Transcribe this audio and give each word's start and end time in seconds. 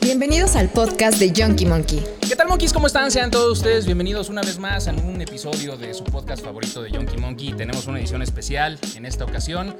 Bienvenidos 0.00 0.54
al 0.54 0.68
podcast 0.68 1.18
de 1.18 1.32
Junkie 1.36 1.66
Monkey. 1.66 2.00
¿Qué 2.20 2.36
tal, 2.36 2.46
monkeys? 2.46 2.72
¿Cómo 2.72 2.86
están? 2.86 3.10
Sean 3.10 3.32
todos 3.32 3.58
ustedes 3.58 3.86
bienvenidos 3.86 4.28
una 4.28 4.42
vez 4.42 4.60
más 4.60 4.86
a 4.86 4.92
un 4.92 5.20
episodio 5.20 5.76
de 5.76 5.92
su 5.92 6.04
podcast 6.04 6.44
favorito 6.44 6.82
de 6.82 6.90
Junkie 6.90 7.16
Monkey. 7.16 7.52
Tenemos 7.54 7.88
una 7.88 7.98
edición 7.98 8.22
especial 8.22 8.78
en 8.94 9.06
esta 9.06 9.24
ocasión 9.24 9.76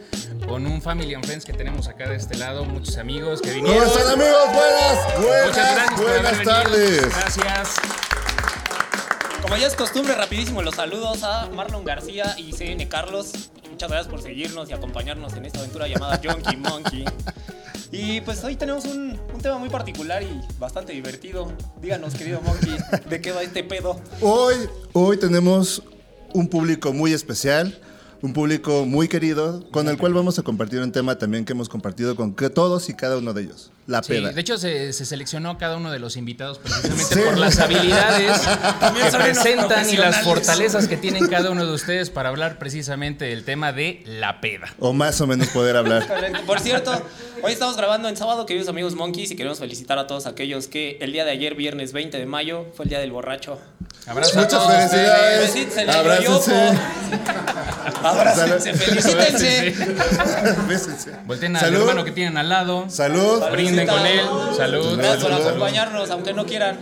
con 0.48 0.66
un 0.66 0.82
Family 0.82 1.14
and 1.14 1.24
Friends 1.24 1.44
que 1.44 1.52
tenemos 1.52 1.86
acá 1.86 2.08
de 2.08 2.16
este 2.16 2.36
lado, 2.36 2.64
muchos 2.64 2.98
amigos 2.98 3.40
que 3.40 3.52
vinieron. 3.52 3.84
¿Cómo 3.84 3.96
están 3.96 4.12
amigos? 4.14 4.44
Buenas, 4.46 5.22
buenas, 5.22 5.46
Muchas 5.46 5.74
gracias 5.74 6.00
buenas 6.00 6.42
tardes. 6.42 7.02
Gracias. 7.16 7.74
Como 9.40 9.56
ya 9.56 9.68
es 9.68 9.76
costumbre, 9.76 10.14
rapidísimo 10.14 10.62
los 10.62 10.74
saludos 10.74 11.22
a 11.22 11.48
Marlon 11.54 11.84
García 11.84 12.34
y 12.36 12.52
CN 12.52 12.88
Carlos. 12.88 13.52
Muchas 13.80 13.92
gracias 13.92 14.10
por 14.10 14.20
seguirnos 14.20 14.68
y 14.68 14.74
acompañarnos 14.74 15.32
en 15.32 15.46
esta 15.46 15.60
aventura 15.60 15.88
llamada 15.88 16.20
Junkie 16.22 16.58
Monkey. 16.58 17.06
Y 17.90 18.20
pues 18.20 18.44
hoy 18.44 18.54
tenemos 18.54 18.84
un, 18.84 19.18
un 19.32 19.40
tema 19.40 19.56
muy 19.56 19.70
particular 19.70 20.22
y 20.22 20.38
bastante 20.58 20.92
divertido. 20.92 21.50
Díganos, 21.80 22.12
querido 22.12 22.42
Monkey, 22.42 22.76
¿de 23.08 23.20
qué 23.22 23.32
va 23.32 23.42
este 23.42 23.64
pedo? 23.64 23.98
Hoy, 24.20 24.54
hoy 24.92 25.16
tenemos 25.16 25.82
un 26.34 26.46
público 26.48 26.92
muy 26.92 27.14
especial, 27.14 27.80
un 28.20 28.34
público 28.34 28.84
muy 28.84 29.08
querido, 29.08 29.66
con 29.70 29.88
el 29.88 29.96
cual 29.96 30.12
vamos 30.12 30.38
a 30.38 30.42
compartir 30.42 30.80
un 30.80 30.92
tema 30.92 31.16
también 31.16 31.46
que 31.46 31.54
hemos 31.54 31.70
compartido 31.70 32.16
con 32.16 32.34
todos 32.34 32.90
y 32.90 32.92
cada 32.92 33.16
uno 33.16 33.32
de 33.32 33.44
ellos, 33.44 33.72
la 33.90 34.02
Sí, 34.02 34.12
peda. 34.14 34.32
de 34.32 34.40
hecho 34.40 34.56
se, 34.58 34.92
se 34.92 35.04
seleccionó 35.04 35.58
cada 35.58 35.76
uno 35.76 35.90
de 35.90 35.98
los 35.98 36.16
invitados 36.16 36.58
precisamente 36.58 37.14
Sí. 37.14 37.20
por 37.24 37.36
las 37.38 37.58
habilidades 37.60 38.40
que 38.40 39.18
presentan 39.18 39.88
y 39.90 39.96
las 39.96 40.22
fortalezas 40.22 40.88
que 40.88 40.96
tienen 40.96 41.26
cada 41.28 41.50
uno 41.50 41.66
de 41.66 41.72
ustedes 41.72 42.08
para 42.10 42.28
hablar 42.30 42.58
precisamente 42.58 43.24
del 43.26 43.44
tema 43.44 43.72
de 43.72 44.02
la 44.06 44.40
peda. 44.40 44.72
O 44.78 44.92
más 44.92 45.20
o 45.20 45.26
menos 45.26 45.48
poder 45.48 45.76
hablar. 45.76 46.06
Correcto. 46.06 46.40
Por 46.46 46.60
cierto, 46.60 46.92
hoy 47.42 47.52
estamos 47.52 47.76
grabando 47.76 48.08
en 48.08 48.16
sábado, 48.16 48.46
queridos 48.46 48.68
amigos 48.68 48.94
Monkeys, 48.94 49.30
y 49.32 49.36
queremos 49.36 49.58
felicitar 49.58 49.98
a 49.98 50.06
todos 50.06 50.26
aquellos 50.26 50.66
que 50.68 50.96
el 51.00 51.12
día 51.12 51.24
de 51.24 51.32
ayer, 51.32 51.54
viernes 51.54 51.92
20 51.92 52.16
de 52.18 52.26
mayo, 52.26 52.66
fue 52.76 52.84
el 52.84 52.88
día 52.90 52.98
del 53.00 53.10
borracho. 53.12 53.58
Abrazos 54.06 54.36
a 54.36 54.40
Muchas 54.40 54.66
felicidades. 54.66 55.40
Besítense 55.52 55.82
en 55.82 55.90
el 55.90 55.96
Abrácense. 58.02 58.72
felicítense. 58.74 59.74
Volteen 61.26 61.56
al 61.56 61.62
Salud. 61.62 61.80
hermano 61.80 62.04
que 62.04 62.12
tienen 62.12 62.36
al 62.38 62.48
lado. 62.48 62.86
Salud. 62.88 63.42
Brinden 63.86 63.96
con 63.96 64.06
él. 64.06 64.56
Salud. 64.56 64.96
Gracias 64.96 65.22
por 65.22 65.32
acompañarnos, 65.32 66.10
aunque 66.10 66.32
no 66.32 66.46
quieran. 66.46 66.78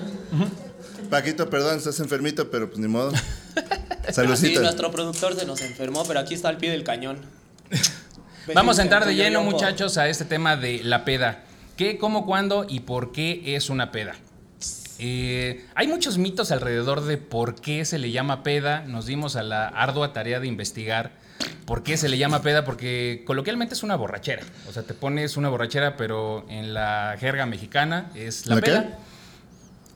Paquito, 1.11 1.49
perdón, 1.49 1.79
estás 1.79 2.01
enfermito, 2.01 2.51
pero 2.51 2.69
pues 2.69 2.79
ni 2.79 2.89
modo. 2.89 3.13
Nuestro 4.17 4.91
productor 4.91 5.35
se 5.37 5.45
nos 5.45 5.61
enfermó, 5.61 6.05
pero 6.07 6.21
aquí 6.21 6.35
está 6.35 6.49
al 6.49 6.57
pie 6.57 6.71
del 6.71 6.85
cañón. 6.85 7.19
Vamos 8.55 8.79
a 8.79 8.83
entrar 8.83 9.05
de 9.05 9.15
lleno, 9.15 9.43
muchachos, 9.43 9.99
a 9.99 10.09
este 10.09 10.25
tema 10.25 10.57
de 10.57 10.83
la 10.83 11.05
peda. 11.05 11.45
¿Qué, 11.77 11.99
cómo, 11.99 12.25
cuándo 12.25 12.67
y 12.69 12.81
por 12.81 13.13
qué 13.13 13.55
es 13.55 13.69
una 13.69 13.93
peda? 13.93 14.17
Eh, 14.99 15.65
hay 15.75 15.87
muchos 15.87 16.19
mitos 16.19 16.51
alrededor 16.51 17.03
de 17.05 17.19
por 17.19 17.55
qué 17.55 17.85
se 17.85 17.99
le 17.99 18.11
llama 18.11 18.43
peda. 18.43 18.81
Nos 18.81 19.07
dimos 19.07 19.37
a 19.37 19.43
la 19.43 19.69
ardua 19.69 20.13
tarea 20.13 20.41
de 20.41 20.49
investigar 20.49 21.13
por 21.65 21.83
qué 21.83 21.97
se 21.97 22.09
le 22.09 22.19
llama 22.19 22.43
peda, 22.43 22.65
porque 22.65 23.23
coloquialmente 23.27 23.75
es 23.75 23.83
una 23.83 23.97
borrachera. 23.97 24.43
O 24.69 24.73
sea, 24.73 24.83
te 24.83 24.95
pones 24.95 25.37
una 25.37 25.49
borrachera, 25.49 25.97
pero 25.97 26.47
en 26.49 26.75
la 26.75 27.17
jerga 27.19 27.47
mexicana 27.47 28.11
es 28.15 28.47
la 28.47 28.57
¿La 28.57 28.61
qué? 28.61 28.71
peda. 28.71 28.99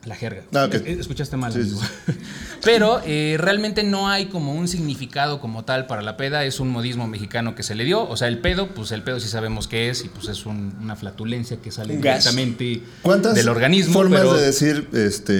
La 0.05 0.15
jerga. 0.15 0.43
Ah. 0.53 0.67
Eh, 0.69 0.97
Escuchaste 0.99 1.37
mal. 1.37 1.53
Sí, 1.53 1.61
amigo. 1.61 1.79
sí, 1.79 2.13
Pero 2.61 3.01
eh, 3.05 3.37
realmente 3.39 3.83
no 3.83 4.09
hay 4.09 4.25
como 4.25 4.53
un 4.53 4.67
significado 4.67 5.39
como 5.39 5.63
tal 5.63 5.87
para 5.87 6.01
la 6.01 6.17
peda, 6.17 6.43
es 6.43 6.59
un 6.59 6.69
modismo 6.69 7.07
mexicano 7.07 7.55
que 7.55 7.63
se 7.63 7.73
le 7.73 7.85
dio. 7.85 8.07
O 8.09 8.17
sea, 8.17 8.27
el 8.27 8.39
pedo, 8.39 8.67
pues 8.75 8.91
el 8.91 9.01
pedo 9.01 9.21
sí 9.21 9.29
sabemos 9.29 9.67
qué 9.69 9.89
es 9.89 10.03
y 10.03 10.09
pues 10.09 10.27
es 10.27 10.45
un- 10.45 10.75
una 10.81 10.97
flatulencia 10.97 11.57
que 11.61 11.71
sale 11.71 11.95
directamente 11.95 12.81
¿Cuántas 13.01 13.33
del 13.35 13.47
organismo. 13.47 13.93
formas 13.93 14.19
pero, 14.21 14.33
de 14.33 14.45
decir, 14.45 14.89
este, 14.91 15.33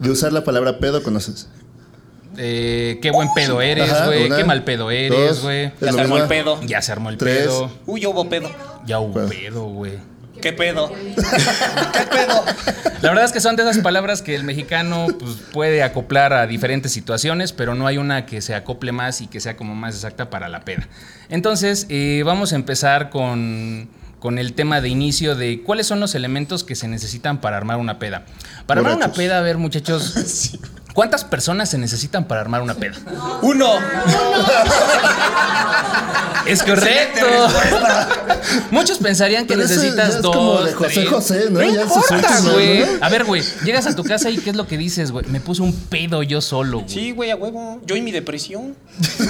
de 0.00 0.10
usar 0.10 0.32
la 0.32 0.42
palabra 0.42 0.80
pedo 0.80 1.02
conoces? 1.04 1.46
Eh, 2.42 2.98
qué 3.02 3.10
buen 3.10 3.28
pedo 3.34 3.60
eres, 3.60 3.92
güey. 4.06 4.28
Qué 4.30 4.44
mal 4.44 4.64
pedo 4.64 4.90
eres, 4.90 5.40
güey. 5.42 5.72
Ya 5.80 5.92
se 5.92 6.00
armó 6.00 6.16
el 6.16 6.26
pedo. 6.26 6.60
Ya 6.62 6.80
se 6.82 6.92
armó 6.92 7.10
el 7.10 7.18
Tres. 7.18 7.38
pedo. 7.42 7.70
Uy, 7.86 8.06
hubo 8.06 8.28
pedo. 8.28 8.50
Ya 8.86 8.98
hubo 8.98 9.12
Pues. 9.12 9.30
pedo, 9.30 9.64
güey. 9.64 9.92
¿Qué 10.40 10.54
pedo? 10.54 10.90
¿Qué 11.16 12.06
pedo? 12.10 12.44
La 13.02 13.10
verdad 13.10 13.26
es 13.26 13.32
que 13.32 13.40
son 13.40 13.56
de 13.56 13.62
esas 13.62 13.76
palabras 13.78 14.22
que 14.22 14.34
el 14.34 14.42
mexicano 14.44 15.06
pues, 15.18 15.34
puede 15.52 15.82
acoplar 15.82 16.32
a 16.32 16.46
diferentes 16.46 16.92
situaciones, 16.92 17.52
pero 17.52 17.74
no 17.74 17.86
hay 17.86 17.98
una 17.98 18.24
que 18.24 18.40
se 18.40 18.54
acople 18.54 18.90
más 18.92 19.20
y 19.20 19.26
que 19.26 19.40
sea 19.40 19.56
como 19.58 19.74
más 19.74 19.94
exacta 19.96 20.30
para 20.30 20.48
la 20.48 20.60
peda. 20.64 20.88
Entonces, 21.28 21.84
eh, 21.90 22.22
vamos 22.24 22.54
a 22.54 22.56
empezar 22.56 23.10
con, 23.10 23.90
con 24.18 24.38
el 24.38 24.54
tema 24.54 24.80
de 24.80 24.88
inicio 24.88 25.34
de 25.34 25.62
cuáles 25.62 25.86
son 25.86 26.00
los 26.00 26.14
elementos 26.14 26.64
que 26.64 26.74
se 26.74 26.88
necesitan 26.88 27.42
para 27.42 27.58
armar 27.58 27.76
una 27.76 27.98
peda. 27.98 28.24
Para 28.66 28.80
armar 28.80 28.96
una 28.96 29.12
peda, 29.12 29.38
a 29.38 29.42
ver 29.42 29.58
muchachos, 29.58 30.14
¿cuántas 30.94 31.24
personas 31.24 31.68
se 31.70 31.78
necesitan 31.78 32.24
para 32.26 32.40
armar 32.40 32.62
una 32.62 32.74
peda? 32.74 32.96
Uno. 33.42 33.74
Es 36.46 36.62
correcto. 36.62 37.26
Muchos 38.70 38.98
pensarían 38.98 39.46
que 39.46 39.54
Pero 39.54 39.66
eso 39.66 39.74
necesitas 39.74 40.10
ya 40.12 40.16
es 40.16 40.22
dos. 40.22 40.34
como 40.34 40.62
de 40.62 40.72
José 40.72 40.92
tres. 40.94 41.08
José, 41.08 41.44
¿no? 41.50 41.60
No 41.60 41.72
Ya 41.74 41.82
importa, 41.82 42.40
güey. 42.52 42.84
A 43.00 43.08
ver, 43.08 43.24
güey, 43.24 43.42
llegas 43.64 43.86
a 43.86 43.94
tu 43.94 44.02
casa 44.04 44.30
y 44.30 44.38
¿qué 44.38 44.50
es 44.50 44.56
lo 44.56 44.66
que 44.66 44.76
dices, 44.78 45.12
güey? 45.12 45.26
Me 45.26 45.40
puse 45.40 45.62
un 45.62 45.72
pedo 45.74 46.22
yo 46.22 46.40
solo, 46.40 46.78
güey. 46.80 46.88
Sí, 46.90 47.10
güey, 47.12 47.30
a 47.30 47.36
huevo. 47.36 47.80
Yo 47.86 47.94
y 47.94 48.00
mi 48.00 48.10
depresión. 48.10 48.74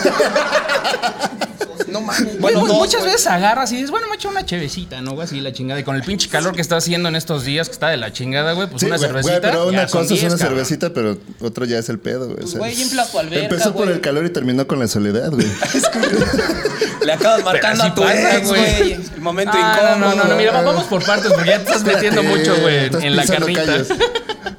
no 1.88 2.00
mames. 2.00 2.38
Bueno, 2.40 2.60
Bueno, 2.60 2.66
dos, 2.66 2.76
muchas 2.78 3.00
güey. 3.00 3.12
veces 3.12 3.26
agarras 3.26 3.72
y 3.72 3.76
dices, 3.76 3.90
bueno, 3.90 4.06
me 4.08 4.14
echo 4.14 4.28
una 4.28 4.46
chevecita, 4.46 5.00
¿no? 5.02 5.12
güey? 5.12 5.24
Así 5.24 5.40
la 5.40 5.52
chingada. 5.52 5.80
Y 5.80 5.84
con 5.84 5.96
el 5.96 6.02
pinche 6.02 6.28
calor 6.28 6.54
que 6.54 6.62
está 6.62 6.76
haciendo 6.76 7.08
en 7.08 7.16
estos 7.16 7.44
días, 7.44 7.68
que 7.68 7.72
está 7.72 7.88
de 7.88 7.96
la 7.96 8.12
chingada, 8.12 8.52
güey, 8.52 8.68
pues 8.68 8.80
Sí, 8.80 8.86
una 8.86 8.96
güey, 8.96 9.08
cervecita. 9.08 9.38
güey, 9.40 9.50
pero 9.52 9.66
una 9.66 9.86
cosa 9.86 10.02
es 10.02 10.08
10, 10.20 10.22
una 10.22 10.30
cabrón. 10.38 10.48
cervecita, 10.48 10.90
pero 10.94 11.18
otro 11.50 11.64
ya 11.66 11.78
es 11.78 11.88
el 11.88 11.98
pedo, 11.98 12.26
güey. 12.26 12.32
o 12.32 12.36
Pues, 12.40 12.50
sea, 12.50 12.58
güey, 12.58 12.80
inflas 12.82 13.12
tu 13.12 13.18
alberca, 13.18 13.44
Empezó 13.44 13.72
por 13.72 13.84
güey. 13.84 13.94
el 13.96 14.00
calor 14.00 14.24
y 14.26 14.30
terminó 14.30 14.66
con 14.66 14.78
la 14.78 14.88
soledad, 14.88 15.30
güey. 15.30 15.46
Le 17.04 17.12
acabas 17.12 17.44
marcando 17.44 17.82
así 17.82 17.92
a 17.92 17.94
tu 17.94 18.02
pasa, 18.02 18.36
ex, 18.36 18.48
güey. 18.48 18.92
El 18.92 19.20
momento 19.20 19.52
Ah, 19.54 19.72
incómodo. 19.74 19.98
no, 19.98 20.14
no, 20.16 20.22
no, 20.24 20.30
no, 20.30 20.36
mira, 20.36 20.52
va- 20.52 20.62
vamos 20.62 20.84
por 20.84 21.04
partes 21.04 21.32
porque 21.32 21.50
ya 21.50 21.58
te 21.58 21.64
estás 21.64 21.84
metiendo 21.84 22.22
mucho, 22.22 22.54
güey, 22.60 22.84
Estás 22.86 23.02
en 23.04 23.16
la 23.16 23.24
carnita. 23.26 23.76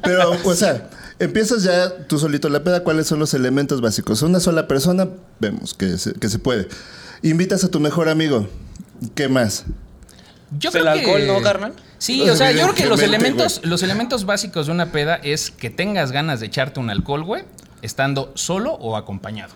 Pero, 0.03 0.31
o 0.43 0.53
sea, 0.55 0.89
empiezas 1.19 1.63
ya 1.63 1.95
tú 2.07 2.17
solito 2.19 2.49
la 2.49 2.63
peda. 2.63 2.83
¿Cuáles 2.83 3.07
son 3.07 3.19
los 3.19 3.33
elementos 3.33 3.81
básicos? 3.81 4.21
Una 4.23 4.39
sola 4.39 4.67
persona, 4.67 5.07
vemos 5.39 5.73
que 5.73 5.97
se, 5.97 6.13
que 6.13 6.29
se 6.29 6.39
puede. 6.39 6.67
Invitas 7.21 7.63
a 7.63 7.69
tu 7.69 7.79
mejor 7.79 8.09
amigo. 8.09 8.47
¿Qué 9.15 9.27
más? 9.29 9.65
Yo 10.57 10.69
el 10.69 10.73
creo 10.81 10.89
alcohol, 10.89 11.19
que- 11.21 11.27
¿no, 11.27 11.41
carnal? 11.41 11.73
Sí, 11.97 12.27
o 12.29 12.35
sea, 12.35 12.51
yo 12.51 12.63
creo 12.63 12.75
que 12.75 12.85
los 12.87 13.01
elementos, 13.01 13.61
los 13.63 13.83
elementos 13.83 14.25
básicos 14.25 14.65
de 14.67 14.71
una 14.71 14.91
peda 14.91 15.15
es 15.23 15.51
que 15.51 15.69
tengas 15.69 16.11
ganas 16.11 16.39
de 16.39 16.47
echarte 16.47 16.79
un 16.79 16.89
alcohol, 16.89 17.23
güey, 17.23 17.43
estando 17.81 18.31
solo 18.35 18.73
o 18.73 18.97
acompañado. 18.97 19.53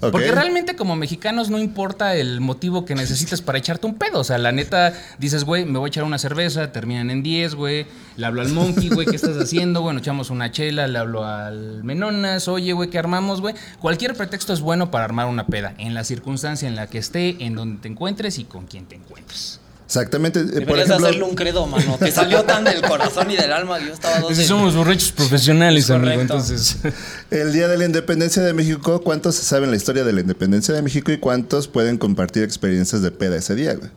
Porque 0.00 0.30
realmente 0.30 0.76
como 0.76 0.94
mexicanos 0.94 1.50
no 1.50 1.58
importa 1.58 2.14
el 2.14 2.40
motivo 2.40 2.84
que 2.84 2.94
necesites 2.94 3.42
para 3.42 3.58
echarte 3.58 3.88
un 3.88 3.96
pedo. 3.96 4.20
O 4.20 4.24
sea, 4.24 4.38
la 4.38 4.52
neta, 4.52 4.92
dices, 5.18 5.42
güey, 5.42 5.64
me 5.64 5.80
voy 5.80 5.88
a 5.88 5.90
echar 5.90 6.04
una 6.04 6.18
cerveza, 6.18 6.70
terminan 6.70 7.10
en 7.10 7.24
10, 7.24 7.56
güey. 7.56 7.84
Le 8.16 8.24
hablo 8.26 8.40
al 8.42 8.50
monkey, 8.50 8.90
güey, 8.90 9.08
¿qué 9.08 9.16
estás 9.16 9.36
haciendo? 9.36 9.82
Bueno, 9.82 9.98
echamos 9.98 10.30
una 10.30 10.52
chela, 10.52 10.86
le 10.86 10.98
hablo 11.00 11.24
al 11.24 11.82
menonas, 11.82 12.46
oye, 12.46 12.74
güey, 12.74 12.90
¿qué 12.90 12.98
armamos, 13.00 13.40
güey? 13.40 13.56
Cualquier 13.80 14.14
pretexto 14.14 14.52
es 14.52 14.60
bueno 14.60 14.92
para 14.92 15.04
armar 15.04 15.26
una 15.26 15.46
peda, 15.48 15.74
en 15.78 15.94
la 15.94 16.04
circunstancia 16.04 16.68
en 16.68 16.76
la 16.76 16.86
que 16.86 16.98
esté, 16.98 17.36
en 17.44 17.56
donde 17.56 17.80
te 17.82 17.88
encuentres 17.88 18.38
y 18.38 18.44
con 18.44 18.66
quien 18.66 18.86
te 18.86 18.94
encuentres. 18.94 19.58
Exactamente. 19.88 20.40
eh, 20.40 20.42
Por 20.44 20.52
Deberías 20.52 20.86
ejemplo, 20.90 21.06
hacerle 21.06 21.24
un 21.24 21.34
credo, 21.34 21.66
mano. 21.66 21.96
Te 21.98 22.12
salió 22.12 22.44
tan 22.44 22.62
del 22.62 22.82
corazón 22.82 23.30
y 23.30 23.36
del 23.36 23.50
alma 23.50 23.78
yo 23.78 23.90
estaba 23.94 24.20
dos 24.20 24.36
somos 24.36 24.76
borrachos 24.76 25.12
profesionales, 25.12 25.84
Es 25.84 25.90
amigo, 25.90 26.20
entonces... 26.20 26.76
el 27.30 27.54
día 27.54 27.68
de 27.68 27.78
la 27.78 27.86
independencia 27.86 28.42
de 28.42 28.52
México, 28.52 29.00
¿cuántos 29.00 29.36
saben 29.36 29.70
la 29.70 29.76
historia 29.78 30.04
de 30.04 30.12
la 30.12 30.20
independencia 30.20 30.74
de 30.74 30.82
México 30.82 31.10
y 31.10 31.16
cuántos 31.16 31.68
pueden 31.68 31.96
compartir 31.96 32.42
experiencias 32.42 33.00
de 33.00 33.10
peda 33.12 33.36
ese 33.36 33.54
día, 33.54 33.76
güey? 33.76 33.90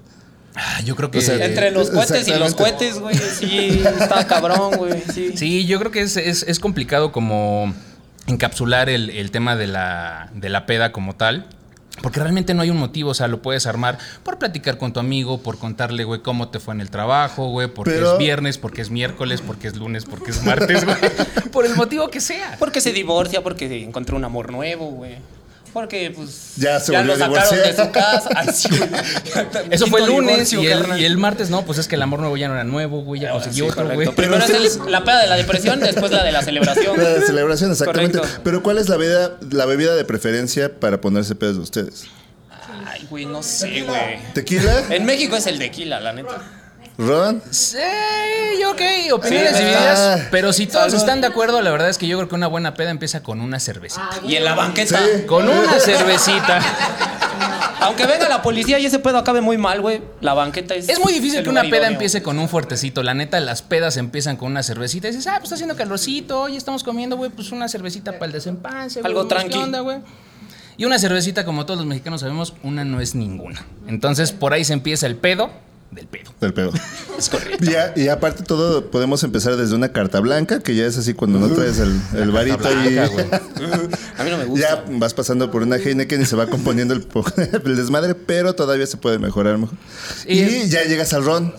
Ah, 0.55 0.79
yo 0.85 0.95
creo 0.95 1.11
que... 1.11 1.17
O 1.17 1.21
sea, 1.21 1.35
Entre 1.45 1.71
los 1.71 1.89
cohetes 1.89 2.25
y 2.25 2.35
los 2.35 2.55
cohetes, 2.55 2.97
güey. 2.97 3.15
Sí, 3.17 3.83
está 3.99 4.25
cabrón, 4.27 4.77
güey. 4.77 5.03
Sí. 5.13 5.33
Sí, 5.35 5.65
yo 5.65 5.77
creo 5.79 5.91
que 5.91 6.01
es, 6.03 6.15
es- 6.15 6.43
es 6.47 6.59
complicado 6.59 7.11
como 7.11 7.73
encapsular 8.27 8.89
el, 8.89 9.09
el 9.09 9.29
tema 9.31 9.57
de 9.57 9.67
la, 9.67 10.29
de 10.35 10.47
la 10.47 10.65
peda 10.65 10.93
como 10.93 11.15
tal. 11.17 11.47
Porque 12.01 12.19
realmente 12.19 12.53
no 12.53 12.61
hay 12.61 12.69
un 12.69 12.77
motivo, 12.77 13.11
o 13.11 13.13
sea, 13.13 13.27
lo 13.27 13.41
puedes 13.41 13.67
armar 13.67 13.97
por 14.23 14.37
platicar 14.37 14.77
con 14.77 14.93
tu 14.93 14.99
amigo, 14.99 15.39
por 15.39 15.57
contarle, 15.57 16.03
güey, 16.03 16.21
cómo 16.21 16.49
te 16.49 16.59
fue 16.59 16.73
en 16.73 16.81
el 16.81 16.89
trabajo, 16.89 17.49
güey, 17.49 17.67
porque 17.67 17.91
Pero- 17.91 18.13
es 18.13 18.17
viernes, 18.17 18.57
porque 18.57 18.81
es 18.81 18.89
miércoles, 18.89 19.41
porque 19.41 19.67
es 19.67 19.75
lunes, 19.75 20.05
porque 20.05 20.31
es 20.31 20.43
martes, 20.43 20.85
güey. 20.85 20.97
por 21.51 21.65
el 21.65 21.75
motivo 21.75 22.09
que 22.09 22.21
sea. 22.21 22.55
Porque 22.59 22.81
se 22.81 22.91
divorcia, 22.93 23.43
porque 23.43 23.83
encontró 23.83 24.17
un 24.17 24.25
amor 24.25 24.51
nuevo, 24.51 24.87
güey. 24.87 25.17
Porque, 25.73 26.11
pues. 26.15 26.53
Ya 26.57 26.79
se 26.79 26.91
volvió 26.91 27.07
lo 27.07 27.13
a 27.13 27.17
sacaron 27.17 27.49
de 27.49 27.55
divorciar. 27.71 27.85
su 27.87 27.91
casa. 27.93 28.29
Ay, 28.35 28.47
sí, 28.53 28.69
güey. 28.77 28.89
Eso 29.71 29.87
fue 29.87 30.01
el 30.01 30.07
lunes 30.07 30.51
y 30.53 30.65
el, 30.67 30.79
carnal. 30.79 30.99
y 31.01 31.05
el 31.05 31.17
martes 31.17 31.49
no, 31.49 31.63
pues 31.65 31.79
es 31.79 31.87
que 31.87 31.95
el 31.95 32.01
amor 32.01 32.19
nuevo 32.19 32.35
ya 32.37 32.47
no 32.49 32.55
era 32.55 32.63
nuevo, 32.63 33.03
güey, 33.03 33.21
ya 33.21 33.29
Ah, 33.29 33.33
conseguí 33.33 33.55
sí, 33.55 33.61
otro, 33.61 33.75
correcto. 33.83 33.95
güey. 33.95 34.15
Primero 34.15 34.43
es 34.43 34.49
el- 34.77 34.91
la 34.91 35.03
peda 35.03 35.21
de 35.21 35.27
la 35.27 35.35
depresión, 35.37 35.79
después 35.79 36.11
la 36.11 36.23
de 36.23 36.31
la 36.33 36.41
celebración. 36.41 36.97
La 36.97 37.09
de 37.09 37.21
celebración, 37.25 37.71
exactamente. 37.71 38.17
Correcto. 38.19 38.41
Pero 38.43 38.61
¿cuál 38.63 38.77
es 38.79 38.89
la 38.89 38.97
bebida, 38.97 39.37
la 39.51 39.65
bebida 39.65 39.95
de 39.95 40.03
preferencia 40.03 40.77
para 40.79 40.99
ponerse 40.99 41.35
pedos 41.35 41.55
de 41.55 41.61
ustedes? 41.63 42.03
Ay, 42.85 43.07
güey, 43.09 43.25
no 43.25 43.41
sé, 43.41 43.83
güey. 43.83 44.19
¿Tequila? 44.33 44.83
En 44.89 45.05
México 45.05 45.35
es 45.37 45.47
el 45.47 45.57
tequila, 45.59 45.99
la 46.01 46.11
neta. 46.13 46.41
¿Ron? 47.05 47.41
Sí, 47.49 47.77
ok, 48.69 48.81
opiniones 49.13 49.51
Sí, 49.57 49.63
divididas. 49.63 49.99
ah. 49.99 50.27
Pero 50.29 50.53
si 50.53 50.67
todos 50.67 50.85
Salud. 50.91 50.97
están 50.97 51.21
de 51.21 51.27
acuerdo, 51.27 51.61
la 51.61 51.71
verdad 51.71 51.89
es 51.89 51.97
que 51.97 52.07
yo 52.07 52.17
creo 52.17 52.29
que 52.29 52.35
una 52.35 52.47
buena 52.47 52.73
peda 52.75 52.91
empieza 52.91 53.23
con 53.23 53.41
una 53.41 53.59
cervecita. 53.59 54.09
Y 54.27 54.35
en 54.35 54.43
la 54.45 54.53
banqueta. 54.55 54.99
Sí. 54.99 55.25
Con 55.25 55.49
una 55.49 55.79
cervecita. 55.79 56.59
Aunque 57.81 58.05
venga 58.05 58.29
la 58.29 58.43
policía 58.43 58.77
y 58.77 58.85
ese 58.85 58.99
pedo 58.99 59.17
acabe 59.17 59.41
muy 59.41 59.57
mal, 59.57 59.81
güey. 59.81 60.03
La 60.21 60.35
banqueta 60.35 60.75
es. 60.75 60.87
Es 60.87 60.99
muy 60.99 61.11
difícil 61.13 61.41
que 61.41 61.49
una 61.49 61.61
peda 61.63 61.77
idóneo. 61.77 61.91
empiece 61.93 62.21
con 62.21 62.37
un 62.37 62.47
fuertecito. 62.47 63.01
La 63.01 63.15
neta, 63.15 63.39
las 63.39 63.63
pedas 63.63 63.97
empiezan 63.97 64.37
con 64.37 64.51
una 64.51 64.61
cervecita. 64.61 65.07
Y 65.07 65.11
dices, 65.11 65.25
ah, 65.25 65.33
pues 65.37 65.45
está 65.45 65.55
haciendo 65.55 65.75
calorcito. 65.75 66.41
Hoy 66.43 66.55
estamos 66.57 66.83
comiendo, 66.83 67.17
güey, 67.17 67.31
pues 67.31 67.51
una 67.51 67.67
cervecita 67.67 68.13
para 68.13 68.27
el 68.27 68.31
desempance. 68.33 69.01
güey, 69.01 69.09
Algo 69.11 69.23
qué 69.27 69.29
tranqui. 69.35 69.57
onda, 69.57 69.79
güey. 69.79 69.97
Y 70.77 70.85
una 70.85 70.99
cervecita, 70.99 71.43
como 71.43 71.65
todos 71.65 71.79
los 71.79 71.87
mexicanos 71.87 72.21
sabemos, 72.21 72.53
una 72.61 72.85
no 72.85 73.01
es 73.01 73.15
ninguna. 73.15 73.65
Entonces, 73.87 74.31
por 74.31 74.53
ahí 74.53 74.63
se 74.63 74.73
empieza 74.73 75.07
el 75.07 75.15
pedo 75.15 75.49
del 75.91 76.07
pedo. 76.07 76.31
Del 76.39 76.53
pedo. 76.53 76.71
Es 77.17 77.29
correcto. 77.29 77.63
Y, 77.95 78.01
y 78.01 78.07
aparte 78.07 78.41
todo, 78.43 78.89
podemos 78.89 79.23
empezar 79.23 79.55
desde 79.55 79.75
una 79.75 79.91
carta 79.91 80.19
blanca, 80.21 80.59
que 80.61 80.73
ya 80.73 80.85
es 80.85 80.97
así 80.97 81.13
cuando 81.13 81.37
no 81.39 81.49
traes 81.49 81.77
el, 81.77 81.99
el 82.15 82.31
varito 82.31 82.67
y 82.71 82.93
blanca. 82.93 83.41
A 84.17 84.23
mí 84.23 84.29
no 84.31 84.37
me 84.37 84.45
gusta. 84.45 84.67
ya 84.67 84.85
vas 84.97 85.13
pasando 85.13 85.51
por 85.51 85.61
una 85.61 85.75
Heineken 85.75 86.21
y 86.21 86.25
se 86.25 86.35
va 86.35 86.47
componiendo 86.47 86.93
el, 86.95 87.05
el 87.65 87.75
desmadre, 87.75 88.15
pero 88.15 88.53
todavía 88.55 88.87
se 88.87 88.97
puede 88.97 89.19
mejorar 89.19 89.57
mejor. 89.59 89.77
Y- 90.25 90.39
Y 90.41 90.69
ya 90.69 90.83
llegas 90.85 91.13
al 91.13 91.23
ron. 91.25 91.53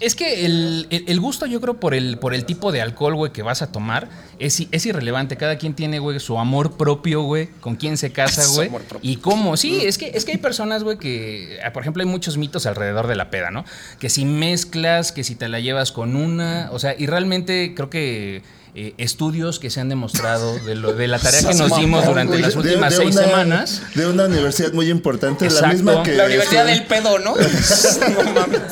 Es 0.00 0.14
que 0.14 0.46
el, 0.46 0.86
el- 0.90 1.20
gusto, 1.20 1.46
yo 1.46 1.60
creo, 1.60 1.80
por 1.80 1.92
el, 1.92 2.18
por 2.18 2.32
el 2.32 2.44
tipo 2.44 2.70
de 2.70 2.80
alcohol, 2.80 3.16
güey, 3.16 3.32
que 3.32 3.42
vas 3.42 3.62
a 3.62 3.72
tomar, 3.72 4.08
es, 4.38 4.62
es 4.70 4.86
irrelevante. 4.86 5.36
Cada 5.36 5.58
quien 5.58 5.74
tiene, 5.74 5.98
güey, 5.98 6.20
su 6.20 6.38
amor 6.38 6.76
propio, 6.76 7.22
güey, 7.22 7.48
con 7.60 7.74
quién 7.74 7.96
se 7.96 8.12
casa, 8.12 8.42
Su 8.44 8.54
güey. 8.54 8.68
amor 8.68 8.82
propio. 8.82 9.10
Y 9.10 9.16
cómo. 9.16 9.56
Sí, 9.56 9.80
es 9.84 9.98
que, 9.98 10.10
es 10.14 10.24
que 10.24 10.32
hay 10.32 10.38
personas, 10.38 10.84
güey, 10.84 10.98
que, 10.98 11.58
ah, 11.64 11.72
por 11.72 11.82
ejemplo, 11.82 12.00
hay 12.02 12.08
muchos 12.08 12.36
mitos 12.38 12.66
alrededor 12.66 13.08
de 13.08 13.16
la 13.16 13.28
peda, 13.30 13.50
¿no? 13.50 13.64
Que 13.98 14.08
si 14.08 14.24
mezclas, 14.24 15.10
que 15.10 15.24
si 15.24 15.34
te 15.34 15.48
la 15.48 15.58
llevas 15.58 15.90
con 15.90 16.14
una, 16.14 16.68
o 16.72 16.78
sea, 16.78 16.94
y 16.96 17.06
realmente 17.06 17.72
creo 17.74 17.90
que 17.90 18.42
eh, 18.80 18.94
estudios 18.96 19.58
que 19.58 19.70
se 19.70 19.80
han 19.80 19.88
demostrado 19.88 20.56
de, 20.60 20.76
lo, 20.76 20.92
de 20.92 21.08
la 21.08 21.18
tarea 21.18 21.40
que 21.40 21.54
nos 21.54 21.76
dimos 21.76 22.06
durante 22.06 22.38
las 22.38 22.54
últimas 22.54 22.94
seis 22.94 23.16
una, 23.16 23.24
semanas. 23.24 23.82
De 23.96 24.06
una 24.06 24.26
universidad 24.26 24.72
muy 24.72 24.88
importante, 24.88 25.46
Exacto. 25.46 25.66
la 25.66 25.72
misma 25.72 26.02
que... 26.04 26.12
La 26.14 26.26
universidad 26.26 26.68
este, 26.68 26.78
del 26.78 26.86
pedo, 26.86 27.18
¿no? 27.18 27.34
no 27.36 28.32
mames. 28.34 28.62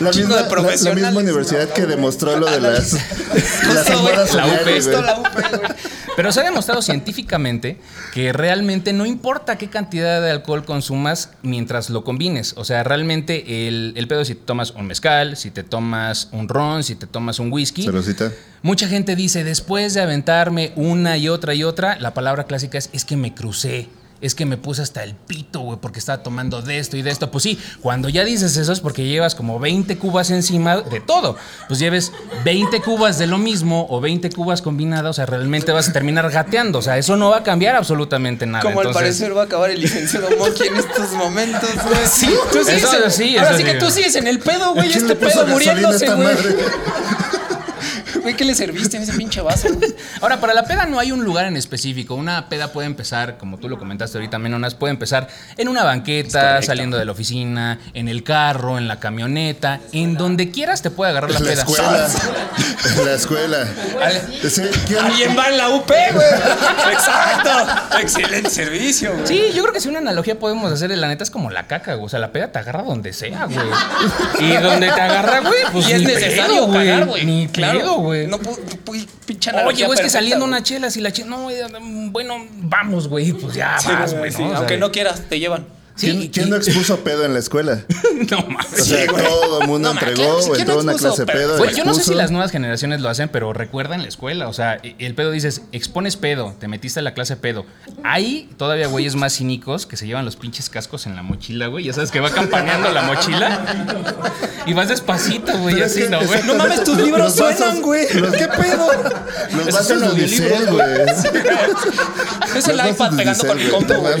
La 0.00 0.10
misma, 0.10 0.34
de 0.36 0.42
la- 0.42 0.48
profesionales. 0.48 1.02
la 1.02 1.08
misma 1.10 1.20
universidad 1.20 1.68
que 1.68 1.86
demostró 1.86 2.36
lo 2.36 2.50
de 2.50 2.60
las, 2.60 2.92
las 2.92 3.88
La 4.34 4.46
UP. 4.46 5.04
la 5.04 5.18
UP, 5.20 5.26
güey. 5.32 5.72
Pero 6.16 6.30
se 6.30 6.40
ha 6.40 6.44
demostrado 6.44 6.82
científicamente 6.82 7.78
que 8.12 8.32
realmente 8.32 8.92
no 8.92 9.06
importa 9.06 9.56
qué 9.56 9.68
cantidad 9.68 10.20
de 10.20 10.30
alcohol 10.30 10.64
consumas 10.64 11.30
mientras 11.42 11.88
lo 11.88 12.04
combines. 12.04 12.54
O 12.56 12.64
sea, 12.64 12.84
realmente 12.84 13.66
el, 13.66 13.94
el 13.96 14.08
pedo 14.08 14.24
si 14.24 14.34
te 14.34 14.44
tomas 14.44 14.72
un 14.72 14.86
mezcal, 14.86 15.36
si 15.36 15.50
te 15.50 15.62
tomas 15.62 16.28
un 16.32 16.48
ron, 16.48 16.84
si 16.84 16.96
te 16.96 17.06
tomas 17.06 17.38
un 17.38 17.52
whisky. 17.52 17.84
Mucha 18.62 18.88
gente 18.88 19.16
dice, 19.16 19.42
después 19.42 19.94
de 19.94 20.02
aventarme 20.02 20.72
una 20.76 21.16
y 21.16 21.28
otra 21.28 21.54
y 21.54 21.64
otra, 21.64 21.98
la 21.98 22.14
palabra 22.14 22.44
clásica 22.44 22.78
es, 22.78 22.90
es 22.92 23.04
que 23.04 23.16
me 23.16 23.34
crucé. 23.34 23.88
Es 24.22 24.34
que 24.34 24.46
me 24.46 24.56
puse 24.56 24.80
hasta 24.82 25.02
el 25.04 25.14
pito, 25.14 25.60
güey, 25.60 25.78
porque 25.80 25.98
estaba 25.98 26.22
tomando 26.22 26.62
de 26.62 26.78
esto 26.78 26.96
y 26.96 27.02
de 27.02 27.10
esto. 27.10 27.30
Pues 27.30 27.42
sí, 27.42 27.58
cuando 27.80 28.08
ya 28.08 28.24
dices 28.24 28.56
eso 28.56 28.72
es 28.72 28.80
porque 28.80 29.04
llevas 29.04 29.34
como 29.34 29.58
20 29.58 29.98
cubas 29.98 30.30
encima 30.30 30.80
de 30.80 31.00
todo. 31.00 31.36
Pues 31.68 31.80
lleves 31.80 32.12
20 32.44 32.80
cubas 32.82 33.18
de 33.18 33.26
lo 33.26 33.38
mismo 33.38 33.86
o 33.90 34.00
20 34.00 34.30
cubas 34.30 34.62
combinadas, 34.62 35.10
o 35.10 35.12
sea, 35.12 35.26
realmente 35.26 35.72
vas 35.72 35.88
a 35.88 35.92
terminar 35.92 36.30
gateando. 36.30 36.78
O 36.78 36.82
sea, 36.82 36.96
eso 36.98 37.16
no 37.16 37.30
va 37.30 37.38
a 37.38 37.42
cambiar 37.42 37.74
absolutamente 37.76 38.46
nada. 38.46 38.62
Como 38.62 38.80
al 38.80 38.92
parecer 38.92 39.36
va 39.36 39.42
a 39.42 39.44
acabar 39.44 39.70
el 39.70 39.80
licenciado 39.80 40.28
Monkey 40.38 40.68
en 40.68 40.76
estos 40.76 41.10
momentos, 41.12 41.70
güey. 41.84 41.98
Sí, 42.10 42.32
tú 42.52 42.58
Eso 42.60 42.70
sigues 42.70 42.94
en- 43.04 43.10
sí, 43.10 43.36
Ahora 43.36 43.50
eso 43.50 43.58
sí 43.58 43.64
que 43.64 43.74
tú 43.74 43.90
sigues 43.90 44.14
en 44.14 44.26
el 44.28 44.38
pedo, 44.38 44.72
güey. 44.74 44.88
¿Quién 44.88 45.02
Este 45.02 45.16
pedo 45.16 45.46
muriéndose, 45.48 46.06
güey. 46.14 46.36
Güey, 48.22 48.34
¿qué 48.36 48.44
le 48.44 48.54
serviste 48.54 48.96
en 48.96 49.02
ese 49.02 49.12
pinche 49.14 49.40
vaso? 49.40 49.68
güey? 49.72 49.94
Ahora, 50.20 50.40
para 50.40 50.54
la 50.54 50.64
peda 50.64 50.86
no 50.86 50.98
hay 50.98 51.12
un 51.12 51.24
lugar 51.24 51.46
en 51.46 51.56
específico. 51.56 52.14
Una 52.14 52.48
peda 52.48 52.68
puede 52.72 52.86
empezar, 52.86 53.36
como 53.38 53.58
tú 53.58 53.68
lo 53.68 53.78
comentaste 53.78 54.18
ahorita, 54.18 54.38
Menonas, 54.38 54.74
puede 54.74 54.92
empezar 54.92 55.28
en 55.56 55.68
una 55.68 55.82
banqueta, 55.84 56.40
correcto. 56.40 56.66
saliendo 56.66 56.96
de 56.98 57.04
la 57.04 57.12
oficina, 57.12 57.78
en 57.94 58.08
el 58.08 58.22
carro, 58.22 58.78
en 58.78 58.88
la 58.88 59.00
camioneta, 59.00 59.80
en 59.92 60.14
donde 60.14 60.50
quieras 60.50 60.82
te 60.82 60.90
puede 60.90 61.10
agarrar 61.10 61.30
la 61.32 61.38
En 61.38 61.44
la 61.44 61.50
peda. 61.50 61.62
escuela. 61.62 62.08
En 62.84 63.04
la 63.06 63.14
escuela. 63.14 63.66
Ese- 64.42 64.68
¿quién- 64.86 64.98
Alguien 64.98 65.36
va 65.38 65.48
en 65.48 65.56
la 65.58 65.68
UP, 65.70 65.86
güey. 65.86 66.26
Exacto. 66.92 67.98
Excelente 68.00 68.50
servicio, 68.50 69.12
güey. 69.14 69.26
Sí, 69.26 69.42
yo 69.54 69.62
creo 69.62 69.72
que 69.72 69.80
si 69.80 69.88
una 69.88 69.98
analogía 70.00 70.38
podemos 70.38 70.70
hacer, 70.72 70.90
la 70.96 71.08
neta 71.08 71.22
es 71.24 71.30
como 71.30 71.50
la 71.50 71.66
caca, 71.66 71.94
güey. 71.94 72.06
O 72.06 72.08
sea, 72.08 72.18
la 72.18 72.32
peda 72.32 72.48
te 72.50 72.58
agarra 72.58 72.82
donde 72.82 73.12
sea, 73.12 73.46
güey. 73.46 73.66
Y 74.40 74.52
donde 74.56 74.90
te 74.90 75.00
agarra, 75.00 75.40
güey, 75.40 75.54
pues 75.72 75.88
y 75.88 75.92
es 75.92 76.00
ni 76.00 76.06
necesario 76.06 76.54
pedo, 76.66 76.72
cagar, 76.72 77.06
güey. 77.06 77.24
Ni 77.24 77.48
claro, 77.48 77.78
pedo, 77.78 77.94
güey. 78.12 78.26
No 78.26 78.38
pu- 78.38 78.58
pu- 78.84 79.06
pinche 79.26 79.50
Oye, 79.66 79.86
güey, 79.86 79.98
es 79.98 80.04
que 80.04 80.10
saliendo 80.10 80.44
una 80.44 80.62
chela, 80.62 80.90
si 80.90 81.00
la 81.00 81.12
chela. 81.12 81.30
No, 81.30 81.42
güey, 81.44 81.56
bueno, 82.10 82.34
vamos, 82.52 83.08
güey. 83.08 83.32
Pues 83.32 83.54
ya 83.54 83.78
Sí, 83.78 83.88
vas, 83.88 84.10
güey, 84.12 84.30
güey. 84.30 84.32
sí, 84.32 84.42
¿no? 84.42 84.46
O 84.48 84.50
sea, 84.50 84.58
Aunque 84.58 84.78
no 84.78 84.92
quieras, 84.92 85.22
te 85.28 85.38
llevan. 85.38 85.66
Sí, 85.96 86.06
¿Quién, 86.06 86.22
y- 86.22 86.28
quién 86.30 86.50
no 86.50 86.56
expuso 86.56 86.98
pedo 87.04 87.24
en 87.24 87.32
la 87.34 87.38
escuela? 87.38 87.80
No. 88.30 88.38
O 88.38 88.82
sea, 88.84 89.06
todo 89.06 89.60
el 89.62 89.66
mundo 89.68 89.92
No, 89.92 90.00
entregó, 90.00 90.38
¿quién- 90.38 90.48
quién 90.52 90.60
entró 90.60 90.78
a 90.78 90.82
una 90.82 90.94
clase 90.94 91.26
pedo? 91.26 91.56
pedo. 91.62 91.70
Yo 91.76 91.84
no 91.84 91.94
sé 91.94 92.02
si 92.04 92.14
las 92.14 92.30
nuevas 92.30 92.50
generaciones 92.50 93.00
lo 93.00 93.08
hacen, 93.08 93.28
pero 93.28 93.52
recuerda 93.52 93.94
en 93.94 94.02
la 94.02 94.08
escuela. 94.08 94.48
O 94.48 94.52
sea, 94.52 94.80
el 94.98 95.14
pedo 95.14 95.30
dices, 95.30 95.62
expones 95.72 96.16
pedo, 96.16 96.54
te 96.58 96.68
metiste 96.68 97.00
a 97.00 97.02
la 97.02 97.14
clase 97.14 97.36
pedo. 97.36 97.66
Hay 98.04 98.48
todavía 98.56 98.86
güeyes 98.86 99.14
más 99.16 99.34
cínicos 99.36 99.86
que 99.86 99.96
se 99.96 100.06
llevan 100.06 100.24
los 100.24 100.36
pinches 100.36 100.68
cascos 100.70 101.06
en 101.06 101.16
la 101.16 101.22
mochila, 101.22 101.66
güey. 101.66 101.84
Ya 101.84 101.92
sabes 101.92 102.10
que 102.10 102.20
va 102.20 102.30
campaneando 102.30 102.90
la 102.92 103.02
mochila 103.02 103.64
y 104.66 104.72
vas 104.74 104.88
despacito, 104.88 105.56
güey, 105.58 105.82
así, 105.82 106.04
¿no, 106.08 106.20
güey? 106.24 106.42
No 106.44 106.54
mames, 106.54 106.84
tus 106.84 106.96
libros 106.98 107.34
suenan, 107.34 107.82
güey. 107.82 108.06
¿Qué 108.08 108.48
pedo? 108.48 108.88
Los 109.64 109.74
audiolibros, 109.90 110.12
Unicel, 110.12 110.66
güey. 110.70 110.82
Es 112.56 112.68
el 112.68 112.80
iPad 112.88 113.16
pegando 113.16 113.46
con 113.46 113.58
el 113.60 113.70
güey. 113.70 114.14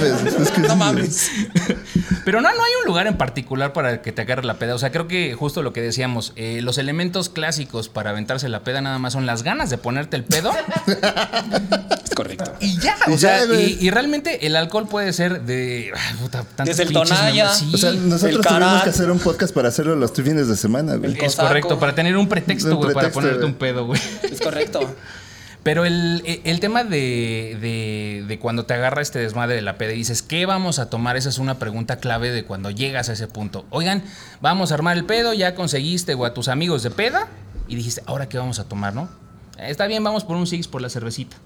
No 0.68 0.76
mames, 0.76 1.30
Pero 2.24 2.40
no, 2.40 2.48
no 2.48 2.64
hay 2.64 2.72
un 2.80 2.86
lugar 2.86 3.06
en 3.06 3.16
particular 3.16 3.72
para 3.72 4.02
que 4.02 4.12
te 4.12 4.22
agarre 4.22 4.44
la 4.44 4.54
peda. 4.54 4.74
O 4.74 4.78
sea, 4.78 4.92
creo 4.92 5.08
que 5.08 5.34
justo 5.34 5.62
lo 5.62 5.72
que 5.72 5.80
decíamos, 5.80 6.32
eh, 6.36 6.60
los 6.62 6.78
elementos 6.78 7.28
clásicos 7.28 7.88
para 7.88 8.10
aventarse 8.10 8.48
la 8.48 8.60
peda 8.60 8.80
nada 8.80 8.98
más 8.98 9.12
son 9.12 9.26
las 9.26 9.42
ganas 9.42 9.70
de 9.70 9.78
ponerte 9.78 10.16
el 10.16 10.24
pedo 10.24 10.52
Es 12.04 12.14
correcto. 12.14 12.52
y 12.60 12.78
ya. 12.78 12.96
Y 13.06 13.12
O 13.12 13.18
sea, 13.18 13.44
ya, 13.46 13.54
y, 13.54 13.78
y 13.80 13.90
realmente 13.90 14.46
el 14.46 14.56
alcohol 14.56 14.86
puede 14.88 15.12
ser 15.12 15.42
de. 15.42 15.92
ay, 15.94 16.16
puta, 16.16 16.44
Desde 16.64 16.84
el 16.84 16.92
memorias. 16.92 17.58
Sí. 17.58 17.70
O 17.74 17.78
sea, 17.78 17.90
el 17.90 18.08
nosotros 18.08 18.46
tuvimos 18.46 18.82
que 18.82 18.90
hacer 18.90 19.10
un 19.10 19.18
podcast 19.18 19.54
para 19.54 19.68
hacerlo 19.68 19.96
los 19.96 20.12
fines 20.12 20.48
de 20.48 20.56
semana, 20.56 20.96
güey. 20.96 21.16
Es 21.20 21.36
correcto, 21.36 21.78
para 21.78 21.94
tener 21.94 22.16
un 22.16 22.28
pretexto, 22.28 22.76
güey, 22.76 22.94
para 22.94 23.10
ponerte 23.10 23.44
un 23.44 23.54
pedo, 23.54 23.86
güey. 23.86 24.00
Es 24.22 24.40
correcto. 24.40 24.80
Pero 25.62 25.84
el, 25.84 26.22
el 26.44 26.58
tema 26.60 26.82
de, 26.82 27.56
de- 27.60 28.24
de 28.26 28.38
cuando 28.40 28.64
te 28.66 28.74
agarra 28.74 29.00
este 29.00 29.20
desmadre 29.20 29.54
de 29.54 29.62
la 29.62 29.78
peda 29.78 29.92
y 29.92 29.96
dices, 29.98 30.20
¿qué 30.22 30.44
vamos 30.44 30.78
a 30.80 30.90
tomar? 30.90 31.16
Esa 31.16 31.28
es 31.28 31.38
una 31.38 31.58
pregunta 31.60 31.96
clave 31.98 32.30
de 32.32 32.44
cuando 32.44 32.70
llegas 32.70 33.08
a 33.08 33.12
ese 33.12 33.28
punto. 33.28 33.64
Oigan, 33.70 34.02
vamos 34.40 34.72
a 34.72 34.74
armar 34.74 34.96
el 34.96 35.04
pedo, 35.04 35.32
ya 35.34 35.54
conseguiste 35.54 36.14
o 36.14 36.24
a 36.24 36.34
tus 36.34 36.48
amigos 36.48 36.82
de 36.82 36.90
peda 36.90 37.28
y 37.68 37.76
dijiste, 37.76 38.02
¿ahora 38.06 38.28
qué 38.28 38.38
vamos 38.38 38.58
a 38.58 38.64
tomar, 38.64 38.92
no? 38.94 39.08
"Eh, 39.56 39.66
Está 39.70 39.86
bien, 39.86 40.02
vamos 40.02 40.24
por 40.24 40.36
un 40.36 40.48
six 40.48 40.66
por 40.66 40.82
la 40.82 40.90
cervecita. 40.90 41.36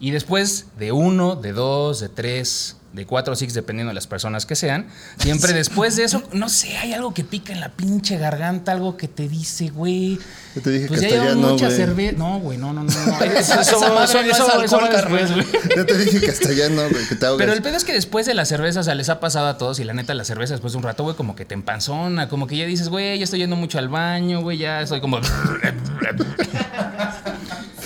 Y 0.00 0.12
después 0.12 0.68
de 0.78 0.92
uno, 0.92 1.36
de 1.36 1.52
dos, 1.52 2.00
de 2.00 2.08
tres, 2.08 2.78
de 2.92 3.06
cuatro 3.06 3.34
six, 3.34 3.54
dependiendo 3.54 3.90
de 3.90 3.94
las 3.94 4.06
personas 4.06 4.44
que 4.46 4.54
sean, 4.54 4.86
siempre 5.18 5.52
después 5.52 5.96
de 5.96 6.04
eso, 6.04 6.22
no 6.32 6.48
sé, 6.48 6.76
hay 6.76 6.92
algo 6.92 7.14
que 7.14 7.24
pica 7.24 7.52
en 7.52 7.60
la 7.60 7.70
pinche 7.70 8.18
garganta, 8.18 8.72
algo 8.72 8.96
que 8.96 9.08
te 9.08 9.28
dice, 9.28 9.68
güey. 9.70 10.18
Yo 10.54 10.60
te 10.62 10.70
dije 10.70 10.88
Pues 10.88 11.00
que 11.00 11.08
ya 11.08 11.14
hasta 11.16 11.22
llevan 11.24 11.40
ya 11.40 11.46
no, 11.46 11.52
mucha 11.54 11.66
güey. 11.66 11.76
cerveza. 11.76 12.18
No, 12.18 12.38
güey, 12.40 12.58
no, 12.58 12.72
no, 12.72 12.84
no. 12.84 12.92
no. 12.92 13.20
Eso, 13.24 14.50
alcohol, 14.52 14.88
carnal. 14.90 15.32
güey. 15.32 15.46
Ya 15.76 15.86
te 15.86 15.96
dije 15.96 16.20
que 16.20 16.30
hasta 16.30 16.52
ya 16.52 16.68
no, 16.68 16.88
güey, 16.90 17.06
que 17.08 17.14
te 17.14 17.24
ahogas. 17.26 17.38
Pero 17.38 17.52
el 17.54 17.62
pedo 17.62 17.76
es 17.76 17.84
que 17.84 17.92
después 17.94 18.26
de 18.26 18.34
la 18.34 18.44
cerveza, 18.44 18.80
o 18.80 18.82
sea, 18.82 18.94
les 18.94 19.08
ha 19.08 19.20
pasado 19.20 19.46
a 19.48 19.56
todos 19.56 19.80
y 19.80 19.84
la 19.84 19.94
neta 19.94 20.12
la 20.14 20.24
cerveza 20.24 20.52
después 20.52 20.74
de 20.74 20.78
un 20.78 20.84
rato, 20.84 21.02
güey, 21.04 21.16
como 21.16 21.34
que 21.34 21.44
te 21.44 21.54
empanzona, 21.54 22.28
como 22.28 22.46
que 22.46 22.56
ya 22.56 22.66
dices, 22.66 22.88
güey, 22.90 23.18
ya 23.18 23.24
estoy 23.24 23.40
yendo 23.40 23.56
mucho 23.56 23.78
al 23.78 23.88
baño, 23.88 24.42
güey, 24.42 24.58
ya 24.58 24.82
estoy 24.82 25.00
como... 25.00 25.18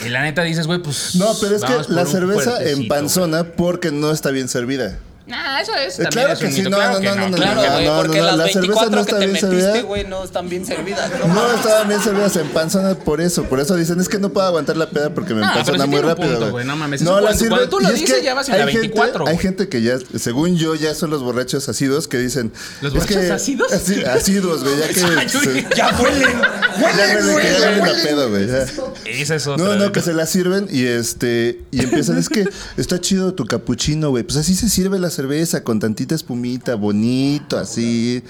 y 0.04 0.08
la 0.08 0.22
neta 0.22 0.42
dices, 0.42 0.66
güey, 0.66 0.80
pues... 0.80 1.14
No, 1.16 1.26
pero 1.40 1.56
es 1.56 1.62
que 1.62 1.92
la 1.92 2.04
cerveza 2.06 2.62
empanzona 2.62 3.44
porque 3.44 3.92
no 3.92 4.10
está 4.10 4.30
bien 4.30 4.48
servida. 4.48 4.98
Nah, 5.26 5.58
eso 5.60 5.72
es 5.74 5.98
Eh, 5.98 6.04
también 6.04 6.10
claro 6.12 6.32
es 6.34 6.38
que 6.38 6.46
un 6.46 6.52
sí, 6.52 6.58
mito, 6.58 6.70
no, 6.70 6.76
claro 6.76 6.92
no, 6.94 7.00
que 7.00 7.06
no, 7.06 7.14
no, 7.16 7.28
no, 7.30 7.36
Claro, 7.36 7.54
no, 7.62 7.72
güey, 7.72 7.84
no, 7.86 7.96
porque 7.96 8.18
no, 8.18 8.24
las 8.26 8.36
la 8.36 8.44
cerveza 8.44 8.60
24 8.60 8.90
no 8.90 8.96
que 8.96 9.00
está 9.00 9.12
te 9.18 9.26
bien 9.26 9.32
metiste, 9.32 9.60
servida. 9.62 9.82
güey, 9.82 10.06
no 10.06 10.24
están 10.24 10.48
bien 10.48 10.64
servidas. 10.66 11.10
No, 11.18 11.34
No 11.34 11.52
estaban 11.52 11.88
bien 11.88 12.00
servidas, 12.00 12.32
se 12.32 12.40
empanzona 12.42 12.94
por 12.94 13.20
eso. 13.20 13.42
Por 13.44 13.58
eso 13.58 13.74
dicen, 13.74 13.98
es 13.98 14.08
que 14.08 14.18
no 14.20 14.28
puedo 14.30 14.46
aguantar 14.46 14.76
la 14.76 14.88
peda 14.88 15.10
porque 15.12 15.34
me 15.34 15.44
Ah, 15.44 15.48
empanzona 15.48 15.86
muy 15.86 16.00
rápido. 16.00 16.50
güey. 16.52 16.64
no 16.64 16.76
mames, 16.76 17.02
eso 17.02 17.10
cuando- 17.10 17.26
cuando 17.48 17.68
tú 17.68 17.80
lo 17.80 17.88
es 17.88 17.94
dices, 18.00 18.14
que 18.18 18.22
ya 18.24 18.34
vas 18.34 18.48
en 18.48 18.56
la 18.58 18.64
hay 18.66 18.72
gente- 18.72 18.80
24, 18.88 19.26
Hay 19.26 19.38
gente 19.38 19.68
que 19.68 19.82
ya, 19.82 19.98
según 20.16 20.56
yo, 20.56 20.76
ya 20.76 20.94
son 20.94 21.10
los 21.10 21.22
borrachos 21.24 21.68
ácidos 21.68 22.06
que 22.06 22.18
dicen. 22.18 22.52
¿Los 22.80 22.94
es 22.94 23.04
que- 23.06 23.14
borrachos 23.16 23.34
ácidos? 23.42 23.72
Así, 23.72 24.04
ácidos, 24.04 24.62
güey, 24.62 24.78
ya 24.78 24.88
que. 25.66 25.66
Ya 25.76 25.96
huelen. 25.98 26.40
Huelen, 26.80 27.32
güey. 27.32 27.44
ya 27.44 27.60
huelen 27.60 27.80
a 27.80 27.82
huelen. 27.82 28.06
pedo, 28.06 28.30
güey. 28.30 28.46
ya. 28.46 28.66
Esa 29.06 29.34
es 29.34 29.46
otra. 29.46 29.64
No, 29.64 29.74
no, 29.74 29.90
que 29.92 30.02
se 30.02 30.12
la 30.12 30.26
sirven 30.26 30.68
y 30.70 30.84
este 30.86 31.62
y 31.72 31.80
empiezan, 31.82 32.16
es 32.18 32.28
que 32.28 32.48
está 32.76 33.00
chido 33.00 33.34
tu 33.34 33.44
capuchino, 33.46 34.10
güey. 34.10 34.22
Pues 34.22 34.36
así 34.36 34.54
se 34.54 34.68
sirve 34.68 34.98
la 34.98 35.10
cerveza 35.16 35.64
con 35.64 35.80
tantita 35.80 36.14
espumita, 36.14 36.74
bonito, 36.76 37.58
así. 37.58 38.22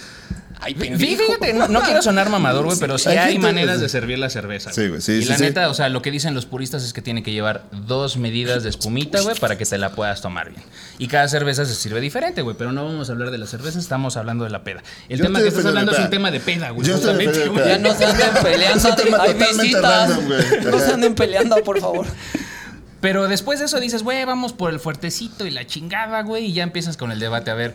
Ay. 0.58 0.74
Fíjate, 0.74 1.52
no, 1.52 1.68
no 1.68 1.82
quiero 1.82 2.00
sonar 2.00 2.30
mamador, 2.30 2.64
güey, 2.64 2.78
pero 2.78 2.96
sí 2.96 3.10
Hay 3.10 3.18
hay, 3.18 3.32
gente- 3.34 3.46
maneras 3.46 3.78
de 3.78 3.90
servir 3.90 4.18
la 4.18 4.30
cerveza. 4.30 4.72
Sí, 4.72 4.88
güey, 4.88 5.02
sí, 5.02 5.12
Y 5.12 5.22
sí, 5.22 5.28
la 5.28 5.36
sí. 5.36 5.42
neta, 5.42 5.68
o 5.68 5.74
sea, 5.74 5.90
lo 5.90 6.00
que 6.00 6.10
dicen 6.10 6.32
los 6.34 6.46
puristas 6.46 6.82
es 6.82 6.94
que 6.94 7.02
tiene 7.02 7.22
que 7.22 7.30
llevar 7.30 7.64
dos 7.86 8.16
medidas 8.16 8.62
de 8.62 8.70
espumita, 8.70 9.20
güey, 9.20 9.36
para 9.38 9.58
que 9.58 9.66
te 9.66 9.76
la 9.76 9.92
puedas 9.94 10.22
tomar 10.22 10.48
bien. 10.48 10.62
Y 10.98 11.08
cada 11.08 11.28
cerveza 11.28 11.66
se 11.66 11.74
sirve 11.74 12.00
diferente, 12.00 12.40
güey, 12.40 12.56
pero 12.56 12.72
no 12.72 12.86
vamos 12.86 13.10
a 13.10 13.12
hablar 13.12 13.30
de 13.30 13.36
la 13.38 13.46
cerveza, 13.46 13.78
estamos 13.78 14.16
hablando 14.16 14.44
de 14.44 14.50
la 14.50 14.64
peda. 14.64 14.82
El 15.10 15.18
Yo 15.18 15.26
tema 15.26 15.40
que 15.40 15.48
estás 15.48 15.66
hablando 15.66 15.92
la 15.92 15.98
es 15.98 16.04
un 16.04 16.10
tema 16.10 16.30
de 16.30 16.40
peda, 16.40 16.70
güey. 16.70 16.88
Ya 16.88 16.94
no 16.94 17.00
se 17.02 17.10
anden 17.10 17.30
peleando. 18.42 18.76
Es 18.76 18.84
un 18.84 18.96
tema 18.96 19.18
Hay 19.20 19.34
visitas. 19.34 20.10
No 20.64 20.78
se 20.80 20.92
anden 20.92 21.14
peleando, 21.14 21.56
por 21.64 21.80
favor. 21.80 22.06
Pero 23.06 23.28
después 23.28 23.60
de 23.60 23.66
eso 23.66 23.78
dices, 23.78 24.02
güey, 24.02 24.24
vamos 24.24 24.52
por 24.52 24.72
el 24.72 24.80
fuertecito 24.80 25.46
y 25.46 25.52
la 25.52 25.64
chingada, 25.64 26.24
güey, 26.24 26.46
y 26.46 26.52
ya 26.52 26.64
empiezas 26.64 26.96
con 26.96 27.12
el 27.12 27.20
debate. 27.20 27.52
A 27.52 27.54
ver, 27.54 27.72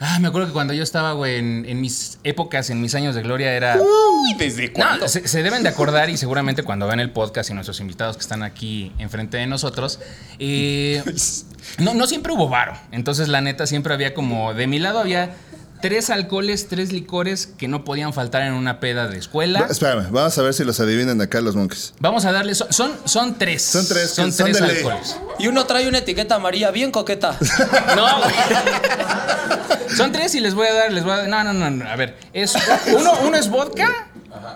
ah, 0.00 0.18
me 0.18 0.28
acuerdo 0.28 0.46
que 0.46 0.54
cuando 0.54 0.72
yo 0.72 0.82
estaba, 0.82 1.12
güey, 1.12 1.36
en, 1.36 1.66
en 1.68 1.78
mis 1.78 2.18
épocas, 2.24 2.70
en 2.70 2.80
mis 2.80 2.94
años 2.94 3.14
de 3.14 3.20
gloria, 3.20 3.52
era... 3.52 3.76
Uy, 3.76 4.32
¿desde 4.38 4.72
cuándo? 4.72 5.04
No, 5.04 5.08
se, 5.08 5.28
se 5.28 5.42
deben 5.42 5.62
de 5.62 5.68
acordar 5.68 6.08
y 6.08 6.16
seguramente 6.16 6.62
cuando 6.62 6.86
vean 6.86 7.00
el 7.00 7.10
podcast 7.10 7.50
y 7.50 7.52
nuestros 7.52 7.80
invitados 7.80 8.16
que 8.16 8.22
están 8.22 8.42
aquí 8.42 8.92
enfrente 8.96 9.36
de 9.36 9.46
nosotros, 9.46 10.00
eh, 10.38 11.04
no, 11.78 11.92
no 11.92 12.06
siempre 12.06 12.32
hubo 12.32 12.48
varo. 12.48 12.78
Entonces, 12.92 13.28
la 13.28 13.42
neta, 13.42 13.66
siempre 13.66 13.92
había 13.92 14.14
como, 14.14 14.54
de 14.54 14.66
mi 14.66 14.78
lado 14.78 15.00
había 15.00 15.36
tres 15.80 16.10
alcoholes, 16.10 16.68
tres 16.68 16.92
licores 16.92 17.46
que 17.58 17.68
no 17.68 17.84
podían 17.84 18.12
faltar 18.12 18.42
en 18.42 18.52
una 18.54 18.80
peda 18.80 19.08
de 19.08 19.18
escuela. 19.18 19.60
Va- 19.62 19.66
Espérame, 19.66 20.10
vamos 20.10 20.36
a 20.38 20.42
ver 20.42 20.54
si 20.54 20.64
los 20.64 20.78
adivinan 20.80 21.20
acá 21.20 21.40
los 21.40 21.54
monkeys. 21.56 21.92
Vamos 22.00 22.24
a 22.24 22.32
darle, 22.32 22.54
son, 22.54 22.72
son, 22.72 22.92
son 23.04 23.38
tres. 23.38 23.62
Son 23.62 23.86
tres, 23.86 24.10
Son 24.10 24.34
tres 24.34 24.60
alcoholes. 24.60 25.16
Y 25.38 25.48
uno 25.48 25.64
trae 25.66 25.88
una 25.88 25.98
etiqueta 25.98 26.36
amarilla 26.36 26.70
bien 26.70 26.90
coqueta. 26.90 27.36
No, 27.96 28.18
güey. 28.18 28.34
Son 29.96 30.12
tres 30.12 30.34
y 30.34 30.40
les 30.40 30.54
voy 30.54 30.66
a 30.66 30.74
dar, 30.74 30.92
les 30.92 31.04
voy 31.04 31.12
a 31.12 31.16
dar. 31.18 31.28
No, 31.28 31.44
no, 31.44 31.52
no, 31.52 31.70
no. 31.70 31.88
A 31.90 31.96
ver, 31.96 32.16
es 32.32 32.54
uno, 32.94 33.12
uno 33.24 33.36
es 33.36 33.48
vodka, 33.48 34.08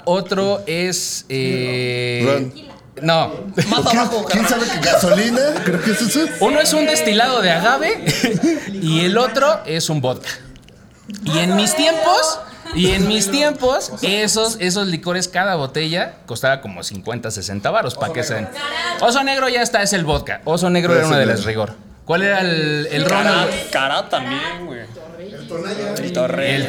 otro 0.04 0.62
es. 0.66 1.24
eh, 1.28 2.22
Ron. 2.26 2.70
No. 3.02 3.32
Más 3.68 3.86
abajo, 3.86 4.26
¿Quién 4.30 4.46
sabe 4.46 4.66
que 4.66 4.80
gasolina? 4.80 5.40
Creo 5.64 5.80
que 5.80 5.92
es 5.92 6.02
eso. 6.02 6.26
Uno 6.40 6.60
es 6.60 6.72
un 6.74 6.84
destilado 6.84 7.40
de 7.40 7.50
agave 7.50 8.04
y 8.72 9.00
el 9.06 9.16
otro 9.16 9.60
es 9.64 9.88
un 9.88 10.00
vodka. 10.02 10.28
Y 11.24 11.38
en 11.38 11.56
mis 11.56 11.74
tiempos, 11.74 12.40
y 12.74 12.92
en 12.92 13.08
mis 13.08 13.30
tiempos, 13.30 13.92
esos, 14.02 14.56
esos 14.60 14.86
licores, 14.86 15.28
cada 15.28 15.56
botella 15.56 16.14
costaba 16.26 16.60
como 16.60 16.82
50, 16.82 17.30
60 17.30 17.70
varos. 17.70 17.94
¿Para 17.94 18.12
que 18.12 18.22
sean? 18.22 18.48
Oso 19.00 19.22
negro 19.24 19.48
ya 19.48 19.62
está, 19.62 19.82
es 19.82 19.92
el 19.92 20.04
vodka. 20.04 20.40
Oso 20.44 20.70
negro 20.70 20.94
era 20.94 21.06
una 21.06 21.18
de 21.18 21.26
las 21.26 21.44
rigor. 21.44 21.74
¿Cuál 22.04 22.22
era 22.22 22.40
el, 22.40 22.88
el 22.90 23.04
ron? 23.04 23.24
Cara, 23.70 24.08
también, 24.08 24.66
güey. 24.66 24.80
El 24.80 25.46
Torreyes. 25.46 26.00
El 26.00 26.12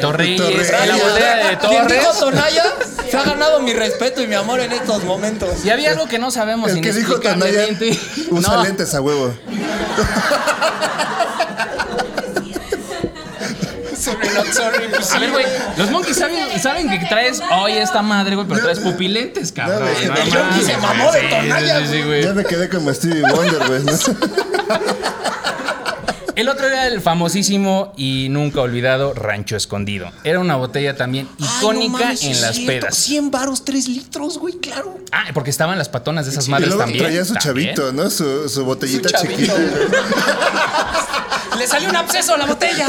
Torreyes. 0.00 0.70
La 0.86 0.96
botella 0.96 1.36
de 1.36 1.58
Quien 1.58 1.86
dijo 1.86 2.12
Torres. 2.12 2.18
Tonaya 2.20 2.64
se 3.10 3.16
ha 3.16 3.22
ganado 3.22 3.60
mi 3.60 3.72
respeto 3.72 4.22
y 4.22 4.26
mi 4.26 4.34
amor 4.34 4.60
en 4.60 4.72
estos 4.72 5.04
momentos. 5.04 5.64
Y 5.64 5.70
había 5.70 5.92
algo 5.92 6.06
que 6.06 6.18
no 6.18 6.30
sabemos 6.30 6.70
El 6.70 6.80
que 6.80 6.92
dijo 6.92 7.12
inexplicablemente. 7.16 7.98
usa 8.30 8.56
No. 8.56 8.62
lentes 8.64 8.94
a 8.94 9.00
huevo. 9.00 9.32
Sorry, 14.02 14.28
not 14.34 14.46
sorry. 14.46 14.88
pues 14.88 15.12
A 15.12 15.18
ver, 15.20 15.30
güey, 15.30 15.46
los 15.76 15.90
monkeys 15.90 16.16
saben, 16.16 16.60
saben 16.60 16.88
que 16.90 17.06
traes 17.06 17.40
hoy 17.52 17.72
esta 17.72 18.02
madre, 18.02 18.34
güey, 18.34 18.48
pero 18.48 18.60
traes 18.60 18.80
pupilentes, 18.80 19.52
cabrón. 19.52 19.80
No, 19.80 20.14
No 20.14 20.20
el 20.22 20.30
Yonki 20.30 20.62
se 20.62 20.76
mamó 20.76 21.12
de 21.12 21.20
sí, 21.20 21.26
Tonaya, 21.30 21.80
sí, 21.80 21.86
sí, 21.86 21.92
sí, 21.92 22.02
güey. 22.02 22.24
Ya 22.24 22.32
me 22.32 22.44
quedé 22.44 22.68
como 22.68 22.92
Stevie 22.92 23.22
Wonder, 23.22 23.66
güey. 23.68 23.82
El 26.36 26.48
otro 26.48 26.66
era 26.66 26.86
el 26.86 27.00
famosísimo 27.00 27.92
y 27.96 28.28
nunca 28.30 28.60
olvidado 28.60 29.12
Rancho 29.14 29.56
Escondido. 29.56 30.10
Era 30.24 30.40
una 30.40 30.56
botella 30.56 30.96
también 30.96 31.28
icónica 31.38 32.12
en 32.20 32.40
las 32.40 32.58
pedas. 32.60 32.96
100 32.96 33.30
varos, 33.30 33.64
3 33.64 33.88
litros, 33.88 34.38
güey, 34.38 34.54
claro. 34.54 34.98
Ah, 35.12 35.24
porque 35.34 35.50
estaban 35.50 35.78
las 35.78 35.88
patonas 35.88 36.24
de 36.26 36.32
esas 36.32 36.48
Y 36.48 36.50
madres 36.50 36.68
luego 36.68 36.82
también. 36.84 37.04
traía 37.04 37.24
su 37.24 37.34
también. 37.34 37.74
chavito, 37.74 37.92
¿no? 37.92 38.08
Su, 38.10 38.48
su 38.48 38.64
botellita 38.64 39.08
Su 39.18 39.26
chiquita. 39.26 39.54
Le 41.58 41.66
salió 41.66 41.90
un 41.90 41.96
absceso 41.96 42.32
a 42.34 42.38
la 42.38 42.46
botella. 42.46 42.88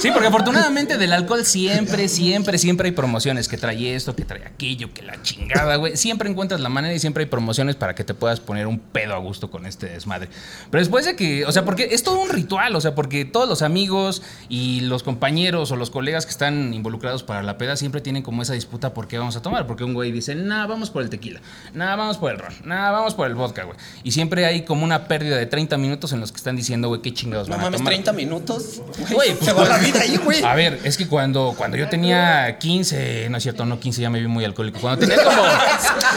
Sí, 0.00 0.10
porque 0.10 0.26
afortunadamente 0.26 0.98
del 0.98 1.12
alcohol 1.12 1.44
siempre, 1.46 2.08
siempre, 2.08 2.58
siempre 2.58 2.88
hay 2.88 2.92
promociones. 2.92 3.46
Que 3.46 3.56
trae 3.56 3.94
esto, 3.94 4.16
que 4.16 4.24
trae 4.24 4.44
aquello, 4.44 4.92
que 4.92 5.02
la 5.02 5.22
chingada, 5.22 5.76
güey. 5.76 5.96
Siempre 5.96 6.28
encuentras 6.28 6.60
la 6.60 6.68
manera 6.68 6.92
y 6.92 6.98
siempre 6.98 7.22
hay 7.22 7.30
promociones 7.30 7.76
para 7.76 7.94
que 7.94 8.02
te 8.02 8.12
puedas 8.12 8.40
poner 8.40 8.66
un 8.66 8.80
pedo 8.80 9.14
a 9.14 9.18
gusto 9.18 9.48
con 9.48 9.64
este 9.64 9.86
desmadre. 9.86 10.28
Pero 10.70 10.80
después 10.82 11.04
de 11.06 11.14
que, 11.14 11.44
o 11.46 11.52
sea, 11.52 11.64
porque 11.64 11.88
es 11.92 12.02
todo 12.02 12.18
un 12.20 12.28
ritual, 12.30 12.74
o 12.74 12.80
sea, 12.80 12.89
porque 12.94 13.24
todos 13.24 13.48
los 13.48 13.62
amigos 13.62 14.22
y 14.48 14.80
los 14.80 15.02
compañeros 15.02 15.70
o 15.70 15.76
los 15.76 15.90
colegas 15.90 16.26
que 16.26 16.32
están 16.32 16.74
involucrados 16.74 17.22
para 17.22 17.42
la 17.42 17.58
peda 17.58 17.76
siempre 17.76 18.00
tienen 18.00 18.22
como 18.22 18.42
esa 18.42 18.54
disputa 18.54 18.94
por 18.94 19.08
qué 19.08 19.18
vamos 19.18 19.36
a 19.36 19.42
tomar. 19.42 19.66
Porque 19.66 19.84
un 19.84 19.94
güey 19.94 20.12
dice, 20.12 20.34
nah, 20.34 20.66
vamos 20.66 20.90
por 20.90 21.02
el 21.02 21.10
tequila, 21.10 21.40
nah, 21.74 21.96
vamos 21.96 22.18
por 22.18 22.30
el 22.30 22.38
ron, 22.38 22.52
nah, 22.64 22.90
vamos 22.90 23.14
por 23.14 23.26
el 23.26 23.34
vodka, 23.34 23.64
güey. 23.64 23.76
Y 24.02 24.12
siempre 24.12 24.46
hay 24.46 24.64
como 24.64 24.84
una 24.84 25.08
pérdida 25.08 25.36
de 25.36 25.46
30 25.46 25.76
minutos 25.78 26.12
en 26.12 26.20
los 26.20 26.32
que 26.32 26.36
están 26.36 26.56
diciendo, 26.56 26.88
güey, 26.88 27.02
qué 27.02 27.12
chingados 27.12 27.48
No 27.48 27.56
van 27.56 27.60
a 27.60 27.64
mames, 27.66 27.78
tomar. 27.80 27.92
30 27.92 28.12
minutos. 28.12 28.82
Güey, 29.10 29.34
pues, 29.34 29.44
se 29.44 29.52
va 29.52 29.66
la 29.68 29.78
vida 29.78 30.00
ahí, 30.00 30.16
güey. 30.16 30.42
A 30.42 30.54
ver, 30.54 30.80
es 30.84 30.96
que 30.96 31.06
cuando, 31.06 31.54
cuando 31.56 31.76
yo 31.76 31.88
tenía 31.88 32.58
15, 32.58 33.28
no 33.30 33.36
es 33.36 33.42
cierto, 33.42 33.64
no 33.64 33.78
15, 33.80 34.00
ya 34.02 34.10
me 34.10 34.20
vi 34.20 34.26
muy 34.26 34.44
alcohólico. 34.44 34.80
Cuando 34.80 35.06
tenía 35.06 35.22
como. 35.24 35.42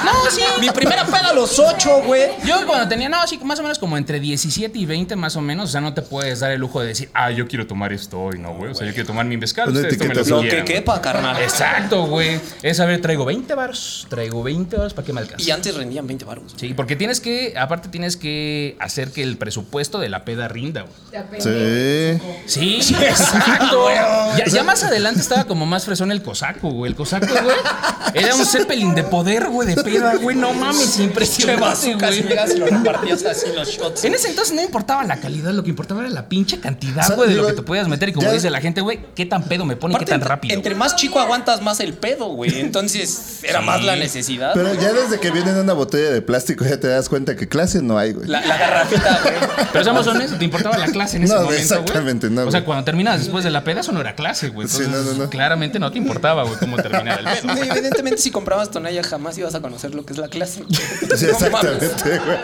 No, 0.04 0.30
sí. 0.32 0.42
Mi 0.60 0.70
primera 0.72 1.06
peda 1.06 1.30
a 1.30 1.34
los 1.34 1.58
8, 1.60 2.02
güey. 2.06 2.24
Yo 2.46 2.66
cuando 2.66 2.88
tenía, 2.88 3.10
no, 3.10 3.26
sí, 3.28 3.40
más 3.44 3.60
o 3.60 3.64
menos 3.64 3.80
como 3.80 3.98
entre 3.98 4.20
17 4.20 4.78
y 4.78 4.86
20, 4.86 5.16
más 5.16 5.36
o 5.36 5.42
menos. 5.42 5.70
O 5.70 5.72
sea, 5.72 5.82
no 5.82 5.94
te 5.94 6.02
puedes 6.02 6.40
dar 6.42 6.52
el 6.54 6.62
lujo 6.62 6.82
de 6.82 6.88
decir, 6.88 7.10
ah, 7.14 7.32
yo 7.32 7.48
quiero 7.48 7.68
tomar 7.68 7.94
esto 7.94 8.22
hoy, 8.22 8.40
no, 8.40 8.54
güey. 8.54 8.72
O 8.72 8.76
sea, 8.76 8.88
yo 8.88 8.94
quiero 8.94 9.08
tomar 9.08 9.26
mi 9.26 9.38
mezcal. 9.38 9.70
Ustedes 9.70 9.98
tomen 9.98 10.10
lo 10.10 10.14
que 10.16 10.20
etiqueta 10.22 10.36
Lo 10.36 10.42
que 10.42 10.48
quieran, 10.48 10.66
güey. 10.66 10.76
quepa, 10.76 11.02
carnal. 11.02 11.42
Exacto, 11.42 12.06
güey. 12.08 12.40
Es 12.62 12.80
a 12.80 12.86
ver, 12.86 13.02
traigo 13.02 13.26
20 13.26 13.54
baros. 13.56 14.08
Traigo 14.10 14.44
20 14.44 14.78
baros 14.78 14.94
para 14.94 15.06
que 15.06 15.14
me 15.14 15.22
alcance. 15.22 15.44
Y 15.48 15.52
antes 15.52 15.76
rendían 15.76 16.08
20 16.08 16.26
varos. 16.26 16.54
Sí, 16.56 16.74
porque 16.74 16.96
tienes 16.96 17.20
que, 17.20 17.54
aparte 17.58 17.90
tienes 17.90 18.18
que 18.18 18.76
hacer 18.80 19.12
que 19.12 19.24
el 19.24 19.38
presupuesto 19.38 20.00
de 20.00 20.10
la 20.10 20.26
peda 20.26 20.48
rinda, 20.48 20.84
güey. 20.84 21.42
Sí. 21.42 22.80
Sí, 22.80 22.96
exacto. 23.02 23.88
ya, 24.38 24.46
ya 24.46 24.64
más 24.64 24.84
adelante 24.84 25.20
estaba 25.22 25.46
como 25.46 25.66
más 25.66 25.86
fresón 25.86 26.12
el 26.12 26.22
cosaco, 26.22 26.70
güey. 26.70 26.92
El 26.92 26.96
cosaco, 26.96 27.28
güey, 27.28 27.56
era 28.14 28.36
un 28.36 28.46
zeppelin 28.46 28.94
de 28.96 29.04
poder, 29.04 29.48
güey, 29.50 29.68
de 29.68 29.82
peda, 29.82 30.16
güey. 30.16 30.36
No 30.36 30.54
mames, 30.54 31.00
impresionante, 31.00 31.96
güey. 31.96 32.24
llegas 32.24 32.54
y 32.56 32.58
lo 32.60 32.66
repartías 32.68 33.26
así 33.26 33.48
los 33.56 33.68
shots. 33.70 34.04
En 34.04 34.14
ese 34.14 34.30
entonces 34.30 34.54
no 34.54 34.62
importaba 34.62 35.04
la 35.04 35.18
calidad, 35.18 35.52
lo 35.52 35.64
que 35.64 35.70
importaba 35.70 36.02
era 36.02 36.10
la 36.10 36.28
pinche 36.28 36.43
cantidad, 36.46 37.04
O 37.04 37.08
sea, 37.08 37.16
güey, 37.16 37.30
de 37.30 37.36
lo 37.36 37.48
que 37.48 37.54
te 37.54 37.62
podías 37.62 37.88
meter. 37.88 38.10
Y 38.10 38.14
como 38.14 38.28
ya- 38.28 38.34
dice 38.34 38.50
la 38.50 38.62
gente, 38.62 38.82
güey, 38.82 39.00
qué 39.16 39.26
tan 39.26 39.44
pedo 39.44 39.66
me 39.66 39.76
pone 39.76 39.96
y 39.96 39.98
qué 39.98 40.06
tan 40.06 40.22
rápido. 40.22 40.54
Entre 40.54 40.76
más 40.76 40.96
chico 40.96 41.20
aguantas 41.20 41.62
más 41.62 41.80
el 41.80 41.94
pedo, 41.94 42.26
güey. 42.28 42.60
Entonces 42.60 43.40
era 43.44 43.60
Sí. 43.60 43.66
más 43.66 43.84
la 43.84 43.96
necesidad. 43.96 44.52
Pero 44.54 44.74
ya 44.76 44.94
desde 44.94 45.20
que 45.20 45.32
viene 45.32 45.52
en 45.52 45.58
una 45.58 45.74
botella 45.74 46.12
de 46.12 46.22
plástico 46.22 46.66
ya 46.66 46.80
te 46.80 46.88
das 46.88 47.10
cuenta 47.10 47.36
que 47.36 47.48
clase 47.48 47.82
no 47.82 47.98
hay, 47.98 48.14
güey. 48.14 48.28
La, 48.28 48.42
la 48.46 48.58
garrafita, 48.58 49.20
güey. 49.24 49.34
Pero 49.72 49.84
seamos 49.84 50.08
honestos, 50.08 50.38
¿te 50.40 50.46
importaba 50.46 50.78
la 50.78 50.88
clase 50.88 51.18
en 51.18 51.24
ese 51.24 51.34
No, 51.34 51.42
momento, 51.42 51.64
güey? 51.68 51.80
exactamente, 51.82 52.30
no, 52.30 52.44
O 52.44 52.52
sea, 52.52 52.64
cuando 52.66 52.84
terminas 52.84 53.20
después 53.20 53.44
de 53.44 53.52
la 53.52 53.64
peda, 53.64 53.82
eso 53.82 53.92
no 53.92 54.02
era 54.02 54.16
clase, 54.16 54.50
güey. 54.50 54.68
Sí, 54.68 54.84
Entonces, 54.84 55.06
no, 55.06 55.12
no, 55.14 55.24
no. 55.26 55.30
claramente 55.30 55.80
no 55.80 55.92
te 55.92 55.98
importaba, 55.98 56.44
güey, 56.44 56.56
cómo 56.60 56.78
terminar 56.78 57.20
el 57.20 57.26
pedo. 57.26 57.54
No, 57.54 57.62
evidentemente, 57.62 58.20
si 58.22 58.32
comprabas 58.32 58.72
Tonaya, 58.72 59.04
jamás 59.04 59.38
ibas 59.38 59.56
a 59.56 59.62
conocer 59.62 59.94
lo 59.96 60.06
que 60.06 60.14
es 60.14 60.20
la 60.20 60.28
clase. 60.28 60.64
Sí, 61.18 61.26
exactamente, 61.26 62.20
güey. 62.20 62.38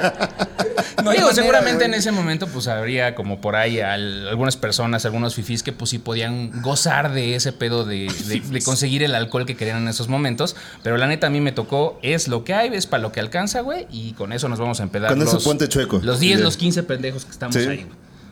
No 1.03 1.11
Digo, 1.11 1.23
manera, 1.27 1.33
seguramente 1.33 1.85
en 1.85 1.93
ese 1.93 2.11
momento, 2.11 2.47
pues 2.47 2.67
habría 2.67 3.15
como 3.15 3.39
por 3.39 3.55
ahí 3.55 3.79
al- 3.89 4.27
algunas 4.27 4.55
personas, 4.57 5.05
algunos 5.05 5.35
fifís 5.35 5.63
que 5.63 5.71
pues 5.71 5.89
sí 5.89 5.99
podían 5.99 6.61
gozar 6.61 7.11
de 7.13 7.35
ese 7.35 7.51
pedo 7.51 7.85
de, 7.85 8.07
de- 8.27 8.39
de 8.51 8.61
conseguir 8.61 9.03
el 9.03 9.15
alcohol 9.15 9.45
que 9.45 9.55
querían 9.55 9.77
en 9.83 9.87
esos 9.87 10.07
momentos. 10.07 10.55
Pero 10.83 10.97
la 10.97 11.07
neta 11.07 11.27
a 11.27 11.29
mí 11.29 11.41
me 11.41 11.51
tocó, 11.51 11.99
es 12.03 12.27
lo 12.27 12.43
que 12.43 12.53
hay, 12.53 12.69
es 12.73 12.85
para 12.87 13.01
lo 13.03 13.11
que 13.11 13.19
alcanza, 13.19 13.61
güey. 13.61 13.87
Y 13.91 14.13
con 14.13 14.31
eso 14.33 14.47
nos 14.49 14.59
vamos 14.59 14.79
a 14.79 14.83
empedar. 14.83 15.09
Con 15.09 15.19
los, 15.19 15.43
ponte 15.43 15.67
chueco. 15.67 15.99
Los 16.03 16.19
10, 16.19 16.37
Sí. 16.37 16.43
los 16.43 16.57
15 16.57 16.83
pendejos 16.83 17.25
que 17.25 17.31
estamos 17.31 17.55
Sí. 17.55 17.61
ahí, 17.61 17.83
güey. 17.83 17.87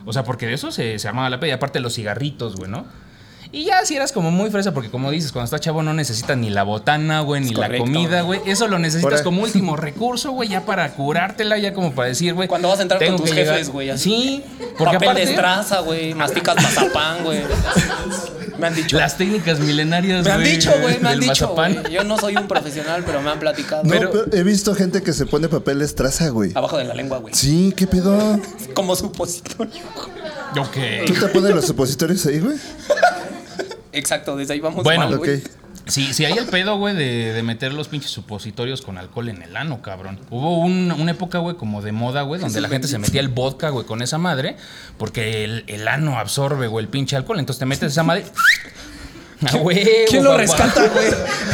O 0.06 0.12
sea, 0.12 0.24
porque 0.24 0.46
de 0.46 0.54
eso 0.54 0.72
se, 0.72 0.98
se 0.98 1.08
armaba 1.08 1.28
la 1.28 1.38
peda. 1.40 1.50
Y 1.50 1.52
aparte 1.52 1.80
los 1.80 1.94
cigarritos, 1.94 2.56
güey, 2.56 2.70
¿no? 2.70 2.86
Y 3.50 3.64
ya 3.64 3.84
si 3.86 3.96
eras 3.96 4.12
como 4.12 4.30
muy 4.30 4.50
fresa, 4.50 4.74
porque 4.74 4.90
como 4.90 5.10
dices, 5.10 5.32
cuando 5.32 5.46
estás 5.46 5.60
chavo 5.62 5.82
no 5.82 5.94
necesitas 5.94 6.36
ni 6.36 6.50
la 6.50 6.64
botana, 6.64 7.20
güey, 7.20 7.40
ni 7.42 7.54
la 7.54 7.76
comida, 7.78 8.20
güey. 8.20 8.40
Eso 8.46 8.68
lo 8.68 8.78
necesitas 8.78 9.10
Ahora- 9.12 9.24
como 9.24 9.42
último 9.42 9.74
recurso, 9.76 10.32
güey, 10.32 10.50
ya 10.50 10.66
para 10.66 10.92
curártela, 10.92 11.56
ya 11.58 11.72
como 11.72 11.94
para 11.94 12.08
decir, 12.08 12.34
güey. 12.34 12.46
Cuando 12.46 12.68
vas 12.68 12.78
a 12.80 12.82
entrar 12.82 13.02
con 13.04 13.16
tus 13.16 13.32
jefes, 13.32 13.70
güey. 13.70 13.96
Sí, 13.96 14.42
porque 14.76 14.94
Papel 14.94 15.08
aparte 15.08 15.24
de 15.26 15.30
estraza, 15.32 15.80
güey. 15.80 16.14
Masticas 16.14 16.56
mazapán, 16.62 17.24
güey. 17.24 17.40
Me 18.58 18.66
han 18.66 18.74
dicho. 18.74 18.96
las 18.98 19.16
técnicas 19.16 19.60
milenarias, 19.60 20.24
Me 20.24 20.32
han 20.32 20.40
güey, 20.40 20.52
dicho, 20.56 20.72
güey. 20.82 20.98
Me 20.98 21.08
han 21.10 21.20
dicho, 21.20 21.48
güey. 21.54 21.76
Yo 21.92 22.02
no 22.04 22.18
soy 22.18 22.36
un 22.36 22.48
profesional, 22.48 23.04
pero 23.06 23.22
me 23.22 23.30
han 23.30 23.38
platicado. 23.38 23.84
No, 23.84 23.90
Pero- 23.90 24.10
pero 24.10 24.36
he 24.36 24.42
visto 24.42 24.74
gente 24.74 25.00
que 25.02 25.12
se 25.12 25.26
pone 25.26 25.48
papel 25.48 25.78
de 25.78 25.84
estraza, 25.84 26.28
güey. 26.30 26.50
Abajo 26.54 26.76
de 26.76 26.84
la 26.84 26.92
lengua, 26.94 27.18
güey. 27.18 27.32
Sí, 27.34 27.72
¿qué 27.76 27.86
pedo? 27.86 28.40
Como 28.74 28.94
supositorio. 28.96 29.84
Ok. 30.58 30.76
¿Tú 31.06 31.14
te 31.14 31.28
pones 31.28 31.54
los 31.54 31.66
supositorios 31.66 32.26
ahí, 32.26 32.40
güey? 32.40 32.56
Exacto, 33.98 34.36
desde 34.36 34.54
ahí 34.54 34.60
vamos 34.60 34.84
Bueno, 34.84 35.04
mal, 35.04 35.14
Ok. 35.14 35.18
güey. 35.24 35.42
Sí, 35.86 36.12
sí 36.12 36.26
hay 36.26 36.34
el 36.34 36.44
pedo, 36.44 36.76
güey, 36.76 36.94
de, 36.94 37.32
de 37.32 37.42
meter 37.42 37.72
los 37.72 37.88
pinches 37.88 38.10
supositorios 38.10 38.82
con 38.82 38.98
alcohol 38.98 39.30
en 39.30 39.40
el 39.42 39.56
ano, 39.56 39.80
cabrón. 39.80 40.20
Hubo 40.28 40.58
un- 40.58 40.92
una 40.92 41.10
época, 41.12 41.38
güey, 41.38 41.56
como 41.56 41.80
de 41.80 41.92
moda, 41.92 42.22
güey, 42.22 42.40
donde 42.40 42.60
la 42.60 42.68
gente 42.68 42.88
se 42.88 42.98
metía 42.98 43.22
el 43.22 43.28
vodka, 43.28 43.70
güey, 43.70 43.86
con 43.86 44.02
esa 44.02 44.18
madre, 44.18 44.56
porque 44.98 45.44
el, 45.44 45.64
el 45.66 45.88
ano 45.88 46.18
absorbe, 46.18 46.66
güey, 46.66 46.84
el 46.84 46.90
pinche 46.90 47.16
alcohol. 47.16 47.38
Entonces 47.38 47.58
te 47.58 47.64
metes 47.66 47.92
esa 47.92 48.02
madre. 48.02 48.24
Ah, 49.46 49.56
güey, 49.56 49.86
¿Quién 50.08 50.24
lo 50.24 50.36
rescata, 50.36 50.88
güey? 50.88 51.06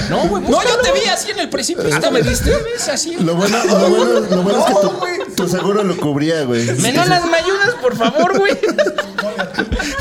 No, 0.08 0.26
güey, 0.26 0.42
No, 0.44 0.62
yo 0.62 0.78
te 0.82 0.90
vi 0.92 1.06
así 1.06 1.32
en 1.32 1.40
el 1.40 1.50
precipicio. 1.50 1.90
Ah, 2.02 2.10
¿me 2.10 2.22
viste? 2.22 2.50
¿Ves 2.50 2.88
así? 2.88 3.14
Lo 3.20 3.34
bueno, 3.36 3.58
lo 3.62 3.90
bueno, 3.90 4.20
lo 4.20 4.42
bueno 4.42 4.58
es 4.60 4.64
que 4.64 4.72
tu, 4.80 5.34
tu 5.42 5.48
seguro 5.50 5.84
lo 5.84 5.94
cubría, 5.98 6.44
güey. 6.44 6.64
Menolas, 6.80 7.26
¿me 7.26 7.36
ayudas, 7.36 7.74
por 7.82 7.94
favor, 7.94 8.38
güey? 8.38 8.54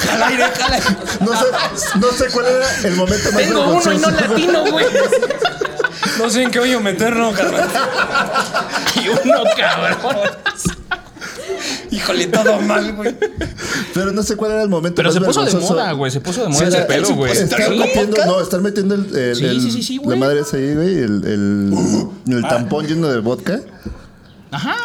Jala 0.07 0.27
aire, 0.27 0.43
jala 0.57 0.75
aire. 0.75 0.87
No 1.21 1.31
sé, 1.33 1.45
no 1.99 2.07
sé 2.11 2.25
cuál 2.31 2.45
era 2.47 2.65
el 2.83 2.95
momento 2.95 3.31
más 3.31 3.41
Tengo 3.41 3.67
uno 3.67 3.93
y 3.93 3.97
no 3.97 4.11
latino, 4.11 4.65
güey. 4.71 4.85
No 6.19 6.29
sé 6.29 6.43
en 6.43 6.51
qué 6.51 6.59
hoyo 6.59 6.79
meterlo, 6.79 7.31
carnal. 7.33 7.69
Y 9.03 9.09
uno, 9.09 9.43
cabrón. 9.57 10.29
Híjole, 11.91 12.27
todo 12.27 12.59
mal, 12.61 12.93
güey. 12.93 13.15
Pero 13.93 14.11
no 14.11 14.23
sé 14.23 14.35
cuál 14.35 14.51
era 14.51 14.63
el 14.63 14.69
momento 14.69 14.95
Pero 14.95 15.09
más 15.09 15.13
se 15.13 15.21
puso 15.21 15.39
de 15.41 15.45
vergonzoso. 15.45 15.73
moda, 15.73 15.91
güey. 15.93 16.11
Se 16.11 16.21
puso 16.21 16.41
de 16.41 16.47
moda 16.47 16.59
Sí, 16.59 16.65
ese 16.65 16.77
era- 16.77 16.87
pedo, 16.87 17.13
güey. 17.15 17.31
Estar 17.31 17.61
Sí. 17.63 17.77
metiendo, 17.79 18.25
no, 18.25 18.41
estar 18.41 18.61
metiendo 18.61 18.95
el, 18.95 19.15
el- 19.15 19.35
Sí, 19.35 19.45
el- 19.45 19.61
sí, 19.61 19.71
sí, 19.71 19.83
sí, 19.83 19.95
la 19.97 20.01
güey. 20.03 20.19
madre 20.19 20.39
esa 20.41 20.57
ahí, 20.57 20.73
güey, 20.73 20.97
el, 20.97 21.23
el, 21.25 22.07
el 22.35 22.41
tampón 22.47 22.87
lleno 22.87 23.07
de 23.09 23.19
vodka. 23.19 23.59
Ajá. 24.51 24.75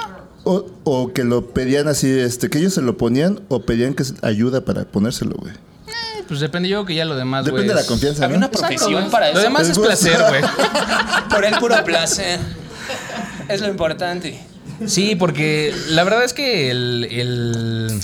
O, 0.51 0.65
o 0.85 1.13
que 1.13 1.25
lo 1.25 1.45
pedían 1.53 1.89
así, 1.89 2.09
este, 2.11 2.49
que 2.49 2.59
ellos 2.59 2.73
se 2.73 2.81
lo 2.81 2.97
ponían 2.97 3.41
o 3.49 3.61
pedían 3.61 3.93
que 3.93 4.05
se- 4.05 4.15
ayuda 4.23 4.65
para 4.65 4.85
ponérselo, 4.87 5.35
güey. 5.37 5.53
Eh, 5.53 6.25
Pues 6.27 6.41
depende 6.41 6.71
yo 6.71 6.87
que 6.87 6.95
ya 6.95 7.05
lo 7.05 7.17
demás, 7.17 7.43
güey. 7.43 7.53
Depende 7.65 7.69
de 7.73 7.75
la 7.75 7.81
es- 7.83 7.87
confianza, 7.87 8.25
Había 8.25 8.39
¿no? 8.39 8.47
una 8.47 8.51
profesión 8.51 9.11
para 9.11 9.27
Lo 9.27 9.33
eso. 9.35 9.43
demás 9.43 9.65
El 9.67 9.73
es 9.73 9.79
placer, 9.79 10.19
güey. 10.29 10.41
Por 11.31 11.45
el 11.45 11.55
puro 11.59 11.85
placer. 11.85 12.41
Es 13.49 13.61
lo 13.61 13.69
importante. 13.69 14.41
Sí, 14.87 15.17
porque 15.17 15.75
la 15.91 16.05
verdad 16.05 16.25
es 16.25 16.33
que 16.33 16.71
el, 16.71 17.05
el- 17.11 18.01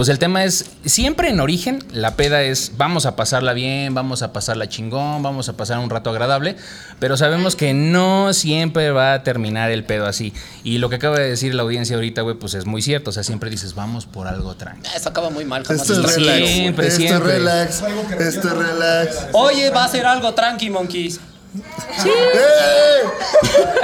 Pues 0.00 0.08
el 0.08 0.18
tema 0.18 0.44
es, 0.44 0.64
siempre 0.86 1.28
en 1.28 1.40
origen 1.40 1.84
la 1.92 2.16
peda 2.16 2.40
es, 2.40 2.72
vamos 2.78 3.04
a 3.04 3.16
pasarla 3.16 3.52
bien, 3.52 3.92
vamos 3.92 4.22
a 4.22 4.32
pasarla 4.32 4.66
chingón, 4.66 5.22
vamos 5.22 5.50
a 5.50 5.58
pasar 5.58 5.78
un 5.78 5.90
rato 5.90 6.08
agradable, 6.08 6.56
pero 6.98 7.18
sabemos 7.18 7.54
que 7.54 7.74
no 7.74 8.32
siempre 8.32 8.92
va 8.92 9.12
a 9.12 9.22
terminar 9.24 9.70
el 9.70 9.84
pedo 9.84 10.06
así. 10.06 10.32
Y 10.64 10.78
lo 10.78 10.88
que 10.88 10.96
acaba 10.96 11.18
de 11.18 11.28
decir 11.28 11.54
la 11.54 11.64
audiencia 11.64 11.96
ahorita, 11.96 12.22
güey, 12.22 12.34
pues 12.36 12.54
es 12.54 12.64
muy 12.64 12.80
cierto, 12.80 13.10
o 13.10 13.12
sea, 13.12 13.24
siempre 13.24 13.50
dices, 13.50 13.74
vamos 13.74 14.06
por 14.06 14.26
algo 14.26 14.54
tranquilo. 14.54 14.88
Eso 14.96 15.10
acaba 15.10 15.28
muy 15.28 15.44
mal. 15.44 15.64
jamás 15.64 15.82
Esto 15.82 15.92
es 15.92 15.98
está 15.98 16.12
relax. 16.12 16.48
Siempre, 16.48 16.86
esto 16.86 16.98
siempre. 16.98 17.32
es 17.32 17.38
relax. 17.38 17.82
Esto 18.18 18.48
es 18.48 18.54
relax. 18.54 19.16
Oye, 19.32 19.68
va 19.68 19.84
a 19.84 19.88
ser 19.88 20.06
algo 20.06 20.32
tranqui, 20.32 20.70
monkeys. 20.70 21.20
¡Eh! 21.54 23.02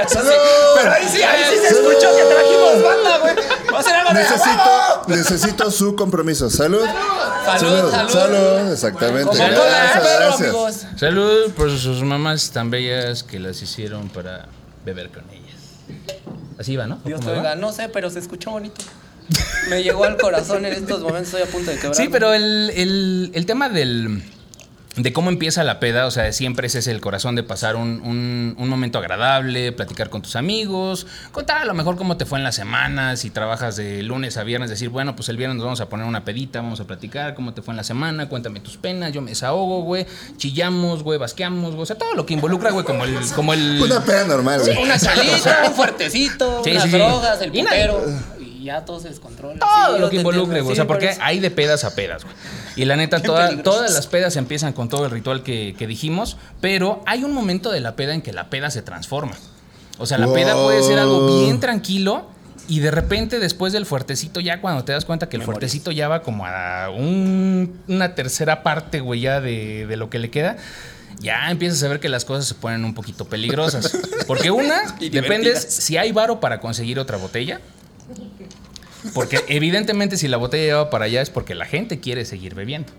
¡Salud! 0.07 0.29
Pero 0.77 0.91
ahí 0.91 1.07
sí, 1.09 1.21
ahí 1.21 1.43
sí 1.51 1.57
se 1.59 1.67
escuchó 1.67 2.15
que 2.15 2.23
trajimos 2.23 2.83
banda, 2.83 3.17
güey. 3.19 3.35
Va 3.73 3.79
a 3.79 3.83
ser 3.83 3.93
algo 3.95 4.13
de 4.13 4.19
Necesito, 4.19 5.01
necesito 5.07 5.71
su 5.71 5.95
compromiso. 5.95 6.49
Salud. 6.49 6.85
Salud, 7.45 7.91
salud. 7.91 8.09
Salud, 8.11 8.71
exactamente. 8.71 9.23
Como 9.25 9.37
Gracias, 9.37 9.91
perro, 10.03 10.19
gracias. 10.19 10.41
amigos. 10.41 10.85
Salud 10.97 11.51
por 11.51 11.77
sus 11.77 12.03
mamás 12.03 12.51
tan 12.51 12.69
bellas 12.69 13.23
que 13.23 13.39
las 13.39 13.61
hicieron 13.61 14.09
para 14.09 14.47
beber 14.85 15.09
con 15.09 15.23
ellas. 15.31 15.55
Así 16.59 16.75
va, 16.75 16.87
¿no? 16.87 16.99
Dios 17.05 17.19
te 17.21 17.29
oiga. 17.29 17.55
No 17.55 17.71
sé, 17.73 17.89
pero 17.89 18.09
se 18.09 18.19
escuchó 18.19 18.51
bonito. 18.51 18.83
Me 19.69 19.83
llegó 19.83 20.05
al 20.05 20.17
corazón 20.17 20.65
en 20.65 20.73
estos 20.73 21.01
momentos. 21.01 21.33
Estoy 21.33 21.41
a 21.41 21.45
punto 21.47 21.69
de 21.71 21.77
quebrar. 21.77 21.95
Sí, 21.95 22.07
pero 22.09 22.33
el, 22.33 22.71
el- 22.75 23.31
el 23.33 23.45
tema 23.45 23.67
del, 23.69 24.23
de 24.97 25.13
cómo 25.13 25.29
empieza 25.29 25.63
la 25.63 25.79
peda, 25.79 26.07
o 26.07 26.11
sea, 26.11 26.31
siempre 26.33 26.65
ese 26.67 26.79
es 26.79 26.87
el 26.87 27.01
corazón 27.01 27.35
de 27.35 27.43
pasar 27.43 27.75
un, 27.75 28.01
un- 28.03 28.55
un 28.57 28.67
momento 28.67 28.97
agradable, 28.97 29.71
platicar 29.71 30.09
con 30.09 30.23
tus 30.23 30.35
amigos, 30.35 31.05
contar 31.31 31.57
a 31.59 31.65
lo 31.65 31.75
mejor 31.75 31.97
cómo 31.97 32.17
te 32.17 32.25
fue 32.25 32.39
en 32.39 32.43
la 32.43 32.51
semana, 32.51 33.15
si 33.15 33.29
trabajas 33.29 33.75
de 33.75 34.01
lunes 34.01 34.37
a 34.37 34.43
viernes, 34.43 34.71
decir, 34.71 34.89
bueno, 34.89 35.15
pues 35.15 35.29
el 35.29 35.37
viernes 35.37 35.57
nos 35.57 35.65
vamos 35.65 35.81
a 35.81 35.87
poner 35.89 36.07
una 36.07 36.25
pedita, 36.25 36.61
vamos 36.61 36.79
a 36.79 36.85
platicar 36.85 37.35
cómo 37.35 37.53
te 37.53 37.61
fue 37.61 37.73
en 37.73 37.77
la 37.77 37.83
semana, 37.83 38.27
cuéntame 38.27 38.59
tus 38.59 38.77
penas, 38.77 39.13
yo 39.13 39.21
me 39.21 39.29
desahogo, 39.31 39.81
güey, 39.83 40.07
chillamos, 40.37 41.03
güey, 41.03 41.19
basqueamos, 41.19 41.71
güey, 41.71 41.83
o 41.83 41.85
sea, 41.85 41.95
todo 41.95 42.15
lo 42.15 42.25
que 42.25 42.33
involucra, 42.33 42.71
güey, 42.71 42.83
como 42.83 43.03
el... 43.05 43.17
Como 43.35 43.53
el 43.53 43.79
Una 43.81 44.03
peda 44.03 44.25
normal, 44.25 44.61
güey. 44.61 44.81
Una 44.81 44.97
salita, 44.97 45.63
un 45.67 45.73
fuertecito, 45.75 46.61
Sí, 46.63 46.71
unas 46.71 46.83
sí, 46.83 46.89
sí. 46.89 46.97
drogas, 46.97 47.41
el 47.41 47.51
putero. 47.51 48.03
Y 48.67 48.69
ya 48.69 48.85
todo 48.85 48.99
se 48.99 49.09
descontrola. 49.09 49.59
todo 49.59 49.95
Sí, 49.95 50.01
lo 50.01 50.09
que 50.09 50.15
involucre, 50.17 50.61
güey. 50.61 50.73
o 50.73 50.75
sea, 50.75 50.85
por 50.85 50.97
porque 50.97 51.09
eso. 51.11 51.21
hay 51.23 51.39
de 51.39 51.51
pedas 51.51 51.83
a 51.83 51.95
pedas, 51.95 52.23
güey. 52.23 52.35
Y 52.75 52.85
la 52.85 52.95
neta, 52.95 53.21
toda- 53.21 53.63
todas 53.63 53.93
las 53.93 54.07
pedas 54.07 54.35
empiezan 54.35 54.73
con 54.73 54.89
todo 54.89 55.05
el 55.05 55.11
ritual 55.11 55.41
que, 55.43 55.75
que 55.77 55.87
dijimos, 55.87 56.37
pero 56.61 57.01
hay 57.05 57.23
un 57.23 57.31
momento 57.33 57.71
de 57.71 57.79
la 57.79 57.95
peda 57.95 58.13
en 58.13 58.21
que 58.21 58.33
la 58.33 58.49
peda 58.49 58.69
se 58.71 58.81
transforma. 58.81 59.33
O 59.99 60.05
sea, 60.05 60.17
la 60.17 60.31
peda 60.31 60.53
puede 60.55 60.83
ser 60.83 60.99
algo 60.99 61.43
bien 61.43 61.59
tranquilo. 61.59 62.27
Y 62.69 62.81
de 62.81 62.91
repente, 62.91 63.39
después 63.39 63.71
del 63.71 63.85
fuertecito, 63.85 64.41
ya 64.41 64.59
cuando 64.59 64.83
te 64.83 64.91
das 64.91 65.05
cuenta 65.05 65.29
que 65.29 65.37
el 65.37 65.41
fuertecito 65.43 65.89
ya 65.91 66.09
va 66.09 66.21
como 66.21 66.45
a 66.45 66.89
un- 66.89 67.79
una 67.87 68.13
tercera 68.13 68.61
parte, 68.61 68.99
güey, 68.99 69.21
ya 69.21 69.39
de, 69.39 69.87
de 69.87 69.95
lo 69.95 70.09
que 70.09 70.19
le 70.19 70.29
queda, 70.29 70.57
ya 71.21 71.49
empiezas 71.49 71.81
a 71.83 71.87
ver 71.87 71.99
que 72.01 72.09
las 72.09 72.25
cosas 72.25 72.45
se 72.45 72.55
ponen 72.55 72.83
un 72.83 72.93
poquito 72.93 73.23
peligrosas. 73.25 73.97
Porque 74.27 74.51
una, 74.51 74.81
Y 74.99 75.07
depende 75.09 75.45
divertidas. 75.51 75.63
si 75.73 75.95
hay 75.95 76.11
varo 76.11 76.41
para 76.41 76.59
conseguir 76.59 76.99
otra 76.99 77.15
botella. 77.17 77.61
Porque 79.13 79.39
evidentemente 79.47 80.17
si 80.17 80.27
la 80.27 80.37
botella 80.37 80.63
lleva 80.65 80.89
para 80.89 81.05
allá 81.05 81.21
es 81.21 81.29
porque 81.29 81.55
la 81.55 81.65
gente 81.65 81.99
quiere 81.99 82.25
seguir 82.25 82.55
bebiendo. 82.55 82.91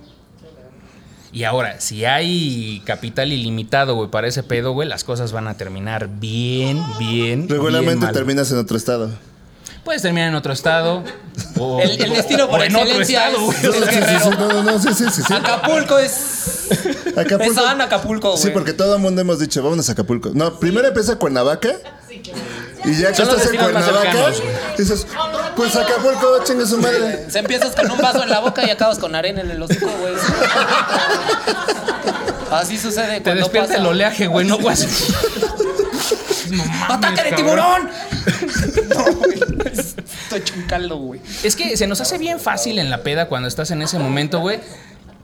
Y 1.31 1.45
ahora, 1.45 1.79
si 1.81 2.05
hay 2.07 2.83
capital 2.87 3.33
ilimitado, 3.33 3.95
güey, 3.95 4.11
para 4.11 4.27
ese 4.29 4.43
pedo, 4.43 4.73
güey, 4.73 4.89
las 4.89 5.05
cosas 5.05 5.31
van 5.33 5.47
a 5.47 5.57
terminar 5.59 6.09
bien, 6.09 6.83
bien. 6.99 7.41
bien 7.47 7.49
Regularmente 7.49 8.07
mal. 8.07 8.15
terminas 8.15 8.51
en 8.51 8.59
otro 8.59 8.77
estado. 8.79 9.11
Puedes 9.85 10.03
terminar 10.03 10.29
en 10.29 10.35
otro 10.35 10.53
estado. 10.53 11.05
O, 11.59 11.81
El- 11.81 12.03
el 12.03 12.11
destino 12.15 12.49
por 12.49 12.61
o 12.61 12.65
en 12.65 12.75
otro 12.77 13.01
estado, 13.01 13.37
es- 13.37 13.43
güey. 13.45 13.57
Sí, 13.59 13.67
sí, 13.91 14.01
sí, 14.01 14.15
sí, 14.23 14.31
no, 14.39 14.49
no, 14.49 14.63
no, 14.63 14.79
sí, 14.79 14.89
sí, 14.95 15.05
sí, 15.13 15.23
sí. 15.27 15.33
Acapulco 15.35 15.99
es. 15.99 16.69
Acapulco. 17.17 17.61
Acapulco, 17.67 18.31
güey. 18.33 18.43
Sí, 18.43 18.51
porque 18.53 18.73
todo 18.73 18.97
el 18.97 19.03
mundo 19.03 19.21
hemos 19.21 19.39
dicho, 19.39 19.63
vámonos 19.63 19.89
a 19.89 19.93
Acapulco. 19.93 20.31
No, 20.35 20.59
primero 20.59 20.89
empieza 20.89 21.17
Cuernavaca. 21.17 21.73
Y 22.85 22.95
ya 22.95 23.13
que 23.13 23.23
estás 23.23 23.29
en 23.29 23.37
destinos 23.39 23.73
más 23.73 23.85
Cuernavaca, 23.85 24.13
cercanos, 24.13 24.41
güey. 24.41 24.53
dices, 24.79 25.07
pues 25.57 25.77
Acapulco, 25.77 26.45
chingue 26.45 26.67
su 26.67 26.79
madre. 26.79 27.27
Se 27.31 27.39
empiezas 27.41 27.75
con 27.75 27.91
un 27.91 27.99
vaso 27.99 28.23
en 28.23 28.31
la 28.31 28.41
boca 28.41 28.65
y 28.67 28.71
acabas 28.71 28.99
con 28.99 29.15
arena 29.15 29.41
en 29.41 29.51
el 29.51 29.63
hocico, 29.63 29.87
güey. 30.01 30.15
Así 32.51 32.79
sucede 32.79 33.17
Te 33.17 33.23
cuando 33.25 33.43
despierta 33.43 33.69
pasa. 33.71 33.81
el 33.81 33.87
oleaje, 33.87 34.27
güey, 34.27 34.47
no 34.47 34.59
güey. 34.59 34.77
No 36.51 36.65
mames, 36.65 36.91
¡Ataque 36.91 37.23
de 37.25 37.31
cabrón. 37.31 37.91
tiburón! 37.91 38.89
No, 38.89 39.05
güey. 39.17 39.39
Estoy 39.79 40.39
hecho 40.41 40.55
un 40.57 40.63
caldo, 40.63 40.97
güey. 40.97 41.21
Es 41.43 41.57
que 41.57 41.77
se 41.77 41.87
nos 41.87 42.01
hace 42.01 42.17
bien 42.17 42.41
fácil 42.41 42.79
en 42.79 42.89
la 42.91 43.03
peda 43.03 43.29
cuando 43.29 43.49
estás 43.49 43.71
en 43.71 43.83
ese 43.83 43.99
momento, 43.99 44.41
güey. 44.41 44.61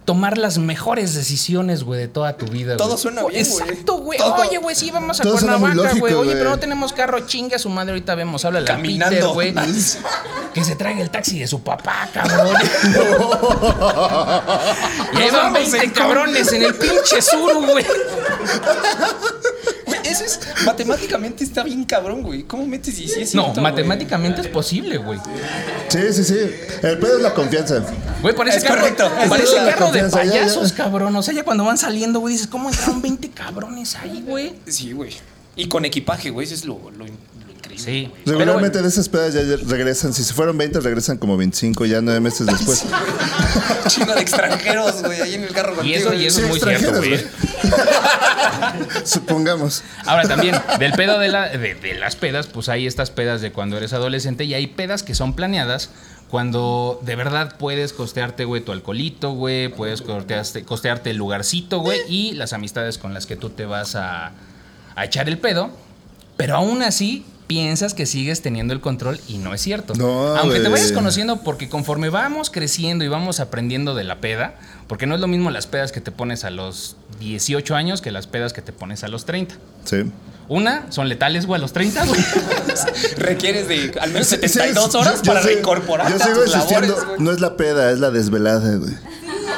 Tomar 0.04 0.36
las 0.36 0.58
mejores 0.58 1.14
decisiones, 1.14 1.82
güey, 1.82 1.98
de 2.00 2.08
toda 2.08 2.36
tu 2.36 2.44
vida. 2.46 2.76
Todo 2.76 2.88
güey. 2.90 2.98
suena 3.00 3.24
bien. 3.24 3.40
Exacto, 3.40 3.94
güey. 3.94 4.18
Todo- 4.18 4.34
Oye, 4.34 4.58
güey, 4.58 4.76
sí, 4.76 4.90
vamos 4.90 5.18
a 5.18 5.22
todo 5.22 5.38
suena 5.38 5.56
muy 5.56 5.70
Cuernavaca, 5.70 5.98
güey. 5.98 6.12
Oye, 6.12 6.24
güey. 6.26 6.36
pero 6.38 6.50
no 6.50 6.58
tenemos 6.58 6.92
carro, 6.92 7.20
chinga 7.20 7.58
su 7.58 7.70
madre, 7.70 7.92
ahorita 7.92 8.14
vemos. 8.14 8.44
Háblale 8.44 8.70
a 8.70 8.76
Peter, 8.76 8.98
Caminando. 8.98 9.32
güey. 9.32 9.54
Que 10.54 10.62
se 10.62 10.76
traiga 10.76 11.00
el 11.02 11.10
taxi 11.10 11.38
de 11.40 11.48
su 11.48 11.62
papá, 11.64 12.08
cabrón. 12.12 12.54
y 15.14 15.16
ahí 15.16 15.24
Nos 15.24 15.32
van 15.32 15.52
vamos 15.52 15.70
20 15.72 15.84
en 15.84 15.90
cabrones 15.90 16.52
en 16.52 16.62
el 16.62 16.74
pinche 16.76 17.20
sur, 17.22 17.54
güey. 17.66 17.84
Es. 20.20 20.40
Matemáticamente 20.64 21.44
está 21.44 21.62
bien 21.62 21.84
cabrón, 21.84 22.22
güey. 22.22 22.42
¿Cómo 22.44 22.66
metes 22.66 22.98
y 22.98 23.08
si 23.08 23.22
es 23.22 23.34
No, 23.34 23.44
cierto, 23.44 23.60
matemáticamente 23.60 24.40
es 24.40 24.48
posible, 24.48 24.98
güey. 24.98 25.18
Sí, 25.88 26.00
sí, 26.12 26.24
sí. 26.24 26.38
El 26.82 26.98
pedo 26.98 27.16
es 27.16 27.22
la 27.22 27.34
confianza. 27.34 27.84
Güey, 28.22 28.34
parece 28.34 28.58
Es 28.58 28.64
carro, 28.64 28.80
correcto. 28.80 29.10
Es 29.22 29.28
parece 29.28 29.56
la 29.56 29.64
carro 29.64 29.78
de 29.78 29.84
confianza, 29.84 30.24
ya, 30.24 30.32
ya. 30.32 30.40
payasos, 30.40 30.72
cabrón. 30.72 31.14
O 31.16 31.22
sea, 31.22 31.34
ya 31.34 31.44
cuando 31.44 31.64
van 31.64 31.78
saliendo, 31.78 32.20
güey, 32.20 32.34
dices, 32.34 32.46
¿cómo 32.46 32.68
entraron 32.70 33.02
20 33.02 33.30
cabrones 33.30 33.96
ahí, 33.96 34.22
güey? 34.26 34.54
Sí, 34.66 34.92
güey. 34.92 35.12
Y 35.56 35.68
con 35.68 35.84
equipaje, 35.84 36.30
güey. 36.30 36.46
Eso 36.46 36.54
es 36.54 36.64
lo, 36.64 36.90
lo, 36.90 37.06
lo 37.06 37.43
increíble. 37.72 37.84
Sí. 37.84 38.10
Regularmente 38.30 38.80
de 38.82 38.88
esas 38.88 39.08
pedas 39.08 39.34
ya 39.34 39.40
regresan. 39.66 40.12
Si 40.14 40.22
se 40.24 40.32
fueron 40.34 40.56
20, 40.58 40.80
regresan 40.80 41.18
como 41.18 41.36
25 41.36 41.84
ya 41.86 42.00
nueve 42.00 42.20
meses 42.20 42.46
después. 42.46 42.84
Un 43.84 43.90
Chingo 43.90 44.14
de 44.14 44.20
extranjeros, 44.20 45.02
güey, 45.02 45.20
ahí 45.20 45.34
en 45.34 45.44
el 45.44 45.52
carro 45.52 45.82
Y 45.84 45.94
eso, 45.94 46.12
y 46.12 46.24
eso 46.26 46.38
Sí, 46.38 46.44
es 46.44 46.48
muy 46.50 46.60
cierto, 46.60 46.96
güey. 46.98 47.24
Supongamos. 49.04 49.82
Ahora 50.06 50.26
también, 50.28 50.56
del 50.78 50.92
pedo 50.92 51.18
de, 51.18 51.28
la- 51.28 51.48
de- 51.48 51.74
de 51.74 51.94
las 51.94 52.16
pedas, 52.16 52.46
pues 52.46 52.68
hay 52.68 52.86
estas 52.86 53.10
pedas 53.10 53.40
de 53.40 53.52
cuando 53.52 53.76
eres 53.76 53.92
adolescente 53.92 54.44
y 54.44 54.54
hay 54.54 54.66
pedas 54.68 55.02
que 55.02 55.14
son 55.14 55.34
planeadas 55.34 55.90
cuando 56.30 57.00
de 57.04 57.14
verdad 57.16 57.56
puedes 57.58 57.92
costearte, 57.92 58.44
güey, 58.44 58.62
tu 58.64 58.72
alcoholito, 58.72 59.32
güey, 59.32 59.68
puedes 59.68 60.02
costearte, 60.02 60.64
costearte 60.64 61.10
el 61.10 61.16
lugarcito, 61.18 61.78
güey, 61.78 62.00
y 62.08 62.32
las 62.32 62.52
amistades 62.52 62.98
con 62.98 63.14
las 63.14 63.26
que 63.26 63.36
tú 63.36 63.50
te 63.50 63.66
vas 63.66 63.94
a, 63.94 64.32
a 64.96 65.04
echar 65.04 65.28
el 65.28 65.38
pedo. 65.38 65.70
Pero 66.36 66.56
aún 66.56 66.82
así, 66.82 67.24
piensas 67.46 67.92
que 67.94 68.06
sigues 68.06 68.40
teniendo 68.42 68.72
el 68.72 68.80
control 68.80 69.20
y 69.28 69.38
no 69.38 69.52
es 69.54 69.60
cierto. 69.60 69.94
No, 69.94 70.36
Aunque 70.36 70.60
te 70.60 70.68
vayas 70.68 70.92
conociendo, 70.92 71.42
porque 71.42 71.68
conforme 71.68 72.08
vamos 72.08 72.50
creciendo 72.50 73.04
y 73.04 73.08
vamos 73.08 73.40
aprendiendo 73.40 73.94
de 73.94 74.04
la 74.04 74.20
peda, 74.20 74.54
porque 74.88 75.06
no 75.06 75.14
es 75.14 75.20
lo 75.20 75.26
mismo 75.28 75.50
las 75.50 75.66
pedas 75.66 75.92
que 75.92 76.00
te 76.00 76.10
pones 76.10 76.44
a 76.44 76.50
los 76.50 76.96
18 77.20 77.74
años 77.74 78.00
que 78.00 78.10
las 78.10 78.26
pedas 78.26 78.52
que 78.52 78.62
te 78.62 78.72
pones 78.72 79.04
a 79.04 79.08
los 79.08 79.24
30. 79.26 79.54
Sí. 79.84 80.04
Una, 80.48 80.90
son 80.92 81.08
letales, 81.08 81.46
güey, 81.46 81.58
a 81.58 81.62
los 81.62 81.72
30, 81.72 82.04
güey. 82.04 82.20
Requieres 83.16 83.68
de 83.68 83.92
al 84.00 84.10
menos 84.10 84.26
Sí, 84.28 84.36
72 84.36 84.90
sí, 84.92 84.96
horas 84.98 85.14
yo- 85.16 85.22
yo 85.22 85.26
para 85.32 85.40
reincorporarte 85.40 86.18
Yo 86.18 86.22
a 86.22 86.26
sigo 86.26 86.40
tus 86.44 86.54
insistiendo, 86.54 86.86
labores, 86.88 87.08
güey. 87.08 87.20
no 87.22 87.32
es 87.32 87.40
la 87.40 87.56
peda, 87.56 87.90
es 87.90 87.98
la 88.00 88.10
desvelada, 88.10 88.76
güey. 88.76 88.92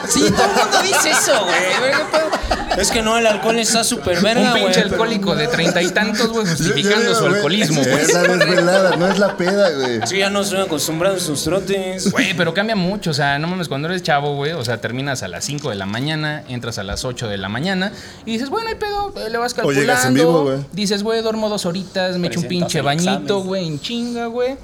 Sí, 0.09 0.21
todo 0.31 0.45
el 0.45 0.53
mundo 0.62 0.83
dice 0.83 1.11
eso, 1.11 1.45
güey. 1.45 2.81
Es 2.81 2.90
que 2.90 3.01
no, 3.03 3.16
el 3.16 3.27
alcohol 3.27 3.59
está 3.59 3.83
súper 3.85 4.21
verga, 4.21 4.42
Un 4.42 4.51
güey. 4.51 4.64
pinche 4.64 4.83
pero- 4.83 4.92
alcohólico 4.95 5.35
de 5.35 5.49
treinta 5.49 5.81
y 5.83 5.90
tantos, 5.90 6.29
güey, 6.29 6.47
justificando 6.47 7.03
Yo- 7.05 7.09
yo 7.09 7.14
su 7.14 7.21
güey, 7.23 7.35
alcoholismo, 7.35 7.83
güey. 7.83 7.95
Es 8.03 8.12
la 8.12 8.23
desvelada, 8.23 8.97
no 8.97 9.09
es 9.11 9.19
la 9.19 9.37
peda, 9.37 9.71
güey. 9.71 10.01
Sí, 10.07 10.19
ya 10.19 10.29
no 10.31 10.42
estoy 10.42 10.61
acostumbrado 10.61 11.16
a 11.16 11.21
sus 11.21 11.42
trotes. 11.45 12.11
Güey, 12.12 12.35
pero 12.35 12.53
cambia 12.53 12.77
mucho, 12.77 13.11
o 13.11 13.14
sea, 13.14 13.38
no 13.38 13.49
mames, 13.49 13.69
cuando 13.69 13.88
eres 13.88 14.03
chavo, 14.03 14.35
güey, 14.37 14.53
o 14.53 14.64
sea, 14.64 14.81
terminas 14.81 15.23
a 15.23 15.29
las 15.29 15.45
5 15.45 15.71
de 15.71 15.77
la 15.77 15.87
mañana, 15.87 16.45
entras 16.49 16.79
a 16.79 16.83
las 16.83 17.05
8 17.05 17.29
de 17.29 17.38
la 17.38 17.49
mañana 17.49 17.92
y 18.27 18.33
dices, 18.33 18.51
bueno, 18.51 18.69
hay 18.69 18.75
pedo, 18.75 19.12
le 19.31 19.38
vas 19.38 19.53
O 19.53 19.57
calculando. 19.57 19.81
llegas 19.81 20.05
en 20.05 20.14
vivo, 20.14 20.42
güey. 20.45 20.59
Dices, 20.73 21.03
güey, 21.03 21.23
duermo 21.23 21.49
dos 21.49 21.64
horitas, 21.66 22.19
me 22.19 22.29
echo 22.29 22.40
un 22.40 22.47
pinche 22.49 22.81
bañito, 22.83 23.11
examen. 23.23 23.47
güey, 23.47 23.66
en 23.66 23.81
chinga, 23.81 24.27
güey. 24.27 24.57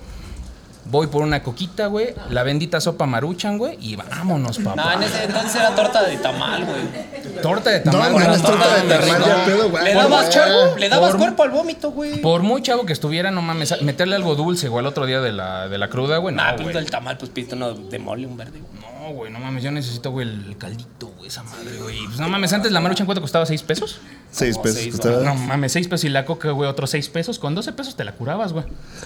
Voy 0.84 1.06
por 1.06 1.22
una 1.22 1.42
coquita, 1.42 1.86
güey, 1.86 2.14
la 2.30 2.42
bendita 2.42 2.80
sopa 2.80 3.06
maruchan, 3.06 3.56
güey, 3.56 3.78
y 3.80 3.94
vámonos, 3.96 4.58
No, 4.58 4.70
papá. 4.74 4.94
en 4.94 5.04
ese 5.04 5.24
entonces 5.24 5.54
era 5.54 5.74
torta 5.74 6.02
de 6.02 6.16
tamal, 6.16 6.64
güey. 6.64 7.40
Torta 7.40 7.70
de 7.70 7.84
No, 7.84 7.92
tamal, 7.92 8.12
no, 8.12 8.18
güey, 8.18 8.34
es 8.36 8.42
torta 8.42 8.74
de 8.76 8.88
tamal, 8.98 9.20
no. 9.20 9.26
ya 9.26 9.44
pedo, 9.44 9.70
güey. 9.70 9.84
Le 9.84 9.94
dabas, 9.94 10.28
cuerpo, 10.36 10.78
le 10.78 10.88
dabas 10.88 11.10
por- 11.12 11.20
cuerpo 11.20 11.42
al 11.44 11.50
vómito, 11.50 11.90
güey. 11.92 12.20
Por 12.20 12.42
muy 12.42 12.62
chavo 12.62 12.84
que 12.84 12.92
estuviera, 12.92 13.30
no 13.30 13.42
mames, 13.42 13.80
meterle 13.82 14.16
algo 14.16 14.34
dulce, 14.34 14.68
güey, 14.68 14.80
al 14.80 14.86
otro 14.86 15.06
día 15.06 15.20
de 15.20 15.32
la, 15.32 15.68
de 15.68 15.78
la 15.78 15.88
cruda, 15.88 16.18
güey, 16.18 16.34
no, 16.34 16.42
Nah, 16.42 16.56
güey. 16.56 16.76
el 16.76 16.90
tamal, 16.90 17.16
pues 17.16 17.30
pito 17.30 17.54
uno 17.56 17.74
de 17.74 17.98
mole, 17.98 18.26
un 18.26 18.36
verde. 18.36 18.58
güey. 18.60 18.91
No, 19.02 19.08
güey, 19.14 19.32
no 19.32 19.40
mames, 19.40 19.64
yo 19.64 19.72
necesito, 19.72 20.12
güey, 20.12 20.28
el 20.28 20.56
caldito, 20.56 21.08
güey, 21.16 21.26
esa 21.26 21.42
madre, 21.42 21.76
güey. 21.82 22.06
Pues 22.06 22.20
no 22.20 22.28
mames, 22.28 22.52
antes 22.52 22.70
la 22.70 22.78
maruchan, 22.78 23.04
¿cuánto 23.04 23.20
costaba? 23.20 23.44
¿6 23.44 23.64
pesos? 23.64 23.98
Seis 24.30 24.52
Como 24.54 24.62
pesos. 24.62 24.78
seis, 24.78 24.92
costaba. 24.94 25.24
No 25.24 25.34
mames, 25.34 25.72
6 25.72 25.88
pesos 25.88 26.04
y 26.04 26.08
la 26.08 26.24
coca, 26.24 26.52
güey, 26.52 26.70
otros 26.70 26.88
6 26.90 27.08
pesos. 27.08 27.38
Con 27.40 27.54
12 27.56 27.72
pesos 27.72 27.96
te 27.96 28.04
la 28.04 28.12
curabas, 28.14 28.52
güey. 28.52 28.64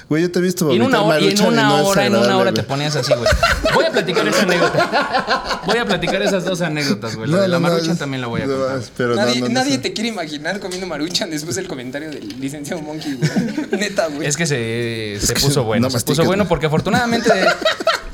Güey, 0.08 0.22
yo 0.22 0.30
te 0.30 0.38
he 0.38 0.42
visto 0.42 0.70
Y 0.72 0.76
en 0.76 0.82
una 0.82 1.00
hora, 1.02 1.18
y 1.18 1.30
en 1.30 1.42
una 1.42 1.62
no 1.62 1.86
hora, 1.86 2.06
en 2.06 2.14
una 2.14 2.36
hora 2.36 2.52
te 2.52 2.62
ponías 2.62 2.94
así, 2.94 3.12
güey. 3.14 3.26
Voy 3.74 3.84
a 3.86 3.90
platicar 3.90 4.28
esa 4.28 4.42
anécdota. 4.42 5.62
Voy 5.66 5.78
a 5.78 5.84
platicar 5.86 6.20
esas 6.22 6.44
dos 6.44 6.60
anécdotas, 6.60 7.16
güey. 7.16 7.28
La 7.30 7.36
No, 7.38 7.42
de 7.42 7.48
la 7.48 7.58
no, 7.58 7.68
maruchan 7.68 7.96
también 7.96 8.20
la 8.20 8.26
voy 8.28 8.42
a 8.42 8.46
no, 8.46 8.56
contar. 8.56 8.80
Pero 8.98 9.16
nadie 9.16 9.40
no, 9.40 9.48
no, 9.48 9.54
no 9.54 9.60
nadie 9.60 9.72
sé. 9.72 9.78
te 9.78 9.92
quiere 9.94 10.10
imaginar 10.10 10.60
comiendo 10.60 10.86
maruchan 10.86 11.30
después 11.30 11.56
del 11.56 11.66
comentario 11.66 12.10
del 12.10 12.38
licenciado 12.38 12.82
Monkey, 12.82 13.14
güey. 13.14 13.30
Neta, 13.80 14.06
güey. 14.08 14.28
Es 14.28 14.36
que 14.36 14.46
se, 14.46 15.18
puso 15.40 15.64
bueno. 15.64 15.88
no 15.88 15.98
se 15.98 16.04
puso 16.04 16.22
bueno 16.24 16.46
porque 16.46 16.66
afortunadamente 16.66 17.30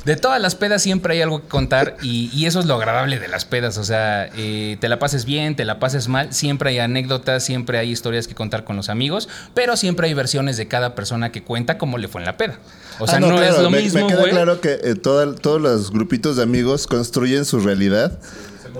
de, 0.04 0.16
todas 0.16 0.40
las 0.40 0.54
pedas 0.54 0.82
siempre 0.82 1.14
hay 1.14 1.22
algo 1.22 1.42
que 1.42 1.48
contar 1.48 1.96
y, 2.02 2.30
y 2.34 2.46
eso 2.46 2.60
es 2.60 2.66
lo 2.66 2.74
agradable 2.74 3.18
de 3.20 3.28
las 3.28 3.44
pedas. 3.44 3.78
O 3.78 3.84
sea, 3.84 4.28
eh, 4.36 4.76
te 4.80 4.88
la 4.88 4.98
pases 4.98 5.24
bien, 5.24 5.54
te 5.56 5.64
la 5.64 5.78
pases 5.78 6.08
mal, 6.08 6.32
siempre 6.34 6.70
hay 6.70 6.78
anécdotas, 6.78 7.44
siempre 7.44 7.78
hay 7.78 7.90
historias 7.90 8.26
que 8.28 8.34
contar 8.34 8.64
con 8.64 8.76
los 8.76 8.88
amigos, 8.88 9.28
pero 9.54 9.76
siempre 9.76 10.08
hay 10.08 10.14
versiones 10.14 10.56
de 10.56 10.68
cada 10.68 10.94
persona 10.94 11.32
que 11.32 11.42
cuenta 11.42 11.78
cómo 11.78 11.98
le 11.98 12.08
fue 12.08 12.20
en 12.20 12.26
la 12.26 12.36
peda. 12.36 12.58
O 12.98 13.06
sea, 13.06 13.16
Ah, 13.16 13.20
no, 13.20 13.28
claro, 13.36 13.56
es 13.56 13.62
lo 13.62 13.70
me, 13.70 13.80
mismo, 13.82 14.00
Me 14.00 14.06
queda 14.08 14.20
güey. 14.20 14.30
claro 14.32 14.60
que 14.60 14.78
eh, 14.82 14.94
toda- 14.94 15.34
todos 15.34 15.60
los 15.60 15.90
grupitos 15.90 16.36
de 16.36 16.42
amigos 16.42 16.86
construyen 16.86 17.44
su 17.44 17.58
realidad 17.60 18.18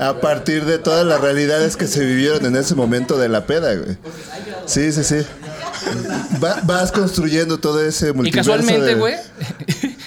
a 0.01 0.21
partir 0.21 0.65
de 0.65 0.79
todas 0.79 1.05
las 1.07 1.21
realidades 1.21 1.77
que 1.77 1.87
se 1.87 2.05
vivieron 2.05 2.47
en 2.47 2.57
ese 2.57 2.75
momento 2.75 3.19
de 3.19 3.29
la 3.29 3.47
peda, 3.47 3.75
güey. 3.75 3.97
Sí, 4.67 4.91
sí, 4.93 5.05
sí. 5.05 5.17
Va- 6.43 6.61
vas 6.65 6.93
construyendo 6.93 7.59
todo 7.59 7.85
ese 7.85 8.09
Y 8.09 8.13
multiverso 8.13 8.53
casualmente, 8.53 8.87
de- 8.87 8.95
güey, 8.95 9.15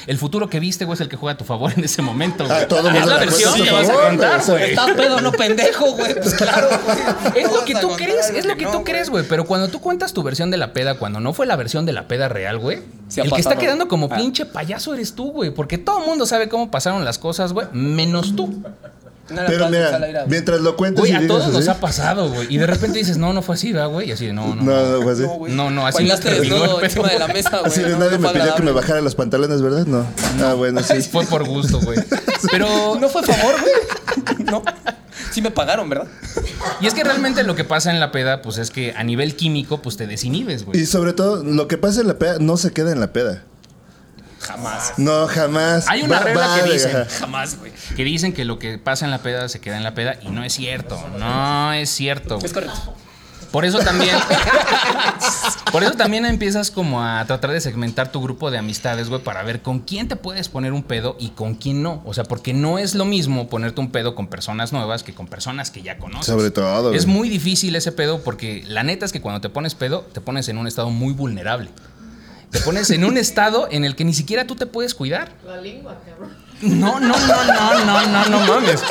el 0.07 0.17
futuro 0.17 0.49
que 0.49 0.59
viste, 0.59 0.85
güey, 0.85 0.95
es 0.95 1.01
el 1.01 1.09
que 1.09 1.15
juega 1.17 1.33
a 1.33 1.37
tu 1.37 1.43
favor 1.45 1.71
en 1.75 1.83
ese 1.83 2.01
momento, 2.01 2.45
güey. 2.45 2.57
Ah, 2.63 2.67
todo 2.67 2.89
es 2.89 3.05
la 3.05 3.17
versión 3.17 3.53
que 3.61 3.71
vas 3.71 3.89
a 3.89 3.93
contar, 3.93 4.41
güey, 4.45 4.57
güey. 4.59 4.69
Estás 4.71 4.91
pedo, 4.91 5.21
no 5.21 5.31
pendejo, 5.31 5.91
güey. 5.93 6.13
Pues 6.15 6.33
claro, 6.35 6.67
güey. 6.85 7.43
Es 7.43 7.51
lo 7.51 7.65
que 7.65 7.75
tú 7.75 7.89
crees, 7.95 8.29
es 8.29 8.45
lo 8.45 8.55
que 8.55 8.65
tú 8.65 8.71
güey. 8.71 8.83
crees, 8.83 9.09
güey. 9.09 9.25
Pero 9.27 9.45
cuando 9.45 9.67
tú 9.69 9.81
cuentas 9.81 10.13
tu 10.13 10.23
versión 10.23 10.51
de 10.51 10.57
la 10.57 10.73
peda, 10.73 10.95
cuando 10.95 11.19
no 11.19 11.33
fue 11.33 11.45
la 11.45 11.55
versión 11.55 11.85
de 11.85 11.93
la 11.93 12.07
peda 12.07 12.29
real, 12.29 12.59
güey, 12.59 12.81
el 13.15 13.31
que 13.31 13.39
está 13.39 13.55
quedando 13.57 13.87
como 13.87 14.07
Ah. 14.11 14.17
pinche 14.17 14.45
payaso 14.45 14.93
eres 14.93 15.13
tú, 15.15 15.31
güey. 15.31 15.49
Porque 15.51 15.77
todo 15.77 15.99
el 15.99 16.05
mundo 16.05 16.25
sabe 16.25 16.47
cómo 16.49 16.69
pasaron 16.71 17.03
las 17.05 17.17
cosas, 17.17 17.53
güey, 17.53 17.67
menos 17.73 18.35
tú. 18.35 18.63
No 19.29 19.41
Pero 19.47 19.65
al 19.65 19.71
mira, 19.71 19.95
aire, 19.95 20.19
mientras 20.27 20.61
lo 20.61 20.75
cuentes 20.75 20.99
Güey, 20.99 21.11
y 21.11 21.15
a 21.15 21.19
digas 21.19 21.39
todos 21.39 21.51
nos 21.51 21.67
ha 21.67 21.79
pasado, 21.79 22.29
güey. 22.29 22.53
Y 22.53 22.57
de 22.59 22.67
repente 22.67 22.99
dices, 22.99 23.17
no, 23.17 23.33
no 23.33 23.41
fue 23.41 23.55
así, 23.55 23.73
¿verdad, 23.73 23.89
güey? 23.89 24.09
Y 24.09 24.11
así 24.11 24.27
de, 24.27 24.33
no, 24.33 24.53
no. 24.53 24.61
No, 24.61 24.97
no 24.97 25.01
fue 25.01 25.13
así. 25.13 25.23
No, 25.49 25.71
no, 25.71 25.88
así 25.88 25.97
Bailaste 25.97 26.29
desnudo 26.29 26.63
pedo, 26.75 26.83
encima 26.83 27.07
de 27.09 27.19
la 27.19 27.27
mesa, 27.27 27.49
güey. 27.57 27.65
Así 27.65 27.81
de 27.81 27.89
no, 27.89 27.99
nadie 27.99 28.19
no 28.19 28.31
me 28.31 28.39
pidió 28.39 28.55
que 28.55 28.61
me 28.61 28.71
bajara 28.71 29.01
los 29.01 29.15
pantalones, 29.15 29.63
¿verdad? 29.63 29.88
No. 29.88 30.05
Ah, 30.43 30.53
bueno, 30.53 30.81
sí. 30.83 31.01
Fue 31.11 31.25
por 31.25 31.43
gusto, 31.43 31.79
güey. 31.81 31.97
Pero 32.51 32.97
No 32.99 33.09
fue 33.09 33.23
favor, 33.23 33.55
güey. 33.59 34.45
No. 34.45 34.63
Sí 35.31 35.41
me 35.41 35.49
pagaron, 35.49 35.89
¿verdad? 35.89 36.07
Y 36.79 36.88
es 36.88 36.93
que 36.93 37.03
realmente 37.03 37.43
lo 37.43 37.55
que 37.55 37.63
pasa 37.63 37.89
en 37.89 37.99
la 37.99 38.11
peda, 38.11 38.41
pues 38.41 38.57
es 38.57 38.69
que 38.69 38.93
a 38.95 39.03
nivel 39.03 39.35
químico, 39.35 39.81
pues 39.81 39.97
te 39.97 40.05
desinhibes, 40.05 40.65
güey. 40.65 40.79
Y 40.79 40.85
sobre 40.85 41.13
todo, 41.13 41.43
lo 41.43 41.67
que 41.67 41.77
pasa 41.77 42.01
en 42.01 42.07
la 42.07 42.19
peda 42.19 42.38
no 42.39 42.57
se 42.57 42.71
queda 42.71 42.91
en 42.91 42.99
la 42.99 43.11
peda. 43.11 43.43
Jamás. 44.45 44.93
No, 44.97 45.27
jamás. 45.27 45.86
Hay 45.88 46.03
una 46.03 46.19
Va- 46.19 46.23
regla 46.25 46.47
va 46.47 46.63
que 46.63 46.71
dicen. 46.73 47.05
Jamás, 47.19 47.58
güey. 47.58 47.71
que 47.95 48.03
dicen 48.03 48.31
que 48.34 48.45
lo 48.45 48.60
que 48.60 48.77
pasa 48.77 49.05
en 49.05 49.12
la 49.12 49.19
peda 49.19 49.49
se 49.49 49.60
queda 49.60 49.77
en 49.77 49.84
la 49.84 49.93
peda 49.95 50.15
y 50.21 50.29
no 50.29 50.43
es 50.43 50.53
cierto. 50.53 50.99
No 51.17 51.73
es 51.73 51.89
cierto. 51.89 52.36
güey. 52.36 52.45
Es 52.45 52.53
correcto. 52.53 52.93
Por 53.51 53.63
eso 53.63 53.79
también. 53.79 54.15
por 55.71 55.84
eso 55.84 55.93
también 55.93 56.25
empiezas 56.25 56.71
como 56.71 57.03
a 57.03 57.23
tratar 57.25 57.51
de 57.51 57.62
segmentar 57.62 58.12
tu 58.12 58.21
grupo 58.21 58.51
de 58.51 58.58
amistades, 58.58 59.10
güey, 59.10 59.21
para 59.21 59.43
ver 59.43 59.62
con 59.62 59.79
quién 59.79 60.08
te 60.08 60.15
puedes 60.17 60.49
poner 60.49 60.73
un 60.73 60.84
pedo 60.84 61.15
y 61.19 61.29
con 61.29 61.55
quién 61.55 61.81
no. 61.81 62.01
O 62.05 62.13
sea, 62.13 62.25
porque 62.25 62.53
no 62.53 62.79
es 62.79 62.95
lo 62.95 63.05
mismo 63.05 63.47
ponerte 63.47 63.79
un 63.81 63.91
pedo 63.91 64.13
con 64.13 64.27
personas 64.27 64.73
nuevas 64.73 65.03
que 65.03 65.13
con 65.13 65.27
personas 65.27 65.71
que 65.71 65.81
ya 65.81 65.97
conoces. 65.97 66.25
Sobre 66.27 66.51
todo, 66.51 66.93
Es 66.93 67.05
güey. 67.05 67.17
muy 67.17 67.29
difícil 67.29 67.75
ese 67.75 67.91
pedo 67.93 68.21
porque 68.21 68.63
la 68.67 68.84
neta 68.84 69.05
es 69.05 69.12
que 69.13 69.21
cuando 69.21 69.41
te 69.41 69.49
pones 69.49 69.73
pedo, 69.75 70.01
te 70.01 70.21
pones 70.21 70.47
en 70.49 70.58
un 70.58 70.67
estado 70.67 70.89
muy 70.89 71.13
vulnerable. 71.13 71.69
Te 72.55 72.61
pones 72.61 72.89
en 72.89 73.03
un 73.03 73.17
estado 73.17 73.67
en 73.69 73.83
el 73.83 73.97
que 73.97 74.05
ni 74.05 74.13
siquiera 74.13 74.47
tú 74.47 74.55
te 74.55 74.65
puedes 74.65 74.95
cuidar. 74.95 75.33
La 75.45 75.57
lengua, 75.57 75.99
cabrón. 76.05 76.33
No, 76.61 77.01
no, 77.01 77.09
no, 77.09 77.43
no, 77.45 77.85
no, 77.85 78.07
no, 78.07 78.29
no 78.29 78.39
mames. 78.47 78.81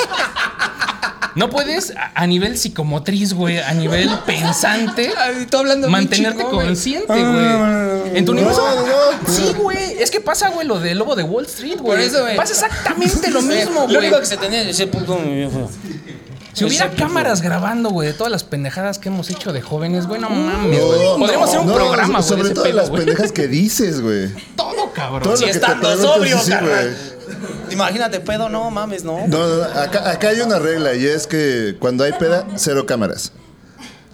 No 1.33 1.49
puedes 1.49 1.91
a, 2.13 2.27
nivel 2.27 2.57
psicomotriz, 2.57 3.33
güey, 3.33 3.57
a 3.57 3.73
nivel 3.73 4.09
pensante, 4.25 5.11
hablando 5.51 5.89
mantenerte 5.89 6.43
güey. 6.43 6.67
consciente, 6.67 7.07
güey. 7.07 8.17
En 8.17 8.23
tu 8.23 8.33
universo. 8.33 8.61
no, 8.61 8.85
no. 8.85 9.27
Sí, 9.27 9.53
güey. 9.57 9.97
Es 9.99 10.11
que 10.11 10.21
pasa, 10.21 10.49
güey, 10.49 10.67
lo 10.67 10.79
del 10.79 10.99
lobo 10.99 11.15
de 11.15 11.23
Wall 11.23 11.45
Street, 11.45 11.79
güey. 11.79 11.97
Por 11.97 11.99
eso, 11.99 12.21
güey. 12.21 12.37
Pasa 12.37 12.53
exactamente 12.53 13.31
lo 13.31 13.41
mismo, 13.41 13.81
Lo 13.81 13.87
güey. 13.87 13.97
único 13.97 14.19
que 14.19 14.27
se 14.27 14.37
tenía 14.37 14.61
es 14.61 14.67
ese 14.67 14.87
puto. 14.87 15.19
Si 16.55 16.63
hubiera 16.63 16.89
cámaras 16.91 17.41
grabando, 17.41 17.89
güey, 17.89 18.07
de 18.07 18.13
todas 18.13 18.31
las 18.31 18.43
pendejadas 18.43 18.97
que 18.97 19.09
hemos 19.09 19.29
hecho 19.29 19.51
de 19.53 19.61
jóvenes, 19.61 20.07
güey, 20.07 20.21
no 20.21 20.29
mames, 20.29 20.79
No, 20.79 20.87
güey. 20.87 21.17
Podríamos 21.19 21.49
hacer 21.49 21.59
un 21.59 21.67
no, 21.67 21.75
programa, 21.75 22.19
güey, 22.19 22.21
de 22.21 22.27
Sobre 22.29 22.43
ese 22.43 22.53
todo 22.53 22.63
pedo, 22.63 22.75
las 22.77 22.89
pendejas 22.89 23.31
que 23.31 23.47
dices, 23.47 24.01
güey. 24.01 24.29
Todo, 24.55 24.91
cabrón. 24.93 25.23
Todo 25.23 25.37
Si 25.37 25.45
estando 25.45 25.95
sobrio, 25.97 26.39
sí, 26.39 26.51
carnal. 26.51 26.95
güey. 27.27 27.73
Imagínate, 27.73 28.19
pedo, 28.21 28.47
no 28.49 28.71
mames, 28.71 29.03
no. 29.03 29.27
No, 29.27 29.47
no, 29.47 29.55
no, 29.57 29.63
acá, 29.63 30.09
acá 30.09 30.29
hay 30.29 30.39
una 30.41 30.59
regla 30.59 30.93
y 30.95 31.05
es 31.05 31.27
que 31.27 31.75
cuando 31.79 32.03
hay 32.03 32.13
peda, 32.13 32.47
cero 32.55 32.85
cámaras. 32.85 33.31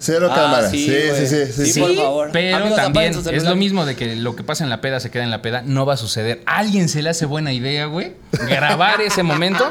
Cero 0.04 0.30
Ah, 0.32 0.36
cámaras. 0.36 0.72
sí, 0.72 0.86
Sí, 0.86 0.92
sí, 1.16 1.28
sí, 1.28 1.46
sí, 1.54 1.66
Sí, 1.66 1.74
sí. 1.74 1.80
por 1.80 1.96
favor. 1.96 2.30
Pero 2.34 2.58
Amigos, 2.58 2.76
también 2.76 3.14
es 3.32 3.44
lo 3.44 3.56
mismo 3.56 3.86
de 3.86 3.96
que 3.96 4.16
lo 4.16 4.36
que 4.36 4.44
pasa 4.44 4.64
en 4.64 4.72
la 4.72 4.82
peda 4.82 5.00
se 5.00 5.12
queda 5.12 5.24
en 5.24 5.30
la 5.30 5.42
peda. 5.44 5.62
No 5.64 5.86
va 5.86 5.94
a 5.94 5.98
suceder. 5.98 6.42
A 6.48 6.58
alguien 6.58 6.90
se 6.90 7.02
le 7.04 7.10
hace 7.12 7.26
buena 7.28 7.54
idea, 7.54 7.86
güey, 7.86 8.14
grabar 8.48 9.00
ese 9.02 9.22
momento. 9.24 9.64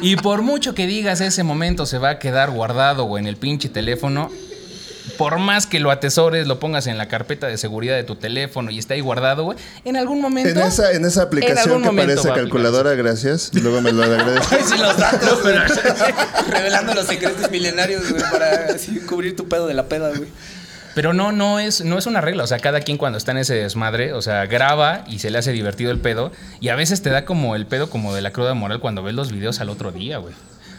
Y 0.00 0.16
por 0.16 0.42
mucho 0.42 0.74
que 0.74 0.86
digas 0.86 1.20
ese 1.20 1.42
momento 1.42 1.84
se 1.86 1.98
va 1.98 2.10
a 2.10 2.18
quedar 2.20 2.50
guardado, 2.52 3.04
güey, 3.04 3.22
en 3.22 3.28
el 3.28 3.36
pinche 3.36 3.68
teléfono. 3.68 4.30
Por 5.18 5.38
más 5.38 5.66
que 5.66 5.80
lo 5.80 5.90
atesores, 5.90 6.46
lo 6.46 6.58
pongas 6.58 6.86
en 6.86 6.98
la 6.98 7.08
carpeta 7.08 7.46
de 7.46 7.58
seguridad 7.58 7.96
de 7.96 8.04
tu 8.04 8.16
teléfono 8.16 8.70
y 8.70 8.78
esté 8.78 8.94
ahí 8.94 9.00
guardado, 9.00 9.44
güey. 9.44 9.58
En 9.84 9.96
algún 9.96 10.20
momento. 10.20 10.50
En 10.50 10.66
esa, 10.66 10.92
en 10.92 11.04
esa 11.04 11.22
aplicación 11.22 11.84
algún 11.84 11.96
que 11.96 12.02
parece 12.02 12.28
calculadora, 12.28 12.94
gracias. 12.94 13.50
Luego 13.54 13.80
me 13.80 13.92
lo 13.92 14.02
agradezco. 14.02 14.54
Ay, 14.54 14.62
sí, 14.64 14.78
los 14.78 14.96
datos. 14.96 15.42
Revelando 16.50 16.94
los 16.94 17.06
secretos 17.06 17.50
milenarios, 17.50 18.10
güey, 18.10 18.22
para 18.30 18.66
así 18.74 19.00
cubrir 19.00 19.36
tu 19.36 19.48
pedo 19.48 19.66
de 19.66 19.74
la 19.74 19.86
peda, 19.86 20.10
güey. 20.10 20.28
Pero 20.94 21.14
no, 21.14 21.32
no 21.32 21.58
es, 21.58 21.82
no 21.84 21.98
es 21.98 22.06
una 22.06 22.20
regla. 22.20 22.44
O 22.44 22.46
sea, 22.46 22.58
cada 22.58 22.80
quien 22.80 22.98
cuando 22.98 23.18
está 23.18 23.32
en 23.32 23.38
ese 23.38 23.54
desmadre, 23.54 24.12
o 24.12 24.22
sea, 24.22 24.46
graba 24.46 25.04
y 25.06 25.20
se 25.20 25.30
le 25.30 25.38
hace 25.38 25.52
divertido 25.52 25.90
el 25.90 25.98
pedo. 25.98 26.32
Y 26.60 26.68
a 26.68 26.76
veces 26.76 27.02
te 27.02 27.10
da 27.10 27.24
como 27.24 27.56
el 27.56 27.66
pedo 27.66 27.88
como 27.88 28.14
de 28.14 28.22
la 28.22 28.30
cruda 28.32 28.54
moral 28.54 28.80
cuando 28.80 29.02
ves 29.02 29.14
los 29.14 29.32
videos 29.32 29.60
al 29.60 29.70
otro 29.70 29.90
día, 29.92 30.18
güey. 30.18 30.34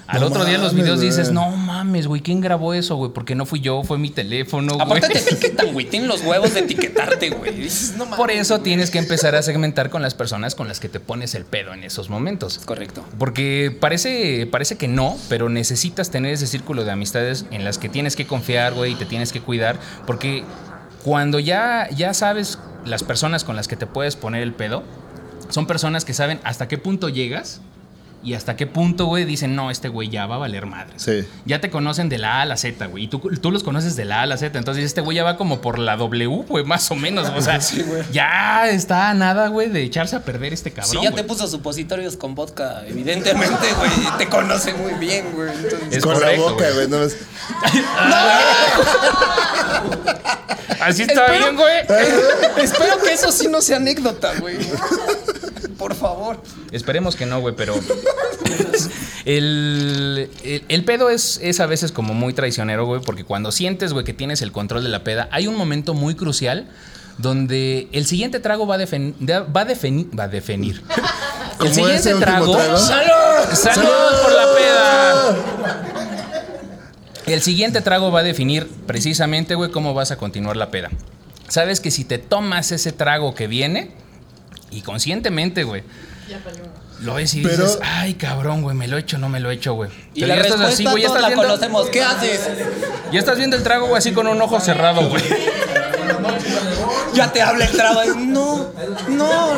Al 0.08 0.22
No 0.22 0.28
otro 0.28 0.46
día 0.46 0.58
los 0.58 0.74
mames, 0.74 0.84
videos 0.84 1.00
dices, 1.00 1.32
no 1.32 1.50
mames, 1.52 2.08
güey, 2.08 2.22
¿quién 2.22 2.42
grabó 2.42 2.74
eso, 2.74 2.96
güey? 2.96 3.12
Porque 3.14 3.36
no 3.36 3.46
fui 3.46 3.62
yo, 3.62 3.84
fue 3.84 3.98
mi 3.98 4.10
teléfono, 4.10 4.74
güey. 4.74 4.86
Aparte 4.86 5.08
te 5.08 5.20
etiquetan, 5.34 5.72
güey. 5.74 5.86
Tienen 5.86 6.10
los 6.10 6.22
huevos 6.24 6.54
de 6.54 6.62
etiquetarte, 6.62 7.30
güey. 7.30 7.68
No. 7.98 8.10
Por 8.16 8.32
eso 8.32 8.60
tienes 8.60 8.92
que 8.92 9.00
empezar 9.00 9.36
a 9.36 9.42
segmentar 9.42 9.90
con 9.90 10.02
las 10.02 10.14
personas 10.14 10.56
con 10.56 10.68
las 10.68 10.80
que 10.80 10.90
te 10.90 11.00
pones 11.00 11.36
el 11.36 11.46
pedo 11.46 11.74
en 11.74 11.84
esos 11.84 12.10
momentos. 12.10 12.60
Correcto. 12.66 13.04
Porque 13.18 13.76
parece, 13.80 14.48
parece 14.52 14.78
que 14.78 14.88
no, 14.88 15.18
pero 15.30 15.50
necesitas 15.50 16.10
tener 16.10 16.34
ese 16.34 16.48
círculo 16.48 16.84
de 16.84 16.92
amistades 16.92 17.46
en 17.52 17.64
las 17.64 17.78
que 17.78 17.90
tienes 17.90 18.16
que 18.16 18.28
confiar, 18.28 18.74
güey, 18.74 18.94
y 18.94 18.96
te 18.96 19.06
tienes 19.06 19.32
que 19.32 19.42
cuidar. 19.42 19.80
Porque 20.06 20.44
cuando 21.04 21.40
ya, 21.40 21.90
ya 21.96 22.14
sabes 22.14 22.60
las 22.86 23.04
personas 23.04 23.44
con 23.44 23.56
las 23.56 23.68
que 23.68 23.76
te 23.76 23.88
puedes 23.88 24.16
poner 24.16 24.42
el 24.44 24.54
pedo 24.54 24.84
son 25.50 25.68
personas 25.68 26.06
que 26.06 26.14
saben 26.14 26.40
hasta 26.44 26.68
qué 26.68 26.78
punto 26.78 27.10
llegas 27.10 27.62
y 28.24 28.34
hasta 28.36 28.56
qué 28.56 28.68
punto, 28.68 29.06
güey, 29.06 29.26
dicen, 29.26 29.56
no, 29.56 29.70
este 29.72 29.90
güey 29.90 30.10
ya 30.10 30.26
va 30.26 30.36
a 30.36 30.38
valer 30.40 30.66
madre. 30.66 30.94
Sí. 30.98 31.26
Ya 31.46 31.60
te 31.62 31.70
conocen 31.70 32.10
de 32.10 32.18
la 32.18 32.38
A 32.38 32.42
a 32.44 32.46
la 32.46 32.58
Z, 32.58 32.86
güey. 32.88 33.04
Y 33.04 33.08
tú, 33.08 33.20
tú 33.20 33.52
los 33.52 33.64
conoces 33.64 33.96
de 33.96 34.06
la 34.06 34.20
A 34.20 34.22
a 34.24 34.26
la 34.26 34.38
Z. 34.38 34.58
Entonces 34.58 34.84
este 34.86 35.02
güey 35.02 35.18
ya 35.18 35.24
va 35.24 35.36
como 35.38 35.60
por 35.62 35.78
la 35.80 35.98
W, 35.98 36.28
güey, 36.48 36.64
más 36.64 36.90
o 36.92 36.96
menos. 36.96 37.30
O 37.36 37.42
sea, 37.42 37.60
ya 38.12 38.70
está 38.70 39.10
a 39.10 39.14
nada, 39.14 39.48
güey, 39.50 39.70
de 39.70 39.84
echarse 39.84 40.16
a 40.16 40.22
perder 40.24 40.54
este 40.54 40.72
cabrón. 40.72 40.92
Si 40.92 40.98
ya 41.04 41.12
güey. 41.12 41.22
te 41.22 41.28
puso 41.28 41.48
supositorios 41.48 42.16
con 42.18 42.34
vodka, 42.36 42.84
evidentemente, 42.88 43.74
güey, 43.78 43.92
te 44.18 44.28
conoce 44.30 44.74
muy 44.74 44.94
bien, 44.94 45.32
güey. 45.34 45.50
Entonces, 45.50 45.80
Es 45.98 46.04
Con 46.04 46.14
correcto, 46.14 46.46
la 46.46 46.52
boca, 46.52 46.64
güey. 46.64 46.74
güey. 46.76 46.88
No 46.88 47.00
ves- 47.00 47.18
Así 50.82 51.04
está 51.04 51.26
Espero- 51.28 51.40
bien, 51.40 51.56
güey. 51.56 51.78
Espero 52.64 52.98
que 53.02 53.14
eso 53.14 53.32
sí 53.32 53.48
no 53.48 53.62
sea 53.62 53.78
anécdota, 53.78 54.34
güey. 54.40 54.58
Por 55.84 55.96
favor. 55.96 56.42
Esperemos 56.72 57.16
que 57.18 57.26
no, 57.26 57.40
güey, 57.42 57.56
pero. 57.56 57.76
El, 59.26 60.30
el, 60.44 60.64
el 60.68 60.84
pedo 60.86 61.10
es, 61.10 61.40
es 61.42 61.60
a 61.60 61.66
veces 61.66 61.92
como 61.92 62.14
muy 62.14 62.34
traicionero, 62.34 62.86
güey, 62.86 63.02
porque 63.02 63.24
cuando 63.24 63.52
sientes, 63.52 63.94
güey, 63.94 64.06
que 64.06 64.14
tienes 64.14 64.42
el 64.42 64.52
control 64.52 64.84
de 64.84 64.90
la 64.90 65.04
peda, 65.04 65.28
hay 65.32 65.48
un 65.48 65.56
momento 65.56 65.94
muy 65.94 66.16
crucial 66.16 66.68
donde 67.18 67.88
el 67.92 68.06
siguiente 68.06 68.40
trago 68.40 68.66
va 68.66 68.76
a, 68.76 68.80
defen- 68.80 69.16
de- 69.20 69.40
va 69.40 69.62
a, 69.62 69.66
va 70.18 70.24
a 70.24 70.28
definir. 70.28 70.82
El 71.64 71.74
siguiente 71.74 72.14
trago. 72.16 72.56
trago. 72.58 72.78
¡Salud! 72.78 73.54
¡Salud 73.54 74.22
por 74.24 74.34
la 74.34 74.46
peda! 74.58 75.84
El 77.28 77.42
siguiente 77.42 77.82
trago 77.82 78.12
va 78.12 78.20
a 78.22 78.24
definir 78.24 78.68
precisamente, 78.88 79.56
güey, 79.56 79.70
cómo 79.72 79.94
vas 79.94 80.12
a 80.12 80.18
continuar 80.18 80.58
la 80.58 80.72
peda. 80.72 80.90
Sabes 81.48 81.80
que 81.80 81.92
si 81.92 82.04
te 82.04 82.18
tomas 82.18 82.72
ese 82.72 82.92
trago 82.92 83.36
que 83.36 83.48
viene, 83.48 83.92
y 84.74 84.82
conscientemente, 84.82 85.64
güey, 85.64 85.84
lo 87.02 87.16
ves 87.16 87.34
y 87.34 87.42
Pero- 87.42 87.64
dices, 87.64 87.80
ay, 87.84 88.14
cabrón, 88.16 88.62
güey, 88.62 88.76
me 88.76 88.88
lo 88.88 88.98
he 88.98 89.02
hecho, 89.02 89.18
no 89.18 89.30
me 89.30 89.40
lo 89.40 89.52
he 89.52 89.56
hecho, 89.56 89.74
güey. 89.74 89.90
Y 90.14 90.22
Pero 90.22 90.28
la 90.28 90.36
ya 90.36 90.42
estás 90.42 90.60
respuesta 90.60 90.74
así, 90.74 90.84
güey, 90.86 91.04
ya 91.04 91.08
todos 91.10 91.18
estás 91.20 91.22
la 91.22 91.28
viendo, 91.36 91.44
conocemos. 91.44 91.90
¿Qué 91.90 92.02
haces? 92.04 92.50
ya 93.12 93.20
estás 93.20 93.38
viendo 93.38 93.56
el 93.58 93.64
trago, 93.64 93.88
güey, 93.88 93.98
así 93.98 94.12
con 94.14 94.28
un 94.28 94.42
ojo 94.42 94.60
cerrado, 94.60 95.10
güey. 95.10 95.24
Ya 97.14 97.32
te 97.32 97.42
habla 97.44 97.66
el 97.66 97.72
trago. 97.72 98.02
No, 98.16 98.72
no, 99.08 99.54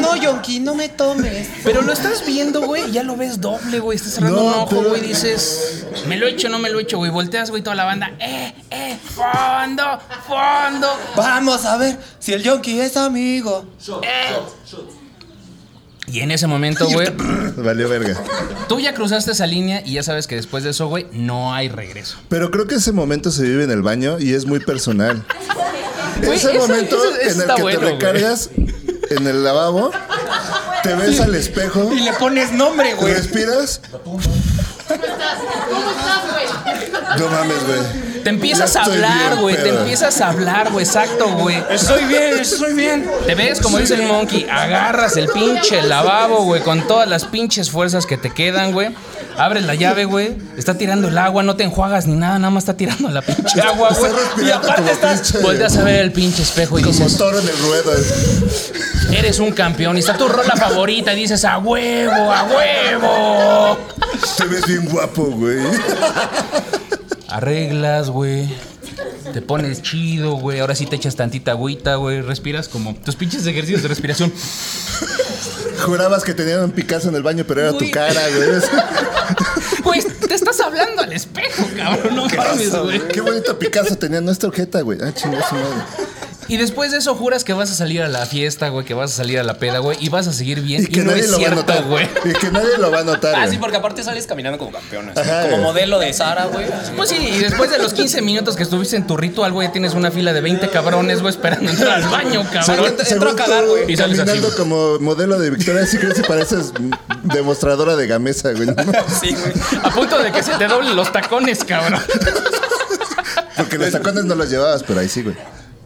no, 0.00 0.16
Yonki, 0.16 0.60
no 0.60 0.74
me 0.76 0.88
tomes. 0.88 1.48
Pero 1.64 1.82
lo 1.82 1.92
estás 1.92 2.24
viendo, 2.24 2.60
güey, 2.62 2.90
ya 2.92 3.02
lo 3.02 3.16
ves 3.16 3.40
doble, 3.40 3.80
güey. 3.80 3.96
Estás 3.96 4.14
cerrando 4.14 4.36
No, 4.40 4.46
un 4.46 4.54
ojo, 4.54 4.82
güey, 4.88 5.00
dices, 5.00 5.86
me 6.06 6.16
lo 6.16 6.26
he 6.26 6.30
hecho, 6.30 6.48
no 6.48 6.60
me 6.60 6.70
lo 6.70 6.78
he 6.78 6.82
hecho, 6.82 6.98
güey. 6.98 7.10
Volteas, 7.10 7.50
güey, 7.50 7.62
toda 7.62 7.74
la 7.74 7.84
banda, 7.84 8.12
eh, 8.20 8.54
eh, 8.70 8.96
fondo, 9.04 9.98
fondo. 10.28 10.88
Vamos 11.16 11.64
a 11.64 11.76
ver 11.78 11.98
si 12.20 12.32
el 12.32 12.42
Yonki 12.44 12.80
es 12.80 12.96
amigo. 12.96 13.64
Y 16.06 16.20
en 16.20 16.30
ese 16.32 16.46
momento, 16.48 16.88
güey, 16.88 17.08
Valió 17.56 17.88
verga. 17.88 18.16
tú 18.68 18.80
ya 18.80 18.94
cruzaste 18.94 19.30
esa 19.32 19.46
línea 19.46 19.82
y 19.84 19.94
ya 19.94 20.02
sabes 20.02 20.26
que 20.26 20.34
después 20.36 20.64
de 20.64 20.70
eso, 20.70 20.88
güey, 20.88 21.06
no 21.12 21.52
hay 21.54 21.68
regreso. 21.68 22.18
Pero 22.28 22.50
creo 22.50 22.66
que 22.66 22.76
ese 22.76 22.90
momento 22.92 23.30
se 23.30 23.42
vive 23.42 23.64
en 23.64 23.70
el 23.70 23.82
baño 23.82 24.18
y 24.18 24.34
es 24.34 24.44
muy 24.46 24.60
personal. 24.60 25.24
Güey, 26.22 26.36
ese 26.38 26.50
eso- 26.56 26.58
momento 26.68 26.96
eso- 26.96 27.16
eso 27.20 27.42
en 27.42 27.50
el 27.50 27.56
que 27.56 27.62
bueno, 27.62 27.78
te 27.80 27.84
güey. 27.86 27.98
recargas 27.98 28.50
en 29.10 29.26
el 29.26 29.42
lavabo, 29.44 29.90
te 30.82 30.94
ves 30.94 31.20
al 31.20 31.34
espejo, 31.34 31.90
Y 31.92 32.00
le 32.00 32.12
pones 32.14 32.52
nombre, 32.52 32.94
güey. 32.94 33.14
respiras. 33.14 33.80
No 37.18 37.28
mames, 37.28 37.66
güey. 37.66 38.22
Te 38.22 38.30
empiezas 38.30 38.76
a 38.76 38.84
hablar, 38.84 39.36
güey. 39.36 39.56
Te 39.56 39.68
empiezas 39.70 40.20
a 40.20 40.28
hablar, 40.28 40.70
güey. 40.70 40.84
Exacto, 40.84 41.28
güey. 41.36 41.62
Estoy 41.70 42.04
bien, 42.04 42.38
estoy 42.38 42.74
bien. 42.74 43.10
Te 43.26 43.34
ves, 43.34 43.60
como 43.60 43.78
dice 43.78 43.94
el 43.94 44.02
monkey, 44.02 44.46
agarras 44.50 45.16
el 45.16 45.28
pinche 45.28 45.82
lavabo, 45.82 46.44
güey, 46.44 46.62
con 46.62 46.86
todas 46.86 47.08
las 47.08 47.24
pinches 47.24 47.70
fuerzas 47.70 48.06
que 48.06 48.16
te 48.16 48.30
quedan, 48.30 48.72
güey. 48.72 48.94
Abres 49.36 49.64
la 49.64 49.74
llave, 49.74 50.04
güey. 50.04 50.36
Está 50.56 50.74
tirando 50.76 51.08
el 51.08 51.16
agua, 51.18 51.42
no 51.42 51.56
te 51.56 51.64
enjuagas 51.64 52.06
ni 52.06 52.14
nada, 52.14 52.38
nada 52.38 52.50
más 52.50 52.62
está 52.64 52.76
tirando 52.76 53.08
la 53.10 53.22
pinche 53.22 53.60
agua, 53.60 53.90
güey. 53.98 54.12
Y 54.46 54.50
aparte 54.50 54.82
como 54.82 54.90
estás. 54.92 55.42
Volteas 55.42 55.76
a 55.78 55.82
ver 55.84 56.00
el 56.00 56.12
pinche 56.12 56.42
espejo 56.42 56.78
y 56.78 56.82
Como 56.82 56.94
dices, 56.94 57.16
toro 57.16 57.38
en 57.38 57.48
el 57.48 57.58
ruedo. 57.58 57.92
eres 59.12 59.38
un 59.38 59.52
campeón. 59.52 59.96
Y 59.96 60.00
está 60.00 60.16
tu 60.16 60.28
rola 60.28 60.54
favorita 60.56 61.12
y 61.14 61.20
dices, 61.20 61.44
a 61.44 61.58
huevo, 61.58 62.12
a 62.12 62.44
huevo. 62.44 63.78
Te 64.36 64.44
ves 64.44 64.66
bien 64.66 64.84
guapo, 64.86 65.24
güey. 65.24 65.58
Arreglas, 67.28 68.10
güey. 68.10 68.48
Te 69.32 69.40
pones 69.40 69.80
chido, 69.82 70.32
güey. 70.32 70.58
Ahora 70.60 70.74
sí 70.74 70.86
te 70.86 70.96
echas 70.96 71.14
tantita 71.16 71.52
agüita, 71.52 71.94
güey. 71.94 72.20
Respiras 72.20 72.68
como 72.68 72.94
tus 72.96 73.14
pinches 73.16 73.46
ejercicios 73.46 73.82
de 73.82 73.88
respiración. 73.88 74.32
Jurabas 75.84 76.24
que 76.24 76.34
tenían 76.34 76.62
un 76.64 76.72
Picasso 76.72 77.08
en 77.08 77.14
el 77.14 77.22
baño, 77.22 77.44
pero 77.46 77.60
era 77.62 77.72
tu 77.72 77.88
cara, 77.90 78.20
güey. 78.36 78.48
Estás 80.40 80.60
hablando 80.60 81.02
al 81.02 81.12
espejo, 81.12 81.64
cabrón. 81.76 82.16
No 82.16 82.26
mames, 82.26 82.74
güey. 82.74 83.08
Qué 83.08 83.20
bonito 83.20 83.58
Picasso 83.58 83.96
tenía 83.96 84.22
nuestra 84.22 84.48
ojeta, 84.48 84.80
güey. 84.80 84.98
Ah, 85.02 85.12
chingada 85.12 85.46
su 85.46 85.54
madre. 85.54 85.84
Y 86.50 86.56
después 86.56 86.90
de 86.92 86.98
eso 86.98 87.14
juras 87.14 87.44
que 87.44 87.52
vas 87.52 87.70
a 87.70 87.74
salir 87.74 88.02
a 88.02 88.08
la 88.08 88.26
fiesta, 88.26 88.68
güey, 88.68 88.84
que 88.84 88.92
vas 88.94 89.12
a 89.12 89.16
salir 89.16 89.38
a 89.38 89.44
la 89.44 89.54
peda, 89.54 89.78
güey, 89.78 89.96
y 90.00 90.08
vas 90.08 90.26
a 90.26 90.32
seguir 90.32 90.60
bien. 90.60 90.82
Y 90.82 90.84
Y, 90.84 90.88
que 90.88 91.00
no 91.04 91.12
nadie 91.12 91.22
es 91.22 91.30
lo 91.30 91.38
va 91.38 91.44
a 91.44 91.46
cierto, 91.46 91.60
notar. 91.60 91.84
güey. 91.84 92.08
Y 92.24 92.32
que 92.32 92.50
nadie 92.50 92.76
lo 92.78 92.90
va 92.90 92.98
a 93.00 93.04
notar. 93.04 93.34
Ah, 93.36 93.46
sí, 93.48 93.56
porque 93.58 93.76
aparte 93.76 94.02
sales 94.02 94.26
caminando 94.26 94.58
como 94.58 94.72
campeona. 94.72 95.12
Ajá, 95.16 95.42
como 95.42 95.52
güey. 95.54 95.62
modelo 95.62 95.98
de 96.00 96.12
Sara, 96.12 96.46
güey. 96.46 96.66
Pues 96.96 97.08
sí, 97.08 97.16
y 97.16 97.38
después 97.38 97.70
de 97.70 97.78
los 97.78 97.94
15 97.94 98.20
minutos 98.22 98.56
que 98.56 98.64
estuviste 98.64 98.96
en 98.96 99.06
tu 99.06 99.16
ritual, 99.16 99.52
güey, 99.52 99.70
tienes 99.70 99.94
una 99.94 100.10
fila 100.10 100.32
de 100.32 100.40
20 100.40 100.68
cabrones, 100.70 101.20
güey, 101.22 101.32
esperando 101.32 101.70
entrar 101.70 102.02
al 102.02 102.08
baño, 102.08 102.42
cabrón. 102.52 102.94
Según 103.04 103.28
a 103.28 103.34
cagar, 103.36 103.66
güey. 103.66 103.92
Y 103.92 103.96
sales 103.96 104.18
Caminando 104.18 104.52
como 104.56 104.98
modelo 104.98 105.38
de 105.38 105.50
Victoria 105.50 105.86
Secret 105.86 106.18
y 106.18 106.22
pareces 106.22 106.72
demostradora 107.22 107.94
de 107.96 108.06
gamesa, 108.08 108.50
güey. 108.52 108.68
Sí, 109.20 109.34
güey. 109.34 109.52
A 109.84 109.90
punto 109.90 110.18
de 110.18 110.32
que 110.32 110.42
se 110.42 110.52
te 110.56 110.66
doblen 110.66 110.96
los 110.96 111.12
tacones, 111.12 111.64
cabrón. 111.64 112.00
Porque 113.56 113.78
los 113.78 113.90
tacones 113.92 114.24
no 114.24 114.34
los 114.34 114.50
llevabas, 114.50 114.82
pero 114.82 115.00
ahí 115.00 115.08
sí, 115.08 115.22
güey. 115.22 115.36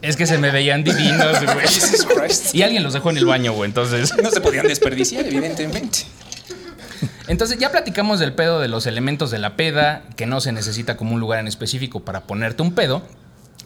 Es 0.05 0.17
que 0.17 0.27
se 0.27 0.37
me 0.37 0.51
veían 0.51 0.83
divinos, 0.83 1.43
güey. 1.43 1.67
Jesus 1.67 2.05
Christ. 2.05 2.53
Y 2.53 2.61
alguien 2.61 2.83
los 2.83 2.93
dejó 2.93 3.09
en 3.09 3.17
el 3.17 3.25
baño, 3.25 3.53
güey, 3.53 3.67
entonces. 3.67 4.13
No 4.21 4.29
se 4.29 4.39
podían 4.39 4.67
desperdiciar, 4.67 5.25
evidentemente. 5.25 6.05
Entonces 7.27 7.57
ya 7.57 7.71
platicamos 7.71 8.19
del 8.19 8.33
pedo 8.33 8.59
de 8.59 8.67
los 8.67 8.85
elementos 8.85 9.31
de 9.31 9.39
la 9.39 9.55
peda, 9.55 10.03
que 10.15 10.27
no 10.27 10.41
se 10.41 10.51
necesita 10.51 10.95
como 10.95 11.15
un 11.15 11.19
lugar 11.19 11.39
en 11.39 11.47
específico 11.47 12.01
para 12.05 12.21
ponerte 12.21 12.61
un 12.61 12.73
pedo. 12.73 13.01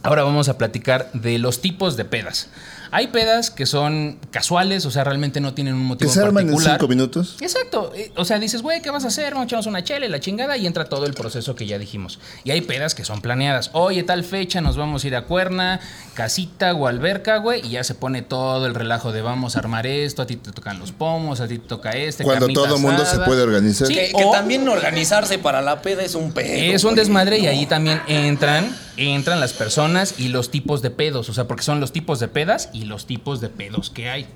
Ahora 0.01 0.23
vamos 0.23 0.47
a 0.47 0.57
platicar 0.57 1.11
de 1.11 1.39
los 1.39 1.59
tipos 1.59 1.97
de 1.97 2.05
pedas. 2.05 2.49
Hay 2.91 3.07
pedas 3.07 3.51
que 3.51 3.65
son 3.65 4.17
casuales, 4.31 4.85
o 4.85 4.91
sea, 4.91 5.03
realmente 5.03 5.39
no 5.41 5.53
tienen 5.53 5.73
un 5.75 5.81
Que 5.81 5.87
motivo 5.87 6.11
se 6.11 6.19
en 6.19 6.25
arman 6.25 6.43
en 6.43 6.47
particular. 6.53 6.77
cinco 6.79 6.87
minutos. 6.87 7.37
Exacto. 7.41 7.91
eh, 7.95 8.11
O 8.15 8.25
sea, 8.25 8.39
dices, 8.39 8.61
güey, 8.61 8.81
¿qué 8.81 8.89
vas 8.89 9.05
a 9.05 9.07
hacer? 9.09 9.33
Vamos 9.33 9.43
a 9.43 9.47
echarnos 9.47 9.67
una 9.67 9.83
chela 9.83 10.05
y 10.05 10.09
la 10.09 10.19
chingada 10.19 10.57
y 10.57 10.65
entra 10.67 10.85
todo 10.85 11.05
el 11.05 11.13
proceso 11.13 11.55
que 11.55 11.65
ya 11.67 11.77
dijimos. 11.77 12.19
Y 12.43 12.51
hay 12.51 12.61
pedas 12.61 12.95
que 12.95 13.05
son 13.05 13.21
planeadas. 13.21 13.69
Oye, 13.73 14.03
tal 14.03 14.23
fecha 14.23 14.61
nos 14.61 14.77
vamos 14.77 15.03
a 15.03 15.07
ir 15.07 15.15
a 15.15 15.25
Cuerna, 15.25 15.79
casita 16.13 16.73
o 16.73 16.87
alberca, 16.87 17.37
güey, 17.37 17.65
y 17.65 17.71
ya 17.71 17.83
se 17.83 17.95
pone 17.95 18.21
todo 18.21 18.65
el 18.65 18.75
relajo 18.75 19.11
de 19.11 19.21
vamos 19.21 19.55
a 19.55 19.59
armar 19.59 19.85
esto, 19.87 20.21
a 20.21 20.27
ti 20.27 20.35
te 20.35 20.51
tocan 20.51 20.79
los 20.79 20.91
pomos, 20.91 21.39
a 21.41 21.47
ti 21.47 21.59
te 21.59 21.67
toca 21.67 21.91
este. 21.91 22.23
Cuando 22.23 22.47
todo 22.49 22.77
mundo 22.79 23.05
se 23.05 23.19
puede 23.19 23.41
organizar. 23.41 23.87
Sí, 23.87 23.93
Que, 23.93 24.11
que 24.15 24.25
también 24.31 24.67
organizarse 24.67 25.37
para 25.39 25.61
la 25.61 25.81
peda 25.81 26.03
es 26.03 26.15
un 26.15 26.31
pedo. 26.31 26.47
es 26.75 26.83
un 26.83 26.95
desmadre 26.95 27.39
y 27.39 27.47
ahí 27.47 27.65
también 27.65 28.01
entran, 28.07 28.75
entran 28.97 29.39
las 29.39 29.53
personas 29.53 30.15
y 30.17 30.29
los 30.29 30.51
tipos 30.51 30.81
de 30.81 30.89
pedos. 30.89 31.29
O 31.29 31.33
sea, 31.33 31.45
porque 31.47 31.63
son 31.63 31.79
los 31.79 31.91
tipos 31.91 32.19
de 32.19 32.27
pedas 32.27 32.69
y 32.73 32.78
los 32.85 33.05
tipos 33.05 33.41
de 33.41 33.49
pedos 33.49 33.89
que 33.89 34.09
hay. 34.09 34.27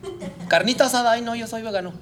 Carnita 0.48 0.86
asada, 0.86 1.12
ay 1.12 1.22
no, 1.22 1.36
yo 1.36 1.48
soy 1.48 1.62
vegano. 1.62 1.94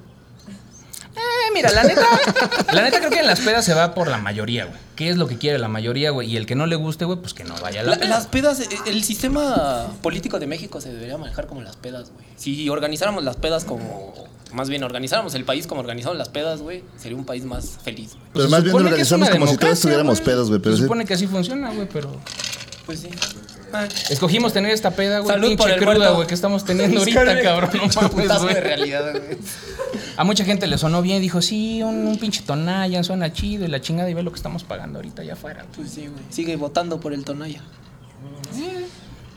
Eh, 1.13 1.51
mira, 1.53 1.69
la 1.71 1.83
neta, 1.83 2.05
la 2.73 2.83
neta 2.83 2.99
creo 2.99 3.09
que 3.09 3.19
en 3.19 3.27
las 3.27 3.41
pedas 3.41 3.65
se 3.65 3.73
va 3.73 3.93
por 3.93 4.07
la 4.07 4.17
mayoría, 4.17 4.65
güey. 4.65 4.77
¿Qué 4.95 5.09
es 5.09 5.17
lo 5.17 5.27
que 5.27 5.37
quiere 5.37 5.57
la 5.59 5.67
mayoría, 5.67 6.11
güey? 6.11 6.31
Y 6.31 6.37
el 6.37 6.45
que 6.45 6.55
no 6.55 6.67
le 6.67 6.75
guste, 6.77 7.03
güey, 7.05 7.19
pues 7.19 7.33
que 7.33 7.43
no 7.43 7.55
vaya 7.61 7.81
a 7.81 7.83
la, 7.83 7.91
La- 7.91 7.97
peda. 7.97 8.09
las 8.09 8.27
pedas, 8.27 8.59
eh, 8.61 8.69
el 8.85 9.03
sistema 9.03 9.87
político 10.01 10.39
de 10.39 10.47
México 10.47 10.79
se 10.79 10.91
debería 10.93 11.17
manejar 11.17 11.47
como 11.47 11.61
las 11.61 11.75
pedas, 11.75 12.11
güey. 12.11 12.25
Si 12.37 12.69
organizáramos 12.69 13.23
las 13.23 13.35
pedas 13.35 13.65
como. 13.65 14.13
Más 14.53 14.69
bien, 14.69 14.83
organizáramos 14.83 15.33
el 15.35 15.43
país 15.45 15.65
como 15.67 15.79
organizamos 15.81 16.17
las 16.17 16.27
pedas, 16.29 16.61
güey, 16.61 16.83
sería 16.97 17.17
un 17.17 17.25
país 17.25 17.43
más 17.45 17.77
feliz, 17.83 18.11
güey. 18.15 18.25
Pero 18.33 18.45
se 18.45 18.51
más 18.51 18.63
bien 18.63 18.75
organizamos 18.75 19.29
como 19.29 19.47
si 19.47 19.57
todos 19.57 19.59
democracia, 19.59 19.73
estuviéramos 19.73 20.15
güey. 20.19 20.25
pedos, 20.25 20.47
güey. 20.49 20.61
Pero 20.61 20.75
Se 20.75 20.77
sí. 20.79 20.83
supone 20.83 21.05
que 21.05 21.13
así 21.13 21.27
funciona, 21.27 21.71
güey, 21.73 21.87
pero... 21.91 22.09
Pues 22.85 22.99
sí. 22.99 23.09
Ah, 23.73 23.87
Escogimos 24.09 24.53
tener 24.53 24.71
esta 24.71 24.91
peda, 24.91 25.19
güey, 25.19 25.33
Salud 25.33 25.57
por 25.57 25.67
pinche 25.67 25.73
el 25.73 25.79
cruda, 25.85 26.09
güey, 26.11 26.27
que 26.27 26.33
estamos 26.33 26.65
teniendo 26.65 26.99
ahorita, 26.99 27.41
cabrón. 27.41 27.69
No 27.73 28.01
mames, 28.01 28.41
güey. 28.41 28.53
de 28.55 28.61
realidad, 28.61 29.11
güey. 29.11 29.37
A 30.17 30.23
mucha 30.23 30.43
gente 30.45 30.67
le 30.67 30.77
sonó 30.77 31.01
bien, 31.01 31.21
dijo, 31.21 31.41
sí, 31.41 31.81
un, 31.83 32.07
un 32.07 32.17
pinche 32.17 32.41
Tonayan 32.43 33.03
suena 33.03 33.31
chido 33.33 33.65
y 33.65 33.67
la 33.67 33.81
chingada 33.81 34.09
y 34.09 34.13
ve 34.13 34.23
lo 34.23 34.31
que 34.31 34.37
estamos 34.37 34.63
pagando 34.63 34.99
ahorita 34.99 35.21
allá 35.21 35.33
afuera. 35.33 35.65
Pues 35.75 35.91
sí, 35.91 36.01
güey. 36.07 36.23
Sigue 36.29 36.55
votando 36.55 36.99
por 36.99 37.13
el 37.13 37.23
Tonaya. 37.23 37.61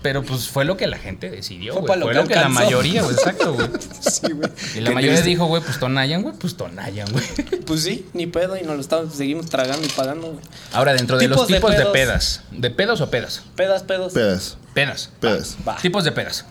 Pero 0.05 0.23
pues 0.23 0.51
fue 0.51 0.67
lo 0.67 0.77
que 0.77 0.87
la 0.87 0.99
gente 0.99 1.31
decidió, 1.31 1.73
Fue 1.73 1.81
güey. 1.81 1.89
pa' 1.89 1.97
lo 1.97 2.05
Fue 2.05 2.13
que 2.13 2.21
lo 2.21 2.29
que 2.29 2.35
la 2.35 2.51
mayoría, 2.51 3.03
güey, 3.03 3.15
exacto, 3.15 3.55
güey. 3.55 3.69
Sí, 4.03 4.33
güey. 4.33 4.51
Y 4.75 4.81
la 4.81 4.91
mayoría 4.91 5.13
triste. 5.15 5.31
dijo, 5.31 5.47
güey, 5.47 5.63
pues 5.63 5.81
Tonayan, 5.81 6.21
güey, 6.21 6.35
pues 6.37 6.59
Tonayan, 6.59 7.11
güey. 7.11 7.25
Pues 7.67 7.85
sí, 7.85 8.07
ni 8.13 8.27
pedo 8.27 8.59
y 8.59 8.63
nos 8.65 8.75
lo 8.75 8.83
estamos, 8.83 9.15
seguimos 9.15 9.47
tragando 9.47 9.87
y 9.87 9.89
pagando, 9.89 10.33
güey. 10.33 10.45
Ahora, 10.75 10.93
dentro 10.93 11.17
de 11.17 11.27
los 11.29 11.47
Tipos 11.47 11.75
de 11.75 11.87
pedas, 11.87 12.43
¿de 12.51 12.69
pedos 12.69 13.01
o 13.01 13.09
pedas? 13.09 13.45
Pedas, 13.57 13.83
pedos. 13.83 14.13
Pedas. 14.13 14.59
Pedas. 14.75 15.11
Pedas. 15.21 15.57
Va. 15.67 15.77
Tipos 15.77 16.05
de 16.05 16.13
pedas. 16.13 16.45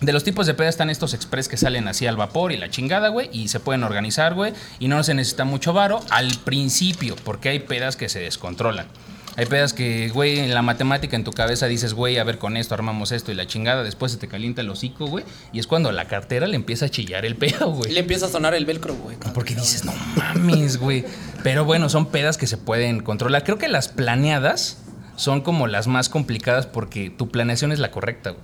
De 0.00 0.12
los 0.12 0.24
tipos 0.24 0.48
de 0.48 0.54
peda 0.54 0.68
están 0.68 0.90
estos 0.90 1.14
express 1.14 1.46
que 1.46 1.56
salen 1.56 1.86
así 1.86 2.08
al 2.08 2.16
vapor 2.16 2.50
y 2.50 2.56
la 2.56 2.68
chingada, 2.68 3.10
güey, 3.10 3.30
y 3.32 3.46
se 3.46 3.60
pueden 3.60 3.84
organizar, 3.84 4.34
güey, 4.34 4.54
y 4.80 4.88
no 4.88 5.04
se 5.04 5.14
necesita 5.14 5.44
mucho 5.44 5.72
varo 5.72 6.00
al 6.10 6.32
principio, 6.44 7.14
porque 7.22 7.50
hay 7.50 7.60
pedas 7.60 7.94
que 7.94 8.08
se 8.08 8.18
descontrolan. 8.18 8.88
Hay 9.38 9.46
pedas 9.46 9.72
que, 9.72 10.08
güey, 10.08 10.40
en 10.40 10.52
la 10.52 10.62
matemática 10.62 11.14
en 11.14 11.22
tu 11.22 11.30
cabeza 11.30 11.66
dices, 11.68 11.94
güey, 11.94 12.18
a 12.18 12.24
ver, 12.24 12.38
con 12.38 12.56
esto 12.56 12.74
armamos 12.74 13.12
esto 13.12 13.30
y 13.30 13.36
la 13.36 13.46
chingada, 13.46 13.84
después 13.84 14.10
se 14.10 14.18
te 14.18 14.26
calienta 14.26 14.62
el 14.62 14.68
hocico, 14.68 15.06
güey, 15.06 15.24
y 15.52 15.60
es 15.60 15.68
cuando 15.68 15.90
a 15.90 15.92
la 15.92 16.06
cartera 16.08 16.48
le 16.48 16.56
empieza 16.56 16.86
a 16.86 16.88
chillar 16.88 17.24
el 17.24 17.36
pedo, 17.36 17.70
güey. 17.72 17.92
Le 17.92 18.00
empieza 18.00 18.26
a 18.26 18.30
sonar 18.30 18.54
el 18.54 18.66
velcro, 18.66 18.96
güey. 18.96 19.16
Porque 19.34 19.54
dices, 19.54 19.84
no 19.84 19.92
mames, 20.16 20.78
güey. 20.78 21.04
Pero 21.44 21.64
bueno, 21.64 21.88
son 21.88 22.06
pedas 22.06 22.36
que 22.36 22.48
se 22.48 22.56
pueden 22.56 22.98
controlar. 22.98 23.44
Creo 23.44 23.58
que 23.58 23.68
las 23.68 23.86
planeadas 23.86 24.78
son 25.14 25.42
como 25.42 25.68
las 25.68 25.86
más 25.86 26.08
complicadas 26.08 26.66
porque 26.66 27.08
tu 27.08 27.28
planeación 27.28 27.70
es 27.70 27.78
la 27.78 27.92
correcta, 27.92 28.30
güey. 28.30 28.42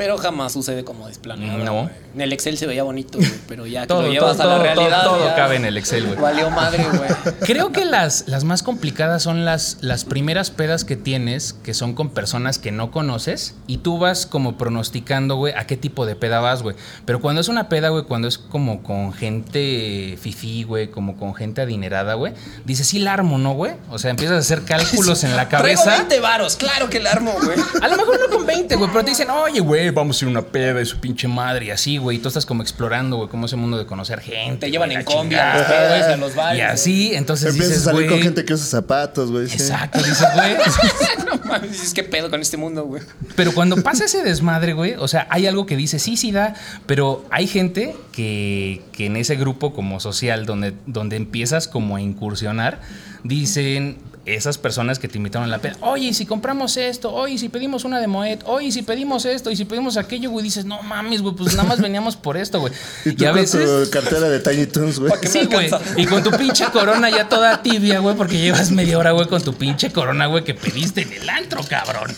Pero 0.00 0.16
jamás 0.16 0.52
sucede 0.54 0.82
como 0.82 1.08
desplaneado. 1.08 1.62
No. 1.62 1.90
En 2.14 2.22
el 2.22 2.32
Excel 2.32 2.56
se 2.56 2.66
veía 2.66 2.82
bonito, 2.84 3.18
güey, 3.18 3.30
pero 3.46 3.66
ya 3.66 3.82
que 3.82 3.88
Todo, 3.88 4.00
lo 4.00 4.10
llevas 4.10 4.38
todo, 4.38 4.44
a 4.44 4.46
la 4.46 4.54
todo, 4.54 4.62
realidad. 4.64 5.04
todo 5.04 5.26
ya 5.26 5.34
cabe 5.36 5.56
en 5.56 5.66
el 5.66 5.76
Excel, 5.76 6.06
güey. 6.06 6.18
Valió 6.18 6.48
madre, 6.48 6.86
güey. 6.90 7.34
Creo 7.40 7.70
que 7.70 7.84
las, 7.84 8.26
las 8.26 8.44
más 8.44 8.62
complicadas 8.62 9.22
son 9.22 9.44
las, 9.44 9.76
las 9.82 10.06
primeras 10.06 10.50
pedas 10.50 10.86
que 10.86 10.96
tienes, 10.96 11.52
que 11.52 11.74
son 11.74 11.92
con 11.92 12.08
personas 12.14 12.58
que 12.58 12.72
no 12.72 12.90
conoces, 12.90 13.56
y 13.66 13.76
tú 13.76 13.98
vas 13.98 14.24
como 14.24 14.56
pronosticando, 14.56 15.36
güey, 15.36 15.52
a 15.52 15.66
qué 15.66 15.76
tipo 15.76 16.06
de 16.06 16.16
peda 16.16 16.40
vas, 16.40 16.62
güey. 16.62 16.76
Pero 17.04 17.20
cuando 17.20 17.42
es 17.42 17.48
una 17.48 17.68
peda, 17.68 17.90
güey, 17.90 18.04
cuando 18.04 18.26
es 18.26 18.38
como 18.38 18.82
con 18.82 19.12
gente 19.12 20.16
fifí, 20.18 20.62
güey, 20.62 20.90
como 20.90 21.18
con 21.18 21.34
gente 21.34 21.60
adinerada, 21.60 22.14
güey, 22.14 22.32
dices, 22.64 22.86
sí 22.86 23.00
la 23.00 23.12
armo, 23.12 23.36
¿no, 23.36 23.52
güey? 23.52 23.74
O 23.90 23.98
sea, 23.98 24.10
empiezas 24.12 24.36
a 24.36 24.40
hacer 24.40 24.64
cálculos 24.64 25.24
en 25.24 25.36
la 25.36 25.50
Traigo 25.50 25.82
cabeza. 25.82 25.98
20 25.98 26.20
varos, 26.20 26.56
claro 26.56 26.88
que 26.88 27.00
la 27.00 27.10
armo, 27.12 27.34
güey. 27.44 27.58
A 27.82 27.88
lo 27.88 27.98
mejor 27.98 28.18
no 28.18 28.34
con 28.34 28.46
20, 28.46 28.76
güey, 28.76 28.90
pero 28.90 29.04
te 29.04 29.10
dicen, 29.10 29.28
oye, 29.28 29.60
güey, 29.60 29.89
vamos 29.90 30.20
a 30.20 30.24
ir 30.24 30.28
a 30.28 30.30
una 30.30 30.42
peda 30.42 30.74
de 30.74 30.84
su 30.84 30.98
pinche 30.98 31.28
madre 31.28 31.66
y 31.66 31.70
así, 31.70 31.98
güey. 31.98 32.16
Y 32.18 32.20
tú 32.20 32.28
estás 32.28 32.46
como 32.46 32.62
explorando, 32.62 33.16
güey, 33.16 33.28
cómo 33.28 33.46
es 33.46 33.52
el 33.52 33.58
mundo 33.58 33.78
de 33.78 33.86
conocer 33.86 34.20
gente. 34.20 34.66
Te 34.66 34.70
llevan 34.70 34.92
en 34.92 35.04
combi 35.04 35.34
a 35.34 35.56
los 35.56 35.66
pedos, 35.66 36.18
los 36.18 36.34
bares. 36.34 36.58
Y 36.58 36.62
así, 36.62 37.14
entonces 37.14 37.50
Empiezas 37.50 37.70
dices, 37.76 37.86
a 37.86 37.92
salir 37.92 38.08
con 38.08 38.20
gente 38.20 38.44
que 38.44 38.54
usa 38.54 38.66
zapatos, 38.66 39.30
güey. 39.30 39.44
Exacto, 39.44 39.98
dices, 39.98 40.26
güey. 40.34 40.56
No 41.26 41.40
mames, 41.44 41.72
dices, 41.72 41.94
¿qué 41.94 42.02
pedo 42.02 42.30
con 42.30 42.40
este 42.40 42.56
mundo, 42.56 42.84
güey? 42.84 43.02
Pero 43.36 43.52
cuando 43.52 43.76
pasa 43.82 44.04
ese 44.04 44.22
desmadre, 44.22 44.72
güey, 44.72 44.94
o 44.98 45.08
sea, 45.08 45.26
hay 45.30 45.46
algo 45.46 45.66
que 45.66 45.76
dice, 45.76 45.98
sí, 45.98 46.16
sí 46.16 46.32
da, 46.32 46.54
pero 46.86 47.24
hay 47.30 47.46
gente 47.46 47.94
que, 48.12 48.82
que 48.92 49.06
en 49.06 49.16
ese 49.16 49.36
grupo 49.36 49.72
como 49.72 50.00
social, 50.00 50.46
donde, 50.46 50.74
donde 50.86 51.16
empiezas 51.16 51.68
como 51.68 51.96
a 51.96 52.00
incursionar, 52.00 52.80
dicen 53.22 53.98
esas 54.26 54.58
personas 54.58 54.98
que 54.98 55.08
te 55.08 55.18
invitaron 55.18 55.48
a 55.48 55.50
la 55.50 55.58
peda, 55.58 55.76
oye, 55.80 56.08
¿y 56.08 56.14
si 56.14 56.26
compramos 56.26 56.76
esto, 56.76 57.12
oye, 57.12 57.34
¿y 57.34 57.38
si 57.38 57.48
pedimos 57.48 57.84
una 57.84 58.00
de 58.00 58.06
Moet, 58.06 58.42
oye, 58.44 58.66
¿y 58.66 58.72
si 58.72 58.82
pedimos 58.82 59.24
esto, 59.24 59.50
y 59.50 59.56
si 59.56 59.64
pedimos 59.64 59.96
aquello, 59.96 60.30
güey, 60.30 60.44
dices, 60.44 60.64
no 60.64 60.82
mames, 60.82 61.22
güey, 61.22 61.34
pues 61.34 61.54
nada 61.54 61.68
más 61.68 61.80
veníamos 61.80 62.16
por 62.16 62.36
esto, 62.36 62.60
güey. 62.60 62.72
Y 63.04 63.12
tú 63.12 63.24
a 63.24 63.28
con 63.28 63.40
veces... 63.40 63.84
tu 63.84 63.90
cartera 63.90 64.28
de 64.28 64.40
Tiny 64.40 64.66
Toons, 64.66 64.98
güey. 64.98 65.12
¿Qué 65.20 65.28
me 65.28 65.32
Sí, 65.32 65.46
güey. 65.46 65.70
Y 65.96 66.06
con 66.06 66.22
tu 66.22 66.30
pinche 66.30 66.66
corona 66.66 67.10
ya 67.10 67.28
toda 67.28 67.62
tibia, 67.62 67.98
güey, 68.00 68.16
porque 68.16 68.38
llevas 68.38 68.70
media 68.70 68.98
hora, 68.98 69.12
güey, 69.12 69.26
con 69.26 69.42
tu 69.42 69.54
pinche 69.54 69.90
corona, 69.90 70.26
güey, 70.26 70.44
que 70.44 70.54
pediste 70.54 71.02
en 71.02 71.12
el 71.12 71.28
antro, 71.28 71.62
cabrón. 71.68 72.14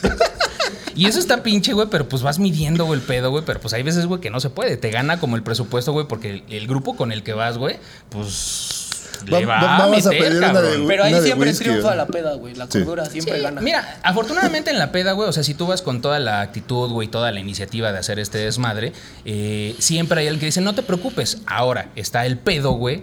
Y 0.95 1.07
eso 1.07 1.19
está 1.19 1.43
pinche, 1.43 1.73
güey, 1.73 1.89
pero 1.91 2.09
pues 2.09 2.23
vas 2.23 2.39
midiendo, 2.39 2.85
güey, 2.85 3.01
el 3.01 3.07
pedo, 3.07 3.31
güey, 3.31 3.45
pero 3.45 3.61
pues 3.61 3.73
hay 3.73 3.83
veces, 3.83 4.07
güey, 4.07 4.21
que 4.21 4.31
no 4.31 4.41
se 4.41 4.51
puede. 4.51 4.77
Te 4.77 4.91
gana 4.91 5.21
como 5.21 5.37
el 5.37 5.43
presupuesto, 5.43 5.93
güey, 5.93 6.07
porque 6.07 6.31
el, 6.31 6.45
el 6.51 6.67
grupo 6.67 6.97
con 6.97 7.13
el 7.13 7.23
que 7.23 7.33
vas, 7.33 7.57
güey, 7.57 7.79
pues 8.11 8.82
le 9.27 9.47
Va- 9.47 9.55
va, 9.57 9.63
va- 9.63 9.77
a 9.77 9.79
vamos 9.81 10.07
a 10.07 10.11
meter, 10.11 10.25
pedir 10.25 10.39
una 10.39 10.49
de- 10.49 10.55
cabrón. 10.55 10.85
Pero 10.87 11.05
ahí 11.05 11.13
Una 11.15 11.23
siempre 11.23 11.49
whisky, 11.51 11.65
triunfa 11.65 11.95
la 11.95 12.07
peda, 12.07 12.35
güey. 12.35 12.55
La 12.55 12.65
Sí. 12.67 12.79
cordura 12.79 13.05
siempre 13.07 13.37
Sí, 13.37 13.43
gana. 13.43 13.61
Mira, 13.61 13.99
afortunadamente 14.03 14.71
en 14.71 14.79
la 14.79 14.93
peda, 14.93 15.13
güey, 15.13 15.29
o 15.29 15.33
sea, 15.33 15.43
si 15.43 15.55
tú 15.55 15.67
vas 15.67 15.83
con 15.83 16.01
toda 16.03 16.19
la 16.19 16.41
actitud, 16.41 16.91
güey, 16.91 17.09
toda 17.09 17.31
la 17.33 17.41
iniciativa 17.41 17.93
de 17.93 17.99
hacer 17.99 18.19
este 18.19 18.39
desmadre, 18.39 18.93
eh, 19.25 19.75
siempre 19.79 20.21
hay 20.21 20.27
alguien 20.27 20.41
que 20.41 20.47
dice, 20.47 20.61
no 20.61 20.75
te 20.75 20.83
preocupes. 20.83 21.39
Ahora 21.47 21.89
está 21.97 22.27
el 22.27 22.39
pedo, 22.39 22.73
güey, 22.73 23.03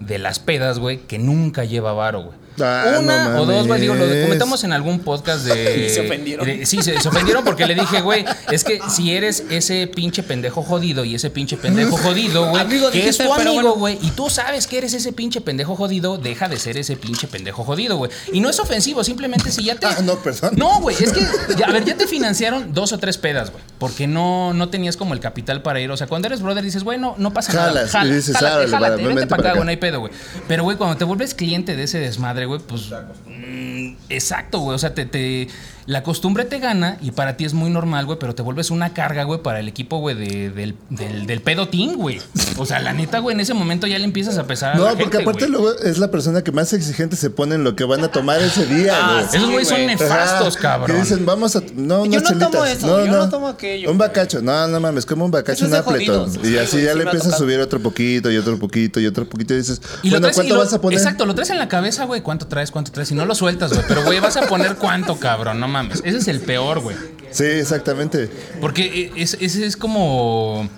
de 0.00 0.18
las 0.18 0.38
pedas, 0.38 0.78
güey, 0.78 0.98
que 1.06 1.18
nunca 1.18 1.64
lleva 1.64 1.92
varo, 1.92 2.22
güey. 2.22 2.40
Ah, 2.60 2.98
Una 3.00 3.28
no 3.30 3.42
o 3.42 3.46
dos, 3.46 3.66
güey, 3.66 3.80
digo, 3.80 3.94
lo 3.94 4.04
comentamos 4.06 4.62
en 4.64 4.72
algún 4.72 5.00
podcast 5.00 5.44
de... 5.44 5.86
Y 5.86 5.90
se 5.90 6.00
ofendieron. 6.00 6.46
de- 6.46 6.66
sí, 6.66 6.82
se, 6.82 7.00
se 7.00 7.08
ofendieron 7.08 7.44
porque 7.44 7.66
le 7.66 7.74
dije, 7.74 8.00
güey, 8.00 8.24
es 8.50 8.64
que 8.64 8.80
si 8.88 9.12
eres 9.14 9.44
ese 9.50 9.86
pinche 9.86 10.22
pendejo 10.22 10.62
jodido 10.62 11.04
y 11.04 11.14
ese 11.14 11.30
pinche 11.30 11.56
pendejo 11.56 11.96
jodido, 12.02 12.46
güey, 12.50 12.62
Amigo, 12.62 12.90
que 12.90 12.98
es 12.98 13.04
dijiste, 13.18 13.24
tu 13.24 13.30
pero 13.36 13.50
amigo, 13.50 13.62
bueno. 13.62 13.74
güey, 13.76 13.98
y 14.02 14.10
tú 14.10 14.28
sabes 14.30 14.66
que 14.66 14.78
eres 14.78 14.94
ese 14.94 15.12
pinche 15.12 15.40
pendejo 15.40 15.76
jodido, 15.76 16.18
deja 16.18 16.48
de 16.48 16.58
ser 16.58 16.76
ese 16.76 16.96
pinche 16.96 17.26
pendejo 17.28 17.64
jodido, 17.64 17.96
güey. 17.96 18.10
Y 18.32 18.40
no 18.40 18.50
es 18.50 18.58
ofensivo, 18.60 19.02
simplemente 19.04 19.50
si 19.50 19.64
ya 19.64 19.74
te... 19.76 19.86
Ah, 19.86 19.98
no, 20.02 20.16
perdón. 20.16 20.52
No, 20.56 20.80
güey, 20.80 20.96
es 21.00 21.12
que, 21.12 21.20
ya, 21.56 21.66
a 21.66 21.72
ver, 21.72 21.84
ya 21.84 21.96
te 21.96 22.06
financiaron 22.06 22.72
dos 22.74 22.92
o 22.92 22.98
tres 22.98 23.18
pedas, 23.18 23.50
güey, 23.50 23.62
porque 23.78 24.06
no, 24.06 24.52
no 24.54 24.68
tenías 24.68 24.96
como 24.96 25.14
el 25.14 25.20
capital 25.20 25.62
para 25.62 25.80
ir. 25.80 25.90
O 25.90 25.96
sea, 25.96 26.06
cuando 26.06 26.26
eres 26.28 26.42
brother 26.42 26.62
dices, 26.64 26.84
güey, 26.84 26.98
no, 26.98 27.14
no 27.18 27.32
pasa 27.32 27.52
Jalas, 27.52 27.74
nada. 27.74 27.86
y 27.86 27.90
Jala, 27.90 28.14
dices, 28.14 28.34
jálate, 28.36 28.54
"Árale, 28.54 28.70
jálate, 28.70 29.06
vente 29.06 29.26
para 29.26 29.42
acá". 29.42 29.52
güey, 29.52 29.64
no 29.64 29.70
hay 29.70 29.76
pedo, 29.76 30.00
güey. 30.00 30.12
Pero, 30.48 30.62
güey, 30.64 30.76
cuando 30.76 30.96
te 30.96 31.04
vuelves 31.04 31.34
cliente 31.34 31.76
de 31.76 31.84
ese 31.84 31.98
desmadre, 31.98 32.46
güey, 32.50 32.60
pues... 32.66 32.90
mm, 33.26 33.96
Exacto, 34.08 34.60
güey. 34.60 34.74
O 34.74 34.78
sea, 34.78 34.94
te, 34.94 35.06
te- 35.06 35.48
la 35.86 36.02
costumbre 36.02 36.44
te 36.44 36.58
gana 36.58 36.98
y 37.00 37.10
para 37.12 37.36
ti 37.36 37.44
es 37.44 37.54
muy 37.54 37.70
normal, 37.70 38.06
güey, 38.06 38.18
pero 38.18 38.34
te 38.34 38.42
vuelves 38.42 38.70
una 38.70 38.92
carga, 38.94 39.24
güey, 39.24 39.42
para 39.42 39.60
el 39.60 39.68
equipo, 39.68 39.98
güey, 39.98 40.14
de- 40.16 40.50
del, 40.50 40.76
del, 40.90 41.26
del 41.26 41.40
pedo 41.40 41.68
team, 41.68 41.94
güey. 41.96 42.20
O 42.56 42.66
sea, 42.66 42.78
la 42.80 42.92
neta, 42.92 43.18
güey, 43.18 43.34
en 43.34 43.40
ese 43.40 43.54
momento 43.54 43.86
ya 43.86 43.98
le 43.98 44.04
empiezas 44.04 44.38
a 44.38 44.44
pesar 44.46 44.74
a 44.74 44.78
No, 44.78 44.84
la 44.84 44.90
porque 44.90 45.04
gente, 45.18 45.22
aparte 45.22 45.48
luego 45.48 45.72
es 45.78 45.98
la 45.98 46.10
persona 46.10 46.42
que 46.42 46.52
más 46.52 46.72
exigente 46.72 47.16
se 47.16 47.30
pone 47.30 47.54
en 47.54 47.64
lo 47.64 47.74
que 47.76 47.84
van 47.84 48.04
a 48.04 48.08
tomar 48.08 48.40
ese 48.40 48.66
día, 48.66 48.94
Ah, 48.96 49.12
güey. 49.14 49.24
sí, 49.30 49.36
Esos 49.36 49.50
güeyes 49.50 49.68
son 49.68 49.86
nefastos, 49.86 50.56
Ajá, 50.56 50.62
cabrón. 50.62 50.96
Que 50.96 51.02
dicen, 51.02 51.26
vamos 51.26 51.56
a. 51.56 51.60
No, 51.74 52.04
Yo 52.06 52.20
no 52.20 52.28
tomo 52.28 52.50
chelitas. 52.50 52.68
eso, 52.78 53.04
yo 53.06 53.12
no 53.12 53.28
tomo 53.28 53.48
aquello, 53.48 53.90
Un 53.90 53.98
bacacho. 53.98 54.40
No, 54.42 54.66
no 54.68 54.80
mames, 54.80 55.06
como 55.06 55.24
un 55.24 55.30
bacacho 55.30 55.64
Appleton. 55.66 55.84
jodidos. 56.30 56.36
Y 56.44 56.48
Sí, 56.50 56.58
así 56.58 56.82
ya 56.82 56.92
sí 56.92 56.98
le 56.98 57.04
empiezas 57.04 57.34
a 57.34 57.36
subir 57.38 57.58
otro 57.60 57.80
poquito 57.80 58.30
y 58.30 58.36
otro 58.36 58.58
poquito 58.58 59.00
y 59.00 59.06
otro 59.06 59.28
poquito. 59.28 59.54
Y 59.54 59.58
dices, 59.58 59.80
Y 60.02 60.08
lo 60.10 60.14
bueno, 60.14 60.20
traes, 60.26 60.36
¿cuánto 60.36 60.52
y 60.54 60.56
lo- 60.56 60.62
vas 60.64 60.72
a 60.72 60.80
poner? 60.80 60.98
Exacto, 60.98 61.26
lo 61.26 61.34
traes 61.34 61.50
en 61.50 61.58
la 61.58 61.68
cabeza, 61.68 62.04
güey. 62.04 62.20
¿Cuánto 62.22 62.46
traes? 62.46 62.70
¿Cuánto 62.70 62.92
traes? 62.92 63.10
Y 63.10 63.14
no 63.14 63.24
lo 63.24 63.34
sueltas, 63.34 63.72
güey. 63.72 63.84
Pero, 63.88 64.04
güey, 64.04 64.20
vas 64.20 64.36
a 64.36 64.42
poner 64.42 64.76
cuánto, 64.76 65.16
cabrón. 65.16 65.60
No 65.60 65.68
mames. 65.70 66.02
Ese 66.04 66.18
es 66.18 66.28
el 66.28 66.40
peor, 66.40 66.80
güey. 66.80 66.96
Sí, 67.30 67.44
exactamente. 67.44 68.28
Porque 68.60 69.12
es- 69.16 69.36
ese 69.40 69.64
es 69.66 69.76
como. 69.76 70.68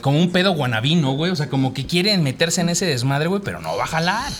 Como 0.00 0.18
un 0.18 0.32
pedo 0.32 0.52
guanabino, 0.52 1.12
güey. 1.12 1.30
O 1.30 1.36
sea, 1.36 1.48
como 1.50 1.74
que 1.74 1.86
quieren 1.86 2.22
meterse 2.22 2.62
en 2.62 2.70
ese 2.70 2.86
desmadre, 2.86 3.28
güey, 3.28 3.42
pero 3.44 3.60
no 3.60 3.76
va 3.76 3.84
a 3.84 3.86
jalar. 3.86 4.32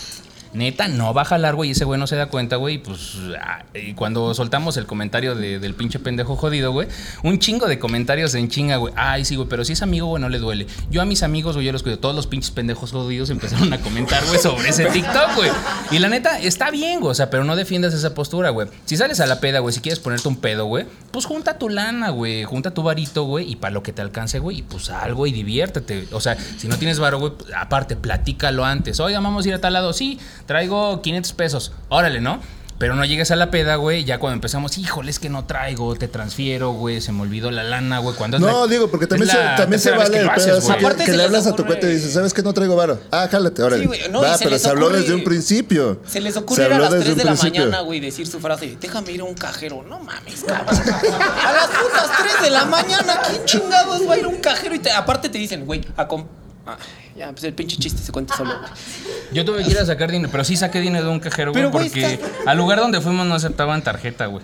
Neta, 0.53 0.87
no 0.89 1.13
va 1.13 1.21
a 1.21 1.25
jalar, 1.25 1.55
güey. 1.55 1.69
Y 1.69 1.71
ese 1.71 1.85
güey 1.85 1.99
no 1.99 2.07
se 2.07 2.15
da 2.15 2.25
cuenta, 2.27 2.57
güey. 2.57 2.75
Y 2.75 2.77
pues, 2.79 3.13
ah, 3.41 3.63
y 3.73 3.93
cuando 3.93 4.33
soltamos 4.33 4.75
el 4.77 4.85
comentario 4.85 5.33
de- 5.35 5.59
del 5.59 5.73
pinche 5.75 5.97
pendejo 5.99 6.35
jodido, 6.35 6.71
güey, 6.73 6.87
un 7.23 7.39
chingo 7.39 7.67
de 7.67 7.79
comentarios 7.79 8.35
en 8.35 8.49
chinga, 8.49 8.75
güey. 8.77 8.93
Ay, 8.97 9.23
sí, 9.25 9.35
güey, 9.37 9.47
pero 9.47 9.63
si 9.63 9.73
es 9.73 9.81
amigo, 9.81 10.07
güey, 10.07 10.21
no 10.21 10.27
le 10.29 10.39
duele. 10.39 10.67
Yo 10.89 11.01
a 11.01 11.05
mis 11.05 11.23
amigos, 11.23 11.55
güey, 11.55 11.65
yo 11.65 11.71
los 11.71 11.83
cuido. 11.83 11.99
Todos 11.99 12.15
los 12.15 12.27
pinches 12.27 12.51
pendejos 12.51 12.91
jodidos 12.91 13.29
empezaron 13.29 13.71
a 13.71 13.79
comentar, 13.79 14.23
güey, 14.25 14.39
sobre 14.39 14.69
ese 14.69 14.85
TikTok, 14.87 15.35
güey. 15.35 15.49
Y 15.91 15.99
la 15.99 16.09
neta, 16.09 16.37
está 16.39 16.69
bien, 16.71 16.99
güey. 16.99 17.11
O 17.11 17.15
sea, 17.15 17.29
pero 17.29 17.43
no 17.43 17.55
defiendas 17.55 17.93
esa 17.93 18.13
postura, 18.13 18.49
güey. 18.49 18.67
Si 18.85 18.97
sales 18.97 19.19
a 19.21 19.25
la 19.27 19.39
peda, 19.39 19.59
güey, 19.59 19.73
si 19.73 19.79
quieres 19.81 19.99
ponerte 19.99 20.27
un 20.27 20.35
pedo, 20.37 20.65
güey, 20.65 20.85
pues 21.11 21.25
junta 21.25 21.57
tu 21.57 21.69
lana, 21.69 22.09
güey. 22.09 22.43
Junta 22.43 22.71
tu 22.73 22.83
varito, 22.83 23.23
güey. 23.23 23.49
Y 23.51 23.55
para 23.55 23.73
lo 23.73 23.83
que 23.83 23.93
te 23.93 24.01
alcance, 24.01 24.39
güey, 24.39 24.59
y 24.59 24.61
pues 24.63 24.89
algo 24.89 25.27
y 25.27 25.31
diviértete. 25.31 26.07
O 26.11 26.19
sea, 26.19 26.37
si 26.57 26.67
no 26.67 26.77
tienes 26.77 26.99
varo, 26.99 27.19
güey, 27.19 27.31
pues, 27.37 27.51
aparte, 27.55 27.95
platícalo 27.95 28.65
antes. 28.65 28.99
Oiga, 28.99 29.19
vamos 29.21 29.45
a 29.45 29.47
ir 29.49 29.55
a 29.55 29.61
tal 29.61 29.73
lado. 29.73 29.93
Sí, 29.93 30.19
traigo 30.45 31.01
500 31.01 31.33
pesos. 31.33 31.71
Órale, 31.89 32.21
¿no? 32.21 32.39
Pero 32.77 32.95
no 32.95 33.05
llegues 33.05 33.29
a 33.29 33.35
la 33.35 33.51
peda, 33.51 33.75
güey. 33.75 34.05
Ya 34.05 34.17
cuando 34.17 34.33
empezamos, 34.33 34.79
híjole, 34.79 35.11
es 35.11 35.19
que 35.19 35.29
no 35.29 35.45
traigo, 35.45 35.95
te 35.95 36.07
transfiero, 36.07 36.71
güey. 36.71 36.99
Se 36.99 37.11
me 37.11 37.21
olvidó 37.21 37.51
la 37.51 37.61
lana, 37.61 37.99
güey. 37.99 38.15
Cuando 38.15 38.37
es 38.37 38.41
No, 38.41 38.65
la- 38.65 38.71
digo, 38.73 38.89
porque 38.89 39.05
también 39.05 39.29
se, 39.29 39.37
también 39.55 39.79
se 39.79 39.91
vale 39.91 40.17
el 40.19 40.27
pedo 40.31 40.59
que, 40.59 40.71
Aparte 40.73 41.05
que 41.05 41.11
se 41.11 41.15
le 41.17 41.23
hablas 41.25 41.45
a 41.45 41.53
tu 41.55 41.63
cuate 41.63 41.91
y 41.91 41.93
dices, 41.97 42.11
¿sabes 42.13 42.33
qué? 42.33 42.41
No 42.41 42.53
traigo 42.55 42.75
varo. 42.75 42.99
Ah, 43.11 43.27
jálate, 43.31 43.61
órale. 43.61 43.83
Sí, 43.83 43.85
güey, 43.87 43.99
no, 44.09 44.23
Va, 44.23 44.35
se 44.35 44.45
pero 44.45 44.57
se 44.57 44.67
habló 44.67 44.87
ocurre- 44.87 44.97
desde 45.01 45.13
un 45.13 45.23
principio. 45.23 46.01
Se 46.07 46.19
les 46.19 46.33
Se 46.33 46.39
ocurre 46.39 46.65
ir 46.65 46.73
a 46.73 46.79
las 46.79 46.89
desde 46.89 47.03
3 47.03 47.11
un 47.11 47.17
de 47.19 47.23
la 47.25 47.31
principio. 47.33 47.61
mañana, 47.65 47.81
güey, 47.83 47.99
decir 47.99 48.25
su 48.25 48.39
frase, 48.39 48.75
déjame 48.81 49.11
ir 49.11 49.21
a 49.21 49.25
un 49.25 49.35
cajero. 49.35 49.83
No 49.87 49.99
mames, 49.99 50.43
cabrón. 50.43 50.67
A 50.69 51.51
las 51.53 51.67
putas 51.67 52.09
3 52.19 52.41
de 52.41 52.49
la 52.49 52.65
mañana, 52.65 53.21
¿quién 53.29 53.45
chingados 53.45 54.09
va 54.09 54.15
a 54.15 54.17
ir 54.17 54.25
a 54.25 54.27
un 54.27 54.37
cajero? 54.37 54.73
Y 54.73 54.79
te- 54.79 54.91
aparte 54.91 55.29
te 55.29 55.37
dicen, 55.37 55.67
güey, 55.67 55.85
a 55.97 56.07
com- 56.07 56.25
ah, 56.65 56.77
ya, 57.17 57.31
pues 57.31 57.43
el 57.43 57.53
pinche 57.53 57.77
chiste 57.77 58.01
se 58.01 58.11
cuenta 58.11 58.35
solo, 58.35 58.51
güey. 58.59 58.71
Yo 59.33 59.45
tuve 59.45 59.63
que 59.63 59.71
ir 59.71 59.77
a 59.79 59.85
sacar 59.85 60.11
dinero, 60.11 60.29
pero 60.31 60.43
sí 60.43 60.55
saqué 60.57 60.79
dinero 60.81 61.05
de 61.05 61.11
un 61.11 61.19
cajero, 61.19 61.51
güey, 61.51 61.61
Pero, 61.63 61.71
güey, 61.71 61.89
porque 61.89 62.13
está- 62.13 62.27
al 62.51 62.57
lugar 62.57 62.79
donde 62.79 62.99
fuimos 63.01 63.25
no 63.27 63.35
aceptaban 63.35 63.81
tarjeta, 63.83 64.25
güey. 64.27 64.43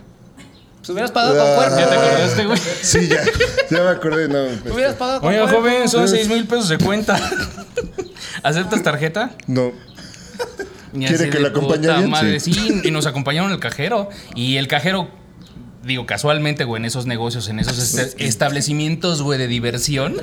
Pues 0.78 0.90
hubieras 0.92 1.12
pagado 1.12 1.36
con 1.36 1.46
Ah. 1.52 1.56
cuerpo. 1.56 1.78
¿Ya 1.80 1.90
te 1.90 1.96
acordaste, 1.96 2.46
güey? 2.46 2.60
Sí, 2.82 3.08
ya. 3.10 3.22
Ya 3.70 3.84
me 3.84 3.90
acordé, 3.90 4.28
no. 4.30 4.40
este, 4.46 4.72
Hubieras 4.72 4.96
pagado 4.96 5.20
con 5.22 5.30
Oiga, 5.30 5.44
cuerpo. 5.44 5.62
joven, 5.62 5.90
son 5.90 6.08
seis 6.08 6.28
mil 6.30 6.46
pesos 6.48 6.70
de 6.70 6.78
cuenta. 6.78 7.20
¿Aceptas 8.44 8.84
tarjeta? 8.84 9.32
No. 9.48 9.72
Y 10.94 11.00
¿Quiere 11.00 11.16
así 11.16 11.24
que 11.26 11.32
de 11.32 11.40
lo 11.42 11.48
acompañe 11.50 11.80
puta 11.82 11.94
alguien? 11.96 12.10
Madre, 12.12 12.40
Sí. 12.40 12.54
sí. 12.54 12.82
y 12.86 12.92
nos 12.92 13.06
acompañaron 13.06 13.52
el 13.52 13.60
cajero. 13.60 14.10
Y 14.36 14.58
el 14.58 14.68
cajero 14.68 15.10
digo, 15.88 16.06
casualmente, 16.06 16.64
güey, 16.66 16.82
en 16.82 16.86
esos 16.86 17.06
negocios, 17.06 17.48
en 17.50 17.60
esos 17.60 17.78
este- 17.80 18.26
establecimientos, 18.26 19.22
güey, 19.22 19.40
de 19.40 19.48
diversión. 19.48 20.16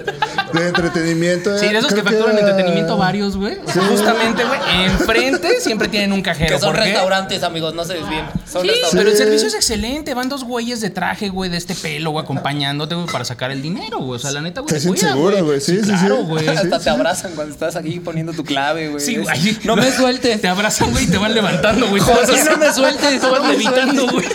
De 0.52 0.68
entretenimiento. 0.68 1.58
Sí, 1.58 1.66
de 1.68 1.78
esos 1.78 1.92
que 1.92 2.02
facturan 2.02 2.36
era- 2.36 2.40
entretenimiento 2.48 2.96
varios, 2.96 3.36
güey. 3.36 3.56
Sea, 3.72 3.82
justamente, 3.86 4.44
güey, 4.44 4.60
enfrente 4.84 5.60
siempre 5.60 5.88
tienen 5.88 6.12
un 6.12 6.22
cajero. 6.22 6.54
Que 6.54 6.60
son 6.60 6.72
¿Por 6.72 6.82
qué? 6.82 6.90
restaurantes, 6.90 7.42
amigos, 7.42 7.74
no 7.74 7.84
se 7.84 7.94
desvíen. 7.94 8.24
Son 8.50 8.62
Sí, 8.62 8.68
restaurantes. 8.68 8.90
pero 8.92 9.10
el 9.10 9.16
servicio 9.16 9.48
es 9.48 9.54
excelente. 9.54 10.14
Van 10.14 10.28
dos 10.28 10.44
güeyes 10.44 10.80
de 10.80 10.90
traje, 10.90 11.28
güey, 11.30 11.50
de 11.50 11.56
este 11.56 11.74
pelo, 11.74 12.10
güey, 12.10 12.22
acompañándote, 12.24 12.94
güey, 12.94 13.06
para 13.08 13.24
sacar 13.24 13.50
el 13.50 13.62
dinero, 13.62 13.98
güey. 13.98 14.16
O 14.16 14.18
sea, 14.20 14.30
la 14.30 14.42
neta, 14.42 14.60
güey. 14.60 14.68
Te 14.72 14.80
te 14.80 14.96
seguro, 14.96 15.44
güey. 15.44 15.60
Sí, 15.60 15.76
sí, 15.78 15.82
sí. 15.84 15.90
claro, 15.90 16.24
güey. 16.24 16.46
Hasta 16.46 16.78
te 16.78 16.90
abrazan 16.90 17.32
cuando 17.34 17.52
estás 17.52 17.74
aquí 17.74 17.98
poniendo 18.00 18.32
tu 18.32 18.44
clave, 18.44 18.88
güey. 18.88 19.00
Sí, 19.04 19.16
güey. 19.16 19.58
No 19.64 19.74
me 19.76 19.90
sueltes. 19.96 20.40
Te 20.40 20.48
abrazan, 20.48 20.92
güey, 20.92 21.04
y 21.04 21.06
te 21.08 21.18
van 21.18 21.34
levantando, 21.34 21.88
güey. 21.88 22.02
Así, 22.02 22.36
no 22.48 22.56
me 22.58 22.72
sueltes, 22.72 23.20
Te 23.20 23.26
no 23.26 23.42
me 23.42 23.48
levitando, 23.52 24.06
güey. 24.08 24.26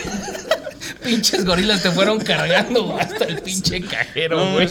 Pinches 1.03 1.45
gorilas 1.45 1.81
te 1.81 1.91
fueron 1.91 2.19
cargando 2.19 2.83
güey, 2.83 2.99
hasta 2.99 3.25
el 3.25 3.41
pinche 3.41 3.81
cajero, 3.81 4.51
güey. 4.51 4.67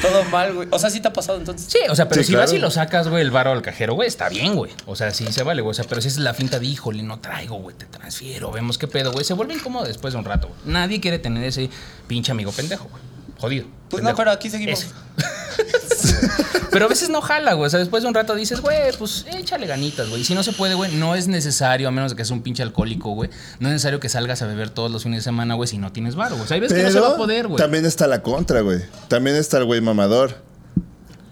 Todo 0.00 0.24
mal, 0.24 0.54
güey. 0.54 0.68
O 0.70 0.78
sea, 0.78 0.90
sí 0.90 1.00
te 1.00 1.08
ha 1.08 1.12
pasado 1.12 1.38
entonces. 1.38 1.70
Sí, 1.70 1.78
o 1.88 1.94
sea, 1.94 2.08
pero 2.08 2.22
Sí, 2.22 2.26
si 2.26 2.32
claro. 2.32 2.46
vas 2.46 2.52
y 2.54 2.58
lo 2.58 2.70
sacas, 2.70 3.08
güey, 3.08 3.22
el 3.22 3.30
varo 3.30 3.52
al 3.52 3.62
cajero, 3.62 3.94
güey, 3.94 4.08
está 4.08 4.28
bien, 4.28 4.54
güey. 4.54 4.72
O 4.86 4.96
sea, 4.96 5.12
sí 5.12 5.26
se 5.30 5.42
vale, 5.42 5.62
güey. 5.62 5.70
O 5.70 5.74
sea, 5.74 5.84
pero 5.88 6.00
si 6.00 6.08
es 6.08 6.18
la 6.18 6.34
finta 6.34 6.58
de, 6.58 6.66
híjole, 6.66 7.02
no 7.02 7.20
traigo, 7.20 7.56
güey, 7.56 7.76
te 7.76 7.86
transfiero, 7.86 8.50
vemos 8.50 8.78
qué 8.78 8.88
pedo, 8.88 9.12
güey. 9.12 9.24
Se 9.24 9.34
vuelve 9.34 9.54
incómodo 9.54 9.84
después 9.86 10.14
de 10.14 10.18
un 10.18 10.24
rato, 10.24 10.48
güey. 10.48 10.60
Nadie 10.64 11.00
quiere 11.00 11.18
tener 11.18 11.44
ese 11.44 11.70
pinche 12.06 12.32
amigo 12.32 12.50
pendejo, 12.52 12.88
güey. 12.88 13.02
Jodido. 13.38 13.66
Pues 13.90 14.02
no, 14.02 14.14
pero 14.16 14.30
aquí 14.30 14.50
seguimos. 14.50 14.86
Pero 16.78 16.86
a 16.86 16.88
veces 16.90 17.08
no 17.08 17.20
jala, 17.20 17.54
güey. 17.54 17.66
O 17.66 17.70
sea, 17.70 17.80
después 17.80 18.04
de 18.04 18.08
un 18.08 18.14
rato 18.14 18.36
dices, 18.36 18.60
güey, 18.60 18.78
pues 18.96 19.26
échale 19.36 19.66
ganitas, 19.66 20.08
güey. 20.08 20.22
Y 20.22 20.24
si 20.24 20.32
no 20.36 20.44
se 20.44 20.52
puede, 20.52 20.74
güey, 20.74 20.94
no 20.94 21.16
es 21.16 21.26
necesario, 21.26 21.88
a 21.88 21.90
menos 21.90 22.12
de 22.12 22.16
que 22.16 22.24
seas 22.24 22.30
un 22.30 22.42
pinche 22.42 22.62
alcohólico, 22.62 23.10
güey. 23.10 23.30
No 23.58 23.66
es 23.66 23.72
necesario 23.72 23.98
que 23.98 24.08
salgas 24.08 24.42
a 24.42 24.46
beber 24.46 24.70
todos 24.70 24.88
los 24.88 25.02
fines 25.02 25.18
de 25.18 25.24
semana, 25.24 25.54
güey, 25.54 25.66
si 25.66 25.76
no 25.76 25.90
tienes 25.90 26.14
varo, 26.14 26.36
güey. 26.36 26.44
O 26.44 26.46
sea, 26.46 26.54
hay 26.54 26.60
veces 26.60 26.76
que 26.78 26.84
no 26.84 26.90
se 26.92 27.00
va 27.00 27.08
a 27.08 27.16
poder, 27.16 27.48
güey. 27.48 27.58
también 27.58 27.84
está 27.84 28.06
la 28.06 28.22
contra, 28.22 28.60
güey. 28.60 28.78
También 29.08 29.34
está 29.34 29.58
el 29.58 29.64
güey 29.64 29.80
mamador. 29.80 30.46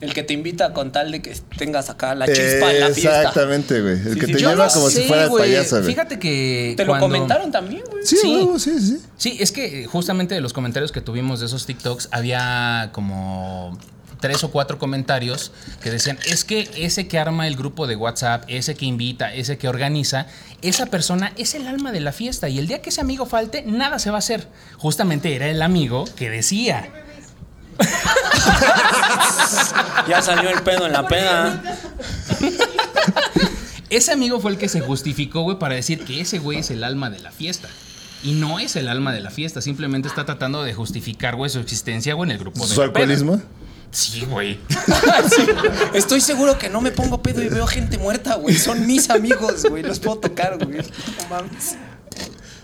El 0.01 0.12
que 0.14 0.24
te 0.24 0.34
invita 0.34 0.72
con 0.72 0.90
tal 0.90 1.12
de 1.12 1.22
que 1.22 1.34
tengas 1.57 1.90
acá 1.90 2.16
la 2.16 2.26
chispa 2.26 2.72
en 2.72 2.80
la 2.80 2.88
fiesta. 2.90 3.18
Exactamente, 3.20 3.80
güey. 3.80 3.94
El 3.94 4.12
Sí, 4.14 4.18
que 4.18 4.26
sí, 4.26 4.32
te 4.34 4.38
yo 4.40 4.51
lleva 4.51 4.66
no 4.66 4.72
como 4.72 4.90
si 4.90 5.05
fuera 5.05 5.26
güey. 5.28 5.44
payaso, 5.44 5.76
güey. 5.76 5.86
Fíjate 5.88 6.18
que. 6.18 6.74
Te 6.76 6.84
lo 6.84 6.99
comentaron 6.99 7.53
también, 7.53 7.82
güey. 7.88 8.05
Sí, 8.05 8.16
Sí. 8.20 8.49
sí, 8.59 8.80
sí. 8.80 8.99
Sí, 9.16 9.36
es 9.40 9.53
que 9.53 9.86
justamente 9.86 10.34
de 10.34 10.40
los 10.42 10.53
comentarios 10.53 10.92
que 10.92 11.01
tuvimos 11.01 11.40
de 11.40 11.47
esos 11.47 11.64
TikToks 11.66 12.09
había 12.11 12.90
como 12.92 13.78
tres 14.27 14.43
o 14.43 14.51
cuatro 14.51 14.77
comentarios 14.77 15.53
que 15.81 15.89
decían, 15.89 16.18
es 16.27 16.45
que 16.45 16.68
ese 16.77 17.07
que 17.07 17.16
arma 17.16 17.47
el 17.47 17.55
grupo 17.55 17.87
de 17.87 17.95
WhatsApp, 17.95 18.43
ese 18.49 18.74
que 18.74 18.85
invita, 18.85 19.33
ese 19.33 19.57
que 19.57 19.68
organiza, 19.68 20.27
esa 20.62 20.87
persona 20.87 21.33
es 21.37 21.55
el 21.55 21.68
alma 21.68 21.93
de 21.93 22.01
la 22.01 22.11
fiesta 22.11 22.49
y 22.49 22.59
el 22.59 22.66
día 22.66 22.83
que 22.83 22.91
ese 22.91 23.01
amigo 23.01 23.24
falte, 23.24 23.62
nada 23.62 24.01
se 24.01 24.11
va 24.11 24.16
a 24.16 24.18
hacer. 24.18 24.49
Justamente 24.79 25.37
era 25.37 25.47
el 25.47 25.62
amigo 25.62 26.07
que 26.16 26.29
decía, 26.29 26.91
Ya 30.09 30.20
salió 30.22 30.51
el 30.51 30.61
pedo 30.62 30.87
en 30.87 30.93
la 30.93 31.07
peda. 31.07 31.62
ese 33.91 34.11
amigo 34.11 34.41
fue 34.41 34.51
el 34.51 34.59
que 34.59 34.68
se 34.68 34.81
justificó, 34.81 35.43
güey, 35.43 35.61
para 35.61 35.77
decir 35.77 36.05
que 36.05 36.20
ese 36.20 36.41
güey 36.41 36.59
es 36.59 36.72
el 36.72 36.83
alma 36.83 37.11
de 37.11 37.20
la 37.20 37.31
fiesta. 37.31 37.68
Y 38.24 38.33
no 38.33 38.59
es 38.59 38.74
el 38.74 38.89
alma 38.89 39.12
de 39.12 39.20
la 39.20 39.31
fiesta, 39.31 39.61
simplemente 39.61 40.09
está 40.09 40.24
tratando 40.24 40.64
de 40.64 40.74
justificar, 40.74 41.37
güey, 41.37 41.49
su 41.49 41.61
existencia, 41.61 42.14
güey, 42.14 42.31
en 42.31 42.33
el 42.33 42.41
grupo 42.41 42.66
de 42.66 42.74
¿Su 42.74 42.93
peda. 42.93 43.39
Sí, 43.97 44.26
güey. 44.26 44.59
Estoy 45.94 46.20
seguro 46.20 46.59
que 46.59 46.68
no 46.68 46.82
me 46.82 46.90
pongo 46.90 47.22
pedo 47.22 47.42
y 47.42 47.49
veo 47.49 47.66
gente 47.66 47.97
muerta, 47.97 48.34
güey. 48.34 48.55
Son 48.55 48.86
mis 48.86 49.09
amigos, 49.09 49.64
güey. 49.64 49.82
Los 49.82 50.01
puedo 50.01 50.18
tocar, 50.18 50.59
güey. 50.62 50.82
No 50.82 51.28
mames. 51.30 51.76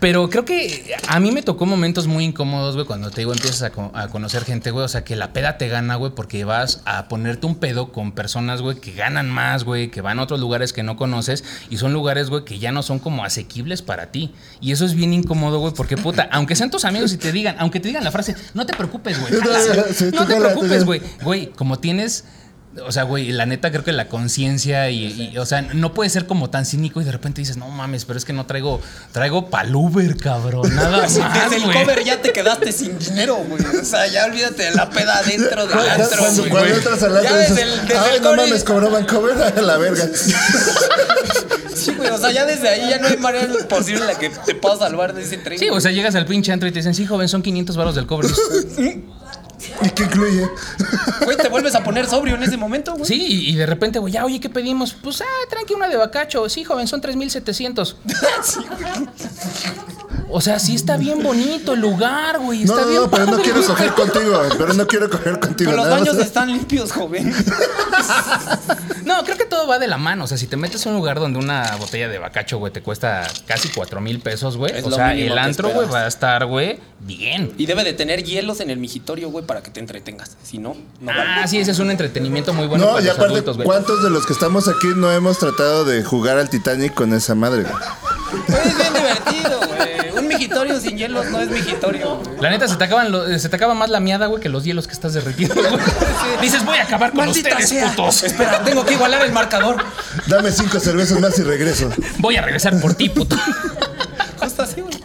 Pero 0.03 0.29
creo 0.29 0.43
que 0.43 0.97
a 1.07 1.21
mí 1.21 1.31
me 1.31 1.41
tocó 1.43 1.65
momentos 1.65 2.07
muy 2.07 2.25
incómodos, 2.25 2.75
güey, 2.75 2.85
cuando 2.85 3.09
te 3.09 3.21
digo, 3.21 3.31
empiezas 3.31 3.61
a, 3.61 3.69
co- 3.69 3.89
a 3.93 4.09
conocer 4.09 4.43
gente, 4.43 4.69
güey. 4.69 4.83
O 4.83 4.87
sea, 4.89 5.05
que 5.05 5.15
la 5.15 5.31
peda 5.31 5.57
te 5.57 5.69
gana, 5.69 5.95
güey, 5.95 6.11
porque 6.13 6.43
vas 6.43 6.81
a 6.83 7.07
ponerte 7.07 7.47
un 7.47 7.55
pedo 7.55 7.93
con 7.93 8.11
personas, 8.11 8.61
güey, 8.61 8.75
que 8.81 8.91
ganan 8.91 9.29
más, 9.29 9.63
güey, 9.63 9.89
que 9.91 10.01
van 10.01 10.19
a 10.19 10.23
otros 10.23 10.41
lugares 10.41 10.73
que 10.73 10.83
no 10.83 10.97
conoces 10.97 11.45
y 11.69 11.77
son 11.77 11.93
lugares, 11.93 12.29
güey, 12.29 12.43
que 12.43 12.59
ya 12.59 12.73
no 12.73 12.83
son 12.83 12.99
como 12.99 13.23
asequibles 13.23 13.81
para 13.81 14.11
ti. 14.11 14.33
Y 14.59 14.73
eso 14.73 14.83
es 14.83 14.93
bien 14.93 15.13
incómodo, 15.13 15.59
güey, 15.59 15.73
porque 15.73 15.95
puta, 15.95 16.27
aunque 16.33 16.57
sean 16.57 16.69
tus 16.69 16.83
amigos 16.83 17.13
y 17.13 17.17
te 17.17 17.31
digan, 17.31 17.55
aunque 17.59 17.79
te 17.79 17.87
digan 17.87 18.03
la 18.03 18.11
frase, 18.11 18.35
no 18.53 18.65
te 18.65 18.73
preocupes, 18.75 19.17
güey. 19.21 19.31
No 20.13 20.27
te 20.27 20.35
preocupes, 20.35 20.83
güey. 20.83 21.01
Güey, 21.23 21.47
como 21.51 21.79
tienes. 21.79 22.25
O 22.85 22.91
sea, 22.91 23.03
güey, 23.03 23.31
la 23.31 23.45
neta 23.45 23.69
creo 23.69 23.83
que 23.83 23.91
la 23.91 24.07
conciencia 24.07 24.89
y, 24.89 25.31
y, 25.33 25.37
o 25.37 25.45
sea, 25.45 25.61
no 25.61 25.93
puede 25.93 26.09
ser 26.09 26.25
como 26.25 26.49
tan 26.49 26.65
cínico 26.65 27.01
y 27.01 27.03
de 27.03 27.11
repente 27.11 27.39
dices, 27.41 27.55
no 27.55 27.67
mames, 27.69 28.05
pero 28.05 28.17
es 28.17 28.25
que 28.25 28.33
no 28.33 28.47
traigo, 28.47 28.81
traigo 29.11 29.49
pa'l 29.51 29.75
Uber, 29.75 30.17
cabrón, 30.17 30.73
nada 30.75 30.97
más, 31.03 31.13
Desde 31.13 31.57
el 31.57 31.71
cover 31.71 32.03
ya 32.03 32.19
te 32.19 32.33
quedaste 32.33 32.71
sin 32.71 32.97
dinero, 32.97 33.35
güey. 33.47 33.63
O 33.63 33.85
sea, 33.85 34.07
ya 34.07 34.25
olvídate 34.25 34.63
de 34.63 34.71
la 34.71 34.89
peda 34.89 35.21
dentro 35.21 35.67
del 35.67 35.71
Cuando, 35.77 36.03
antro, 36.03 36.17
cuando, 36.19 36.41
güey. 36.41 36.49
cuando 36.51 36.75
entras 36.75 37.03
al 37.03 37.11
Ya 37.13 37.19
antro 37.19 37.35
desde 37.35 37.53
dices, 37.53 37.67
el- 37.79 37.87
desde 37.87 37.97
ay, 37.99 38.15
el 38.17 38.21
no 38.23 38.29
cover- 38.31 38.37
mames, 38.37 38.63
cobraban 38.63 39.05
cover 39.05 39.41
a 39.43 39.61
la 39.61 39.77
verga. 39.77 40.07
Sí, 41.75 41.91
güey. 41.97 42.09
O 42.11 42.17
sea, 42.17 42.31
ya 42.31 42.45
desde 42.45 42.69
ahí 42.69 42.89
ya 42.89 42.99
no 42.99 43.07
hay 43.07 43.17
manera 43.17 43.47
posible 43.67 44.01
en 44.01 44.07
la 44.07 44.15
que 44.17 44.29
te 44.29 44.55
puedas 44.55 44.79
salvar 44.79 45.13
de 45.13 45.23
ese 45.23 45.37
tren. 45.37 45.57
Sí, 45.59 45.69
o 45.69 45.81
sea, 45.81 45.91
llegas 45.91 46.15
al 46.15 46.25
pinche 46.25 46.51
antro 46.51 46.69
y 46.69 46.71
te 46.71 46.79
dicen, 46.79 46.93
sí, 46.93 47.05
joven, 47.05 47.27
son 47.27 47.41
500 47.41 47.75
baros 47.75 47.95
del 47.95 48.05
cobre. 48.05 48.29
¿Y 49.81 49.89
qué 49.89 50.03
incluye? 50.03 50.49
Güey, 51.25 51.37
te 51.37 51.49
vuelves 51.49 51.75
a 51.75 51.83
poner 51.83 52.07
sobrio 52.07 52.35
en 52.35 52.43
ese 52.43 52.57
momento, 52.57 52.93
güey. 52.93 53.05
Sí, 53.05 53.25
y, 53.27 53.49
y 53.51 53.55
de 53.55 53.65
repente, 53.65 53.99
güey, 53.99 54.13
ya, 54.13 54.25
oye, 54.25 54.39
¿qué 54.39 54.49
pedimos? 54.49 54.93
Pues, 54.93 55.21
ah, 55.21 55.47
tranqui, 55.49 55.73
una 55.73 55.87
de 55.87 55.97
bacacho. 55.97 56.47
Sí, 56.49 56.63
joven, 56.63 56.87
son 56.87 57.01
3700. 57.01 57.97
O 60.29 60.41
sea, 60.41 60.57
sí 60.57 60.73
está 60.73 60.97
bien 60.97 61.21
bonito 61.21 61.73
el 61.73 61.81
lugar, 61.81 62.39
güey. 62.39 62.63
No, 62.65 62.73
Está 62.73 62.81
no, 62.81 62.87
bien 62.89 63.01
no, 63.03 63.11
pero 63.11 63.25
no 63.27 63.41
quiero 63.41 63.63
coger 63.63 63.93
contigo, 63.93 64.41
pero 64.57 64.73
no 64.73 64.87
quiero 64.87 65.09
coger 65.09 65.39
contigo. 65.39 65.69
Pero 65.69 65.83
los 65.83 65.91
más. 65.91 65.99
baños 65.99 66.17
están 66.17 66.51
limpios, 66.51 66.91
joven. 66.91 67.33
No, 69.05 69.23
creo 69.25 69.37
que 69.37 69.45
todo 69.45 69.67
va 69.67 69.79
de 69.79 69.87
la 69.87 69.97
mano. 69.97 70.23
O 70.23 70.27
sea, 70.27 70.37
si 70.37 70.47
te 70.47 70.55
metes 70.55 70.85
a 70.85 70.89
un 70.89 70.95
lugar 70.95 71.19
donde 71.19 71.37
una 71.37 71.75
botella 71.75 72.07
de 72.07 72.17
bacacho, 72.19 72.57
güey, 72.57 72.71
te 72.71 72.81
cuesta 72.81 73.27
casi 73.45 73.67
4 73.69 73.99
mil 74.01 74.19
pesos, 74.21 74.55
güey. 74.55 74.75
Es 74.75 74.85
O 74.85 74.91
sea, 74.91 75.13
el 75.13 75.37
antro, 75.37 75.69
güey, 75.69 75.87
va 75.89 76.05
a 76.05 76.07
estar, 76.07 76.45
güey, 76.45 76.79
bien. 77.01 77.53
Y 77.57 77.65
debe 77.65 77.83
de 77.83 77.93
tener 77.93 78.23
hielos 78.23 78.61
en 78.61 78.69
el 78.69 78.77
migitorio, 78.77 79.29
güey, 79.29 79.45
para 79.53 79.61
que 79.63 79.69
te 79.69 79.79
entretengas. 79.79 80.35
Si 80.43 80.57
no, 80.57 80.75
no 80.99 81.11
Ah, 81.11 81.15
vale. 81.35 81.47
sí, 81.47 81.59
ese 81.59 81.69
es 81.71 81.77
un 81.79 81.91
entretenimiento 81.91 82.53
muy 82.53 82.65
bueno 82.65 82.85
No, 82.85 82.91
para 82.93 83.03
y 83.03 83.05
los 83.05 83.15
aparte, 83.15 83.33
adultos, 83.33 83.55
güey. 83.57 83.65
¿cuántos 83.67 84.01
de 84.03 84.09
los 84.09 84.25
que 84.25 84.33
estamos 84.33 84.67
aquí 84.67 84.87
no 84.95 85.11
hemos 85.11 85.37
tratado 85.37 85.85
de 85.85 86.03
jugar 86.03 86.39
al 86.39 86.49
Titanic 86.49 86.95
con 86.95 87.13
esa 87.13 87.35
madre? 87.35 87.61
güey? 87.63 87.73
Güey, 88.47 88.67
es 88.67 88.75
bien 88.77 88.93
divertido, 88.93 89.59
güey. 89.67 90.17
Un 90.17 90.27
migitorio 90.27 90.79
sin 90.79 90.97
hielos 90.97 91.27
no 91.29 91.39
es 91.39 91.51
migitorio. 91.51 92.15
güey. 92.17 92.37
La 92.41 92.49
neta, 92.49 92.67
se 92.67 92.77
te, 92.77 92.83
acaban 92.83 93.11
lo- 93.11 93.37
se 93.37 93.47
te 93.47 93.55
acaba 93.55 93.75
más 93.75 93.91
la 93.91 93.99
miada, 93.99 94.25
güey, 94.25 94.41
que 94.41 94.49
los 94.49 94.63
hielos 94.63 94.87
que 94.87 94.93
estás 94.93 95.13
derritiendo, 95.13 95.53
güey. 95.55 95.83
Dices, 96.41 96.65
voy 96.65 96.79
a 96.79 96.83
acabar 96.83 97.11
con 97.11 97.19
Maldita 97.25 97.49
ustedes, 97.49 97.69
sea. 97.69 97.89
putos. 97.91 98.23
Espera, 98.23 98.63
tengo 98.63 98.83
que 98.85 98.93
igualar 98.95 99.21
el 99.23 99.31
marcador. 99.33 99.83
Dame 100.25 100.51
cinco 100.51 100.79
cervezas 100.79 101.19
más 101.19 101.37
y 101.37 101.43
regreso. 101.43 101.91
Voy 102.17 102.37
a 102.37 102.41
regresar 102.41 102.79
por 102.81 102.95
ti, 102.95 103.09
puto. 103.09 103.35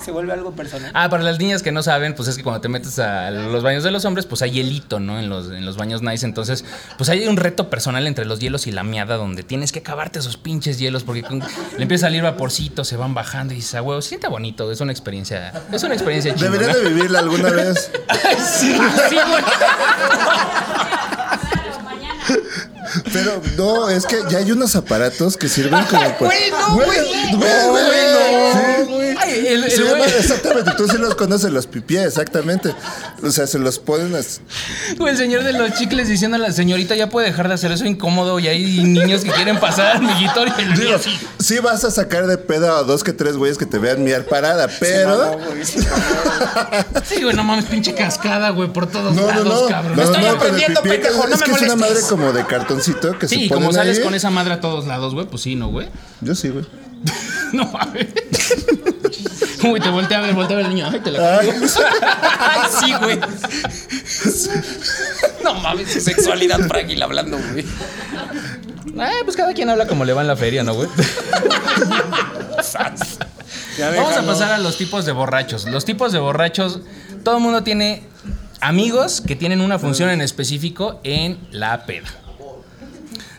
Se 0.08 0.12
vuelve 0.12 0.32
algo 0.32 0.52
personal. 0.52 0.90
Ah, 0.94 1.10
para 1.10 1.22
las 1.22 1.38
niñas 1.38 1.62
que 1.62 1.70
no 1.70 1.82
saben, 1.82 2.14
pues 2.14 2.30
es 2.30 2.38
que 2.38 2.42
cuando 2.42 2.62
te 2.62 2.68
metes 2.70 2.98
a 2.98 3.30
los 3.30 3.62
baños 3.62 3.84
de 3.84 3.90
los 3.90 4.06
hombres, 4.06 4.24
pues 4.24 4.40
hay 4.40 4.52
hielito, 4.52 5.00
¿no? 5.00 5.18
En 5.18 5.28
los, 5.28 5.48
en 5.52 5.66
los 5.66 5.76
baños 5.76 6.00
nice. 6.00 6.24
Entonces, 6.24 6.64
pues 6.96 7.10
hay 7.10 7.26
un 7.28 7.36
reto 7.36 7.68
personal 7.68 8.06
entre 8.06 8.24
los 8.24 8.38
hielos 8.38 8.66
y 8.66 8.72
la 8.72 8.84
miada 8.84 9.16
donde 9.16 9.42
tienes 9.42 9.70
que 9.70 9.80
acabarte 9.80 10.20
esos 10.20 10.38
pinches 10.38 10.78
hielos 10.78 11.04
porque 11.04 11.22
con- 11.22 11.40
le 11.40 11.82
empieza 11.82 12.06
a 12.06 12.08
salir 12.08 12.22
vaporcito, 12.22 12.84
se 12.84 12.96
van 12.96 13.12
bajando 13.12 13.52
y 13.52 13.56
dices, 13.56 13.74
ah, 13.74 13.82
huevo, 13.82 14.00
se 14.00 14.08
siente 14.08 14.28
bonito. 14.28 14.72
Es 14.72 14.80
una 14.80 14.92
experiencia, 14.92 15.52
es 15.70 15.82
una 15.82 15.92
experiencia 15.92 16.34
chingona. 16.34 16.52
Deberían 16.58 16.82
de 16.84 16.88
vivirla 16.88 17.18
alguna 17.18 17.50
vez. 17.50 17.90
Sí, 18.38 18.72
sí, 19.10 19.14
güey. 19.14 19.44
Pero 23.12 23.40
no, 23.56 23.88
es 23.90 24.06
que 24.06 24.16
ya 24.30 24.38
hay 24.38 24.50
unos 24.52 24.74
aparatos 24.76 25.36
que 25.36 25.48
sirven 25.48 25.84
como 25.84 26.00
para. 26.00 26.18
Güey, 26.18 26.50
no, 26.50 26.74
güey. 26.74 26.88
Güey, 29.24 29.34
Sí. 29.34 29.46
Ay, 29.46 29.46
el- 29.54 29.64
el 29.64 30.14
exactamente, 30.18 30.70
tú 30.76 30.86
sí 30.88 30.96
los 30.98 31.14
conoces, 31.14 31.50
los 31.52 31.66
pipiés, 31.66 32.06
exactamente. 32.06 32.74
O 33.22 33.30
sea, 33.30 33.46
se 33.46 33.58
los 33.58 33.78
ponen 33.78 34.14
así. 34.14 34.40
El 35.04 35.16
señor 35.16 35.44
de 35.44 35.52
los 35.52 35.74
chicles 35.74 36.08
diciendo 36.08 36.36
a 36.36 36.40
la 36.40 36.52
señorita 36.52 36.94
ya 36.96 37.08
puede 37.08 37.26
dejar 37.28 37.48
de 37.48 37.54
hacer 37.54 37.72
eso 37.72 37.84
incómodo 37.84 38.38
y 38.38 38.48
hay 38.48 38.82
niños 38.84 39.22
que 39.24 39.30
quieren 39.30 39.58
pasar 39.60 39.96
al 39.96 40.02
migitorio 40.02 40.54
y 40.58 40.62
el 40.62 40.74
Digo, 40.78 40.94
así. 40.96 41.10
sí 41.38 41.58
vas 41.58 41.84
a 41.84 41.90
sacar 41.90 42.26
de 42.26 42.38
pedo 42.38 42.74
a 42.76 42.82
dos 42.82 43.02
que 43.04 43.12
tres 43.12 43.36
güeyes 43.36 43.58
que 43.58 43.66
te 43.66 43.78
vean 43.78 44.02
miar 44.04 44.24
parada, 44.24 44.68
pero. 44.80 45.38
Sí, 47.04 47.22
güey, 47.22 47.34
no 47.34 47.44
mames, 47.44 47.64
pinche 47.66 47.94
cascada, 47.94 48.50
güey, 48.50 48.72
por 48.72 48.86
todos 48.90 49.14
No, 49.14 49.22
no, 49.22 49.28
lados, 49.28 49.62
no. 49.62 49.68
cabrón. 49.68 49.96
No, 49.96 50.02
estoy 50.02 50.22
no, 50.22 50.28
el 50.30 50.36
aprendiendo, 50.36 50.82
pipí, 50.82 50.94
pendejo, 50.96 51.26
no 51.26 51.34
es 51.34 51.40
me 51.40 51.46
que 51.46 51.52
es 51.52 51.62
una 51.62 51.76
madre 51.76 52.00
como 52.08 52.32
de 52.32 52.46
cartoncito 52.46 53.18
que 53.18 53.28
Sí, 53.28 53.34
se 53.36 53.40
y 53.42 53.48
ponen 53.48 53.64
como 53.64 53.72
sales 53.74 53.98
ahí. 53.98 54.04
con 54.04 54.14
esa 54.14 54.30
madre 54.30 54.54
a 54.54 54.60
todos 54.60 54.86
lados, 54.86 55.14
güey, 55.14 55.26
pues 55.26 55.42
sí, 55.42 55.54
¿no, 55.54 55.68
güey? 55.68 55.88
Yo 56.20 56.34
sí, 56.34 56.48
güey. 56.48 56.64
No 57.52 57.64
mames. 57.66 58.06
Uy, 59.64 59.80
te 59.80 59.88
voltea 59.88 60.18
a 60.18 60.20
ver, 60.22 60.34
voltea 60.34 60.56
a 60.56 60.58
ver 60.58 60.66
el 60.66 60.74
niño. 60.74 60.88
Ay, 60.90 61.00
te 61.00 61.10
la 61.10 61.38
Ay, 61.38 61.50
Ay, 62.38 62.70
sí, 62.80 62.92
güey. 63.00 63.20
No 65.42 65.54
mames, 65.54 65.92
su 65.92 66.00
sexualidad 66.00 66.60
frágil 66.68 67.02
hablando, 67.02 67.38
güey. 67.38 67.64
Eh, 67.64 69.22
pues 69.24 69.36
cada 69.36 69.52
quien 69.54 69.70
habla 69.70 69.86
como 69.86 70.04
le 70.04 70.12
va 70.12 70.22
en 70.22 70.28
la 70.28 70.36
feria, 70.36 70.64
¿no, 70.64 70.74
güey? 70.74 70.88
Vamos 73.78 74.16
a 74.16 74.22
pasar 74.26 74.52
a 74.52 74.58
los 74.58 74.76
tipos 74.76 75.06
de 75.06 75.12
borrachos. 75.12 75.64
Los 75.66 75.84
tipos 75.84 76.12
de 76.12 76.18
borrachos, 76.18 76.80
todo 77.22 77.36
el 77.36 77.42
mundo 77.42 77.62
tiene 77.62 78.02
amigos 78.60 79.20
que 79.20 79.36
tienen 79.36 79.60
una 79.60 79.78
función 79.78 80.10
en 80.10 80.20
específico 80.20 81.00
en 81.04 81.38
la 81.50 81.86
peda. 81.86 82.08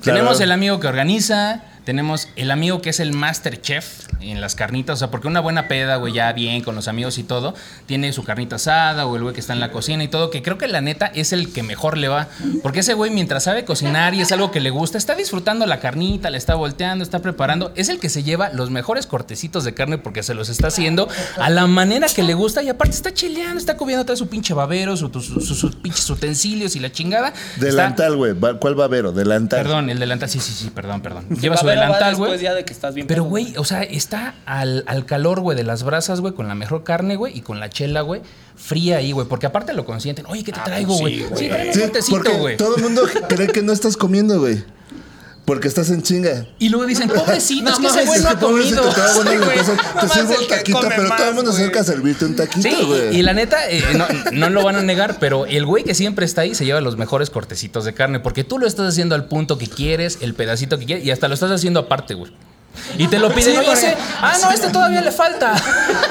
Tenemos 0.01 0.39
el 0.39 0.51
amigo 0.51 0.79
que 0.79 0.87
organiza, 0.87 1.63
tenemos 1.89 2.27
el 2.35 2.51
amigo 2.51 2.83
que 2.83 2.91
es 2.91 2.99
el 2.99 3.13
master 3.13 3.59
chef 3.59 4.05
en 4.21 4.41
las 4.41 4.53
carnitas, 4.53 4.93
o 4.93 4.97
sea, 4.99 5.09
porque 5.09 5.27
una 5.27 5.39
buena 5.39 5.67
peda, 5.67 5.95
güey, 5.95 6.13
ya 6.13 6.31
bien 6.33 6.61
con 6.61 6.75
los 6.75 6.87
amigos 6.87 7.17
y 7.17 7.23
todo, 7.23 7.55
tiene 7.87 8.13
su 8.13 8.23
carnita 8.23 8.57
asada 8.57 9.07
o 9.07 9.15
el 9.15 9.23
güey 9.23 9.33
que 9.33 9.39
está 9.39 9.53
en 9.53 9.59
la 9.59 9.71
cocina 9.71 10.03
y 10.03 10.07
todo, 10.07 10.29
que 10.29 10.43
creo 10.43 10.59
que 10.59 10.67
la 10.67 10.81
neta 10.81 11.07
es 11.07 11.33
el 11.33 11.51
que 11.51 11.63
mejor 11.63 11.97
le 11.97 12.07
va, 12.09 12.27
porque 12.61 12.81
ese 12.81 12.93
güey 12.93 13.09
mientras 13.09 13.45
sabe 13.45 13.65
cocinar 13.65 14.13
y 14.13 14.21
es 14.21 14.31
algo 14.31 14.51
que 14.51 14.59
le 14.59 14.69
gusta, 14.69 14.99
está 14.99 15.15
disfrutando 15.15 15.65
la 15.65 15.79
carnita, 15.79 16.29
le 16.29 16.37
está 16.37 16.53
volteando, 16.53 17.01
está 17.03 17.23
preparando, 17.23 17.71
es 17.75 17.89
el 17.89 17.99
que 17.99 18.09
se 18.09 18.21
lleva 18.21 18.49
los 18.49 18.69
mejores 18.69 19.07
cortecitos 19.07 19.63
de 19.63 19.73
carne 19.73 19.97
porque 19.97 20.21
se 20.21 20.35
los 20.35 20.49
está 20.49 20.67
haciendo 20.67 21.07
a 21.39 21.49
la 21.49 21.65
manera 21.65 22.05
que 22.07 22.21
le 22.21 22.35
gusta 22.35 22.61
y 22.61 22.69
aparte 22.69 22.95
está 22.95 23.11
chileando, 23.15 23.57
está 23.57 23.77
comiendo 23.77 24.05
todo 24.05 24.15
su 24.15 24.27
pinche 24.27 24.53
babero, 24.53 24.95
su- 24.95 25.09
su- 25.11 25.41
su- 25.41 25.55
sus 25.55 25.75
pinches 25.77 26.07
utensilios 26.07 26.75
y 26.75 26.79
la 26.81 26.91
chingada. 26.91 27.33
Delantal, 27.55 28.15
güey. 28.15 28.35
¿Cuál 28.59 28.75
babero? 28.75 29.11
Delantal. 29.11 29.59
Perdón, 29.63 29.89
el 29.89 29.97
delantal, 29.97 30.29
sí, 30.29 30.39
sí, 30.39 30.53
sí, 30.53 30.69
perdón, 30.69 31.01
perdón. 31.01 31.25
Lleva 31.41 31.57
su 31.57 31.65
Babero 31.79 31.91
va 31.93 31.97
delantal, 31.97 32.09
después 32.11 32.29
güey. 32.31 32.41
ya 32.43 32.53
de 32.53 32.65
que 32.65 32.73
estás 32.73 32.93
bien 32.95 33.07
Pero, 33.07 33.23
güey, 33.23 33.53
o 33.57 33.63
sea, 33.63 33.83
está 33.83 34.35
al, 34.45 34.83
al 34.87 35.05
calor, 35.05 35.39
güey, 35.41 35.57
de 35.57 35.63
las 35.63 35.83
brasas, 35.83 36.21
güey, 36.21 36.33
con 36.33 36.47
la 36.47 36.55
mejor 36.55 36.83
carne, 36.83 37.15
güey, 37.15 37.37
y 37.37 37.41
con 37.41 37.59
la 37.59 37.69
chela, 37.69 38.01
güey, 38.01 38.21
fría 38.55 38.97
ahí, 38.97 39.11
güey. 39.11 39.27
Porque 39.27 39.45
aparte 39.47 39.73
lo 39.73 39.85
consienten. 39.85 40.25
Oye, 40.27 40.43
¿qué 40.43 40.51
te 40.51 40.59
traigo, 40.61 40.97
pues 40.97 41.01
güey? 41.01 41.15
sí, 41.19 41.25
Sí, 41.35 41.49
güey. 41.49 41.73
Sí, 41.73 42.11
porque 42.11 42.31
güey. 42.37 42.57
todo 42.57 42.75
el 42.77 42.83
mundo 42.83 43.03
cree 43.27 43.47
que 43.47 43.61
no 43.61 43.71
estás 43.73 43.97
comiendo, 43.97 44.39
güey. 44.39 44.63
Porque 45.49 45.67
estás 45.67 45.89
en 45.89 46.03
chinga. 46.03 46.45
Y 46.59 46.69
luego 46.69 46.85
dicen, 46.85 47.09
pobrecito, 47.15 47.63
No 47.63 47.71
es 47.71 47.79
que 47.79 47.87
ese 47.87 48.05
güey 48.05 48.21
no 48.21 48.29
ha 48.29 48.39
comido. 48.39 48.83
te 48.83 50.07
sirvo 50.13 50.35
un 50.39 50.47
taquito, 50.47 50.79
pero 50.87 51.09
todo 51.09 51.29
el 51.29 51.33
mundo 51.33 51.51
se 51.51 51.61
acerca 51.63 51.79
a 51.79 51.83
servirte 51.83 52.25
un 52.25 52.35
taquito, 52.35 52.69
Sí, 52.69 52.83
güey. 52.85 53.15
y, 53.15 53.19
y 53.19 53.23
la 53.23 53.33
neta, 53.33 53.67
eh, 53.67 53.83
no, 53.97 54.05
no 54.31 54.51
lo 54.51 54.63
van 54.63 54.75
a 54.75 54.83
negar, 54.83 55.17
pero 55.19 55.47
el 55.47 55.65
güey 55.65 55.83
que 55.83 55.95
siempre 55.95 56.23
está 56.27 56.41
ahí 56.41 56.53
se 56.53 56.65
lleva 56.65 56.81
los 56.81 56.97
mejores 56.97 57.31
cortecitos 57.31 57.83
de 57.83 57.95
carne, 57.95 58.19
porque 58.19 58.43
tú 58.43 58.59
lo 58.59 58.67
estás 58.67 58.89
haciendo 58.89 59.15
al 59.15 59.25
punto 59.25 59.57
que 59.57 59.65
quieres, 59.65 60.19
el 60.21 60.35
pedacito 60.35 60.77
que 60.77 60.85
quieres, 60.85 61.03
y 61.03 61.09
hasta 61.09 61.27
lo 61.27 61.33
estás 61.33 61.49
haciendo 61.49 61.79
aparte, 61.79 62.13
güey. 62.13 62.31
Y 62.97 63.07
te 63.07 63.19
lo 63.19 63.29
piden, 63.33 63.51
Sí, 63.53 63.57
oye, 63.57 63.71
ese, 63.71 63.97
ah, 64.21 64.33
no, 64.41 64.51
este 64.51 64.69
todavía 64.69 65.01
le 65.01 65.11
falta. 65.11 65.55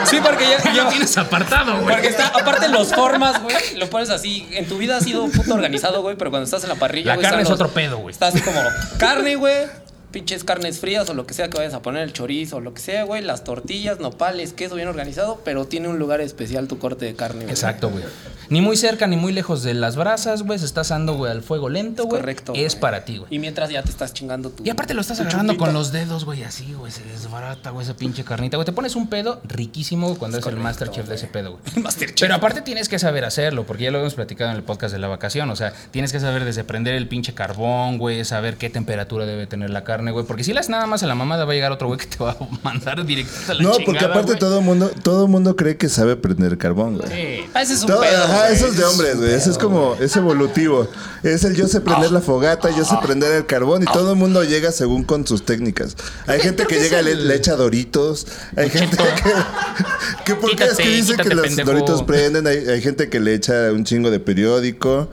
Sí, 0.04 0.18
porque 0.22 0.44
ya, 0.48 0.62
Ya 0.64 0.72
ya- 0.72 0.84
lo 0.84 0.88
tienes 0.90 1.16
apartado, 1.18 1.80
güey. 1.80 1.94
Porque 1.94 2.08
está, 2.08 2.28
aparte 2.28 2.68
los 2.68 2.94
formas, 2.94 3.42
güey, 3.42 3.56
lo 3.76 3.88
pones 3.90 4.10
así. 4.10 4.48
En 4.52 4.66
tu 4.68 4.78
vida 4.78 4.96
has 4.96 5.04
sido 5.04 5.26
puto 5.28 5.54
organizado, 5.54 6.02
güey, 6.02 6.16
pero 6.16 6.30
cuando 6.30 6.44
estás 6.44 6.62
en 6.62 6.68
la 6.70 6.76
parrilla, 6.76 7.16
La 7.16 7.22
carne 7.22 7.42
es 7.42 7.50
otro 7.50 7.68
pedo, 7.68 7.98
güey. 7.98 8.12
Está 8.12 8.28
así 8.28 8.40
como 8.40 8.60
carne, 8.98 9.36
güey, 9.36 9.66
pinches 10.10 10.44
carnes 10.44 10.80
frías 10.80 11.08
o 11.08 11.14
lo 11.14 11.26
que 11.26 11.34
sea 11.34 11.48
que 11.48 11.58
vayas 11.58 11.74
a 11.74 11.82
poner, 11.82 12.02
el 12.02 12.12
chorizo 12.12 12.56
o 12.56 12.60
lo 12.60 12.74
que 12.74 12.80
sea, 12.80 13.04
güey, 13.04 13.22
las 13.22 13.44
tortillas, 13.44 14.00
nopales, 14.00 14.52
queso 14.52 14.74
bien 14.74 14.88
organizado, 14.88 15.40
pero 15.44 15.66
tiene 15.66 15.88
un 15.88 15.98
lugar 15.98 16.20
especial 16.20 16.68
tu 16.68 16.78
corte 16.78 17.04
de 17.06 17.14
carne, 17.14 17.40
güey. 17.44 17.50
Exacto, 17.50 17.90
güey. 17.90 18.04
Ni 18.50 18.62
muy 18.62 18.78
cerca 18.78 19.06
ni 19.06 19.16
muy 19.16 19.32
lejos 19.32 19.62
de 19.62 19.74
las 19.74 19.96
brasas, 19.96 20.42
güey. 20.42 20.58
Se 20.58 20.64
está 20.64 20.80
asando, 20.80 21.16
güey, 21.16 21.30
al 21.30 21.42
fuego 21.42 21.68
lento, 21.68 22.04
güey. 22.04 22.20
Correcto. 22.20 22.52
Es 22.54 22.74
güey. 22.74 22.80
para 22.80 23.04
ti, 23.04 23.18
güey. 23.18 23.34
Y 23.34 23.38
mientras 23.38 23.68
ya 23.68 23.82
te 23.82 23.90
estás 23.90 24.14
chingando 24.14 24.48
tu. 24.48 24.64
Y 24.64 24.70
aparte 24.70 24.94
lo 24.94 25.02
estás 25.02 25.20
agarrando 25.20 25.52
chupito. 25.52 25.66
con 25.66 25.74
los 25.74 25.92
dedos, 25.92 26.24
güey, 26.24 26.42
así, 26.44 26.72
güey. 26.72 26.90
Se 26.90 27.04
desbarata, 27.04 27.70
güey, 27.70 27.84
esa 27.84 27.94
pinche 27.94 28.24
carnita, 28.24 28.56
güey. 28.56 28.64
Te 28.64 28.72
pones 28.72 28.96
un 28.96 29.08
pedo 29.08 29.42
riquísimo 29.44 30.06
güey, 30.08 30.18
cuando 30.18 30.38
eres 30.38 30.46
el 30.46 30.56
masterchef 30.56 31.06
de 31.06 31.16
ese 31.16 31.26
pedo, 31.26 31.58
güey. 31.58 31.62
Masterchef. 31.82 32.20
Pero 32.20 32.34
aparte 32.34 32.62
tienes 32.62 32.88
que 32.88 32.98
saber 32.98 33.26
hacerlo, 33.26 33.66
porque 33.66 33.84
ya 33.84 33.90
lo 33.90 33.98
hemos 33.98 34.14
platicado 34.14 34.50
en 34.50 34.56
el 34.56 34.62
podcast 34.62 34.94
de 34.94 34.98
la 34.98 35.08
vacación. 35.08 35.50
O 35.50 35.56
sea, 35.56 35.74
tienes 35.90 36.12
que 36.12 36.20
saber 36.20 36.44
desde 36.46 36.64
prender 36.64 36.94
el 36.94 37.06
pinche 37.06 37.34
carbón, 37.34 37.98
güey, 37.98 38.24
saber 38.24 38.56
qué 38.56 38.70
temperatura 38.70 39.26
debe 39.26 39.46
tener 39.46 39.68
la 39.68 39.84
carne, 39.84 39.97
güey. 40.12 40.24
Porque 40.26 40.44
si 40.44 40.52
le 40.52 40.60
haces 40.60 40.70
nada 40.70 40.86
más 40.86 41.02
a 41.02 41.06
la 41.06 41.14
mamada, 41.14 41.44
va 41.44 41.52
a 41.52 41.54
llegar 41.54 41.72
otro 41.72 41.86
güey 41.88 41.98
que 41.98 42.06
te 42.06 42.22
va 42.22 42.32
a 42.32 42.36
mandar 42.64 43.04
directo 43.04 43.32
a 43.48 43.54
la 43.54 43.62
No, 43.62 43.72
chingada, 43.72 43.84
porque 43.86 44.04
aparte 44.04 44.26
güey. 44.32 44.38
todo 44.38 44.60
mundo, 44.60 44.90
todo 45.02 45.26
mundo 45.28 45.56
cree 45.56 45.76
que 45.76 45.88
sabe 45.88 46.16
prender 46.16 46.56
carbón, 46.58 46.98
güey. 46.98 47.08
Sí. 47.10 47.50
Ah, 47.54 47.62
ese 47.62 47.74
es 47.74 47.80
un 47.82 47.88
Todo- 47.88 48.00
pedo. 48.00 48.24
ajá, 48.24 48.42
güey. 48.44 48.54
eso 48.54 48.66
es 48.68 48.76
de 48.76 48.84
hombres, 48.84 49.16
güey. 49.16 49.32
Eso 49.32 49.50
es 49.50 49.58
como, 49.58 49.96
es 50.00 50.16
evolutivo. 50.16 50.88
Es 51.22 51.44
el 51.44 51.54
yo 51.56 51.66
sé 51.68 51.80
prender 51.80 52.10
la 52.12 52.20
fogata, 52.20 52.70
yo 52.70 52.84
sé 52.84 52.94
prender 53.02 53.32
el 53.32 53.46
carbón 53.46 53.82
y 53.82 53.86
todo 53.86 54.12
el 54.12 54.16
mundo 54.18 54.44
llega 54.44 54.70
según 54.72 55.04
con 55.04 55.26
sus 55.26 55.44
técnicas. 55.44 55.96
Hay 56.26 56.40
gente 56.40 56.66
que 56.66 56.80
llega, 56.80 57.02
le, 57.02 57.14
le 57.16 57.34
echa 57.34 57.56
doritos. 57.56 58.26
Hay 58.56 58.70
gente 58.70 58.96
que, 58.96 60.24
que 60.24 60.34
porque 60.34 60.64
es 60.64 60.76
que 60.76 60.88
dice 60.88 61.16
que 61.16 61.34
los 61.34 61.46
pendejo. 61.46 61.70
doritos 61.72 62.02
prenden. 62.02 62.46
Hay, 62.46 62.58
hay 62.68 62.80
gente 62.82 63.08
que 63.08 63.20
le 63.20 63.34
echa 63.34 63.72
un 63.72 63.84
chingo 63.84 64.10
de 64.10 64.20
periódico. 64.20 65.08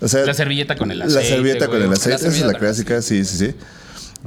O 0.00 0.06
sea, 0.06 0.24
La 0.24 0.34
servilleta 0.34 0.76
con 0.76 0.92
el 0.92 1.00
la 1.00 1.06
aceite. 1.06 1.28
servilleta 1.28 1.66
güey. 1.66 1.80
con 1.80 1.88
el 1.88 1.92
aceite, 1.92 2.16
esa 2.16 2.28
es 2.28 2.32
la 2.34 2.38
servilleta 2.38 2.58
clásica, 2.60 3.02
sí, 3.02 3.24
sí, 3.24 3.36
sí. 3.36 3.54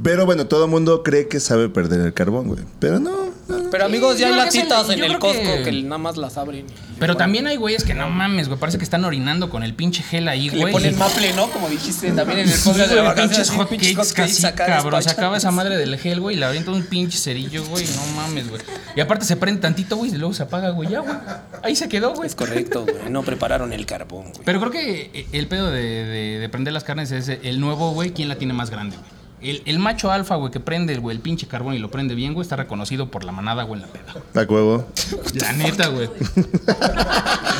Pero 0.02 0.24
bueno, 0.26 0.46
todo 0.46 0.64
el 0.64 0.70
mundo 0.70 1.02
cree 1.02 1.28
que 1.28 1.38
sabe 1.40 1.68
perder 1.68 2.00
el 2.00 2.14
carbón, 2.14 2.48
güey. 2.48 2.60
Pero 2.78 2.98
no. 2.98 3.32
Pero 3.70 3.84
amigos, 3.84 4.18
ya 4.18 4.28
hay 4.28 4.34
latitas 4.36 4.88
en 4.90 5.02
el 5.04 5.18
Costco 5.18 5.42
que- 5.42 5.62
que... 5.64 5.82
nada 5.82 5.98
más 5.98 6.16
las 6.16 6.38
abren. 6.38 6.64
Pero 6.98 7.16
también 7.16 7.46
hay 7.46 7.56
güeyes 7.56 7.84
que 7.84 7.92
no 7.92 8.08
mames, 8.08 8.48
güey. 8.48 8.58
Parece 8.58 8.78
que 8.78 8.84
están 8.84 9.04
orinando 9.04 9.50
con 9.50 9.62
el 9.62 9.74
pinche 9.74 10.02
gel 10.02 10.28
ahí, 10.28 10.48
güey. 10.48 10.64
le 10.66 10.72
ponen 10.72 10.96
maple, 10.98 11.32
¿no? 11.34 11.50
Como 11.50 11.68
dijiste 11.68 12.10
también 12.12 12.38
en 12.40 12.48
el 12.48 12.58
podcast 12.58 12.88
de 12.90 12.96
la 12.96 13.02
vacación. 13.02 13.66
pinches 13.68 13.96
hotcakes 13.96 14.14
casi, 14.14 14.42
cabrón. 14.52 15.02
Se 15.02 15.10
acaba 15.10 15.36
esa 15.36 15.50
madre 15.50 15.76
del 15.76 15.98
gel, 15.98 16.20
güey, 16.20 16.36
y 16.36 16.38
le 16.38 16.46
avienta 16.46 16.70
un 16.70 16.84
pinche 16.84 17.18
cerillo, 17.18 17.64
güey. 17.66 17.84
No 17.84 18.06
mames, 18.16 18.48
güey. 18.48 18.62
Y 18.96 19.00
aparte 19.00 19.24
se 19.26 19.36
prende 19.36 19.60
tantito, 19.60 19.96
güey, 19.96 20.10
y 20.12 20.16
luego 20.16 20.32
se 20.32 20.44
apaga, 20.44 20.70
güey. 20.70 20.88
Ya, 20.88 21.00
güey. 21.00 21.14
Ahí 21.62 21.76
se 21.76 21.88
quedó, 21.88 22.14
güey. 22.14 22.26
Es 22.28 22.34
correcto, 22.34 22.84
güey. 22.84 23.10
No 23.10 23.22
prepararon 23.24 23.72
el 23.72 23.84
carbón, 23.84 24.30
güey. 24.30 24.42
Pero 24.44 24.60
creo 24.60 24.70
que 24.72 25.26
el 25.32 25.48
pedo 25.48 25.70
de, 25.70 25.82
de- 25.82 26.38
de 26.38 26.48
prender 26.48 26.72
las 26.72 26.84
carnes 26.84 27.10
es 27.12 27.28
el 27.28 27.60
nuevo, 27.60 27.92
güey, 27.92 28.12
quién 28.12 28.28
la 28.28 28.36
tiene 28.36 28.54
más 28.54 28.70
grande, 28.70 28.96
güey. 28.96 29.21
El, 29.42 29.62
el 29.64 29.78
macho 29.78 30.12
alfa, 30.12 30.36
güey, 30.36 30.52
que 30.52 30.60
prende 30.60 30.96
güey, 30.96 31.16
el 31.16 31.22
pinche 31.22 31.46
carbón 31.46 31.74
y 31.74 31.78
lo 31.78 31.90
prende 31.90 32.14
bien, 32.14 32.32
güey, 32.34 32.42
está 32.42 32.56
reconocido 32.56 33.10
por 33.10 33.24
la 33.24 33.32
manada, 33.32 33.64
güey, 33.64 33.82
en 33.82 33.88
la 33.88 33.92
peda. 33.92 34.14
A 34.34 34.46
huevo. 34.46 34.86
La 35.34 35.52
neta, 35.52 35.88
güey. 35.88 36.08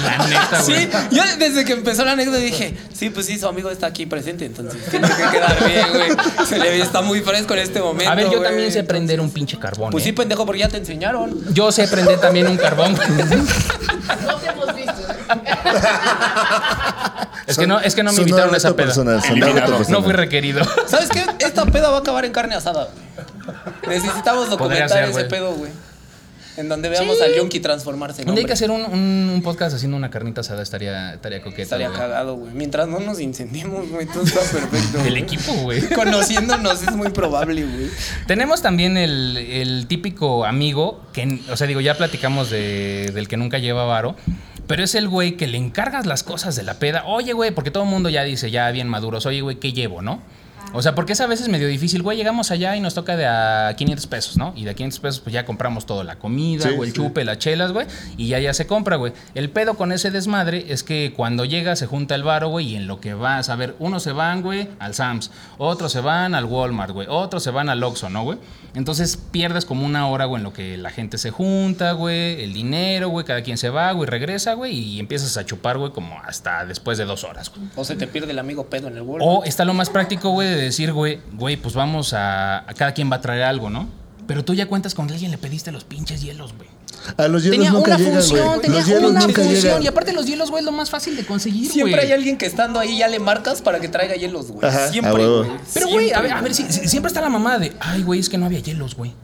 La 0.04 0.26
neta, 0.28 0.62
güey. 0.62 0.82
Sí, 0.82 0.88
yo 1.10 1.22
desde 1.38 1.64
que 1.64 1.72
empezó 1.72 2.04
la 2.04 2.12
anécdota 2.12 2.38
dije, 2.38 2.76
sí, 2.92 3.10
pues 3.10 3.26
sí, 3.26 3.38
su 3.38 3.48
amigo 3.48 3.70
está 3.70 3.88
aquí 3.88 4.06
presente, 4.06 4.46
entonces 4.46 4.80
tiene 4.90 5.08
que 5.08 5.30
quedar 5.30 5.66
bien, 5.66 5.86
güey. 5.92 6.10
Se 6.46 6.58
le 6.58 6.70
ve, 6.70 6.80
está 6.80 7.02
muy 7.02 7.20
fresco 7.20 7.54
en 7.54 7.60
este 7.60 7.80
momento. 7.80 8.10
A 8.10 8.14
ver, 8.14 8.26
yo 8.26 8.38
güey. 8.38 8.44
también 8.44 8.70
sé 8.72 8.84
prender 8.84 9.20
un 9.20 9.30
pinche 9.30 9.58
carbón. 9.58 9.90
Pues 9.90 10.04
¿eh? 10.04 10.08
sí, 10.08 10.12
pendejo, 10.12 10.46
porque 10.46 10.60
ya 10.60 10.68
te 10.68 10.76
enseñaron. 10.76 11.52
Yo 11.52 11.72
sé 11.72 11.88
prender 11.88 12.20
también 12.20 12.46
un 12.46 12.56
carbón. 12.56 12.96
es 17.46 17.56
que 17.58 17.66
no, 17.66 17.80
es 17.80 17.94
que 17.94 18.02
no 18.02 18.12
me 18.12 18.18
invitaron 18.20 18.54
a 18.54 18.56
esa 18.56 18.74
peda. 18.76 18.92
No 19.88 20.02
fui 20.02 20.12
requerido. 20.12 20.62
¿Sabes 20.86 21.08
qué? 21.10 21.24
Esta 21.40 21.64
peda 21.66 21.90
va 21.90 21.96
a 21.98 22.00
acabar 22.00 22.24
en 22.24 22.32
carne 22.32 22.54
asada. 22.54 22.88
güey. 23.84 23.98
Necesitamos 23.98 24.50
documentar 24.50 24.88
ser, 24.88 25.04
ese 25.04 25.12
güey. 25.12 25.28
pedo, 25.28 25.52
güey. 25.54 25.70
En 26.54 26.68
donde 26.68 26.90
veamos 26.90 27.16
Sí. 27.16 27.22
al 27.24 27.34
yonki 27.34 27.60
transformarse 27.60 28.20
en 28.20 28.28
Un 28.28 28.34
día 28.34 28.42
hay 28.42 28.46
que 28.46 28.52
hacer 28.52 28.70
un, 28.70 28.82
un- 28.84 29.30
un 29.36 29.42
podcast 29.42 29.74
haciendo 29.74 29.96
una 29.96 30.10
carnita 30.10 30.42
asada, 30.42 30.62
estaría, 30.62 31.14
estaría 31.14 31.40
coqueta. 31.40 31.62
Estaría 31.62 31.88
güey. 31.88 31.98
cagado, 31.98 32.34
güey. 32.36 32.52
Mientras 32.52 32.88
no 32.88 33.00
nos 33.00 33.20
incendiemos, 33.20 33.88
güey, 33.88 34.06
todo 34.06 34.22
está 34.22 34.40
perfecto. 34.40 34.98
El 35.06 35.10
güey. 35.12 35.22
equipo, 35.22 35.54
güey. 35.62 35.80
Conociéndonos 35.94 36.82
es 36.82 36.94
muy 36.94 37.08
probable, 37.08 37.64
güey. 37.64 37.88
Tenemos 38.26 38.60
también 38.60 38.98
el, 38.98 39.38
el 39.38 39.86
típico 39.86 40.44
amigo, 40.44 41.00
que, 41.14 41.40
o 41.50 41.56
sea, 41.56 41.66
digo, 41.66 41.80
ya 41.80 41.96
platicamos 41.96 42.50
de- 42.50 43.10
del 43.14 43.28
que 43.28 43.38
nunca 43.38 43.56
lleva 43.56 43.86
varo, 43.86 44.14
pero 44.66 44.84
es 44.84 44.94
el 44.94 45.08
güey 45.08 45.36
que 45.36 45.46
le 45.46 45.58
encargas 45.58 46.06
las 46.06 46.22
cosas 46.22 46.56
de 46.56 46.62
la 46.62 46.74
peda. 46.74 47.04
Oye, 47.06 47.32
güey, 47.32 47.50
porque 47.50 47.70
todo 47.70 47.84
el 47.84 47.90
mundo 47.90 48.08
ya 48.08 48.22
dice, 48.24 48.50
ya 48.50 48.70
bien 48.70 48.88
maduros, 48.88 49.26
oye, 49.26 49.40
güey, 49.40 49.56
¿qué 49.56 49.72
llevo, 49.72 50.02
no? 50.02 50.20
O 50.74 50.80
sea, 50.80 50.94
porque 50.94 51.12
es 51.12 51.20
a 51.20 51.26
veces 51.26 51.48
medio 51.48 51.68
difícil, 51.68 52.02
güey, 52.02 52.16
llegamos 52.16 52.50
allá 52.50 52.74
y 52.76 52.80
nos 52.80 52.94
toca 52.94 53.14
de 53.16 53.26
a 53.26 53.74
500 53.76 54.06
pesos, 54.06 54.36
¿no? 54.38 54.54
Y 54.56 54.64
de 54.64 54.70
a 54.70 54.74
500 54.74 55.00
pesos 55.00 55.20
pues 55.20 55.34
ya 55.34 55.44
compramos 55.44 55.84
todo, 55.84 56.02
la 56.02 56.16
comida, 56.18 56.62
Sí, 56.66 56.74
güey, 56.74 56.88
el 56.88 56.94
sí. 56.94 57.02
chupe, 57.02 57.24
las 57.26 57.38
chelas, 57.38 57.72
güey, 57.72 57.86
y 58.16 58.28
ya 58.28 58.38
ya 58.38 58.54
se 58.54 58.66
compra, 58.66 58.96
güey. 58.96 59.12
El 59.34 59.50
pedo 59.50 59.74
con 59.74 59.92
ese 59.92 60.10
desmadre 60.10 60.64
es 60.68 60.82
que 60.82 61.12
cuando 61.14 61.44
llega 61.44 61.76
se 61.76 61.86
junta 61.86 62.14
el 62.14 62.22
varo, 62.22 62.48
güey, 62.48 62.68
y 62.68 62.76
en 62.76 62.86
lo 62.86 63.00
que 63.00 63.12
vas, 63.12 63.50
a 63.50 63.56
ver, 63.56 63.74
unos 63.80 64.02
se 64.02 64.12
van, 64.12 64.40
güey, 64.40 64.68
al 64.78 64.94
Sams, 64.94 65.30
otros 65.58 65.92
se 65.92 66.00
van 66.00 66.34
al 66.34 66.46
Walmart, 66.46 66.92
güey, 66.92 67.06
otros 67.10 67.42
se 67.42 67.50
van 67.50 67.68
al 67.68 67.82
Oxxo, 67.82 68.08
¿no, 68.08 68.22
güey? 68.22 68.38
Entonces 68.74 69.16
pierdes 69.16 69.64
como 69.66 69.84
una 69.84 70.08
hora, 70.08 70.24
güey, 70.24 70.40
en 70.40 70.44
lo 70.44 70.52
que 70.52 70.78
la 70.78 70.90
gente 70.90 71.18
se 71.18 71.30
junta, 71.30 71.92
güey, 71.92 72.42
el 72.42 72.54
dinero, 72.54 73.08
güey, 73.08 73.26
cada 73.26 73.42
quien 73.42 73.58
se 73.58 73.68
va, 73.68 73.92
güey, 73.92 74.08
regresa, 74.08 74.54
güey, 74.54 74.74
y 74.74 74.98
empiezas 74.98 75.36
a 75.36 75.44
chupar, 75.44 75.76
güey, 75.76 75.92
como 75.92 76.18
hasta 76.20 76.64
después 76.64 76.96
de 76.96 77.04
dos 77.04 77.24
horas, 77.24 77.50
güey. 77.50 77.68
O 77.76 77.84
se 77.84 77.96
te 77.96 78.06
pierde 78.06 78.32
el 78.32 78.38
amigo 78.38 78.66
pedo 78.66 78.88
en 78.88 78.96
el 78.96 79.02
vuelo. 79.02 79.24
O 79.24 79.44
está 79.44 79.64
lo 79.64 79.74
más 79.74 79.90
práctico, 79.90 80.30
güey, 80.30 80.48
de 80.48 80.56
decir, 80.56 80.92
güey, 80.92 81.20
güey, 81.32 81.56
pues 81.56 81.74
vamos 81.74 82.14
a, 82.14 82.60
a 82.60 82.74
cada 82.74 82.92
quien 82.94 83.10
va 83.12 83.16
a 83.16 83.20
traer 83.20 83.42
algo, 83.42 83.68
¿no? 83.68 83.88
Pero 84.26 84.44
tú 84.44 84.54
ya 84.54 84.66
cuentas 84.66 84.94
con 84.94 85.10
alguien 85.10 85.30
le 85.30 85.38
pediste 85.38 85.72
los 85.72 85.84
pinches 85.84 86.22
hielos, 86.22 86.54
güey. 86.56 86.68
A 87.16 87.28
los 87.28 87.42
hielos 87.42 87.56
Tenía 87.58 87.70
nunca 87.72 87.88
una 87.90 87.98
llegan, 87.98 88.12
función, 88.14 88.46
güey. 88.46 88.60
tenía 88.60 88.78
Los 88.78 88.86
hielos 88.88 89.10
una 89.10 89.20
nunca 89.20 89.42
función. 89.42 89.62
llegan. 89.62 89.82
Y 89.82 89.86
aparte 89.86 90.12
los 90.12 90.26
hielos, 90.26 90.50
güey, 90.50 90.60
es 90.60 90.64
lo 90.66 90.72
más 90.72 90.90
fácil 90.90 91.16
de 91.16 91.24
conseguir, 91.26 91.62
güey. 91.64 91.72
Siempre 91.72 92.00
hay 92.02 92.12
alguien 92.12 92.38
que 92.38 92.46
estando 92.46 92.78
ahí 92.78 92.98
ya 92.98 93.08
le 93.08 93.18
marcas 93.18 93.60
para 93.62 93.80
que 93.80 93.88
traiga 93.88 94.14
hielos, 94.14 94.50
güey. 94.52 94.66
Ajá, 94.68 94.88
Siempre, 94.88 95.26
güey. 95.26 95.50
Pero, 95.74 95.88
güey, 95.88 96.12
a 96.12 96.20
ver, 96.20 96.32
a 96.32 96.40
ver, 96.40 96.54
si- 96.54 96.70
si- 96.72 96.88
siempre 96.88 97.08
está 97.08 97.20
la 97.20 97.28
mamá 97.28 97.58
de, 97.58 97.72
ay, 97.80 98.02
güey, 98.02 98.20
es 98.20 98.28
que 98.28 98.38
no 98.38 98.46
había 98.46 98.60
hielos, 98.60 98.94
güey. 98.94 99.12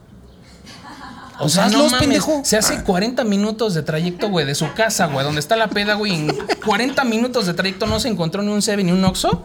O 1.40 1.48
sea, 1.48 1.68
no 1.68 1.84
mames, 1.84 2.00
pendejo. 2.00 2.40
se 2.44 2.56
hace 2.56 2.82
40 2.82 3.22
minutos 3.22 3.72
de 3.74 3.82
trayecto, 3.84 4.28
güey, 4.28 4.44
de 4.44 4.56
su 4.56 4.72
casa, 4.74 5.06
güey, 5.06 5.24
donde 5.24 5.38
está 5.38 5.54
la 5.54 5.68
peda, 5.68 5.94
güey. 5.94 6.12
En 6.14 6.36
40 6.64 7.04
minutos 7.04 7.46
de 7.46 7.54
trayecto 7.54 7.86
no 7.86 8.00
se 8.00 8.08
encontró 8.08 8.42
ni 8.42 8.50
un 8.50 8.60
Seven 8.60 8.86
ni 8.86 8.90
un 8.92 9.04
Oxxo. 9.04 9.44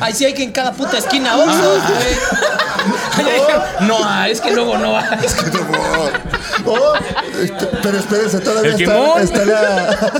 Ay, 0.00 0.12
sí 0.14 0.24
hay 0.24 0.34
que 0.34 0.42
en 0.42 0.50
cada 0.50 0.72
puta 0.72 0.98
esquina 0.98 1.36
Oxxos, 1.36 1.80
Ah. 1.80 1.90
güey. 1.94 2.65
No, 3.82 4.24
es 4.24 4.40
que 4.40 4.52
luego 4.52 4.76
no 4.78 4.96
hay. 4.96 5.06
O 6.64 6.94
Este, 7.42 7.66
Pero 7.82 7.98
espérense, 7.98 8.38
todavía 8.40 8.74
El 8.74 8.80
está, 8.82 8.94
quemón. 8.94 9.20
está 9.22 9.44
la- 9.44 10.12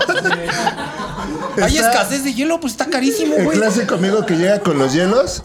Hay 1.63 1.79
escasez 1.79 2.25
de 2.25 2.35
hielo, 2.35 2.61
pues 2.61 2.73
está 2.75 2.87
carísimo, 2.87 3.35
el 3.37 3.45
güey. 3.45 3.59
clásico 3.59 3.95
amigo 3.95 4.27
que 4.27 4.37
llega 4.37 4.61
con 4.61 4.79
los 4.79 4.93
hielos 4.93 5.43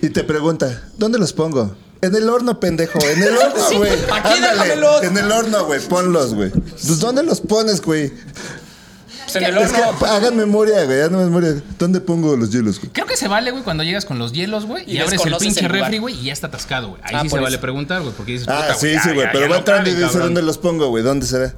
y 0.00 0.08
te 0.10 0.24
pregunta, 0.24 0.82
¿dónde 0.96 1.18
los 1.18 1.32
pongo? 1.32 1.74
En 2.00 2.14
el 2.14 2.28
horno, 2.28 2.60
pendejo. 2.60 2.98
En 3.02 3.22
el 3.22 3.36
horno, 3.36 3.64
güey. 3.76 3.90
aquí 4.12 4.40
déjamelos. 4.40 5.02
En 5.02 5.18
el 5.18 5.32
horno, 5.32 5.64
güey. 5.66 5.80
Ponlos, 5.80 6.32
güey. 6.34 6.50
Pues, 6.50 7.00
¿Dónde 7.00 7.24
los 7.24 7.40
pones, 7.40 7.82
güey? 7.82 8.12
Pues 9.32 9.36
en 9.36 9.44
el 9.44 9.58
Es 9.58 9.72
que 9.72 9.82
hagan 10.06 10.36
memoria, 10.36 10.84
güey. 10.86 11.00
Hagan 11.02 11.18
memoria. 11.18 11.62
¿Dónde 11.78 12.00
pongo 12.00 12.34
los 12.34 12.50
hielos, 12.50 12.78
güey? 12.80 12.90
Creo 12.92 13.06
que 13.06 13.16
se 13.16 13.28
vale, 13.28 13.50
güey, 13.50 13.62
cuando 13.62 13.82
llegas 13.84 14.06
con 14.06 14.18
los 14.18 14.32
hielos, 14.32 14.64
güey, 14.64 14.84
y, 14.86 14.96
Y 14.96 14.98
abres 15.00 15.20
el 15.24 15.36
pinche 15.36 15.60
el 15.60 15.68
refri, 15.68 15.98
güey, 15.98 16.18
y 16.18 16.24
ya 16.24 16.32
está 16.32 16.46
atascado, 16.46 16.88
güey. 16.88 17.02
Ahí 17.04 17.14
Ah, 17.14 17.20
sí 17.22 17.28
se 17.28 17.38
vale 17.38 17.58
preguntar, 17.58 18.00
güey, 18.00 18.14
porque 18.14 18.32
dices, 18.32 18.48
Ah, 18.48 18.62
puta, 18.62 18.74
sí, 18.74 18.96
sí, 19.02 19.10
güey. 19.12 19.28
Pero 19.30 19.42
va 19.44 19.48
no 19.48 19.56
entrando 19.56 19.90
y 19.90 19.94
dice. 19.94 20.18
¿dónde 20.18 20.40
los 20.40 20.56
pongo, 20.56 20.88
güey? 20.88 21.04
¿Dónde 21.04 21.26
será? 21.26 21.54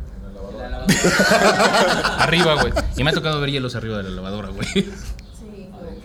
Arriba, 2.19 2.61
güey. 2.61 2.73
Y 2.97 3.05
me 3.05 3.11
ha 3.11 3.13
tocado 3.13 3.41
ver 3.41 3.51
hielos 3.51 3.77
arriba 3.77 3.99
de 3.99 4.05
la 4.05 4.11
lavadora, 4.11 4.49
güey. 4.49 4.67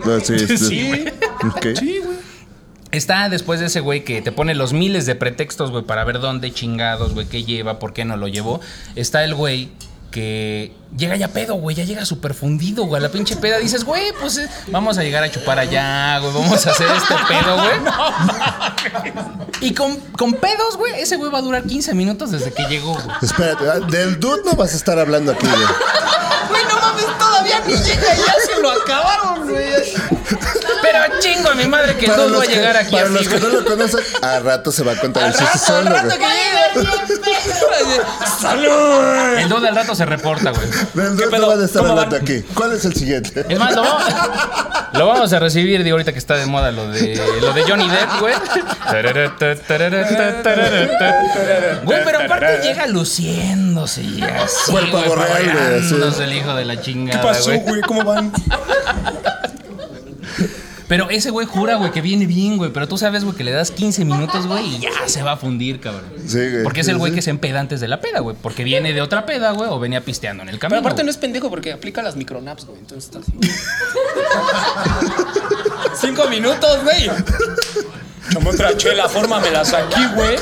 No, 0.06 0.20
sí, 0.20 0.38
sí. 0.40 0.58
Sí, 0.58 0.90
güey. 0.92 2.16
Está 2.92 3.28
después 3.30 3.60
de 3.60 3.66
ese 3.66 3.80
güey 3.80 4.04
que 4.04 4.22
te 4.22 4.32
pone 4.32 4.54
los 4.56 4.72
miles 4.74 5.06
de 5.06 5.16
pretextos, 5.16 5.72
güey, 5.72 5.84
para 5.84 6.04
ver 6.04 6.20
dónde 6.20 6.54
chingados, 6.54 7.14
güey, 7.14 7.26
qué 7.28 7.44
lleva, 7.44 7.80
por 7.80 7.94
qué 7.94 8.06
no 8.06 8.16
lo 8.16 8.28
llevó. 8.28 8.62
Está 8.96 9.24
el 9.24 9.34
güey 9.36 9.70
que 10.16 10.72
llega 10.96 11.18
ya 11.18 11.28
pedo, 11.28 11.56
güey, 11.56 11.76
ya 11.76 11.84
llega 11.84 12.06
súper 12.06 12.34
fundido, 12.34 12.86
güey, 12.86 13.02
a 13.02 13.04
la 13.04 13.12
pinche 13.12 13.36
peda. 13.36 13.58
Dices, 13.58 13.84
güey, 13.84 14.14
pues 14.22 14.38
eh, 14.38 14.50
vamos 14.68 14.98
a 14.98 15.04
llegar 15.04 15.22
a 15.22 15.30
chupar 15.30 15.60
allá, 15.60 16.20
güey, 16.20 16.34
vamos 16.34 16.66
a 16.66 16.72
hacer 16.72 16.88
este 16.96 17.16
pedo, 17.28 17.58
güey. 17.58 17.76
y 19.70 19.74
con, 19.74 20.00
con 20.18 20.36
pedos, 20.36 20.78
güey, 20.78 21.02
ese 21.02 21.18
güey 21.18 21.30
va 21.30 21.40
a 21.40 21.42
durar 21.42 21.64
15 21.64 21.94
minutos 21.96 22.32
desde 22.32 22.54
que 22.54 22.64
llegó, 22.64 22.94
güey. 22.94 23.18
Espérate, 23.22 23.70
ah, 23.70 23.80
del 23.82 24.18
dude 24.18 24.44
no 24.46 24.54
vas 24.54 24.72
a 24.72 24.78
estar 24.78 24.98
hablando 24.98 25.34
aquí, 25.34 25.48
güey. 25.48 25.68
Güey, 26.48 26.64
no 26.64 26.80
mames, 26.80 27.18
todavía 27.20 27.60
ni 27.68 27.74
llega, 27.74 28.16
ya 28.16 28.34
se 28.46 28.62
lo 28.62 28.72
acabaron, 28.72 29.50
güey. 29.50 29.66
Pero 30.82 31.20
chingo 31.20 31.50
a 31.50 31.56
mi 31.56 31.66
madre 31.68 31.96
que 31.98 32.08
no 32.08 32.32
va 32.38 32.44
a 32.44 32.46
llegar 32.46 32.78
aquí 32.78 32.92
para 32.92 33.06
así, 33.06 33.14
los 33.14 33.28
que 33.28 33.38
güey. 33.40 33.42
no 33.54 33.60
lo 33.60 33.66
conocen, 33.66 34.00
a 34.22 34.40
rato 34.40 34.72
se 34.72 34.84
va 34.84 34.94
a 34.94 34.96
contar 34.96 35.26
el 35.28 35.32
chiste 35.34 35.46
Al 35.54 35.60
solo, 35.60 35.90
rato 35.90 36.06
güey. 36.08 36.18
que 36.20 36.26
llegue. 36.26 36.46
¡Salud! 38.40 39.38
El 39.38 39.50
dude 39.50 39.68
al 39.70 39.76
rato 39.76 39.96
se 39.96 40.06
reporta, 40.06 40.52
güey. 40.52 40.68
Del 40.94 41.16
dude 41.18 41.28
pedo? 41.30 41.48
van 41.48 41.62
a 41.62 41.66
estar 41.66 41.82
¿Cómo 41.82 41.94
hablando 41.94 42.16
van? 42.16 42.24
aquí. 42.24 42.42
¿Cuál 42.54 42.74
es 42.74 42.86
el 42.86 42.94
siguiente? 42.96 43.46
Es 43.48 43.60
más, 43.60 43.76
lo 43.76 43.82
vamos, 43.84 44.04
lo 44.94 45.08
vamos 45.08 45.34
a 45.34 45.40
recibir, 45.40 45.84
digo, 45.84 45.96
ahorita 45.96 46.12
que 46.14 46.20
está 46.20 46.36
de 46.36 46.46
moda 46.46 46.72
lo 46.72 46.88
de, 46.90 47.16
lo 47.42 47.54
de 47.54 47.64
Johnny 47.64 47.88
Depp, 47.90 48.20
güey. 48.20 48.34
Güey, 51.84 52.04
pero 52.04 52.20
aparte 52.22 52.60
llega 52.64 52.88
luciéndose 52.88 54.02
y 54.02 54.22
así, 54.24 54.76
el 54.76 54.92
güey, 54.92 55.04
real, 55.04 55.52
güey, 55.54 56.08
así. 56.10 56.24
el 56.24 56.34
hijo 56.34 56.54
de 56.56 56.66
la 56.66 56.82
chingada, 56.82 57.20
¿Qué 57.22 57.28
pasó, 57.28 57.46
güey. 57.46 57.60
güey? 57.62 57.82
¿Cómo 57.82 58.04
van? 58.04 58.32
Pero 60.88 61.10
ese 61.10 61.32
güey 61.32 61.48
jura, 61.48 61.76
güey, 61.76 61.92
que 61.92 62.02
viene 62.02 62.26
bien, 62.28 62.58
güey. 62.58 62.72
Pero 62.72 62.88
tú 62.88 62.98
sabes, 62.98 63.24
güey, 63.24 63.36
que 63.36 63.44
le 63.44 63.52
das 63.52 63.72
15 63.72 64.06
minutos, 64.06 64.46
güey, 64.48 64.76
y 64.76 64.80
ya 64.80 64.92
se 65.08 65.24
va 65.24 65.34
a 65.34 65.38
fundir, 65.38 65.80
cabrón. 65.80 66.06
Sí, 66.28 66.38
güey. 66.38 66.64
Porque 66.64 66.82
es 66.82 66.88
el 66.88 66.98
güey 66.98 67.12
sí. 67.12 67.16
que 67.16 67.22
se 67.22 67.32
empeda 67.32 67.60
antes 67.60 67.80
de 67.82 67.88
la 67.88 68.02
peda, 68.02 68.20
güey. 68.20 68.36
Porque 68.40 68.64
viene 68.64 68.94
de 68.94 69.02
otra 69.02 69.26
peda, 69.26 69.52
güey, 69.52 69.70
o 69.70 69.80
venía 69.80 70.02
pisteando 70.02 70.44
en 70.44 70.50
el 70.50 70.60
camino. 70.60 70.78
Pero 70.78 70.88
aparte 70.88 71.04
no 71.04 71.10
es 71.10 71.18
pendejo 71.18 71.50
porque 71.50 71.74
aplica 71.74 72.02
las 72.04 72.16
micronaps, 72.16 72.66
güey. 72.66 72.80
Entonces 72.80 73.06
está 73.06 73.20
así. 73.20 73.32
Cinco 76.08 76.28
minutos, 76.30 76.84
güey. 76.84 77.10
Chamo 78.32 78.50
otra 78.50 78.76
chela, 78.78 79.08
fórmamelas 79.08 79.74
aquí, 79.74 80.02
güey. 80.16 80.36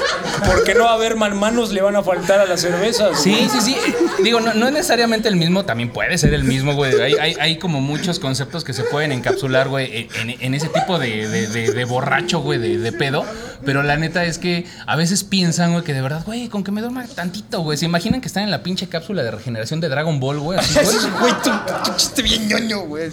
Porque 0.46 0.74
no 0.76 0.86
va 0.86 0.92
a 0.92 0.96
haber 0.96 1.16
man- 1.16 1.38
manos, 1.38 1.72
le 1.72 1.82
van 1.82 1.96
a 1.96 2.04
faltar 2.04 2.40
a 2.40 2.46
las 2.46 2.62
cervezas. 2.62 3.22
Sí, 3.22 3.48
sí, 3.52 3.60
sí. 3.62 3.76
Digo, 4.24 4.40
no, 4.40 4.54
no 4.54 4.68
es 4.68 4.74
necesariamente 4.74 5.28
el 5.30 5.36
mismo, 5.36 5.66
también 5.66 5.90
puede 5.92 6.18
ser 6.18 6.34
el 6.34 6.44
mismo, 6.44 6.74
güey. 6.76 7.00
Hay, 7.02 7.14
hay, 7.16 7.36
hay 7.40 7.58
como 7.60 7.82
muchos 7.82 8.20
conceptos 8.20 8.64
que 8.64 8.74
se 8.74 8.84
pueden 8.84 9.12
encapsular, 9.12 9.68
güey, 9.70 10.08
en, 10.22 10.36
en 10.40 10.54
ese 10.54 10.68
tipo 10.70 11.00
de, 11.00 11.28
de- 11.28 11.48
de- 11.48 11.72
de 11.74 11.86
borracho, 11.86 12.40
güey, 12.42 12.60
de, 12.60 12.78
de 12.78 12.92
pedo. 12.92 13.26
Pero 13.66 13.82
la 13.84 13.96
neta 13.96 14.26
es 14.26 14.38
que 14.38 14.66
a 14.86 14.96
veces 14.96 15.24
piensan, 15.24 15.72
güey, 15.72 15.84
que 15.84 15.94
de 15.94 16.02
verdad, 16.02 16.24
güey, 16.26 16.50
con 16.50 16.64
que 16.64 16.72
me 16.72 16.82
duerma 16.82 17.06
tantito, 17.08 17.62
güey. 17.62 17.78
Se 17.78 17.86
imaginan 17.86 18.20
que 18.22 18.28
están 18.28 18.44
en 18.44 18.52
la 18.52 18.62
pinche 18.64 18.88
cápsula 18.90 19.24
de 19.24 19.32
regeneración 19.32 19.80
de 19.80 19.90
Dragon 19.90 20.20
Ball, 20.20 20.40
güey. 20.40 20.60
así, 20.60 20.74
güey. 20.80 20.96
Güey, 21.20 21.34
tú 21.44 21.52
chiste 21.96 22.22
bien 22.22 22.48
ñoño, 22.50 22.82
güey. 22.82 23.10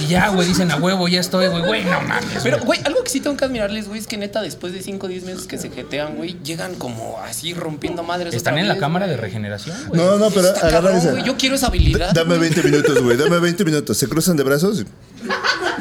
Y 0.00 0.06
ya, 0.06 0.28
güey, 0.30 0.48
dicen 0.48 0.70
a 0.70 0.76
huevo, 0.76 1.06
ya 1.08 1.20
estoy, 1.20 1.46
güey, 1.48 1.62
güey, 1.62 1.84
no 1.84 2.00
mames. 2.00 2.40
Pero, 2.42 2.58
güey. 2.60 2.80
algo 2.84 3.04
que 3.04 3.10
sí 3.10 3.20
tengo 3.20 3.36
que 3.36 3.44
admirarles, 3.44 3.86
güey, 3.88 4.00
es 4.00 4.06
que 4.06 4.16
neta, 4.16 4.40
después 4.42 4.72
de 4.72 4.82
5 4.82 5.06
o 5.06 5.08
10 5.08 5.24
meses 5.24 5.46
que 5.46 5.58
se 5.58 5.70
jetean, 5.70 6.16
güey, 6.16 6.36
llegan 6.42 6.74
como 6.74 7.18
así 7.24 7.52
rompiendo 7.54 8.02
madres. 8.02 8.34
Están 8.34 8.54
otra 8.54 8.62
en 8.62 8.68
la 8.68 8.78
cámara 8.78 9.06
de 9.06 9.16
regeneración, 9.16 9.76
güey. 9.88 10.00
No, 10.00 10.16
no, 10.18 10.30
pero 10.30 10.48
Está 10.48 10.68
agarra 10.68 10.90
cabrón, 10.92 11.12
güey. 11.12 11.24
Yo 11.24 11.36
quiero 11.36 11.54
esa 11.56 11.66
habilidad. 11.68 12.12
Dame 12.12 12.38
20 12.38 12.62
minutos, 12.62 13.02
güey. 13.02 13.16
Dame 13.16 13.38
20 13.38 13.64
minutos. 13.64 13.96
Se 13.98 14.08
cruzan 14.08 14.36
de 14.36 14.42
brazos. 14.42 14.80
y- 14.80 14.86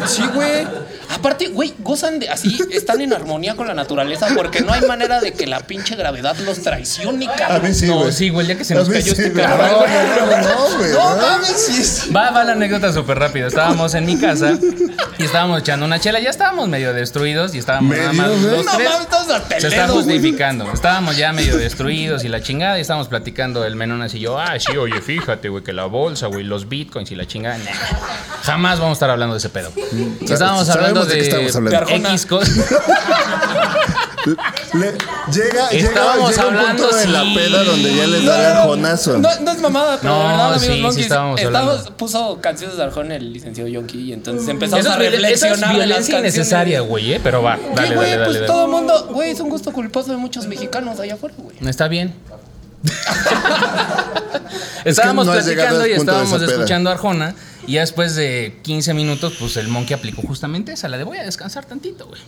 Sí, 0.08 0.24
güey. 0.34 0.68
Aparte, 1.10 1.48
güey, 1.48 1.74
gozan 1.80 2.20
de 2.20 2.30
así, 2.30 2.60
están 2.72 3.02
en 3.02 3.14
armonía 3.14 3.56
con 3.56 3.68
la 3.68 3.74
naturaleza 3.74 4.28
porque 4.36 4.62
no 4.62 4.72
hay 4.74 4.82
manera 4.82 5.20
de 5.20 5.34
que 5.34 5.48
la 5.48 5.62
pinche 5.62 5.96
gravedad 5.96 6.38
los 6.46 6.62
traicione, 6.62 7.28
A 7.28 7.36
cabrón. 7.36 7.64
mí 7.70 7.74
sí, 7.74 7.88
No, 7.88 8.00
güey. 8.00 8.12
sí, 8.12 8.30
güey, 8.30 8.46
ya 8.48 8.56
que 8.58 8.64
se 8.64 8.74
A 8.76 8.78
nos 8.78 8.90
cayó 8.90 9.16
sí, 9.16 9.22
este 9.24 9.34
cabrón. 9.34 9.70
No, 9.72 10.26
no, 10.26 10.42
no, 10.70 10.78
güey. 10.78 10.92
No 10.92 11.16
mames, 11.18 11.66
sí 11.66 11.82
es. 11.82 12.10
Va, 12.16 12.30
va 12.32 12.44
la 12.44 12.52
anécdota 12.54 12.94
súper 12.94 13.18
rápida. 13.20 13.48
Estábamos 13.48 13.94
en 13.96 14.06
mi 14.06 14.18
casa 14.20 14.54
y 15.18 15.24
estábamos 15.24 15.62
echando 15.62 15.86
una 15.86 16.00
chela. 16.00 16.20
Ya 16.20 16.30
estábamos 16.30 16.68
medio 16.70 16.94
destruidos 16.94 17.56
y 17.56 17.58
estábamos 17.60 17.98
nada 17.98 18.14
¿Medio, 18.14 18.22
más 18.22 18.42
dos, 18.44 18.66
No 18.66 18.72
tres. 18.78 18.90
mames, 18.90 19.62
Se 19.62 19.68
está 19.68 19.86
güey. 19.88 19.98
justificando. 20.04 20.72
Estábamos 20.72 21.18
ya 21.18 21.34
medio 21.34 21.58
destruidos 21.58 22.24
y 22.24 22.28
la 22.30 22.42
chingada. 22.42 22.78
Y 22.78 22.82
estábamos 22.82 23.08
platicando 23.08 23.66
el 23.66 23.76
menón 23.76 24.02
así 24.04 24.20
yo. 24.20 24.38
Ah, 24.40 24.60
sí, 24.60 24.78
oye, 24.78 25.02
fíjate, 25.02 25.50
güey, 25.50 25.64
que 25.64 25.74
la 25.74 25.86
bolsa, 25.86 26.28
güey, 26.28 26.44
los 26.44 26.70
bitcoins 26.70 27.12
y 27.12 27.16
la 27.16 27.26
chingada. 27.26 27.58
nah. 27.58 27.66
Jamás 28.44 28.80
vamos 28.80 28.92
a 28.92 28.98
estar 28.98 29.10
hablando 29.10 29.34
de 29.36 29.40
ese 29.40 29.50
pedo. 29.50 29.72
Estábamos 30.22 30.68
Sabemos 30.68 30.99
hablando 31.02 31.06
de 31.06 31.16
de, 31.16 31.20
qué 31.22 31.28
estamos 31.30 31.56
hablando. 31.56 31.86
De. 31.88 31.96
X 32.14 32.26
cosas. 32.26 32.58
Le- 34.74 34.92
llega, 35.32 35.70
llega, 35.70 35.88
Estábamos 35.88 36.30
llega 36.32 36.48
un 36.48 36.56
hablando, 36.58 36.84
punto 36.84 37.00
en 37.00 37.14
la 37.14 37.24
sí. 37.24 37.34
peda 37.36 37.64
donde 37.64 37.96
ya 37.96 38.06
les 38.08 38.26
da 38.26 38.40
el 38.52 38.58
arjonazo. 38.58 39.18
No, 39.18 39.30
no 39.40 39.52
es 39.52 39.62
mamada, 39.62 39.98
pero 40.02 40.14
No, 40.14 40.20
de 40.20 40.28
verdad, 40.28 40.54
amigos 40.56 40.94
sí, 40.94 41.00
sí 41.00 41.04
estábamos 41.04 41.42
estábamos- 41.42 41.92
puso 41.98 42.40
canciones 42.42 42.78
de 42.78 42.84
Arjona 42.84 43.16
el 43.16 43.34
licenciado 43.34 43.68
Yonki 43.70 43.98
y 44.10 44.14
entonces 44.14 44.48
empezamos 44.48 44.86
Eso 44.86 44.94
a 44.94 45.04
es, 45.04 45.14
eso 45.14 45.16
es 45.16 45.22
reflexionar 45.22 45.72
de 45.72 45.78
las 45.78 45.88
violencia 45.88 46.20
innecesaria, 46.20 46.82
güey, 46.82 47.14
¿eh? 47.14 47.22
Pero 47.24 47.42
va, 47.42 47.56
¿Qué, 47.56 47.62
dale, 47.76 47.96
güey? 47.96 48.10
dale, 48.12 48.12
dale. 48.12 48.26
pues 48.26 48.36
dale. 48.36 48.48
todo 48.48 48.66
el 48.66 48.72
mundo, 48.72 49.08
güey, 49.12 49.32
es 49.32 49.40
un 49.40 49.50
gusto 49.50 49.72
culposo 49.72 50.12
de 50.12 50.18
muchos 50.18 50.46
mexicanos 50.48 51.00
allá 51.00 51.14
afuera, 51.16 51.34
güey. 51.38 51.56
Está 51.68 51.88
bien. 51.88 52.14
estábamos 54.86 55.28
platicando 55.28 55.88
y 55.88 55.92
estábamos 55.92 56.42
escuchando 56.42 56.90
a 56.90 56.94
Arjona. 56.94 57.36
Y 57.68 57.74
ya 57.74 57.82
después 57.82 58.16
de 58.16 58.60
15 58.64 58.94
minutos, 58.94 59.34
pues 59.40 59.58
el 59.58 59.68
monkey 59.68 59.96
aplicó 59.96 60.22
justamente 60.24 60.72
esa, 60.72 60.88
la 60.88 60.98
de 60.98 61.04
voy 61.04 61.18
a 61.18 61.24
descansar 61.24 61.66
tantito, 61.66 62.08
güey. 62.08 62.22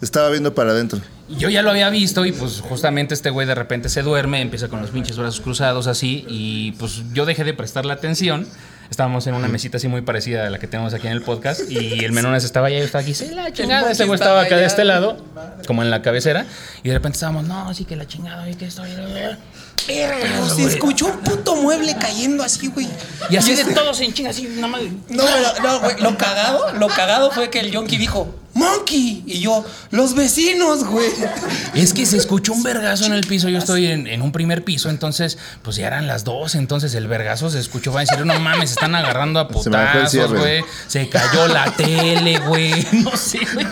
Estaba 0.00 0.28
viendo 0.28 0.54
para 0.54 0.72
adentro. 0.72 1.00
Y 1.28 1.36
yo 1.36 1.48
ya 1.48 1.62
lo 1.62 1.70
había 1.70 1.88
visto 1.88 2.26
y 2.26 2.32
pues 2.32 2.60
justamente 2.60 3.14
este 3.14 3.30
güey 3.30 3.46
de 3.46 3.54
repente 3.54 3.88
se 3.88 4.02
duerme, 4.02 4.40
empieza 4.40 4.68
con 4.68 4.82
los 4.82 4.90
pinches 4.90 5.16
brazos 5.16 5.40
cruzados 5.40 5.86
así 5.86 6.24
y 6.28 6.72
pues 6.72 7.02
yo 7.12 7.24
dejé 7.24 7.44
de 7.44 7.54
prestarle 7.54 7.92
atención. 7.92 8.46
Estábamos 8.90 9.26
en 9.26 9.34
una 9.34 9.48
mesita 9.48 9.78
así 9.78 9.88
muy 9.88 10.02
parecida 10.02 10.46
a 10.46 10.50
la 10.50 10.58
que 10.58 10.66
tenemos 10.66 10.94
aquí 10.94 11.06
en 11.06 11.12
el 11.14 11.22
podcast 11.22 11.62
y 11.70 12.04
el 12.04 12.12
menones 12.12 12.44
estaba 12.44 12.66
allá 12.68 12.76
y 12.76 12.80
yo 12.80 12.84
estaba 12.86 13.02
aquí, 13.02 13.14
sí, 13.14 13.30
la 13.34 13.52
chingada. 13.52 13.90
Ese 13.90 14.04
güey 14.04 14.14
estaba 14.18 14.42
acá 14.42 14.56
de 14.56 14.66
este 14.66 14.84
lado, 14.84 15.16
como 15.66 15.82
en 15.82 15.90
la 15.90 16.02
cabecera 16.02 16.46
y 16.82 16.88
de 16.88 16.94
repente 16.94 17.16
estábamos, 17.16 17.44
no, 17.44 17.72
sí 17.74 17.84
que 17.84 17.96
la 17.96 18.06
chingada, 18.06 18.48
y 18.48 18.54
que 18.54 18.66
estoy... 18.66 18.90
Pero 19.86 20.48
se 20.48 20.64
escuchó 20.64 21.06
un 21.06 21.18
puto 21.18 21.56
mueble 21.56 21.94
cayendo 21.98 22.42
así, 22.42 22.68
güey. 22.68 22.88
Y 23.28 23.36
así 23.36 23.54
de 23.54 23.62
ese- 23.62 23.74
todos 23.74 24.00
en 24.00 24.14
chinga, 24.14 24.30
así, 24.30 24.44
nada 24.54 24.68
más. 24.68 24.80
No, 25.10 25.24
pero, 25.24 25.62
no, 25.62 25.80
güey. 25.80 26.00
Lo 26.00 26.16
cagado, 26.16 26.72
lo 26.74 26.88
cagado 26.88 27.30
fue 27.30 27.50
que 27.50 27.60
el 27.60 27.70
Yonki 27.70 27.98
dijo, 27.98 28.34
Monkey. 28.54 29.22
Y 29.26 29.40
yo, 29.40 29.64
los 29.90 30.14
vecinos, 30.14 30.84
güey. 30.84 31.08
Es 31.74 31.92
que 31.92 32.06
se 32.06 32.16
escuchó 32.16 32.52
un 32.52 32.62
vergazo 32.62 33.04
en 33.06 33.12
el 33.12 33.26
piso. 33.26 33.48
Yo 33.48 33.58
estoy 33.58 33.86
en, 33.86 34.06
en 34.06 34.22
un 34.22 34.32
primer 34.32 34.64
piso, 34.64 34.90
entonces, 34.90 35.38
pues 35.62 35.76
ya 35.76 35.88
eran 35.88 36.06
las 36.06 36.24
dos. 36.24 36.54
Entonces 36.54 36.94
el 36.94 37.06
vergazo 37.08 37.50
se 37.50 37.58
escuchó. 37.58 37.92
Va 37.92 38.00
a 38.00 38.04
decir, 38.04 38.24
no 38.24 38.38
mames, 38.40 38.70
se 38.70 38.74
están 38.74 38.94
agarrando 38.94 39.40
a 39.40 39.48
putazos, 39.48 40.32
güey. 40.32 40.64
Se 40.86 41.08
cayó 41.08 41.48
la 41.48 41.70
tele, 41.72 42.38
güey. 42.38 42.86
No 43.04 43.16
sé, 43.16 43.40
güey. 43.52 43.66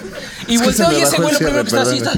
Y 0.49 0.59
volteo 0.59 0.91
ese 0.91 1.17
güey 1.17 1.33
lo 1.33 1.39
primero 1.39 1.63
que 1.63 1.69
está 1.69 1.83
así 1.83 1.97
está. 1.99 2.13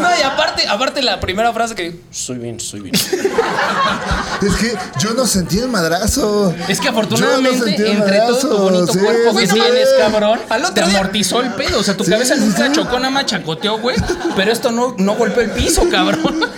No, 0.00 0.08
y 0.18 0.22
aparte, 0.22 0.66
aparte 0.68 1.02
la 1.02 1.18
primera 1.20 1.52
frase 1.52 1.74
que 1.74 1.82
dijo, 1.90 1.98
soy 2.10 2.38
bien, 2.38 2.60
soy 2.60 2.80
bien. 2.80 2.94
Es 2.94 4.54
que 4.56 4.76
yo 5.00 5.14
no 5.14 5.26
sentí 5.26 5.58
el 5.58 5.68
madrazo. 5.68 6.54
Es 6.68 6.78
que 6.80 6.86
Yo 6.86 6.92
no 6.92 6.98
afortunadamente, 6.98 7.64
sentí 7.64 7.82
el 7.82 7.88
entre 7.92 8.18
todo 8.18 8.38
tu 8.38 8.46
madrazo, 8.48 8.62
bonito 8.62 8.92
sí, 8.92 8.98
cuerpo 8.98 9.36
que 9.36 9.46
sí, 9.46 9.54
tienes, 9.54 9.88
cabrón, 9.98 10.40
Al 10.48 10.64
otro 10.64 10.74
te 10.74 10.82
día- 10.82 10.98
amortizó 10.98 11.40
el 11.40 11.52
pedo. 11.54 11.80
O 11.80 11.82
sea, 11.82 11.96
tu 11.96 12.04
Sí, 12.04 12.10
cabeza 12.10 12.34
sí, 12.34 12.40
nunca 12.40 12.66
sí. 12.66 12.72
chocó, 12.72 12.98
nada 12.98 13.10
más 13.10 13.26
chacoteó, 13.26 13.78
güey. 13.78 13.96
Pero 14.36 14.52
esto 14.52 14.70
no, 14.72 14.94
no 14.98 15.14
golpeó 15.14 15.42
el 15.42 15.50
piso, 15.50 15.88
cabrón. 15.90 16.40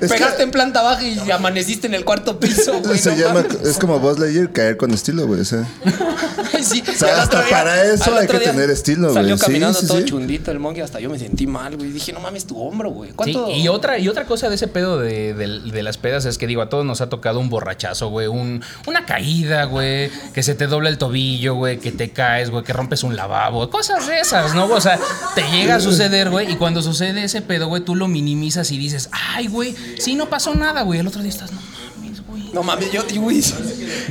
Es 0.00 0.10
Pegaste 0.10 0.36
que- 0.38 0.42
en 0.44 0.50
planta 0.50 0.82
baja 0.82 1.02
y 1.02 1.30
amaneciste 1.30 1.86
en 1.86 1.94
el 1.94 2.04
cuarto 2.04 2.38
piso, 2.40 2.80
güey. 2.82 2.98
Se 2.98 3.10
no 3.12 3.16
llama, 3.16 3.42
mames. 3.42 3.66
es 3.66 3.78
como 3.78 3.98
Buzz 3.98 4.18
Lightyear, 4.18 4.52
caer 4.52 4.76
con 4.76 4.92
estilo, 4.92 5.26
güey. 5.26 5.40
O 5.40 5.44
sea, 5.44 5.66
sí. 6.62 6.82
O 6.86 7.04
hasta 7.06 7.42
día- 7.42 7.50
para 7.50 7.84
eso 7.84 8.14
hay 8.16 8.26
que 8.26 8.38
tener 8.38 8.70
estilo, 8.70 9.12
Salió 9.12 9.30
güey. 9.36 9.38
Sí, 9.38 9.44
caminando 9.46 9.78
sí, 9.80 9.86
todo 9.86 9.98
sí. 9.98 10.04
chundito 10.04 10.50
el 10.50 10.58
monkey, 10.58 10.82
hasta 10.82 11.00
yo 11.00 11.10
me 11.10 11.18
sentí 11.18 11.46
mal, 11.46 11.76
güey. 11.76 11.90
Dije, 11.90 12.12
no 12.12 12.20
mames, 12.20 12.46
tu 12.46 12.60
hombro, 12.60 12.90
güey. 12.90 13.10
Sí, 13.10 13.16
¿Cuánto? 13.16 13.50
y 13.50 13.68
otra, 13.68 13.98
y 13.98 14.08
otra 14.08 14.24
cosa 14.26 14.48
de 14.48 14.54
ese 14.56 14.68
pedo 14.68 14.98
de, 14.98 15.34
de- 15.34 15.60
de 15.70 15.82
las 15.82 15.98
pedas 15.98 16.24
es 16.24 16.38
que 16.38 16.46
digo, 16.46 16.62
a 16.62 16.68
todos 16.68 16.84
nos 16.84 17.00
ha 17.00 17.08
tocado 17.08 17.40
un 17.40 17.48
borrachazo, 17.50 18.08
güey, 18.08 18.26
un, 18.26 18.62
una 18.86 19.06
caída, 19.06 19.64
güey, 19.64 20.10
que 20.34 20.42
se 20.42 20.54
te 20.54 20.66
dobla 20.66 20.88
el 20.88 20.98
tobillo, 20.98 21.54
güey, 21.54 21.78
que 21.78 21.92
te 21.92 22.10
caes, 22.10 22.50
güey, 22.50 22.64
que 22.64 22.72
rompes 22.72 23.02
un 23.02 23.16
lavabo, 23.16 23.68
cosas 23.70 24.06
de 24.06 24.20
esas, 24.20 24.54
¿no? 24.54 24.66
O 24.66 24.80
sea, 24.80 24.98
te 25.34 25.42
llega 25.50 25.76
a 25.76 25.80
suceder, 25.80 26.30
güey, 26.30 26.52
y 26.52 26.56
cuando 26.56 26.82
sucede 26.82 27.24
ese 27.24 27.42
pedo, 27.42 27.68
güey, 27.68 27.82
tú 27.82 27.94
lo 27.96 28.08
minimizas 28.08 28.70
y 28.70 28.78
dices, 28.78 29.08
ay, 29.12 29.46
güey, 29.48 29.74
sí, 29.98 30.14
no 30.14 30.28
pasó 30.28 30.54
nada, 30.54 30.82
güey. 30.82 31.00
El 31.00 31.06
otro 31.06 31.20
día 31.22 31.30
estás, 31.30 31.52
no 31.52 31.60
mames, 31.60 32.26
güey. 32.26 32.42
No 32.52 32.62
mames, 32.62 32.90
yo, 32.92 33.02
güey. 33.20 33.42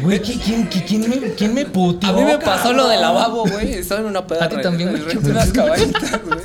Güey, 0.02 0.22
¿qui- 0.22 0.40
¿quién, 0.40 0.70
qui- 0.70 0.86
quién, 0.86 1.10
me, 1.10 1.34
quién 1.34 1.54
me 1.54 1.66
puteó? 1.66 2.10
A 2.10 2.14
mí 2.14 2.24
me 2.24 2.38
pasó 2.38 2.74
lo 2.74 2.88
del 2.88 3.02
lavabo, 3.02 3.46
güey. 3.46 3.74
Estaba 3.74 4.02
en 4.02 4.08
una 4.08 4.26
peda. 4.28 4.46
¿A 4.46 4.50
ti 4.50 4.56
también, 4.62 4.90
unas 5.24 5.50
cabañitas, 5.54 6.24
güey. 6.26 6.40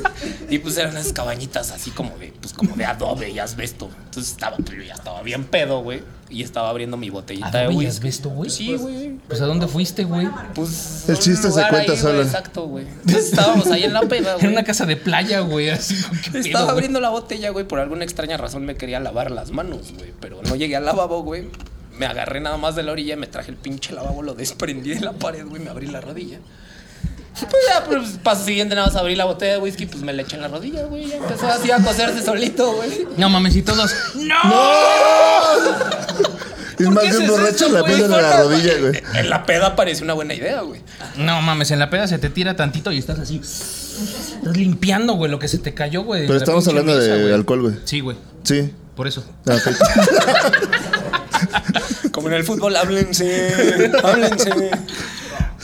Y 0.50 0.58
pues 0.58 0.76
eran 0.76 0.92
unas 0.92 1.12
cabañitas 1.12 1.70
así 1.72 1.90
como 1.90 2.16
de, 2.18 2.32
pues 2.40 2.52
como 2.52 2.74
de 2.76 2.84
adobe 2.84 3.30
y 3.30 3.38
asbesto. 3.38 3.90
Entonces 4.04 4.32
estaba, 4.32 4.56
pues, 4.56 4.76
yo 4.76 4.82
ya 4.84 4.94
estaba 4.94 5.22
bien 5.22 5.44
pedo, 5.44 5.80
güey. 5.82 6.02
Y 6.30 6.42
estaba 6.42 6.70
abriendo 6.70 6.96
mi 6.96 7.10
botellita 7.10 7.50
de 7.50 7.58
¿Adobe 7.58 7.74
y 7.74 7.76
whisky. 7.78 7.90
asbesto, 7.90 8.28
güey? 8.30 8.50
Sí, 8.50 8.74
güey. 8.76 9.10
Pues 9.28 9.40
¿a 9.40 9.46
dónde 9.46 9.68
fuiste, 9.68 10.04
güey? 10.04 10.28
Pues. 10.54 11.04
El 11.08 11.18
chiste 11.18 11.48
se 11.50 11.68
cuenta 11.68 11.92
ahí, 11.92 11.98
solo. 11.98 12.14
güey, 12.14 12.26
Exacto, 12.26 12.66
güey. 12.66 12.86
Entonces 12.86 13.24
estábamos 13.26 13.66
ahí 13.68 13.84
en 13.84 13.92
la 13.92 14.00
peda, 14.02 14.32
En 14.34 14.40
güey. 14.40 14.52
una 14.52 14.64
casa 14.64 14.86
de 14.86 14.96
playa, 14.96 15.40
güey, 15.40 15.70
así. 15.70 15.94
¿qué 16.24 16.30
pedo, 16.32 16.40
Estaba 16.44 16.72
abriendo 16.72 17.00
la 17.00 17.10
botella, 17.10 17.50
güey. 17.50 17.66
Por 17.68 17.78
alguna 17.78 18.04
extraña 18.04 18.36
razón 18.36 18.64
me 18.64 18.74
quería 18.76 19.00
lavar 19.00 19.30
las 19.30 19.50
manos, 19.50 19.92
güey. 19.96 20.12
Pero 20.20 20.40
no 20.42 20.56
llegué 20.56 20.76
al 20.76 20.84
lavabo, 20.86 21.22
güey. 21.22 21.48
Me 21.98 22.06
agarré 22.06 22.40
nada 22.40 22.56
más 22.56 22.74
de 22.74 22.82
la 22.82 22.90
orilla, 22.92 23.16
me 23.16 23.26
traje 23.28 23.50
el 23.52 23.56
pinche 23.56 23.92
lavabo, 23.94 24.22
lo 24.22 24.34
desprendí 24.34 24.90
de 24.94 25.00
la 25.00 25.12
pared, 25.12 25.46
güey. 25.46 25.62
Me 25.62 25.70
abrí 25.70 25.86
la 25.86 26.00
rodilla. 26.00 26.38
Pues 27.40 27.62
ya, 27.68 27.84
pues 27.84 28.10
paso 28.22 28.44
siguiente, 28.44 28.74
nada 28.74 28.86
más 28.86 28.96
abrí 28.96 29.16
la 29.16 29.24
botella 29.24 29.52
de 29.54 29.58
whisky, 29.58 29.86
pues 29.86 30.02
me 30.02 30.12
la 30.12 30.22
eché 30.22 30.36
en 30.36 30.42
la 30.42 30.48
rodilla, 30.48 30.84
güey. 30.84 31.08
Ya 31.08 31.16
empezó 31.16 31.48
así 31.48 31.70
a 31.70 31.78
coserse 31.78 32.22
solito, 32.22 32.72
güey. 32.74 33.06
No 33.16 33.28
mames, 33.28 33.56
y 33.56 33.62
todos. 33.62 33.92
¡No! 34.14 34.36
es 36.78 36.86
¿Por 36.86 36.94
más 36.94 37.04
de 37.10 37.18
un 37.18 37.26
borracho 37.28 37.68
la 37.70 37.80
güey? 37.82 38.02
en 38.02 38.10
la 38.10 38.42
rodilla, 38.42 38.72
güey. 38.80 39.02
En 39.14 39.30
la 39.30 39.46
peda 39.46 39.76
parece 39.76 40.04
una 40.04 40.14
buena 40.14 40.34
idea, 40.34 40.60
güey. 40.60 40.80
No 41.16 41.40
mames, 41.42 41.70
en 41.70 41.78
la 41.80 41.90
peda 41.90 42.06
se 42.06 42.18
te 42.18 42.30
tira 42.30 42.54
tantito 42.56 42.92
y 42.92 42.98
estás 42.98 43.18
así. 43.18 43.36
Estás 43.40 44.56
limpiando, 44.56 45.14
güey, 45.14 45.30
lo 45.30 45.38
que 45.38 45.48
se 45.48 45.58
te 45.58 45.74
cayó, 45.74 46.02
güey. 46.04 46.26
Pero 46.26 46.38
estamos 46.38 46.66
hablando 46.68 46.92
mesa, 46.94 47.14
de 47.14 47.22
güey. 47.22 47.34
alcohol, 47.34 47.62
güey. 47.62 47.74
Sí, 47.84 48.00
güey. 48.00 48.16
Sí. 48.44 48.72
Por 48.94 49.08
eso. 49.08 49.24
Ah. 49.46 49.58
Como 52.12 52.28
en 52.28 52.34
el 52.34 52.44
fútbol, 52.44 52.76
háblense, 52.76 53.90
háblense. 54.04 54.70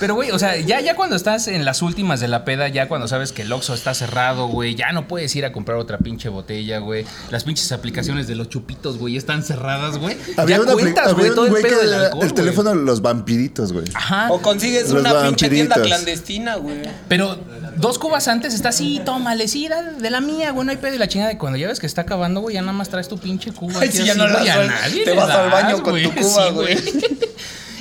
Pero, 0.00 0.14
güey, 0.14 0.30
o 0.30 0.38
sea, 0.38 0.56
ya, 0.56 0.80
ya 0.80 0.96
cuando 0.96 1.14
estás 1.14 1.46
en 1.46 1.64
las 1.64 1.82
últimas 1.82 2.20
de 2.20 2.26
la 2.28 2.44
peda, 2.44 2.68
ya 2.68 2.88
cuando 2.88 3.06
sabes 3.06 3.32
que 3.32 3.42
el 3.42 3.52
Oxxo 3.52 3.74
está 3.74 3.92
cerrado, 3.94 4.48
güey, 4.48 4.74
ya 4.74 4.92
no 4.92 5.06
puedes 5.06 5.36
ir 5.36 5.44
a 5.44 5.52
comprar 5.52 5.76
otra 5.78 5.98
pinche 5.98 6.28
botella, 6.30 6.78
güey. 6.78 7.04
Las 7.30 7.44
pinches 7.44 7.70
aplicaciones 7.70 8.26
de 8.26 8.34
los 8.34 8.48
chupitos, 8.48 8.96
güey, 8.98 9.16
están 9.16 9.42
cerradas, 9.44 9.98
güey. 9.98 10.16
Había, 10.36 10.56
ya 10.56 10.62
una 10.62 10.72
cuentas, 10.72 11.12
güey, 11.14 11.28
todo 11.34 11.46
el 11.46 11.62
pedo 11.62 11.80
del 11.80 11.92
alcohol, 11.94 12.24
el 12.24 12.32
teléfono 12.34 12.70
de 12.70 12.76
los 12.76 13.02
vampiritos, 13.02 13.72
güey. 13.72 13.84
Ajá. 13.94 14.28
O 14.30 14.40
consigues 14.40 14.90
Los 14.90 15.00
una 15.02 15.22
pinche 15.22 15.48
tienda 15.50 15.76
vampiritos. 15.76 15.86
clandestina, 16.02 16.56
güey. 16.56 16.80
Pero 17.06 17.38
dos 17.76 17.98
cubas 17.98 18.26
antes 18.28 18.54
está 18.54 18.70
así, 18.70 19.02
tómale, 19.04 19.48
sí, 19.48 19.68
de 20.00 20.10
la 20.10 20.20
mía, 20.22 20.52
güey, 20.52 20.64
no 20.64 20.70
hay 20.72 20.78
pedo. 20.78 20.94
Y 20.94 20.98
la 20.98 21.08
chingada 21.08 21.30
de 21.30 21.38
cuando 21.38 21.58
ya 21.58 21.68
ves 21.68 21.78
que 21.78 21.86
está 21.86 22.00
acabando, 22.02 22.40
güey, 22.40 22.54
ya 22.54 22.62
nada 22.62 22.72
más 22.72 22.88
traes 22.88 23.06
tu 23.08 23.18
pinche 23.18 23.52
cuba. 23.52 23.80
Ay, 23.80 23.90
sí, 23.92 24.04
ya 24.04 24.14
no 24.14 24.26
la 24.26 24.38
güey, 24.38 24.48
a 24.48 24.54
sueltas. 24.54 24.80
nadie 24.80 25.04
Te 25.04 25.12
vas 25.12 25.30
al 25.30 25.50
baño 25.50 25.82
con 25.82 25.92
güey. 25.92 26.04
tu 26.04 26.14
cuba, 26.14 26.46
Sí, 26.48 26.52
güey. 26.54 26.78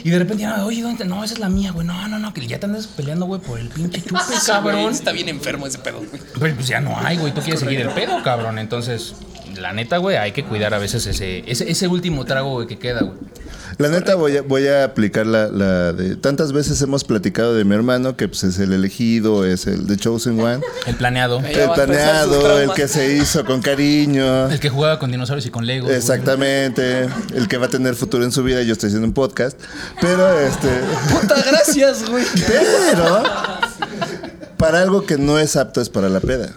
Y 0.03 0.09
de 0.09 0.19
repente, 0.19 0.43
ya, 0.43 0.65
oye, 0.65 0.81
¿dónde? 0.81 1.05
No, 1.05 1.23
esa 1.23 1.33
es 1.33 1.39
la 1.39 1.49
mía, 1.49 1.71
güey. 1.71 1.85
No, 1.85 2.07
no, 2.07 2.19
no, 2.19 2.33
que 2.33 2.45
ya 2.45 2.59
te 2.59 2.65
andas 2.65 2.87
peleando, 2.87 3.25
güey, 3.25 3.41
por 3.41 3.59
el 3.59 3.69
pinche 3.69 4.01
chupe, 4.05 4.19
Sí, 4.21 4.33
güey, 4.33 4.45
cabrón. 4.45 4.91
Está 4.91 5.11
bien 5.11 5.29
enfermo 5.29 5.67
ese 5.67 5.79
pedo, 5.79 5.97
güey. 5.99 6.21
Pero 6.39 6.55
pues 6.55 6.67
ya 6.67 6.81
no 6.81 6.97
hay, 6.97 7.17
güey. 7.17 7.33
Tú 7.33 7.41
quieres 7.41 7.59
seguir 7.59 7.81
el 7.81 7.89
pedo, 7.89 8.21
cabrón. 8.23 8.59
Entonces, 8.59 9.15
la 9.55 9.73
neta, 9.73 9.97
güey, 9.97 10.17
hay 10.17 10.31
que 10.31 10.43
cuidar 10.43 10.73
a 10.73 10.79
veces 10.79 11.05
ese, 11.05 11.43
ese, 11.49 11.69
ese 11.69 11.87
último 11.87 12.25
trago, 12.25 12.51
güey, 12.51 12.67
que 12.67 12.77
queda, 12.77 13.01
güey. 13.01 13.17
La 13.79 13.87
neta 13.87 14.15
voy 14.15 14.35
a, 14.35 14.41
voy 14.41 14.67
a 14.67 14.83
aplicar 14.83 15.25
la, 15.25 15.47
la 15.47 15.93
de... 15.93 16.17
Tantas 16.17 16.51
veces 16.51 16.81
hemos 16.81 17.05
platicado 17.05 17.53
de 17.53 17.63
mi 17.63 17.75
hermano, 17.75 18.17
que 18.17 18.27
pues 18.27 18.43
es 18.43 18.59
el 18.59 18.73
elegido, 18.73 19.45
es 19.45 19.67
el 19.67 19.87
The 19.87 19.95
Chosen 19.95 20.37
One. 20.37 20.59
El 20.85 20.95
planeado. 20.95 21.39
El 21.39 21.69
planeado, 21.69 22.59
el 22.59 22.73
que 22.73 22.89
se 22.89 23.15
hizo 23.15 23.45
con 23.45 23.61
cariño. 23.61 24.49
El 24.49 24.59
que 24.59 24.67
jugaba 24.67 24.99
con 24.99 25.11
dinosaurios 25.11 25.45
y 25.45 25.49
con 25.49 25.65
Legos. 25.65 25.85
güey. 25.85 25.97
Exactamente. 25.97 27.07
El 27.33 27.47
que 27.47 27.57
va 27.57 27.67
a 27.67 27.69
tener 27.69 27.95
futuro 27.95 28.25
en 28.25 28.33
su 28.33 28.43
vida. 28.43 28.61
Yo 28.63 28.73
estoy 28.73 28.87
haciendo 28.87 29.07
un 29.07 29.13
podcast. 29.13 29.57
Pero 30.01 30.37
este... 30.41 30.67
Puta, 31.13 31.41
gracias, 31.49 32.09
güey. 32.09 32.25
Pero... 32.47 33.23
Para 34.57 34.81
algo 34.81 35.05
que 35.05 35.17
no 35.17 35.39
es 35.39 35.55
apto 35.55 35.79
es 35.79 35.87
para 35.87 36.09
la 36.09 36.19
peda. 36.19 36.49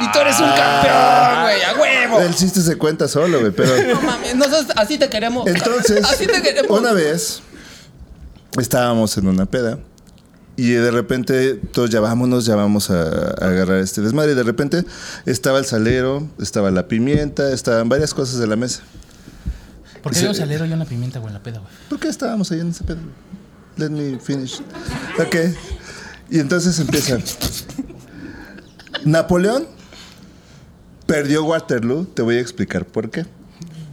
Y 0.00 0.12
tú 0.12 0.18
eres 0.18 0.38
un 0.38 0.48
campeón, 0.48 1.42
güey, 1.42 1.62
a 1.62 1.74
huevo. 1.80 2.20
El 2.20 2.34
chiste 2.34 2.60
se 2.60 2.76
cuenta 2.76 3.08
solo, 3.08 3.40
güey. 3.40 3.52
Pero... 3.52 3.94
No 3.94 4.02
mames, 4.02 4.36
nosotros 4.36 4.66
así 4.76 4.98
te 4.98 5.08
queremos. 5.08 5.46
Entonces, 5.46 6.04
así 6.04 6.26
te 6.26 6.42
queremos. 6.42 6.78
una 6.78 6.92
vez 6.92 7.40
estábamos 8.58 9.16
en 9.16 9.28
una 9.28 9.46
peda 9.46 9.78
y 10.56 10.72
de 10.72 10.90
repente 10.90 11.54
todos 11.54 11.88
ya 11.88 12.00
vámonos, 12.00 12.44
ya 12.44 12.56
vamos 12.56 12.90
a, 12.90 13.02
a 13.02 13.46
agarrar 13.46 13.78
este 13.78 14.02
desmadre. 14.02 14.32
Y 14.32 14.34
de 14.34 14.42
repente 14.42 14.84
estaba 15.24 15.58
el 15.58 15.64
salero, 15.64 16.28
estaba 16.38 16.70
la 16.70 16.86
pimienta, 16.86 17.50
estaban 17.52 17.88
varias 17.88 18.12
cosas 18.12 18.38
de 18.38 18.46
la 18.46 18.56
mesa. 18.56 18.82
¿Por 20.02 20.12
qué 20.12 20.22
yo 20.22 20.34
salero 20.34 20.66
y 20.66 20.72
una 20.72 20.84
pimienta, 20.84 21.18
güey, 21.18 21.28
en 21.28 21.34
la 21.34 21.42
peda, 21.42 21.60
güey? 21.60 21.72
¿Por 21.88 21.98
qué 21.98 22.08
estábamos 22.08 22.50
ahí 22.52 22.60
en 22.60 22.70
ese 22.70 22.84
pedo? 22.84 22.98
Let 23.76 23.90
me 23.90 24.18
finish. 24.18 24.60
Ok. 25.18 25.36
Y 26.30 26.40
entonces 26.40 26.78
empieza. 26.78 27.18
Napoleón 29.04 29.77
perdió 31.08 31.42
Waterloo. 31.44 32.04
Te 32.04 32.22
voy 32.22 32.36
a 32.36 32.40
explicar 32.40 32.84
por 32.84 33.10
qué. 33.10 33.24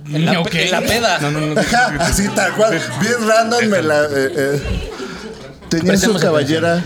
En 0.08 0.26
la, 0.26 0.34
en 0.34 0.72
la 0.72 0.82
peda. 0.82 1.18
No, 1.20 1.32
no, 1.32 1.40
no. 1.40 1.60
Ajá, 1.60 1.96
así 2.02 2.28
tal 2.36 2.54
cual. 2.56 2.80
Bien 3.02 3.28
random 3.28 3.66
me 3.66 3.82
la. 3.82 4.04
eh, 4.04 4.34
eh. 4.36 4.62
Tenía 5.70 5.98
su 5.98 6.14
caballera. 6.20 6.84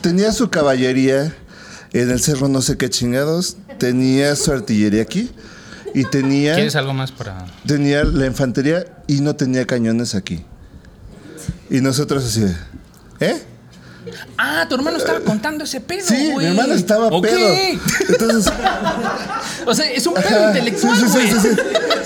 Tenía 0.00 0.32
su 0.32 0.48
caballería 0.50 1.34
en 1.92 2.10
el 2.10 2.20
cerro 2.20 2.48
no 2.48 2.62
sé 2.62 2.76
qué 2.76 2.88
chingados. 2.88 3.56
Tenía 3.78 4.36
su 4.36 4.52
artillería 4.52 5.02
aquí. 5.02 5.32
Y 5.94 6.04
tenía. 6.04 6.54
¿Quieres 6.54 6.76
algo 6.76 6.92
más 6.92 7.10
para.? 7.10 7.46
Tenía 7.66 8.04
la 8.04 8.26
infantería 8.26 8.84
y 9.08 9.20
no 9.22 9.34
tenía 9.34 9.66
cañones 9.66 10.14
aquí. 10.14 10.44
Y 11.68 11.80
nosotros 11.80 12.24
así 12.24 12.42
de. 12.42 12.54
¿Eh? 13.20 13.42
Ah, 14.36 14.66
tu 14.68 14.74
hermano 14.74 14.96
estaba 14.98 15.20
contando 15.20 15.64
ese 15.64 15.80
pedo, 15.80 16.06
Sí, 16.06 16.32
güey. 16.32 16.46
mi 16.46 16.52
hermano 16.52 16.74
estaba 16.74 17.06
Ok. 17.08 17.22
pedo. 17.26 17.78
Entonces. 18.08 18.52
O 19.64 19.74
sea, 19.74 19.88
es 19.92 20.04
un 20.08 20.14
pedo 20.14 20.26
ajá, 20.40 20.48
intelectual, 20.48 20.96
sí, 20.96 21.04
sí, 21.06 21.12
güey. 21.12 21.30
sí, 21.30 21.38
sí, 21.40 21.48
sí. 21.50 21.56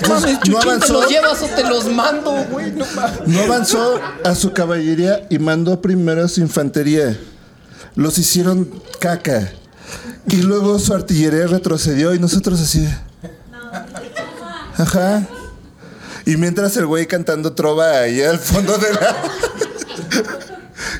No 0.03 0.09
mames, 0.09 0.31
no 0.33 0.39
Chuchín, 0.41 0.59
¿te 0.59 0.69
avanzó. 0.69 0.93
los 0.93 1.09
llevas 1.09 1.41
o 1.41 1.45
te 1.47 1.63
los 1.63 1.85
mando, 1.91 2.31
güey? 2.51 2.71
No 2.71 2.85
mames. 2.95 3.27
No 3.27 3.41
avanzó 3.41 3.99
a 4.23 4.35
su 4.35 4.53
caballería 4.53 5.25
y 5.31 5.39
mandó 5.39 5.81
primero 5.81 6.23
a 6.23 6.27
su 6.27 6.39
infantería. 6.41 7.17
Los 7.95 8.19
hicieron 8.19 8.69
caca. 8.99 9.51
Y 10.29 10.35
luego 10.43 10.77
su 10.77 10.93
artillería 10.93 11.47
retrocedió 11.47 12.13
y 12.13 12.19
nosotros 12.19 12.61
así. 12.61 12.81
de- 12.81 12.95
Ajá. 14.77 15.23
Y 16.27 16.37
mientras 16.37 16.77
el 16.77 16.85
güey 16.85 17.07
cantando 17.07 17.53
trova 17.53 17.89
ahí 18.01 18.21
al 18.21 18.37
fondo 18.37 18.77
de 18.77 18.93
la. 18.93 19.15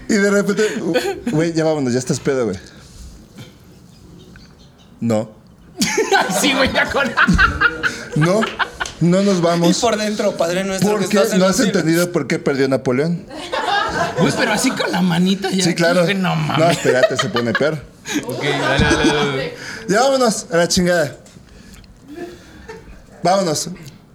y 0.09 0.13
de 0.13 0.31
repente, 0.31 0.63
"Uh, 0.81 0.93
güey, 1.31 1.53
ya 1.53 1.63
vámonos, 1.63 1.93
ya 1.93 1.99
estás 1.99 2.19
pedo, 2.19 2.45
güey. 2.45 2.57
No. 4.99 5.31
sí, 6.41 6.53
güey, 6.53 6.71
ya 6.73 6.89
con. 6.89 7.11
No. 8.15 8.41
No 8.99 9.21
nos 9.21 9.37
Y 9.37 9.41
vamos. 9.41 9.79
por 9.79 9.95
dentro, 9.95 10.35
padre 10.37 10.63
nuestro 10.63 10.89
¿Por 10.93 11.01
que 11.01 11.07
qué? 11.09 11.17
estás 11.17 11.33
en 11.33 11.39
¿No 11.39 11.45
has 11.45 11.59
entendido 11.59 12.11
por 12.11 12.25
qué 12.25 12.39
perdió 12.39 12.67
Napoleón? 12.67 13.27
Güey, 14.19 14.33
pero 14.35 14.53
así 14.53 14.71
con 14.71 14.91
la 14.91 15.01
manita 15.03 15.51
ya. 15.51 15.63
Sí, 15.63 15.75
claro. 15.75 16.03
No 16.07 16.13
No, 16.15 16.35
mames. 16.35 16.77
espérate, 16.77 17.15
se 17.15 17.29
pone 17.29 17.53
peor. 17.53 17.77
Ok, 18.25 18.43
dale, 18.43 18.83
dale, 18.85 19.13
dale. 19.13 19.53
Ya 19.87 20.01
vámonos 20.01 20.47
a 20.51 20.57
la 20.57 20.67
chingada. 20.67 21.15
Vámonos. 23.21 23.69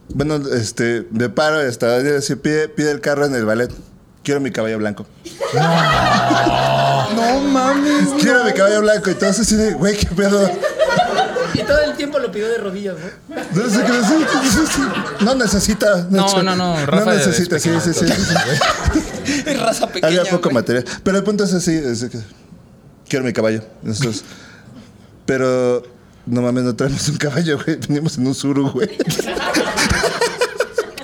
Bueno, 0.09 0.37
este, 0.53 1.07
me 1.13 1.29
paro 1.29 1.59
hasta 1.61 1.97
así, 2.19 2.35
pide, 2.35 2.69
pide 2.69 2.91
el 2.91 3.01
carro 3.01 3.25
en 3.27 3.37
el 3.37 3.45
ballet. 3.45 3.71
Quiero 4.23 4.41
mi 4.41 4.51
caballo 4.53 4.79
blanco. 4.79 5.07
No 7.15 7.41
mames. 7.41 8.09
Quiero 8.21 8.45
mi 8.45 8.53
caballo 8.53 8.81
blanco. 8.83 9.11
Y 9.11 9.15
todos 9.15 9.39
así 9.41 9.57
de, 9.57 9.73
güey, 9.75 9.97
qué 9.97 10.07
pedo. 10.15 10.51
Y 11.55 11.63
todo 11.65 11.81
el 11.83 11.95
tiempo 11.97 12.19
lo 12.19 12.31
pidió 12.33 12.49
de 12.49 12.59
rodillas, 12.59 12.95
¿no? 13.29 13.37
No. 13.63 13.75
No 15.21 15.35
necesita. 15.35 16.07
No, 16.11 16.43
no, 16.43 16.57
no, 16.57 16.87
Rafa 16.87 17.05
No 17.05 17.13
necesita, 17.15 17.57
es 17.57 17.63
sí, 17.63 17.71
sí, 17.83 17.93
sí. 17.93 18.07
sí. 18.07 18.13
Es 19.47 19.61
raza 19.61 19.87
pequeña. 19.87 20.07
Había 20.21 20.25
poco 20.25 20.45
güey. 20.45 20.55
material. 20.55 20.85
Pero 21.05 21.19
el 21.19 21.25
punto 21.25 21.45
es 21.45 21.53
así, 21.55 21.73
es 21.75 22.05
que 22.05 22.19
quiero 23.09 23.25
mi 23.25 23.33
caballo. 23.33 23.63
Nosotros- 23.83 24.25
Pero 25.27 25.83
no 26.27 26.43
mames, 26.43 26.65
no 26.65 26.75
traemos 26.75 27.09
un 27.09 27.17
caballo, 27.19 27.59
güey. 27.63 27.77
Venimos 27.89 28.17
en 28.19 28.27
un 28.27 28.35
suru, 28.35 28.71
güey. 28.71 28.89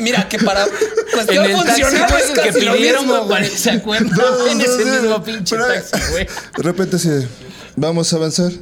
Mira, 0.00 0.28
que 0.28 0.38
para 0.38 0.64
En 0.64 0.70
cuestión 1.12 1.44
el 1.44 1.56
taxi, 1.56 1.82
funcional 1.82 2.14
es 2.20 2.54
que 2.54 2.62
lo 2.62 2.72
pidieron, 2.74 3.06
mismo, 3.06 3.24
güey. 3.26 3.48
¿se 3.48 3.70
acuerdan? 3.70 4.10
No, 4.16 4.46
en 4.46 4.58
no, 4.58 4.64
ese 4.64 4.84
sí, 4.84 4.90
mismo 4.90 5.22
pinche 5.24 5.56
pero- 5.56 5.66
taxi, 5.68 6.10
güey. 6.12 6.26
De 6.56 6.62
repente 6.62 6.96
de, 6.96 7.28
vamos 7.76 8.12
a 8.12 8.16
avanzar. 8.16 8.52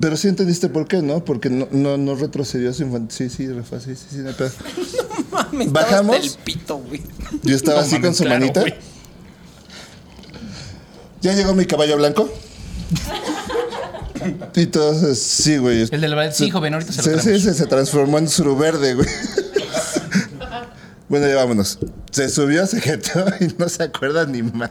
Pero 0.00 0.16
sí 0.16 0.26
entendiste 0.26 0.68
por 0.68 0.88
qué, 0.88 1.00
¿no? 1.00 1.24
Porque 1.24 1.48
no, 1.48 1.68
no, 1.70 1.96
no 1.96 2.16
retrocedió 2.16 2.72
su 2.74 2.82
infancia. 2.82 3.28
Sí, 3.28 3.36
sí, 3.36 3.48
Rafa, 3.52 3.78
sí, 3.78 3.94
sí, 3.94 4.06
sí, 4.10 4.16
no. 4.18 4.32
Mames, 5.30 5.70
Bajamos. 5.70 6.16
hasta 6.16 6.28
el 6.28 6.44
pito, 6.44 6.76
güey. 6.78 7.02
Yo 7.44 7.54
estaba 7.54 7.78
No 7.78 7.82
así 7.84 7.92
mames, 7.92 8.06
con 8.08 8.14
su 8.16 8.24
claro, 8.24 8.40
manita. 8.40 8.64
Ya 11.20 11.34
llegó 11.34 11.54
mi 11.54 11.66
caballo 11.66 11.96
blanco. 11.96 12.28
Y 14.54 14.66
todos, 14.66 15.18
sí, 15.18 15.56
güey. 15.56 15.82
El 15.90 16.00
del 16.00 16.14
ballet, 16.14 16.32
sí, 16.32 16.48
joven, 16.48 16.74
ahorita 16.74 16.92
se 16.92 17.10
lo 17.10 17.18
Sí, 17.20 17.38
sí, 17.38 17.40
sí, 17.40 17.54
se 17.54 17.66
transformó 17.66 18.18
en 18.18 18.28
suru 18.28 18.56
verde, 18.56 18.94
güey. 18.94 19.08
Bueno, 21.12 21.28
ya 21.28 21.36
vámonos. 21.36 21.78
Se 22.10 22.30
subió, 22.30 22.66
se 22.66 22.80
jetó 22.80 23.26
y 23.38 23.54
no 23.58 23.68
se 23.68 23.82
acuerda 23.82 24.24
ni 24.24 24.42
más. 24.42 24.70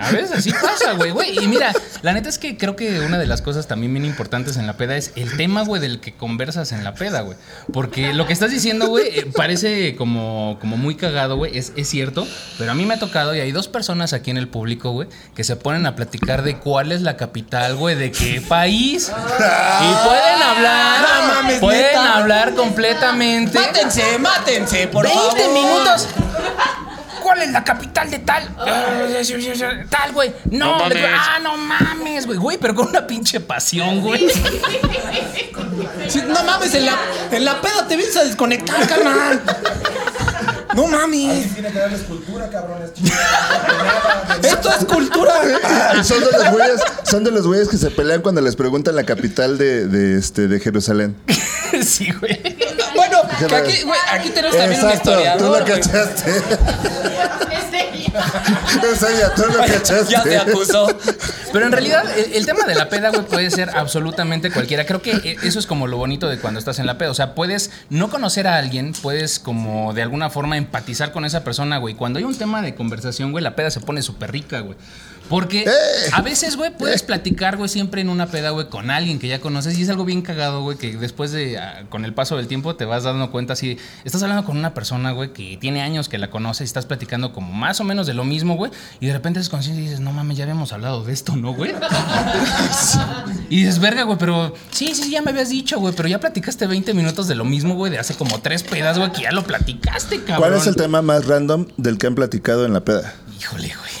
A 0.00 0.10
veces 0.10 0.32
así 0.32 0.52
pasa, 0.52 0.92
güey, 0.92 1.10
güey. 1.10 1.38
Y 1.42 1.48
mira, 1.48 1.72
la 2.02 2.12
neta 2.12 2.28
es 2.28 2.38
que 2.38 2.56
creo 2.56 2.76
que 2.76 3.00
una 3.00 3.18
de 3.18 3.26
las 3.26 3.42
cosas 3.42 3.66
también 3.66 3.92
bien 3.92 4.04
importantes 4.04 4.56
en 4.56 4.66
la 4.66 4.76
peda 4.76 4.96
es 4.96 5.12
el 5.16 5.36
tema, 5.36 5.62
güey, 5.62 5.80
del 5.80 6.00
que 6.00 6.12
conversas 6.14 6.72
en 6.72 6.84
la 6.84 6.94
peda, 6.94 7.20
güey. 7.22 7.36
Porque 7.72 8.12
lo 8.12 8.26
que 8.26 8.32
estás 8.32 8.50
diciendo, 8.50 8.86
güey, 8.88 9.06
eh, 9.18 9.26
parece 9.36 9.96
como, 9.96 10.58
como 10.60 10.76
muy 10.76 10.94
cagado, 10.96 11.36
güey. 11.36 11.56
Es, 11.56 11.72
es 11.76 11.88
cierto, 11.88 12.26
pero 12.58 12.70
a 12.72 12.74
mí 12.74 12.86
me 12.86 12.94
ha 12.94 12.98
tocado 12.98 13.34
y 13.34 13.40
hay 13.40 13.52
dos 13.52 13.68
personas 13.68 14.12
aquí 14.12 14.30
en 14.30 14.36
el 14.36 14.48
público, 14.48 14.90
güey, 14.90 15.08
que 15.34 15.44
se 15.44 15.56
ponen 15.56 15.86
a 15.86 15.94
platicar 15.96 16.42
de 16.42 16.58
cuál 16.58 16.92
es 16.92 17.02
la 17.02 17.16
capital, 17.16 17.76
güey, 17.76 17.94
de 17.94 18.10
qué 18.12 18.40
país. 18.46 19.10
Y 19.10 20.06
pueden 20.06 20.42
hablar, 20.42 21.00
No 21.02 21.34
mames, 21.34 21.58
pueden 21.60 21.82
neta. 21.86 22.16
hablar 22.18 22.54
completamente. 22.54 23.58
Mátense, 23.58 24.18
mátense, 24.18 24.88
por 24.88 25.04
20 25.04 25.20
favor. 25.20 25.52
minutos. 25.52 26.08
¿Cuál 27.24 27.40
es 27.40 27.52
la 27.52 27.64
capital 27.64 28.10
de 28.10 28.18
tal? 28.18 28.46
Tal, 29.88 30.12
güey. 30.12 30.30
No, 30.50 30.76
No 30.76 30.84
ah, 30.84 31.38
no 31.42 31.56
mames, 31.56 32.26
güey. 32.26 32.38
Güey, 32.38 32.58
pero 32.58 32.74
con 32.74 32.88
una 32.88 33.06
pinche 33.06 33.40
pasión, 33.40 34.02
güey. 34.02 34.28
Sí, 36.06 36.22
no 36.28 36.44
mames, 36.44 36.74
en 36.74 36.84
la, 36.84 36.98
en 37.30 37.44
la 37.46 37.62
peda 37.62 37.88
te 37.88 37.96
vienes 37.96 38.14
a 38.18 38.24
desconectar, 38.24 38.86
carnal. 38.86 39.40
No 40.74 40.86
mames. 40.86 41.54
Tiene 41.54 41.72
que 41.72 41.78
darles 41.78 42.02
cultura, 42.02 42.50
cabrones. 42.50 42.90
Esto 44.42 44.70
es 44.70 44.84
cultura. 44.84 45.32
Y 45.98 46.04
son 46.04 46.20
de 46.20 46.30
los 46.30 46.50
güeyes, 46.50 46.80
son 47.04 47.24
de 47.24 47.30
los 47.30 47.46
güeyes 47.46 47.68
que 47.68 47.78
se 47.78 47.90
pelean 47.90 48.20
cuando 48.20 48.42
les 48.42 48.54
preguntan 48.54 48.96
la 48.96 49.04
capital 49.04 49.56
de, 49.56 49.86
de, 49.88 50.18
este, 50.18 50.46
de 50.46 50.60
Jerusalén. 50.60 51.16
sí, 51.82 52.12
güey. 52.20 52.38
Que 53.48 53.54
aquí, 53.56 53.82
güey, 53.82 54.00
aquí 54.10 54.30
tenemos 54.30 54.56
también 54.56 54.80
un 54.82 54.88
Exacto, 54.90 55.10
tú 55.12 55.18
historiador. 55.18 55.42
lo 55.42 55.64
güey. 55.64 55.80
cachaste. 55.80 56.32
Es 58.14 59.02
ella, 59.02 59.34
tú 59.34 59.42
lo 59.46 59.56
cachaste. 59.58 60.04
Ya 60.12 60.22
se 60.22 60.38
acusó. 60.38 60.86
Pero 61.52 61.66
en 61.66 61.72
realidad, 61.72 62.04
el, 62.16 62.32
el 62.34 62.46
tema 62.46 62.64
de 62.64 62.74
la 62.74 62.88
peda, 62.88 63.10
güey, 63.10 63.24
puede 63.24 63.50
ser 63.50 63.70
absolutamente 63.70 64.50
cualquiera. 64.50 64.84
Creo 64.86 65.02
que 65.02 65.12
eh, 65.12 65.36
eso 65.42 65.58
es 65.58 65.66
como 65.66 65.86
lo 65.86 65.96
bonito 65.96 66.28
de 66.28 66.38
cuando 66.38 66.58
estás 66.58 66.78
en 66.78 66.86
la 66.86 66.98
peda. 66.98 67.10
O 67.10 67.14
sea, 67.14 67.34
puedes 67.34 67.70
no 67.90 68.10
conocer 68.10 68.46
a 68.46 68.56
alguien, 68.58 68.92
puedes 68.92 69.38
como 69.38 69.92
de 69.94 70.02
alguna 70.02 70.30
forma 70.30 70.56
empatizar 70.56 71.12
con 71.12 71.24
esa 71.24 71.42
persona, 71.44 71.78
güey. 71.78 71.94
Cuando 71.94 72.18
hay 72.18 72.24
un 72.24 72.36
tema 72.36 72.62
de 72.62 72.74
conversación, 72.74 73.32
güey, 73.32 73.42
la 73.42 73.56
peda 73.56 73.70
se 73.70 73.80
pone 73.80 74.02
súper 74.02 74.30
rica, 74.32 74.60
güey. 74.60 74.76
Porque 75.28 75.62
Eh. 75.62 75.70
a 76.12 76.20
veces, 76.22 76.56
güey, 76.56 76.70
puedes 76.76 77.02
platicar, 77.02 77.56
güey, 77.56 77.68
siempre 77.68 78.00
en 78.02 78.08
una 78.10 78.26
peda, 78.26 78.50
güey, 78.50 78.68
con 78.68 78.90
alguien 78.90 79.18
que 79.18 79.26
ya 79.28 79.40
conoces. 79.40 79.78
Y 79.78 79.82
es 79.82 79.88
algo 79.88 80.04
bien 80.04 80.22
cagado, 80.22 80.62
güey, 80.62 80.76
que 80.76 80.96
después 80.96 81.32
de, 81.32 81.58
ah, 81.58 81.84
con 81.88 82.04
el 82.04 82.12
paso 82.12 82.36
del 82.36 82.46
tiempo, 82.46 82.76
te 82.76 82.84
vas 82.84 83.04
dando 83.04 83.30
cuenta 83.30 83.56
si 83.56 83.78
estás 84.04 84.22
hablando 84.22 84.44
con 84.44 84.56
una 84.56 84.74
persona, 84.74 85.12
güey, 85.12 85.32
que 85.32 85.56
tiene 85.60 85.80
años 85.82 86.08
que 86.08 86.18
la 86.18 86.30
conoces 86.30 86.62
y 86.62 86.64
estás 86.64 86.86
platicando 86.86 87.32
como 87.32 87.52
más 87.52 87.80
o 87.80 87.84
menos 87.84 88.06
de 88.06 88.14
lo 88.14 88.24
mismo, 88.24 88.56
güey. 88.56 88.70
Y 89.00 89.06
de 89.06 89.12
repente 89.14 89.40
es 89.40 89.48
consciente 89.48 89.80
y 89.80 89.84
dices, 89.84 90.00
no 90.00 90.12
mames, 90.12 90.36
ya 90.36 90.44
habíamos 90.44 90.72
hablado 90.72 91.04
de 91.04 91.12
esto, 91.12 91.34
¿no, 91.36 91.54
güey? 91.54 91.72
y 93.50 93.58
dices, 93.64 93.78
verga, 93.78 94.02
güey, 94.04 94.18
pero 94.18 94.54
sí, 94.70 94.94
sí, 94.94 95.10
ya 95.10 95.22
me 95.22 95.30
habías 95.30 95.48
dicho, 95.48 95.78
güey, 95.78 95.94
pero 95.94 96.08
ya 96.08 96.20
platicaste 96.20 96.66
20 96.66 96.94
minutos 96.94 97.28
de 97.28 97.34
lo 97.34 97.44
mismo, 97.44 97.74
güey, 97.74 97.90
de 97.90 97.98
hace 97.98 98.14
como 98.14 98.40
tres 98.40 98.62
pedas, 98.62 98.98
güey, 98.98 99.12
que 99.12 99.22
ya 99.22 99.32
lo 99.32 99.44
platicaste, 99.44 100.18
cabrón. 100.24 100.38
¿Cuál 100.50 100.54
es 100.54 100.66
el 100.66 100.76
tema 100.76 101.02
más 101.02 101.26
random 101.26 101.66
del 101.76 101.98
que 101.98 102.06
han 102.06 102.14
platicado 102.14 102.66
en 102.66 102.72
la 102.72 102.84
peda? 102.84 103.14
Híjole, 103.40 103.68
güey. 103.68 103.93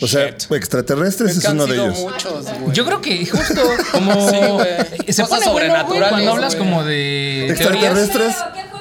O 0.00 0.06
sea, 0.08 0.26
extraterrestres 0.28 1.36
Es 1.36 1.44
que 1.44 1.52
uno 1.52 1.66
de 1.66 1.74
ellos. 1.74 1.98
muchos. 1.98 2.46
Yo 2.72 2.84
creo 2.84 3.00
que 3.00 3.24
justo 3.26 3.62
como 3.92 4.28
Sí, 4.28 5.12
se 5.12 5.22
Cosas 5.22 5.28
pone 5.28 5.28
bueno, 5.28 5.28
güey, 5.28 5.44
sobrenaturales, 5.44 6.08
cuando 6.10 6.30
hablas 6.32 6.56
güey. 6.56 6.68
como 6.68 6.84
de 6.84 7.54
teorías, 7.56 7.98
Extraterrestres. 7.98 8.34
¿Qué 8.36 8.40
fue 8.42 8.52
primero? 8.52 8.73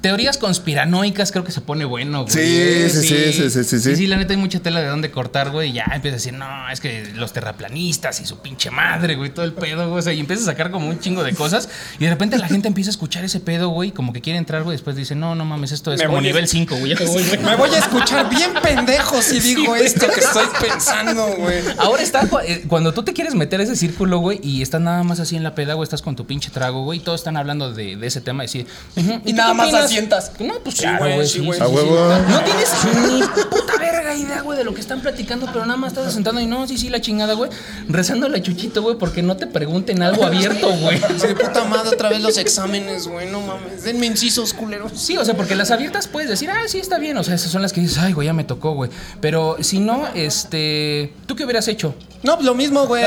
Teorías 0.00 0.38
conspiranoicas, 0.38 1.32
creo 1.32 1.44
que 1.44 1.52
se 1.52 1.60
pone 1.60 1.84
bueno, 1.84 2.22
güey. 2.24 2.32
Sí, 2.32 2.90
sí, 2.90 3.02
sí, 3.08 3.32
sí, 3.32 3.50
sí, 3.50 3.64
sí, 3.64 3.80
sí. 3.80 3.90
Y 3.90 3.96
sí, 3.96 4.06
la 4.06 4.16
neta 4.16 4.32
hay 4.32 4.36
mucha 4.38 4.60
tela 4.60 4.80
de 4.80 4.86
dónde 4.86 5.10
cortar, 5.10 5.50
güey, 5.50 5.70
y 5.70 5.72
ya 5.74 5.84
empieza 5.92 6.14
a 6.14 6.18
decir, 6.18 6.32
"No, 6.34 6.68
es 6.70 6.80
que 6.80 7.10
los 7.14 7.32
terraplanistas 7.32 8.20
y 8.20 8.26
su 8.26 8.38
pinche 8.38 8.70
madre, 8.70 9.16
güey, 9.16 9.30
todo 9.30 9.44
el 9.44 9.52
pedo, 9.52 9.88
güey." 9.88 9.98
O 9.98 10.02
sea, 10.02 10.12
y 10.12 10.20
empieza 10.20 10.42
a 10.42 10.46
sacar 10.46 10.70
como 10.70 10.88
un 10.88 11.00
chingo 11.00 11.24
de 11.24 11.34
cosas 11.34 11.68
y 11.98 12.04
de 12.04 12.10
repente 12.10 12.38
la 12.38 12.48
gente 12.48 12.68
empieza 12.68 12.90
a 12.90 12.92
escuchar 12.92 13.24
ese 13.24 13.40
pedo, 13.40 13.68
güey, 13.70 13.90
como 13.90 14.12
que 14.12 14.20
quiere 14.20 14.38
entrar, 14.38 14.62
güey, 14.62 14.76
después 14.76 14.94
dice, 14.96 15.14
"No, 15.14 15.34
no 15.34 15.44
mames, 15.44 15.72
esto 15.72 15.92
es 15.92 15.98
Me 16.00 16.06
como 16.06 16.18
voy 16.18 16.26
a- 16.26 16.28
nivel 16.28 16.48
5, 16.48 16.76
güey." 16.76 16.94
me 16.98 17.04
voy, 17.06 17.22
güey. 17.24 17.38
Me 17.38 17.56
voy 17.56 17.70
a 17.70 17.78
escuchar 17.78 18.28
bien 18.30 18.50
pendejo 18.62 19.20
si 19.22 19.40
digo 19.40 19.64
güey. 19.66 19.82
esto 19.84 20.06
que 20.06 20.20
estoy 20.20 20.46
pensando, 20.60 21.26
güey. 21.38 21.58
Ahora 21.78 22.02
está 22.02 22.28
eh, 22.46 22.64
cuando 22.68 22.92
tú 22.94 23.02
te 23.02 23.12
quieres 23.12 23.34
meter 23.34 23.60
a 23.60 23.64
ese 23.64 23.76
círculo, 23.76 24.18
güey, 24.18 24.38
y 24.42 24.62
estás 24.62 24.80
nada 24.80 25.02
más 25.02 25.20
así 25.20 25.36
en 25.36 25.42
la 25.42 25.54
peda, 25.54 25.74
güey, 25.74 25.84
estás 25.84 26.02
con 26.02 26.14
tu 26.16 26.26
pinche 26.26 26.50
trago, 26.50 26.84
güey, 26.84 27.00
y 27.00 27.02
todos 27.02 27.20
están 27.20 27.36
hablando 27.36 27.72
de, 27.72 27.96
de 27.96 28.06
ese 28.06 28.20
tema 28.20 28.44
y 28.44 28.48
sí. 28.48 28.66
ujú, 28.96 29.20
Y 29.24 29.32
nada 29.32 29.54
más 29.54 29.68
opinas? 29.68 29.88
Asientas. 29.98 30.32
No, 30.38 30.54
pues 30.62 30.76
Sí, 30.76 30.86
güey, 30.98 31.26
sí, 31.26 31.38
güey. 31.40 31.60
A 31.60 31.68
huevo. 31.68 31.96
No 32.28 32.40
tienes 32.44 32.72
ni 33.10 33.22
puta 33.44 33.72
verga 34.08 34.14
idea, 34.14 34.42
güey, 34.42 34.58
de 34.58 34.64
lo 34.64 34.74
que 34.74 34.80
están 34.80 35.00
platicando, 35.00 35.46
pero 35.46 35.66
nada 35.66 35.76
más 35.76 35.92
estás 35.92 36.12
sentado 36.12 36.40
y 36.40 36.46
no, 36.46 36.66
sí, 36.66 36.78
sí, 36.78 36.88
la 36.88 37.00
chingada, 37.00 37.34
güey, 37.34 37.50
rezando 37.88 38.28
la 38.28 38.40
chuchito, 38.40 38.82
güey, 38.82 38.96
porque 38.96 39.22
no 39.22 39.36
te 39.36 39.46
pregunten 39.46 40.02
algo 40.02 40.24
abierto, 40.24 40.68
güey. 40.68 40.98
Sí, 41.18 41.26
de 41.26 41.34
puta 41.34 41.64
madre, 41.64 41.88
otra 41.88 42.10
vez 42.10 42.20
los 42.20 42.38
exámenes, 42.38 43.08
güey, 43.08 43.30
no 43.30 43.40
mames. 43.40 43.82
Denme 43.82 44.06
incisos, 44.06 44.52
culeros. 44.54 44.92
Sí, 44.94 45.16
o 45.16 45.24
sea, 45.24 45.34
porque 45.36 45.54
las 45.56 45.70
abiertas 45.70 46.06
puedes 46.06 46.28
decir, 46.28 46.50
ah, 46.50 46.62
sí, 46.68 46.78
está 46.78 46.98
bien. 46.98 47.16
O 47.16 47.24
sea, 47.24 47.34
esas 47.34 47.50
son 47.50 47.62
las 47.62 47.72
que 47.72 47.80
dices, 47.80 47.98
ay, 47.98 48.12
güey, 48.12 48.26
ya 48.26 48.32
me 48.32 48.44
tocó, 48.44 48.72
güey. 48.72 48.90
Pero 49.20 49.56
si 49.60 49.80
no, 49.80 50.06
este. 50.14 51.12
¿Tú 51.26 51.34
qué 51.34 51.44
hubieras 51.44 51.66
hecho? 51.66 51.94
No, 52.22 52.34
pues 52.34 52.46
lo 52.46 52.54
mismo, 52.54 52.86
güey. 52.86 53.04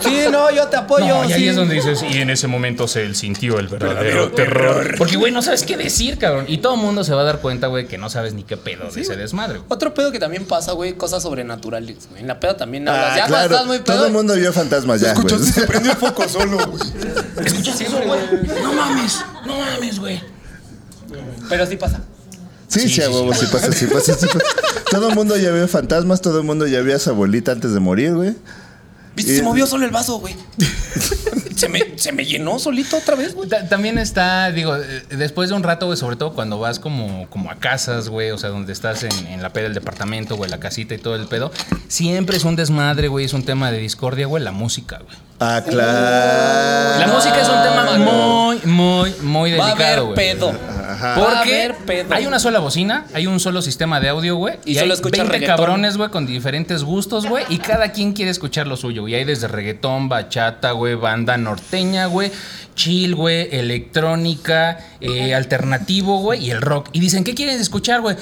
Sí, 0.00 0.24
no, 0.30 0.50
yo 0.50 0.66
te 0.68 0.76
apoyo. 0.76 1.06
No, 1.06 1.24
y 1.24 1.32
ahí 1.32 1.40
sí. 1.40 1.48
es 1.48 1.56
donde 1.56 1.74
dices, 1.74 2.02
y 2.02 2.18
en 2.18 2.30
ese 2.30 2.46
momento 2.46 2.88
se 2.88 3.14
sintió 3.14 3.58
el 3.58 3.68
verdadero 3.68 4.30
terror. 4.32 4.94
Porque, 4.98 5.16
güey, 5.16 5.32
no 5.32 5.42
sabes 5.42 5.62
qué 5.64 5.76
decir, 5.76 6.18
cabrón. 6.18 6.44
Y 6.48 6.58
todo 6.58 6.74
el 6.74 6.80
mundo 6.80 7.04
se 7.04 7.14
va 7.14 7.22
a 7.22 7.24
dar 7.24 7.40
cuenta, 7.40 7.66
güey, 7.68 7.86
que 7.86 7.98
no 7.98 8.10
sabes 8.10 8.34
ni 8.34 8.42
qué 8.42 8.56
pedo 8.56 8.90
de 8.90 9.00
ese 9.00 9.16
desmadre. 9.16 9.57
Otro 9.68 9.94
pedo 9.94 10.12
que 10.12 10.18
también 10.18 10.44
pasa, 10.44 10.72
güey, 10.72 10.94
cosas 10.94 11.22
sobrenaturales, 11.22 12.08
güey. 12.08 12.22
En 12.22 12.28
la 12.28 12.38
peda 12.38 12.56
también 12.56 12.88
hablas. 12.88 13.12
Ah, 13.12 13.16
ya 13.16 13.20
cuando 13.22 13.36
claro. 13.36 13.54
estás 13.54 13.66
muy 13.66 13.78
pedo. 13.78 13.96
Todo 13.96 14.06
el 14.06 14.12
mundo 14.12 14.34
vio 14.34 14.52
fantasmas 14.52 15.00
ya, 15.00 15.14
güey. 15.14 15.38
se 15.38 15.66
prendió 15.66 15.92
el 15.92 15.98
foco 15.98 16.28
solo, 16.28 16.58
güey. 16.66 16.82
¿Escuchas 17.46 17.80
eso, 17.80 18.00
güey? 18.04 18.20
No 18.62 18.72
mames, 18.72 19.24
no 19.46 19.58
mames, 19.58 19.98
güey. 19.98 20.22
Pero 21.48 21.66
sí 21.66 21.76
pasa. 21.76 22.00
Sí, 22.68 22.80
sí, 22.80 22.88
Sí, 22.88 23.02
a 23.02 23.06
sí, 23.06 23.12
huevo, 23.12 23.34
sí 23.34 23.46
pasa, 23.50 23.72
sí 23.72 23.86
pasa, 23.86 24.14
sí 24.14 24.26
pasa. 24.26 24.44
Todo 24.90 25.08
el 25.08 25.14
mundo 25.14 25.36
ya 25.36 25.50
vio 25.50 25.66
fantasmas, 25.68 26.20
todo 26.20 26.38
el 26.38 26.44
mundo 26.44 26.66
ya 26.66 26.80
vio 26.80 26.94
a 26.96 26.98
su 26.98 27.10
abuelita 27.10 27.52
antes 27.52 27.72
de 27.72 27.80
morir, 27.80 28.14
güey. 28.14 28.36
Se 29.22 29.42
movió 29.42 29.66
solo 29.66 29.84
el 29.84 29.90
vaso, 29.90 30.18
güey. 30.18 30.34
se, 31.56 31.68
me, 31.68 31.98
se 31.98 32.12
me 32.12 32.24
llenó 32.24 32.58
solito 32.58 32.96
otra 32.96 33.14
vez, 33.16 33.34
güey. 33.34 33.48
Ta- 33.48 33.68
También 33.68 33.98
está, 33.98 34.50
digo, 34.52 34.76
eh, 34.76 35.02
después 35.10 35.48
de 35.48 35.54
un 35.56 35.62
rato, 35.62 35.86
güey, 35.86 35.96
sobre 35.98 36.16
todo 36.16 36.32
cuando 36.34 36.58
vas 36.58 36.78
como, 36.78 37.28
como 37.30 37.50
a 37.50 37.56
casas, 37.56 38.08
güey, 38.08 38.30
o 38.30 38.38
sea, 38.38 38.50
donde 38.50 38.72
estás 38.72 39.02
en, 39.02 39.26
en 39.28 39.42
la 39.42 39.52
peda 39.52 39.64
del 39.64 39.74
departamento, 39.74 40.36
güey, 40.36 40.50
la 40.50 40.60
casita 40.60 40.94
y 40.94 40.98
todo 40.98 41.16
el 41.16 41.26
pedo, 41.26 41.50
siempre 41.88 42.36
es 42.36 42.44
un 42.44 42.56
desmadre, 42.56 43.08
güey, 43.08 43.24
es 43.24 43.32
un 43.32 43.44
tema 43.44 43.70
de 43.72 43.78
discordia, 43.78 44.26
güey, 44.26 44.42
la 44.42 44.52
música, 44.52 44.98
güey. 44.98 45.16
Ah, 45.40 45.62
claro. 45.64 46.98
La 46.98 47.06
música 47.14 47.40
es 47.40 47.48
un 47.48 47.62
tema 47.62 47.96
muy, 47.98 48.58
muy, 48.64 49.14
muy 49.22 49.52
Va 49.52 49.66
a 49.66 49.68
delicado, 49.68 49.92
haber 49.92 50.02
güey. 50.02 50.14
pedo. 50.16 50.52
Va 50.52 51.12
a 51.12 51.14
Porque 51.14 51.62
haber 51.62 51.76
pedo. 51.76 52.12
hay 52.14 52.26
una 52.26 52.40
sola 52.40 52.58
bocina, 52.58 53.06
hay 53.14 53.28
un 53.28 53.38
solo 53.38 53.62
sistema 53.62 54.00
de 54.00 54.08
audio, 54.08 54.34
güey. 54.34 54.56
Y 54.64 54.72
Y, 54.72 54.74
solo 54.74 54.86
hay 54.86 54.92
escuchas 54.94 55.18
20 55.20 55.32
reggaetón. 55.32 55.56
cabrones, 55.56 55.96
güey, 55.96 56.10
con 56.10 56.26
diferentes 56.26 56.82
gustos, 56.82 57.26
güey. 57.26 57.44
Y 57.50 57.58
cada 57.58 57.92
quien 57.92 58.14
quiere 58.14 58.32
escuchar 58.32 58.66
lo 58.66 58.76
suyo, 58.76 59.02
güey. 59.02 59.07
Hay 59.14 59.24
desde 59.24 59.48
reggaetón, 59.48 60.08
bachata, 60.08 60.72
güey, 60.72 60.94
banda 60.94 61.36
norteña, 61.36 62.06
güey. 62.06 62.30
Chill, 62.74 63.16
güey, 63.16 63.48
electrónica, 63.50 64.78
eh, 65.00 65.34
alternativo, 65.34 66.18
güey, 66.20 66.44
y 66.44 66.50
el 66.52 66.60
rock. 66.62 66.90
Y 66.92 67.00
dicen, 67.00 67.24
¿qué 67.24 67.34
quieren 67.34 67.58
escuchar, 67.60 68.00
güey? 68.02 68.14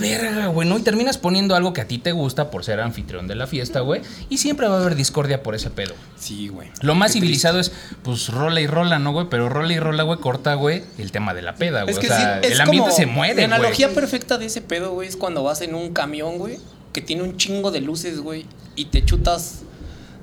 Verga, 0.00 0.46
güey, 0.48 0.68
¿no? 0.68 0.78
Y 0.78 0.82
terminas 0.82 1.18
poniendo 1.18 1.54
algo 1.56 1.72
que 1.72 1.80
a 1.80 1.88
ti 1.88 1.98
te 1.98 2.12
gusta 2.12 2.50
por 2.50 2.64
ser 2.64 2.80
anfitrión 2.80 3.26
de 3.26 3.34
la 3.34 3.46
fiesta, 3.46 3.80
güey. 3.80 4.02
Y 4.28 4.38
siempre 4.38 4.68
va 4.68 4.76
a 4.76 4.80
haber 4.80 4.94
discordia 4.94 5.42
por 5.42 5.54
ese 5.54 5.70
pedo. 5.70 5.94
Sí, 6.16 6.48
güey. 6.48 6.70
Lo 6.80 6.94
más 6.94 7.12
civilizado 7.12 7.58
es, 7.60 7.72
pues, 8.02 8.28
rola 8.28 8.60
y 8.60 8.66
rola, 8.66 8.98
¿no, 8.98 9.12
güey? 9.12 9.26
Pero 9.28 9.48
rola 9.48 9.72
y 9.72 9.78
rola, 9.80 10.02
güey, 10.04 10.18
corta, 10.20 10.54
güey, 10.54 10.82
el 10.98 11.12
tema 11.12 11.34
de 11.34 11.42
la 11.42 11.54
peda, 11.56 11.82
güey. 11.82 11.94
Es 11.94 11.98
que 11.98 12.06
o 12.06 12.10
sea, 12.10 12.40
sí, 12.42 12.46
es 12.46 12.52
el 12.52 12.60
ambiente 12.60 12.90
como- 12.90 12.96
se 12.96 13.06
muere, 13.06 13.46
La 13.46 13.56
analogía 13.56 13.88
güey. 13.88 13.94
perfecta 13.96 14.38
de 14.38 14.46
ese 14.46 14.60
pedo, 14.60 14.92
güey, 14.92 15.08
es 15.08 15.16
cuando 15.16 15.42
vas 15.42 15.60
en 15.60 15.74
un 15.74 15.92
camión, 15.92 16.38
güey, 16.38 16.58
que 16.94 17.02
tiene 17.02 17.24
un 17.24 17.36
chingo 17.36 17.72
de 17.72 17.82
luces, 17.82 18.20
güey, 18.20 18.46
y 18.76 18.86
te 18.86 19.04
chutas 19.04 19.56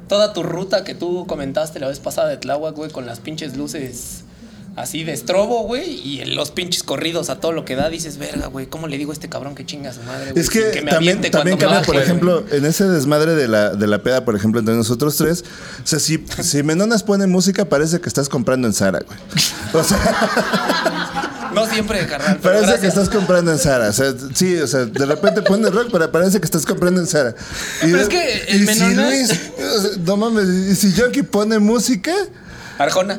toda 0.08 0.34
tu 0.34 0.42
ruta 0.42 0.84
que 0.84 0.96
tú 0.96 1.28
comentaste 1.28 1.80
la 1.80 1.88
vez 1.88 2.00
pasada 2.00 2.30
de 2.30 2.38
Tláhuac, 2.38 2.76
güey, 2.76 2.90
con 2.90 3.06
las 3.06 3.20
pinches 3.20 3.56
luces 3.56 4.24
así 4.78 5.04
de 5.04 5.12
estrobo, 5.12 5.64
güey, 5.64 5.90
y 5.90 6.24
los 6.24 6.52
pinches 6.52 6.84
corridos 6.84 7.30
a 7.30 7.42
todo 7.42 7.52
lo 7.52 7.66
que 7.66 7.76
da, 7.76 7.90
dices, 7.90 8.18
verga, 8.18 8.48
güey, 8.48 8.68
¿cómo 8.68 8.88
le 8.88 8.98
digo 8.98 9.12
a 9.12 9.14
este 9.14 9.28
cabrón 9.28 9.54
que 9.54 9.66
chinga 9.66 9.90
a 9.90 9.94
su 9.94 10.02
madre? 10.04 10.32
güey, 10.32 10.42
Es 10.42 10.50
que, 10.50 10.82
me 10.82 10.92
también, 10.92 11.20
también 11.30 11.58
cambia, 11.58 11.82
por 11.82 11.98
ejemplo, 11.98 12.46
en 12.52 12.66
ese 12.66 12.88
desmadre 12.88 13.36
de 13.36 13.50
la, 13.50 13.72
de 13.72 13.88
la 13.88 14.02
peda, 14.02 14.24
por 14.24 14.36
ejemplo, 14.38 14.62
entre 14.62 14.76
nosotros 14.76 15.18
tres, 15.18 15.44
o 15.84 15.88
sea, 15.88 16.00
si, 16.00 16.24
si 16.42 16.64
Menonas 16.64 17.04
pone 17.04 17.28
música, 17.28 17.66
parece 17.66 18.00
que 18.00 18.08
estás 18.08 18.30
comprando 18.30 18.68
en 18.68 18.74
Zara, 18.74 19.02
güey. 19.06 19.20
O 19.74 19.84
sea. 19.84 20.00
No 21.54 21.66
siempre, 21.68 22.06
carnal. 22.08 22.38
parece 22.38 22.80
que 22.80 22.88
estás 22.88 23.10
comprando 23.10 23.52
en 23.52 23.60
Zara. 23.60 23.90
O 23.90 23.94
sea, 23.94 24.14
sí, 24.34 24.58
o 24.58 24.68
sea, 24.68 24.86
de 24.86 25.06
repente 25.06 25.42
pone 25.42 25.70
rock, 25.70 25.90
pero 25.92 26.12
parece 26.12 26.40
que 26.40 26.46
estás 26.46 26.66
comprando 26.66 27.02
en 27.02 27.08
Zara. 27.08 27.36
Y 27.82 27.92
Pero 27.92 27.98
de- 27.98 28.04
es 28.04 28.10
que 28.10 28.44
el 28.52 28.64
y 28.64 28.68
si 28.68 28.96
Luis, 28.96 29.40
no 30.06 30.18
mames, 30.18 30.48
y 30.48 30.76
si 30.76 30.94
Junkie 31.00 31.24
pone 31.24 31.60
música, 31.60 32.12
Arjona. 32.78 33.18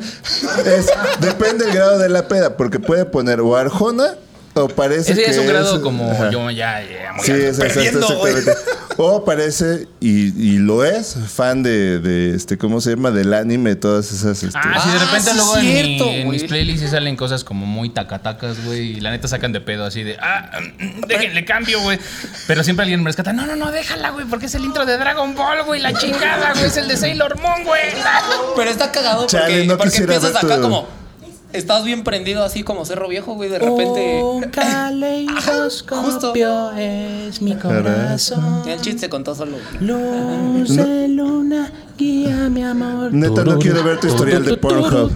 es, 0.65 0.87
depende 1.21 1.67
del 1.67 1.75
grado 1.75 1.99
de 1.99 2.09
la 2.09 2.27
peda, 2.29 2.57
porque 2.57 2.81
puede 2.81 3.05
poner 3.05 3.41
o 3.41 3.55
Arjona 3.57 4.15
o 4.55 4.69
parece 4.69 5.13
Ese 5.13 5.23
que 5.25 5.31
es 5.31 5.39
un 5.39 5.47
grado 5.47 5.81
como 5.81 6.11
ajá. 6.11 6.31
yo 6.31 6.51
ya, 6.51 6.81
ya 6.83 7.13
muy 7.15 7.25
Sí, 7.25 7.33
es, 7.33 7.59
exactamente. 7.59 8.53
O 8.99 9.25
parece, 9.25 9.89
y, 10.01 10.27
y 10.39 10.59
lo 10.59 10.85
es, 10.85 11.17
fan 11.29 11.63
de, 11.63 11.99
de, 11.99 12.35
este, 12.35 12.59
¿cómo 12.59 12.83
se 12.83 12.91
llama? 12.91 13.11
Del 13.11 13.33
anime, 13.33 13.75
todas 13.75 14.13
esas. 14.13 14.43
Este, 14.43 14.59
Ah, 14.63 14.79
sí, 14.83 14.91
de 14.91 14.97
Ah, 14.97 15.05
repente 15.07 15.31
sí, 15.31 15.37
luego 15.37 15.57
en, 15.57 15.65
mi- 15.65 15.73
cierto, 15.73 16.11
en 16.11 16.29
mis 16.31 16.45
playlists 16.45 16.91
salen 16.91 17.17
cosas 17.17 17.43
como 17.45 17.65
muy 17.65 17.89
tacatacas, 17.89 18.63
güey. 18.67 18.99
Y 18.99 19.01
la 19.01 19.11
neta 19.11 19.29
sacan 19.29 19.51
de 19.53 19.63
pedo 19.63 19.87
así 19.87 20.03
de, 20.03 20.19
ah, 20.21 20.51
mm, 20.79 21.07
déjenle 21.09 21.47
cambio, 21.47 21.81
güey. 21.81 21.99
Pero 22.47 22.63
siempre 22.65 22.83
alguien 22.83 23.01
me 23.03 23.09
rescata, 23.09 23.33
no, 23.33 23.47
no, 23.47 23.57
no, 23.57 23.73
déjala, 23.73 24.11
güey, 24.11 24.27
porque 24.27 24.45
es 24.47 24.55
el 24.55 24.65
intro 24.65 24.85
de 24.85 24.99
Dragon 24.99 25.35
Ball, 25.35 25.63
güey, 25.65 25.81
la 25.81 25.95
chingada, 25.95 26.53
güey, 26.53 26.67
es 26.67 26.77
el 26.77 26.87
de 26.89 26.99
Sailor 26.99 27.41
Moon, 27.41 27.65
güey. 27.65 27.81
Pero 28.57 28.71
está 28.71 28.93
cagado 28.93 29.21
porque, 29.23 29.37
Chale, 29.39 29.67
no 29.67 29.79
porque 29.79 29.97
empiezas 29.97 30.37
acá 30.37 30.57
tu- 30.57 30.63
como. 30.63 30.87
Estás 31.53 31.85
bien 31.85 32.03
prendido 32.03 32.43
así 32.45 32.63
como 32.63 32.85
cerro 32.85 33.09
viejo, 33.09 33.35
güey. 33.35 33.51
De 33.51 33.59
repente. 33.59 34.23
Un 34.23 34.43
caleidoscopio 34.51 36.73
es 36.73 37.43
mi 37.43 37.57
corazón. 37.57 38.63
El 38.67 38.81
chiste 38.81 39.01
se 39.01 39.09
contó 39.09 39.35
solo. 39.35 39.57
Luz 39.81 40.77
de 40.77 41.09
luna, 41.09 41.73
guía 41.99 42.49
mi 42.49 42.63
amor. 42.63 43.13
Neta, 43.13 43.45
no 43.45 43.59
quiero 43.59 43.83
ver 43.85 44.01
tu 44.01 44.09
historial 44.09 44.45
de 44.45 44.57
Pornhub. 44.57 45.13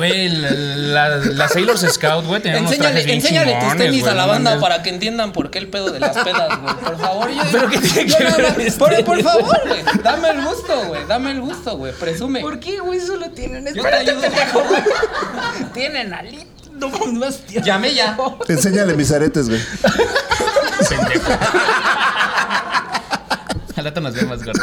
Güey, 0.00 0.28
la, 0.30 1.08
la, 1.18 1.48
Scout, 1.48 2.24
güey, 2.24 2.40
tenía 2.40 2.60
unos 2.60 2.74
trajes 2.74 3.04
Enséñale, 3.04 3.04
bien 3.04 3.16
enséñale 3.20 3.54
tus 3.60 3.76
tenis 3.76 4.00
güey, 4.00 4.12
a 4.12 4.14
la 4.14 4.22
no 4.22 4.28
banda 4.28 4.50
mames. 4.52 4.62
para 4.62 4.82
que 4.82 4.88
entiendan 4.88 5.32
por 5.32 5.50
qué 5.50 5.58
el 5.58 5.68
pedo 5.68 5.90
de 5.90 6.00
las 6.00 6.16
pedas, 6.16 6.58
güey. 6.58 6.74
Por 6.76 6.98
favor, 6.98 7.30
yo. 7.30 7.42
¿Pero 7.52 7.68
qué 7.68 7.78
tiene 7.78 8.10
yo 8.10 8.16
que 8.16 8.24
ver 8.24 8.56
mis 8.56 8.74
por, 8.76 9.04
por 9.04 9.22
favor, 9.22 9.60
güey. 9.68 9.82
Dame 10.02 10.30
el 10.30 10.42
gusto, 10.42 10.84
güey. 10.86 11.06
Dame 11.06 11.30
el 11.32 11.40
gusto, 11.42 11.76
güey. 11.76 11.92
Presume. 11.92 12.40
¿Por 12.40 12.58
qué, 12.60 12.80
güey? 12.80 12.98
Solo 12.98 13.28
tienen. 13.30 13.66
Yo 13.74 13.82
te 13.82 13.94
ayudo. 13.94 14.22
Tienen 15.74 16.14
alito. 16.14 16.46
No 16.72 16.88
más 16.88 17.40
tío. 17.40 17.60
Llamé 17.60 17.92
ya. 17.92 18.16
Enséñale 18.48 18.94
mis 18.94 19.12
aretes, 19.12 19.50
güey. 19.50 19.60
Pendejo. 20.88 21.30
Al 23.80 23.86
rato 23.86 24.00
nos 24.00 24.14
vemos, 24.14 24.44
gordo. 24.44 24.62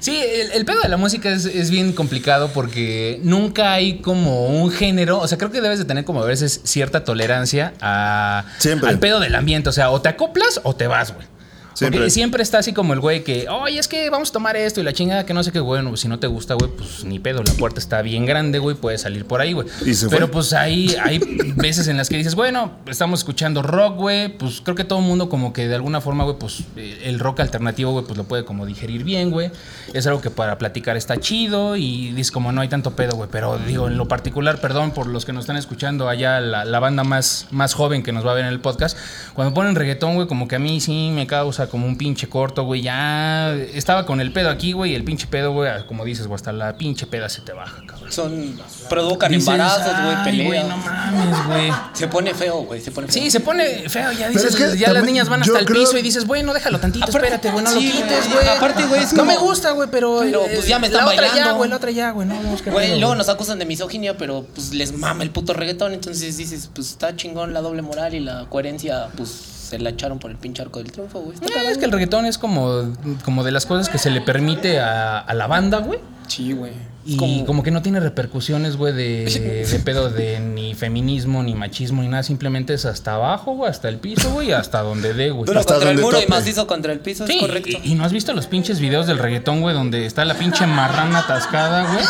Sí, 0.00 0.16
el, 0.16 0.52
el 0.52 0.64
pedo 0.64 0.80
de 0.80 0.88
la 0.88 0.96
música 0.96 1.30
es, 1.30 1.44
es 1.44 1.70
bien 1.70 1.92
complicado 1.92 2.50
porque 2.52 3.20
nunca 3.22 3.72
hay 3.72 3.98
como 3.98 4.46
un 4.46 4.70
género. 4.70 5.18
O 5.18 5.28
sea, 5.28 5.38
creo 5.38 5.50
que 5.50 5.60
debes 5.60 5.78
de 5.78 5.84
tener 5.84 6.04
como 6.04 6.22
a 6.22 6.26
veces 6.26 6.60
cierta 6.64 7.04
tolerancia 7.04 7.72
a, 7.80 8.44
Siempre. 8.58 8.88
al 8.90 8.98
pedo 8.98 9.20
del 9.20 9.34
ambiente. 9.34 9.68
O 9.68 9.72
sea, 9.72 9.90
o 9.90 10.00
te 10.00 10.08
acoplas 10.08 10.60
o 10.64 10.74
te 10.76 10.86
vas, 10.86 11.14
güey. 11.14 11.26
Porque 11.72 11.88
Siempre. 11.96 12.10
siempre 12.10 12.42
está 12.42 12.58
así 12.58 12.72
como 12.74 12.92
el 12.92 13.00
güey 13.00 13.24
que, 13.24 13.48
oye, 13.48 13.78
es 13.78 13.88
que 13.88 14.10
vamos 14.10 14.28
a 14.30 14.32
tomar 14.32 14.56
esto 14.56 14.80
y 14.80 14.84
la 14.84 14.92
chingada 14.92 15.24
que 15.24 15.32
no 15.32 15.42
sé 15.42 15.52
qué, 15.52 15.60
bueno, 15.60 15.96
si 15.96 16.06
no 16.06 16.18
te 16.18 16.26
gusta, 16.26 16.54
güey, 16.54 16.70
pues 16.70 17.04
ni 17.04 17.18
pedo, 17.18 17.42
la 17.42 17.52
puerta 17.54 17.80
está 17.80 18.02
bien 18.02 18.26
grande, 18.26 18.58
güey, 18.58 18.76
puedes 18.76 19.00
salir 19.00 19.24
por 19.24 19.40
ahí, 19.40 19.54
güey. 19.54 19.66
Pero 20.10 20.26
fue. 20.26 20.28
pues 20.28 20.52
ahí 20.52 20.94
hay 21.02 21.18
veces 21.56 21.88
en 21.88 21.96
las 21.96 22.08
que 22.08 22.16
dices, 22.18 22.34
bueno, 22.34 22.72
estamos 22.86 23.20
escuchando 23.20 23.62
rock, 23.62 23.96
güey, 23.96 24.36
pues 24.36 24.60
creo 24.60 24.74
que 24.76 24.84
todo 24.84 24.98
el 24.98 25.06
mundo 25.06 25.28
como 25.28 25.52
que 25.52 25.66
de 25.66 25.74
alguna 25.74 26.00
forma, 26.00 26.24
güey, 26.24 26.36
pues 26.38 26.62
eh, 26.76 27.00
el 27.04 27.18
rock 27.18 27.40
alternativo, 27.40 27.92
güey, 27.92 28.04
pues 28.04 28.18
lo 28.18 28.24
puede 28.24 28.44
como 28.44 28.66
digerir 28.66 29.02
bien, 29.02 29.30
güey. 29.30 29.50
Es 29.94 30.06
algo 30.06 30.20
que 30.20 30.30
para 30.30 30.58
platicar 30.58 30.96
está 30.96 31.16
chido 31.18 31.76
y 31.76 32.10
dices 32.10 32.30
como 32.30 32.52
no 32.52 32.60
hay 32.60 32.68
tanto 32.68 32.94
pedo, 32.96 33.16
güey, 33.16 33.28
pero 33.32 33.58
digo, 33.58 33.88
en 33.88 33.96
lo 33.96 34.08
particular, 34.08 34.60
perdón 34.60 34.92
por 34.92 35.06
los 35.06 35.24
que 35.24 35.32
nos 35.32 35.44
están 35.44 35.56
escuchando 35.56 36.08
allá, 36.08 36.40
la, 36.40 36.64
la 36.64 36.80
banda 36.80 37.02
más, 37.02 37.46
más 37.50 37.74
joven 37.74 38.02
que 38.02 38.12
nos 38.12 38.26
va 38.26 38.32
a 38.32 38.34
ver 38.34 38.44
en 38.44 38.52
el 38.52 38.60
podcast, 38.60 38.96
cuando 39.34 39.54
ponen 39.54 39.74
reggaetón, 39.74 40.14
güey, 40.14 40.28
como 40.28 40.48
que 40.48 40.56
a 40.56 40.58
mí 40.58 40.80
sí 40.80 41.10
me 41.14 41.26
causa 41.26 41.61
como 41.68 41.86
un 41.86 41.96
pinche 41.96 42.28
corto, 42.28 42.64
güey, 42.64 42.82
ya 42.82 43.52
estaba 43.54 44.06
con 44.06 44.20
el 44.20 44.32
pedo 44.32 44.50
aquí, 44.50 44.72
güey, 44.72 44.92
y 44.92 44.94
el 44.94 45.04
pinche 45.04 45.26
pedo, 45.26 45.52
güey, 45.52 45.70
como 45.86 46.04
dices, 46.04 46.26
güey, 46.26 46.36
hasta 46.36 46.52
la 46.52 46.76
pinche 46.76 47.06
peda 47.06 47.28
se 47.28 47.40
te 47.42 47.52
baja, 47.52 47.82
cabrón. 47.86 48.12
Son. 48.12 48.56
Provocan 48.88 49.30
Dices, 49.32 49.48
embarazos, 49.48 49.92
güey, 50.02 50.14
"Ay, 50.16 50.24
peleas. 50.24 50.46
güey, 50.48 50.62
no 50.64 50.76
mames, 50.76 51.46
güey. 51.46 51.72
Se 51.94 52.08
pone 52.08 52.34
feo, 52.34 52.62
güey. 52.62 52.80
Se 52.80 52.90
pone 52.90 53.08
feo. 53.08 53.22
Sí, 53.22 53.30
se 53.30 53.40
pone 53.40 53.88
feo, 53.88 54.12
ya 54.12 54.28
dices, 54.28 54.44
es 54.44 54.56
que 54.56 54.78
ya 54.78 54.92
las 54.92 55.04
niñas 55.04 55.28
van 55.28 55.42
hasta 55.42 55.58
el 55.58 55.64
creo- 55.64 55.80
piso 55.84 55.96
y 55.98 56.02
dices, 56.02 56.26
bueno, 56.26 56.52
déjalo 56.54 56.78
tantito, 56.80 57.04
Aparte- 57.04 57.18
espérate, 57.26 57.50
güey, 57.50 57.64
no 57.64 57.70
sí, 57.70 57.86
lo 57.86 57.92
quites, 57.92 58.24
güey. 58.28 58.44
güey. 58.44 58.48
Aparte, 58.56 58.84
güey, 58.86 59.02
es 59.02 59.12
No 59.12 59.20
como- 59.20 59.32
me 59.32 59.38
gusta, 59.38 59.70
güey, 59.72 59.88
pero... 59.90 60.18
Pero, 60.20 60.42
pues, 60.54 60.66
ya 60.66 60.78
me 60.78 60.86
están 60.88 61.04
La 61.06 61.12
otra 61.12 61.26
ya, 61.26 61.32
bailando. 61.32 61.56
güey, 61.56 61.70
la 61.70 61.76
otra 61.76 61.90
ya, 61.90 62.10
güey, 62.10 62.28
no, 62.28 62.40
no, 62.42 62.54
es 62.54 62.62
que 62.62 62.70
Güey, 62.70 62.88
luego 62.90 63.06
güey. 63.08 63.18
nos 63.18 63.28
acusan 63.28 63.58
de 63.58 63.64
misoginia, 63.66 64.16
pero 64.16 64.44
pues 64.54 64.72
les 64.74 64.92
mama 64.96 65.22
el 65.22 65.30
puto 65.30 65.52
reggaetón. 65.54 65.92
Entonces 65.92 66.36
dices, 66.36 66.68
pues 66.74 66.88
está 66.90 67.16
chingón 67.16 67.52
la 67.54 67.60
doble 67.60 67.82
moral 67.82 68.14
y 68.14 68.20
la 68.20 68.46
coherencia, 68.48 69.08
pues 69.16 69.30
se 69.72 69.78
la 69.78 69.90
echaron 69.90 70.18
por 70.18 70.30
el 70.30 70.36
pinche 70.36 70.60
arco 70.60 70.80
del 70.80 70.92
triunfo, 70.92 71.20
güey. 71.20 71.38
Cagado. 71.38 71.68
Es 71.70 71.78
que 71.78 71.86
el 71.86 71.92
reggaetón 71.92 72.26
es 72.26 72.36
como, 72.36 72.92
como 73.24 73.42
de 73.42 73.52
las 73.52 73.64
cosas 73.64 73.88
que 73.88 73.96
se 73.96 74.10
le 74.10 74.20
permite 74.20 74.78
a, 74.80 75.18
a 75.18 75.32
la 75.32 75.46
banda, 75.46 75.78
güey. 75.78 75.98
Sí, 76.28 76.52
güey. 76.52 76.72
Y 77.04 77.16
como... 77.16 77.44
como- 77.46 77.62
que 77.62 77.70
no 77.70 77.82
tiene 77.82 78.00
repercusiones, 78.00 78.76
güey, 78.76 78.92
de, 78.92 79.66
de 79.70 79.78
pedo 79.80 80.10
de 80.10 80.40
ni 80.40 80.74
feminismo, 80.74 81.42
ni 81.42 81.54
machismo, 81.54 82.02
ni 82.02 82.08
nada. 82.08 82.22
Simplemente 82.22 82.74
es 82.74 82.84
hasta 82.84 83.14
abajo, 83.14 83.54
güey, 83.54 83.70
hasta 83.70 83.88
el 83.88 83.98
piso, 83.98 84.30
güey, 84.32 84.52
hasta 84.52 84.82
donde 84.82 85.14
dé, 85.14 85.30
güey. 85.30 85.46
Duro 85.46 85.60
Hasta 85.60 85.74
contra 85.74 85.90
el 85.92 85.98
muro 85.98 86.18
y 86.18 86.22
tope. 86.22 86.32
macizo 86.32 86.66
contra 86.66 86.92
el 86.92 87.00
piso, 87.00 87.26
Sí, 87.26 87.34
es 87.36 87.40
correcto. 87.40 87.70
Y, 87.84 87.92
y 87.92 87.94
no 87.94 88.04
has 88.04 88.12
visto 88.12 88.32
los 88.32 88.46
pinches 88.46 88.80
videos 88.80 89.06
del 89.06 89.18
reggaetón, 89.18 89.60
güey, 89.60 89.74
donde 89.74 90.06
está 90.06 90.24
la 90.24 90.34
pinche 90.34 90.66
marrana 90.66 91.20
atascada, 91.20 91.92
güey. 91.92 92.04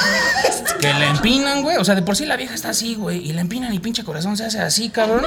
Que 0.81 0.93
la 0.95 1.07
empinan, 1.11 1.63
güey. 1.63 1.77
O 1.77 1.85
sea, 1.85 1.95
de 1.95 2.03
por 2.03 2.17
sí 2.17 2.27
la 2.27 2.37
vieja 2.37 2.55
está 2.55 2.71
así, 2.71 2.95
güey. 2.97 3.19
Y 3.29 3.33
la 3.33 3.41
empinan 3.41 3.73
y 3.73 3.79
pinche 3.79 4.03
corazón 4.05 4.37
se 4.37 4.45
hace 4.47 4.61
así, 4.61 4.89
cabrón. 4.89 5.25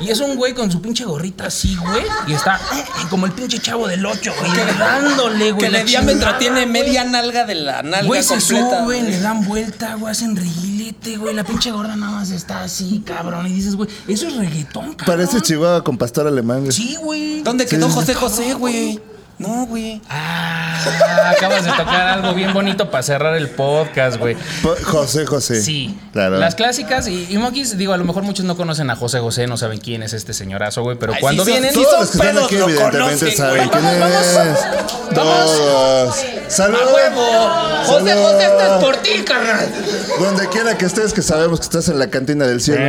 Y 0.00 0.10
es 0.10 0.20
un 0.20 0.36
güey 0.36 0.54
con 0.54 0.70
su 0.70 0.80
pinche 0.80 1.04
gorrita 1.04 1.46
así, 1.46 1.76
güey. 1.76 2.02
Y 2.26 2.32
está 2.32 2.56
eh, 2.56 2.84
como 3.10 3.26
el 3.26 3.32
pinche 3.32 3.58
chavo 3.58 3.86
del 3.86 4.04
8, 4.04 4.32
güey. 4.40 4.52
Dándole, 4.78 5.52
güey. 5.52 5.66
que 5.66 5.70
la 5.70 5.78
de 5.80 5.84
diámetro 5.84 6.34
tiene 6.38 6.64
media 6.66 7.04
nalga 7.04 7.44
de 7.44 7.54
la 7.54 7.82
nalga 7.82 8.06
Güey, 8.06 8.22
se 8.22 8.34
completa. 8.34 8.84
Le 9.10 9.20
dan 9.20 9.44
vuelta, 9.44 9.94
güey, 9.94 10.10
hacen 10.10 10.36
reguilete, 10.36 11.16
güey. 11.16 11.34
La 11.34 11.44
pinche 11.44 11.70
gorda 11.70 11.96
nada 11.96 12.12
más 12.12 12.30
está 12.30 12.62
así, 12.62 13.02
cabrón. 13.04 13.46
Y 13.46 13.52
dices, 13.52 13.76
güey, 13.76 13.88
eso 14.08 14.28
es 14.28 14.36
reggaetón, 14.36 14.94
cabrón. 14.94 15.06
Parece 15.06 15.40
Chihuahua 15.40 15.82
con 15.84 15.96
pastor 15.96 16.26
alemán, 16.26 16.60
güey. 16.60 16.72
Sí, 16.72 16.96
güey. 17.00 17.42
¿Dónde 17.42 17.66
quedó 17.66 17.88
sí, 17.88 17.94
José 17.94 18.14
José, 18.14 18.54
güey? 18.54 19.00
No, 19.38 19.66
güey. 19.66 20.00
Ah, 20.08 21.32
acabas 21.36 21.64
de 21.64 21.70
tocar 21.72 22.06
algo 22.08 22.34
bien 22.34 22.52
bonito 22.52 22.90
para 22.90 23.02
cerrar 23.02 23.34
el 23.36 23.48
podcast, 23.50 24.16
güey. 24.18 24.36
José 24.84 25.26
José. 25.26 25.60
Sí, 25.60 25.98
Claro. 26.12 26.38
Las 26.38 26.54
clásicas 26.54 27.08
y, 27.08 27.26
y 27.28 27.36
Monkeys, 27.38 27.76
digo, 27.76 27.92
a 27.92 27.96
lo 27.96 28.04
mejor 28.04 28.22
muchos 28.22 28.44
no 28.46 28.56
conocen 28.56 28.88
a 28.90 28.96
José 28.96 29.18
José, 29.18 29.48
no 29.48 29.56
saben 29.56 29.80
quién 29.80 30.04
es 30.04 30.12
este 30.12 30.32
señorazo, 30.32 30.82
güey, 30.82 30.96
pero 30.96 31.12
Ay, 31.14 31.20
cuando 31.20 31.44
son- 31.44 31.52
vienen... 31.52 31.74
Todos 31.74 32.00
los 32.00 32.10
que 32.12 32.18
están 32.18 32.38
aquí 32.38 32.56
lo 32.56 32.68
evidentemente 32.68 32.98
conocen, 33.18 33.36
saben 33.36 33.68
güey. 33.68 33.82
quién 33.82 34.02
es. 34.02 35.14
Todos. 35.14 36.16
¡Salud! 36.48 36.76
¡A 36.78 36.94
huevo! 36.94 37.84
José. 37.86 38.14
José, 38.14 38.44
esto 38.44 38.76
es 38.78 38.84
por 38.84 38.96
ti, 38.98 39.10
carnal. 39.26 39.66
Donde 40.20 40.48
quiera 40.48 40.78
que 40.78 40.84
estés, 40.84 41.12
que 41.12 41.22
sabemos 41.22 41.58
que 41.58 41.64
estás 41.64 41.88
en 41.88 41.98
la 41.98 42.08
cantina 42.08 42.46
del 42.46 42.60
cielo. 42.60 42.84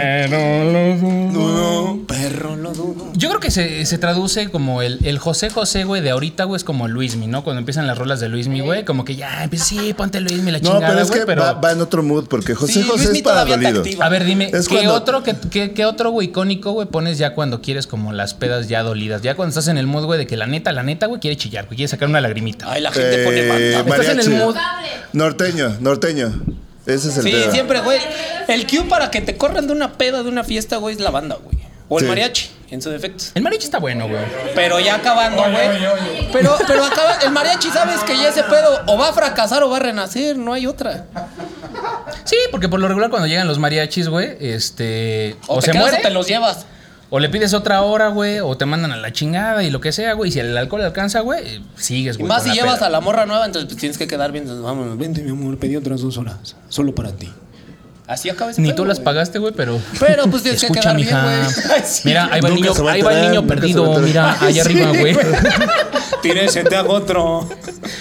Perro, 2.07 2.55
lo 2.55 2.71
dudo. 2.73 3.11
Yo 3.13 3.29
creo 3.29 3.39
que 3.39 3.49
se, 3.51 3.85
se 3.85 3.97
traduce 3.97 4.49
como 4.51 4.81
el, 4.81 4.99
el 5.03 5.17
José 5.19 5.49
José, 5.49 5.83
güey, 5.85 6.01
de 6.01 6.11
ahorita, 6.11 6.34
güey, 6.43 6.57
es 6.57 6.63
como 6.63 6.87
Luismi, 6.87 7.25
¿no? 7.27 7.43
Cuando 7.43 7.59
empiezan 7.59 7.87
las 7.87 7.97
rolas 7.97 8.19
de 8.19 8.27
Luismi, 8.29 8.59
güey, 8.59 8.83
como 8.85 9.05
que 9.05 9.15
ya 9.15 9.43
empieza, 9.43 9.65
sí, 9.65 9.93
ponte 9.93 10.19
Luismi, 10.19 10.51
la 10.51 10.59
No, 10.59 10.71
chingada, 10.73 10.87
pero 10.89 10.99
es 11.01 11.07
güey, 11.07 11.19
que 11.21 11.25
pero... 11.25 11.41
va, 11.41 11.53
va 11.53 11.71
en 11.71 11.81
otro 11.81 12.03
mood, 12.03 12.27
porque 12.27 12.53
José 12.53 12.73
Sí, 12.73 12.81
José 12.83 12.97
Luismi 13.05 13.17
es 13.19 13.23
para 13.23 13.45
dolido. 13.45 13.83
A 14.03 14.09
ver, 14.09 14.25
dime, 14.25 14.49
Es 14.53 14.67
¿qué 14.67 14.75
cuando- 14.75 14.93
otro, 14.93 15.23
qué, 15.23 15.35
qué- 15.49 15.71
qué 15.71 15.85
otro, 15.85 16.11
güey, 16.11 16.27
icónico, 16.27 16.71
güey, 16.73 16.87
pones 16.87 17.17
ya 17.17 17.33
cuando 17.33 17.61
quieres 17.61 17.87
como 17.87 18.11
las 18.13 18.33
pedas 18.33 18.67
ya 18.67 18.83
dolidas? 18.83 19.21
Ya 19.21 19.35
cuando 19.35 19.49
estás 19.49 19.67
en 19.69 19.77
el 19.77 19.87
mood, 19.87 20.03
güey, 20.05 20.19
de 20.19 20.27
que 20.27 20.35
la 20.37 20.45
neta, 20.47 20.71
la 20.73 20.83
neta, 20.83 21.05
güey, 21.07 21.19
quiere 21.21 21.37
chillar, 21.37 21.65
güey, 21.65 21.77
quiere 21.77 21.87
sacar 21.87 22.09
una 22.09 22.19
lagrimita. 22.21 22.71
Ay, 22.71 22.81
la 22.81 22.91
gente 22.91 23.23
pone 23.23 23.39
Eh, 23.39 23.75
banda. 23.77 23.95
Estás 23.95 24.09
en 24.09 24.19
el 24.19 24.29
mood. 24.39 24.55
Norteño, 25.13 25.77
norteño. 25.79 26.33
Ese 26.85 27.09
es 27.09 27.17
el 27.17 27.23
Sí, 27.23 27.31
tema. 27.31 27.51
siempre, 27.51 27.79
güey. 27.81 27.99
El 28.47 28.67
cue 28.67 28.83
para 28.83 29.09
que 29.09 29.21
te 29.21 29.37
corran 29.37 29.65
de 29.67 29.73
una 29.73 29.93
peda, 29.93 30.21
de 30.21 30.29
una 30.29 30.43
fiesta, 30.43 30.77
güey, 30.77 30.93
es 30.95 31.01
la 31.01 31.09
banda, 31.09 31.37
güey. 31.43 31.57
O 31.89 31.97
el 31.99 32.05
Sí. 32.05 32.09
mariachi, 32.09 32.49
en 32.75 32.81
su 32.81 32.89
defecto. 32.91 33.23
El 33.33 33.41
mariachi 33.41 33.65
está 33.65 33.79
bueno, 33.79 34.07
güey. 34.07 34.21
Pero 34.53 34.79
ya 34.79 34.95
acabando, 34.95 35.41
güey. 35.41 36.29
Pero, 36.31 36.55
pero 36.67 36.85
acaba, 36.85 37.15
el 37.23 37.31
mariachi, 37.31 37.69
sabes 37.69 38.03
que 38.03 38.15
ya 38.15 38.29
ese 38.29 38.43
pedo 38.43 38.81
o 38.87 38.97
va 38.97 39.09
a 39.09 39.13
fracasar 39.13 39.63
o 39.63 39.69
va 39.69 39.77
a 39.77 39.79
renacer, 39.79 40.37
no 40.37 40.53
hay 40.53 40.67
otra. 40.67 41.05
Sí, 42.23 42.35
porque 42.51 42.69
por 42.69 42.79
lo 42.79 42.87
regular 42.87 43.09
cuando 43.09 43.27
llegan 43.27 43.47
los 43.47 43.59
mariachis, 43.59 44.07
güey, 44.09 44.37
este... 44.39 45.35
O, 45.47 45.55
O, 45.55 45.59
te 45.59 45.71
se 45.71 45.77
muere... 45.77 45.97
o 45.97 46.01
te 46.01 46.09
los 46.09 46.27
llevas. 46.27 46.65
O 47.11 47.19
le 47.19 47.29
pides 47.29 47.53
otra 47.53 47.81
hora, 47.83 48.07
güey, 48.09 48.39
o 48.39 48.57
te 48.57 48.65
mandan 48.65 48.91
a 48.91 48.97
la 48.97 49.13
chingada 49.13 49.63
y 49.63 49.69
lo 49.69 49.79
que 49.79 49.91
sea, 49.91 50.13
güey. 50.13 50.29
Y 50.29 50.33
si 50.33 50.39
el 50.39 50.57
alcohol 50.57 50.81
alcanza, 50.81 51.19
güey, 51.21 51.61
sigues, 51.77 52.15
Y 52.15 52.19
güey. 52.19 52.27
más 52.29 52.43
si 52.43 52.49
llevas 52.51 52.77
peda. 52.77 52.87
a 52.87 52.89
la 52.89 52.99
morra 52.99 53.25
nueva, 53.27 53.45
entonces 53.45 53.67
pues, 53.69 53.79
tienes 53.79 53.97
que 53.97 54.07
quedar 54.07 54.31
bien. 54.31 54.45
Vamos, 54.63 54.97
vente, 54.97 55.21
mi 55.21 55.29
amor, 55.29 55.57
pedí 55.59 55.75
otras 55.75 56.01
dos 56.01 56.17
horas. 56.17 56.55
Solo 56.67 56.95
para 56.95 57.11
ti. 57.11 57.31
Así 58.07 58.29
acaba 58.29 58.51
ese 58.51 58.61
Ni 58.61 58.67
pedo, 58.69 58.75
tú 58.77 58.85
las 58.85 58.97
güey. 58.99 59.05
pagaste, 59.05 59.39
güey, 59.39 59.53
pero. 59.55 59.79
Pero 59.99 60.27
pues 60.27 60.43
tienes 60.43 60.61
que 60.61 60.67
Escucha, 60.67 60.81
quedar 60.81 60.95
bien, 60.95 61.07
mija. 61.07 61.23
güey. 61.23 61.35
Ay, 61.75 61.83
sí. 61.85 62.01
Mira, 62.05 62.29
ahí 62.31 62.39
va 62.41 62.47
el 62.49 62.53
Nunca 62.55 62.55
niño, 62.67 62.73
se 62.75 62.81
va 62.83 62.91
a 62.91 62.93
ahí 62.93 63.01
va 63.01 63.11
el 63.11 63.17
enterar, 63.17 63.31
niño 63.31 63.41
nunca 63.41 63.55
se 63.55 63.79
va 63.79 63.85
a 63.87 63.95
perdido. 63.95 63.99
Mira, 64.07 64.37
allá 64.41 64.61
arriba, 64.65 64.89
güey. 64.99 65.17
Tírese, 66.21 66.63
te 66.65 66.75
hago 66.75 66.93
otro. 66.93 67.49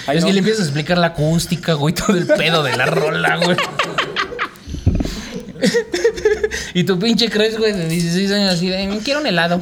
Ay, 0.07 0.17
es 0.17 0.21
no. 0.23 0.27
que 0.27 0.33
le 0.33 0.39
empiezas 0.39 0.61
a 0.61 0.63
explicar 0.65 0.97
la 0.99 1.07
acústica, 1.07 1.73
güey, 1.73 1.93
todo 1.95 2.15
el 2.15 2.27
pedo 2.27 2.61
de 2.63 2.77
la 2.77 2.85
rola, 2.85 3.37
güey. 3.37 3.57
y 6.75 6.83
tu 6.83 6.99
pinche 6.99 7.29
crees, 7.29 7.57
güey, 7.57 7.71
de 7.71 7.87
16 7.87 8.31
años 8.31 8.53
así 8.53 8.67
de, 8.69 8.87
"Mm, 8.87 8.97
quiero 8.99 9.21
un 9.21 9.25
helado. 9.27 9.61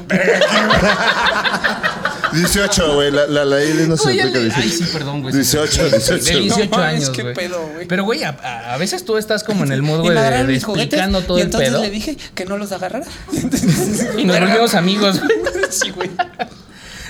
18, 2.33 2.95
güey. 2.95 3.11
La, 3.11 3.27
la, 3.27 3.45
la 3.45 3.63
Ili 3.63 3.87
no 3.87 3.97
se 3.97 4.09
Oye, 4.09 4.21
aplica 4.21 4.39
el- 4.39 4.45
18. 4.49 4.61
Ay, 4.63 4.69
sí, 4.69 4.83
perdón, 4.93 5.21
güey. 5.21 5.33
18, 5.33 5.89
18. 5.89 6.13
De 6.23 6.39
18 6.41 6.65
No 6.71 6.77
mames, 6.77 6.95
años, 6.95 7.09
qué 7.09 7.21
güey. 7.23 7.33
pedo, 7.35 7.67
güey. 7.73 7.87
Pero, 7.87 8.03
güey, 8.03 8.23
a, 8.23 8.29
a- 8.73 8.77
veces 8.77 9.05
tú 9.05 9.17
estás 9.17 9.43
como 9.43 9.63
en 9.63 9.71
el 9.71 9.81
mood, 9.81 10.01
güey, 10.01 10.17
de, 10.17 10.43
de 10.45 10.55
explicando 10.55 11.21
todo 11.21 11.37
y 11.37 11.41
el 11.41 11.47
entonces 11.47 11.69
pedo. 11.69 11.81
le 11.81 11.89
dije 11.89 12.17
que 12.35 12.45
no 12.45 12.57
los 12.57 12.71
agarrara. 12.71 13.05
Y 14.17 14.25
nos 14.25 14.39
volvimos 14.39 14.73
amigos, 14.75 15.19
güey. 15.19 15.31
Sí, 15.69 15.89
güey. 15.91 16.09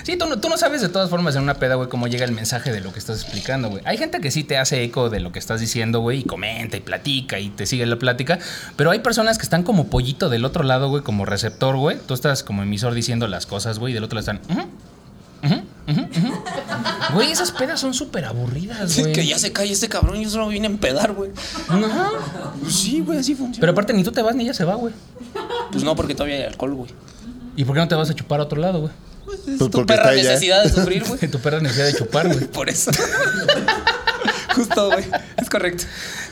Sí, 0.04 0.16
tú 0.18 0.26
no, 0.26 0.38
tú 0.38 0.50
no 0.50 0.58
sabes 0.58 0.82
de 0.82 0.90
todas 0.90 1.08
formas 1.08 1.34
en 1.34 1.42
una 1.42 1.54
peda, 1.54 1.76
güey, 1.76 1.88
cómo 1.88 2.06
llega 2.08 2.26
el 2.26 2.32
mensaje 2.32 2.70
de 2.72 2.82
lo 2.82 2.92
que 2.92 2.98
estás 2.98 3.22
explicando, 3.22 3.70
güey. 3.70 3.82
Hay 3.86 3.96
gente 3.96 4.20
que 4.20 4.30
sí 4.30 4.44
te 4.44 4.58
hace 4.58 4.82
eco 4.82 5.08
de 5.08 5.18
lo 5.20 5.32
que 5.32 5.38
estás 5.38 5.60
diciendo, 5.60 6.00
güey, 6.00 6.20
y 6.20 6.24
comenta 6.24 6.76
y 6.76 6.80
platica 6.80 7.38
y 7.40 7.48
te 7.48 7.64
sigue 7.64 7.86
la 7.86 7.98
plática. 7.98 8.38
Pero 8.76 8.90
hay 8.90 8.98
personas 8.98 9.38
que 9.38 9.44
están 9.44 9.62
como 9.62 9.86
pollito 9.88 10.28
del 10.28 10.44
otro 10.44 10.62
lado, 10.62 10.88
güey, 10.90 11.02
como 11.02 11.24
receptor, 11.24 11.76
güey. 11.76 11.96
Tú 12.06 12.12
estás 12.12 12.42
como 12.42 12.62
emisor 12.62 12.92
diciendo 12.92 13.28
las 13.28 13.46
cosas, 13.46 13.78
güey, 13.78 13.92
y 13.92 13.94
del 13.94 14.04
otro 14.04 14.20
lado 14.20 14.32
están. 14.32 14.68
"Ujú, 15.44 15.54
ujú, 15.88 16.00
ujú, 16.00 16.28
ujú". 16.28 16.42
Güey, 17.14 17.30
esas 17.32 17.52
pedas 17.52 17.78
son 17.80 17.94
súper 17.94 18.24
aburridas, 18.24 18.90
Sí, 18.92 19.02
güey. 19.02 19.12
que 19.12 19.26
ya 19.26 19.38
se 19.38 19.52
calle 19.52 19.72
este 19.72 19.88
cabrón, 19.88 20.20
yo 20.20 20.30
solo 20.30 20.48
vine 20.48 20.66
a 20.66 20.70
empedar, 20.70 21.12
güey. 21.12 21.30
Ajá. 21.68 22.10
Pues 22.60 22.74
sí, 22.74 23.00
güey, 23.00 23.18
así 23.18 23.34
funciona. 23.34 23.60
Pero 23.60 23.72
aparte, 23.72 23.92
ni 23.92 24.02
tú 24.02 24.10
te 24.12 24.22
vas 24.22 24.34
ni 24.34 24.44
ella 24.44 24.54
se 24.54 24.64
va, 24.64 24.74
güey. 24.76 24.94
Pues 25.70 25.84
no, 25.84 25.94
porque 25.96 26.14
todavía 26.14 26.36
hay 26.36 26.42
alcohol, 26.44 26.74
güey. 26.74 26.90
¿Y 27.56 27.64
por 27.64 27.74
qué 27.74 27.80
no 27.80 27.88
te 27.88 27.94
vas 27.94 28.10
a 28.10 28.14
chupar 28.14 28.40
a 28.40 28.44
otro 28.44 28.60
lado, 28.60 28.80
güey? 28.80 28.92
Es 29.46 29.58
Pues 29.58 29.70
tu 29.70 29.86
perra 29.86 30.10
allá. 30.10 30.22
necesidad 30.22 30.62
de 30.64 30.70
sufrir, 30.70 31.04
güey. 31.04 31.18
Tu 31.30 31.38
perra 31.38 31.60
necesidad 31.60 31.86
de 31.86 31.94
chupar, 31.94 32.26
güey. 32.32 32.44
Por 32.52 32.68
eso. 32.68 32.90
Justo, 34.54 34.86
güey. 34.90 35.04
Es 35.36 35.50
correcto. 35.50 35.84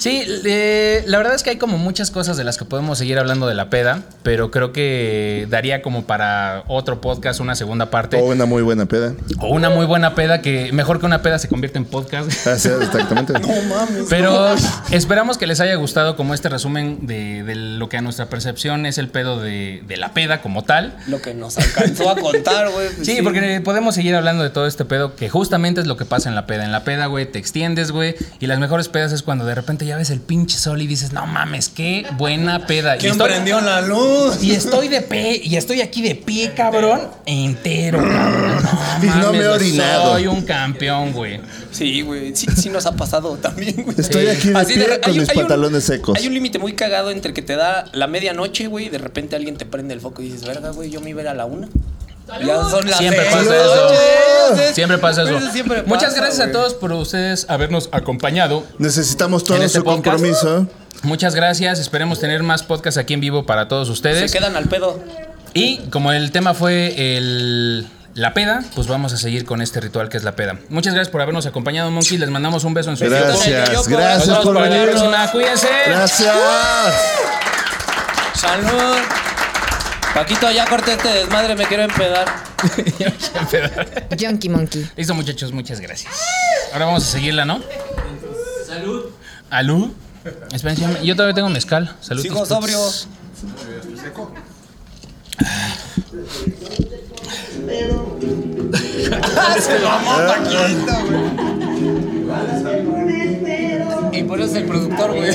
Sí, 0.03 0.25
eh, 0.27 1.05
la 1.07 1.17
verdad 1.19 1.37
es 1.37 1.45
que 1.45 1.51
hay 1.51 1.59
como 1.59 1.79
muchas 1.79 2.11
cosas 2.11 2.37
de 2.37 2.43
las 2.43 2.59
que 2.59 2.65
podemos 2.65 2.99
seguir 2.99 3.21
hablando 3.21 3.47
de 3.47 3.55
la 3.55 3.71
peda, 3.71 4.03
pero 4.25 4.51
creo 4.51 4.73
que 4.73 5.47
daría 5.49 5.81
como 5.81 6.07
para 6.07 6.65
otro 6.67 7.01
podcast 7.01 7.39
una 7.39 7.55
segunda 7.55 7.89
parte. 7.89 8.17
O 8.17 8.25
una 8.25 8.45
muy 8.45 8.63
buena 8.63 8.87
peda. 8.87 9.15
O 9.39 9.55
una 9.55 9.71
muy 9.71 9.87
buena 9.87 10.17
peda 10.17 10.43
que 10.43 10.73
mejor 10.73 10.99
que 10.99 11.07
una 11.07 11.23
peda 11.23 11.39
se 11.39 11.47
convierte 11.47 11.79
en 11.79 11.85
podcast. 11.85 12.29
Así 12.49 12.67
es, 12.67 12.81
exactamente. 12.83 13.33
mames. 13.35 14.07
Pero 14.11 14.57
esperamos 14.91 15.39
que 15.39 15.47
les 15.47 15.61
haya 15.61 15.77
gustado 15.77 16.17
como 16.17 16.35
este 16.35 16.49
resumen 16.49 17.07
de, 17.07 17.45
de 17.45 17.55
lo 17.55 17.89
que 17.89 17.97
a 17.97 18.01
nuestra 18.01 18.27
percepción 18.27 18.87
es 18.87 18.99
el 18.99 19.07
pedo 19.07 19.41
de, 19.41 19.85
de 19.87 19.97
la 19.99 20.15
peda 20.15 20.43
como 20.43 20.65
tal. 20.65 20.97
Lo 21.07 21.23
que 21.23 21.33
nos 21.33 21.59
alcanzó 21.59 22.11
a 22.11 22.17
contar, 22.17 22.73
güey. 22.73 22.89
pues 22.93 23.07
Sí, 23.07 23.21
porque 23.23 23.61
podemos 23.61 23.95
seguir 23.95 24.17
hablando 24.17 24.43
de 24.43 24.51
todo 24.51 24.67
este 24.67 24.85
pedo 24.85 25.15
que 25.15 25.29
justamente 25.29 25.81
es 25.81 25.87
lo 25.87 25.97
que 25.97 26.07
pasa 26.07 26.29
en 26.29 26.35
la 26.35 26.49
peda. 26.49 26.65
En 26.65 26.73
la 26.73 26.83
peda, 26.83 27.07
güey, 27.07 27.31
te 27.31 27.39
extiendes, 27.39 27.93
güey. 27.93 28.17
Y 28.41 28.49
las 28.49 28.59
mejores 28.59 28.89
pedas 28.89 29.13
es 29.13 29.23
cuando 29.23 29.47
de 29.47 29.55
repente 29.55 29.87
ya 29.87 29.92
ves 29.97 30.11
el 30.11 30.21
pinche 30.21 30.57
sol 30.59 30.81
y 30.83 30.87
dices, 30.87 31.13
no 31.13 31.27
mames, 31.27 31.69
qué 31.69 32.07
buena 32.17 32.67
peda. 32.67 32.97
Y 32.97 33.01
¿Quién 33.01 33.13
estoy- 33.13 33.29
prendió 33.31 33.61
la 33.61 33.81
luz? 33.81 34.43
Y 34.43 34.53
estoy 34.53 34.89
de 34.89 35.01
pie, 35.03 35.41
y 35.43 35.57
estoy 35.57 35.81
aquí 35.81 36.03
de 36.03 36.15
pie, 36.15 36.53
cabrón, 36.55 37.01
entero, 37.27 37.99
cabrón. 37.99 38.63
Y 39.03 39.07
no 39.07 39.33
me 39.33 39.39
he 39.39 39.49
orinado. 39.49 40.13
Soy 40.13 40.27
un 40.27 40.43
campeón, 40.43 41.13
güey. 41.13 41.41
Sí, 41.73 42.03
güey. 42.03 42.37
Sí, 42.37 42.47
sí 42.57 42.69
nos 42.69 42.87
ha 42.87 42.93
pasado 42.95 43.37
también, 43.43 43.83
güey. 43.83 43.97
Estoy 43.99 44.27
aquí 44.29 44.49
de 44.51 44.59
Así 44.59 44.75
pie 44.75 44.85
con 45.01 45.11
hay 45.13 45.19
mis 45.19 45.29
hay 45.29 45.37
un- 45.37 45.43
pantalones 45.43 45.85
secos. 45.85 46.19
Hay 46.19 46.27
un 46.27 46.35
límite 46.35 46.59
muy 46.59 46.75
cagado 46.75 47.11
entre 47.11 47.33
que 47.33 47.43
te 47.43 47.57
da 47.57 47.87
la 47.93 48.07
medianoche, 48.07 48.67
güey, 48.69 48.87
y 48.87 48.89
de 48.91 48.99
repente 48.99 49.37
alguien 49.37 49.57
te 49.57 49.67
prende 49.67 49.95
el 49.95 50.01
foco 50.01 50.23
y 50.23 50.27
dices, 50.27 50.45
verga, 50.47 50.71
güey, 50.71 50.91
yo 50.91 51.01
me 51.01 51.11
iba 51.11 51.21
a 51.21 51.23
ir 51.25 51.29
a 51.29 51.35
la 51.35 51.47
una. 51.47 51.69
Ya 52.45 52.65
son 52.65 52.87
las 52.89 52.99
Siempre 52.99 53.25
seis, 53.31 53.49
pasa 53.49 53.57
eso. 53.57 54.75
Siempre 54.75 54.99
pasa 54.99 55.23
eso. 55.23 55.39
Muchas 55.87 56.15
gracias 56.15 56.49
a 56.49 56.53
todos 56.53 56.75
por 56.75 56.93
ustedes 56.93 57.47
habernos 57.49 57.89
acompañado. 57.93 58.65
Necesitamos 58.79 59.45
todo 59.45 59.59
este 59.59 59.79
su 59.79 59.85
podcast. 59.85 60.19
compromiso. 60.19 60.67
Muchas 61.03 61.35
gracias. 61.35 61.79
Esperemos 61.79 62.21
tener 62.21 62.43
más 62.43 62.63
podcasts 62.63 62.99
aquí 62.99 63.15
en 63.15 63.21
vivo 63.21 63.45
para 63.45 63.69
todos 63.69 63.89
ustedes. 63.89 64.31
Se 64.31 64.39
quedan 64.39 64.57
al 64.57 64.67
pedo. 64.67 65.01
Y 65.55 65.79
como 65.91 66.13
el 66.13 66.31
tema 66.33 66.55
fue 66.55 67.17
el, 67.17 67.87
la 68.15 68.33
peda, 68.35 68.63
pues 68.75 68.87
vamos 68.87 69.13
a 69.13 69.17
seguir 69.17 69.45
con 69.45 69.61
este 69.61 69.81
ritual 69.81 70.09
que 70.09 70.17
es 70.17 70.25
la 70.25 70.37
peda. 70.37 70.59
Muchas 70.69 70.95
gracias 70.95 71.11
por 71.11 71.21
habernos 71.21 71.47
acompañado, 71.47 71.91
Monkey. 71.91 72.19
Les 72.19 72.31
mandamos 72.31 72.65
un 72.65 72.75
beso 72.75 72.91
en 72.91 72.97
su 72.97 73.05
Gracias, 73.05 73.89
gracias 73.89 74.29
vemos 74.29 74.45
por 74.45 74.63
venir. 74.63 74.95
Cuídense. 75.33 75.69
Gracias. 75.87 76.35
Salud. 78.35 79.22
Paquito, 80.15 80.51
ya 80.51 80.67
corté 80.67 80.93
este 80.93 81.09
desmadre, 81.09 81.55
me 81.55 81.65
quiero 81.65 81.85
empedar. 81.85 82.27
Junkie 84.21 84.49
Monkey. 84.49 84.89
Listo, 84.97 85.15
muchachos, 85.15 85.53
muchas 85.53 85.81
gracias. 85.81 86.13
Ahora 86.73 86.85
vamos 86.87 87.05
a 87.05 87.07
seguirla, 87.07 87.45
¿no? 87.45 87.61
Salud. 88.67 89.07
¿Alud? 89.51 89.91
Espérense, 90.53 91.05
yo 91.05 91.17
todavía 91.17 91.35
tengo 91.35 91.49
mezcal. 91.49 91.97
Salud. 92.01 92.23
Sigo 92.23 92.45
sobrio. 92.47 92.79
Se 99.61 99.79
mamó 99.79 100.17
Paquito, 100.27 100.95
güey. 101.07 103.02
Por 104.33 104.41
eso 104.41 104.51
es 104.53 104.63
el 104.63 104.65
productor, 104.65 105.11
güey. 105.11 105.29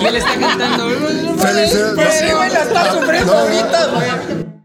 Y 0.00 0.06
él 0.06 0.16
está 0.16 0.34
cantando. 0.40 0.88
Felicidades. 1.36 1.94
Pero, 1.94 2.38
güey, 2.38 2.50
la 2.50 2.62
está 2.62 2.92
sufriendo 2.94 3.36
ahorita, 3.36 3.86
güey. 3.88 4.59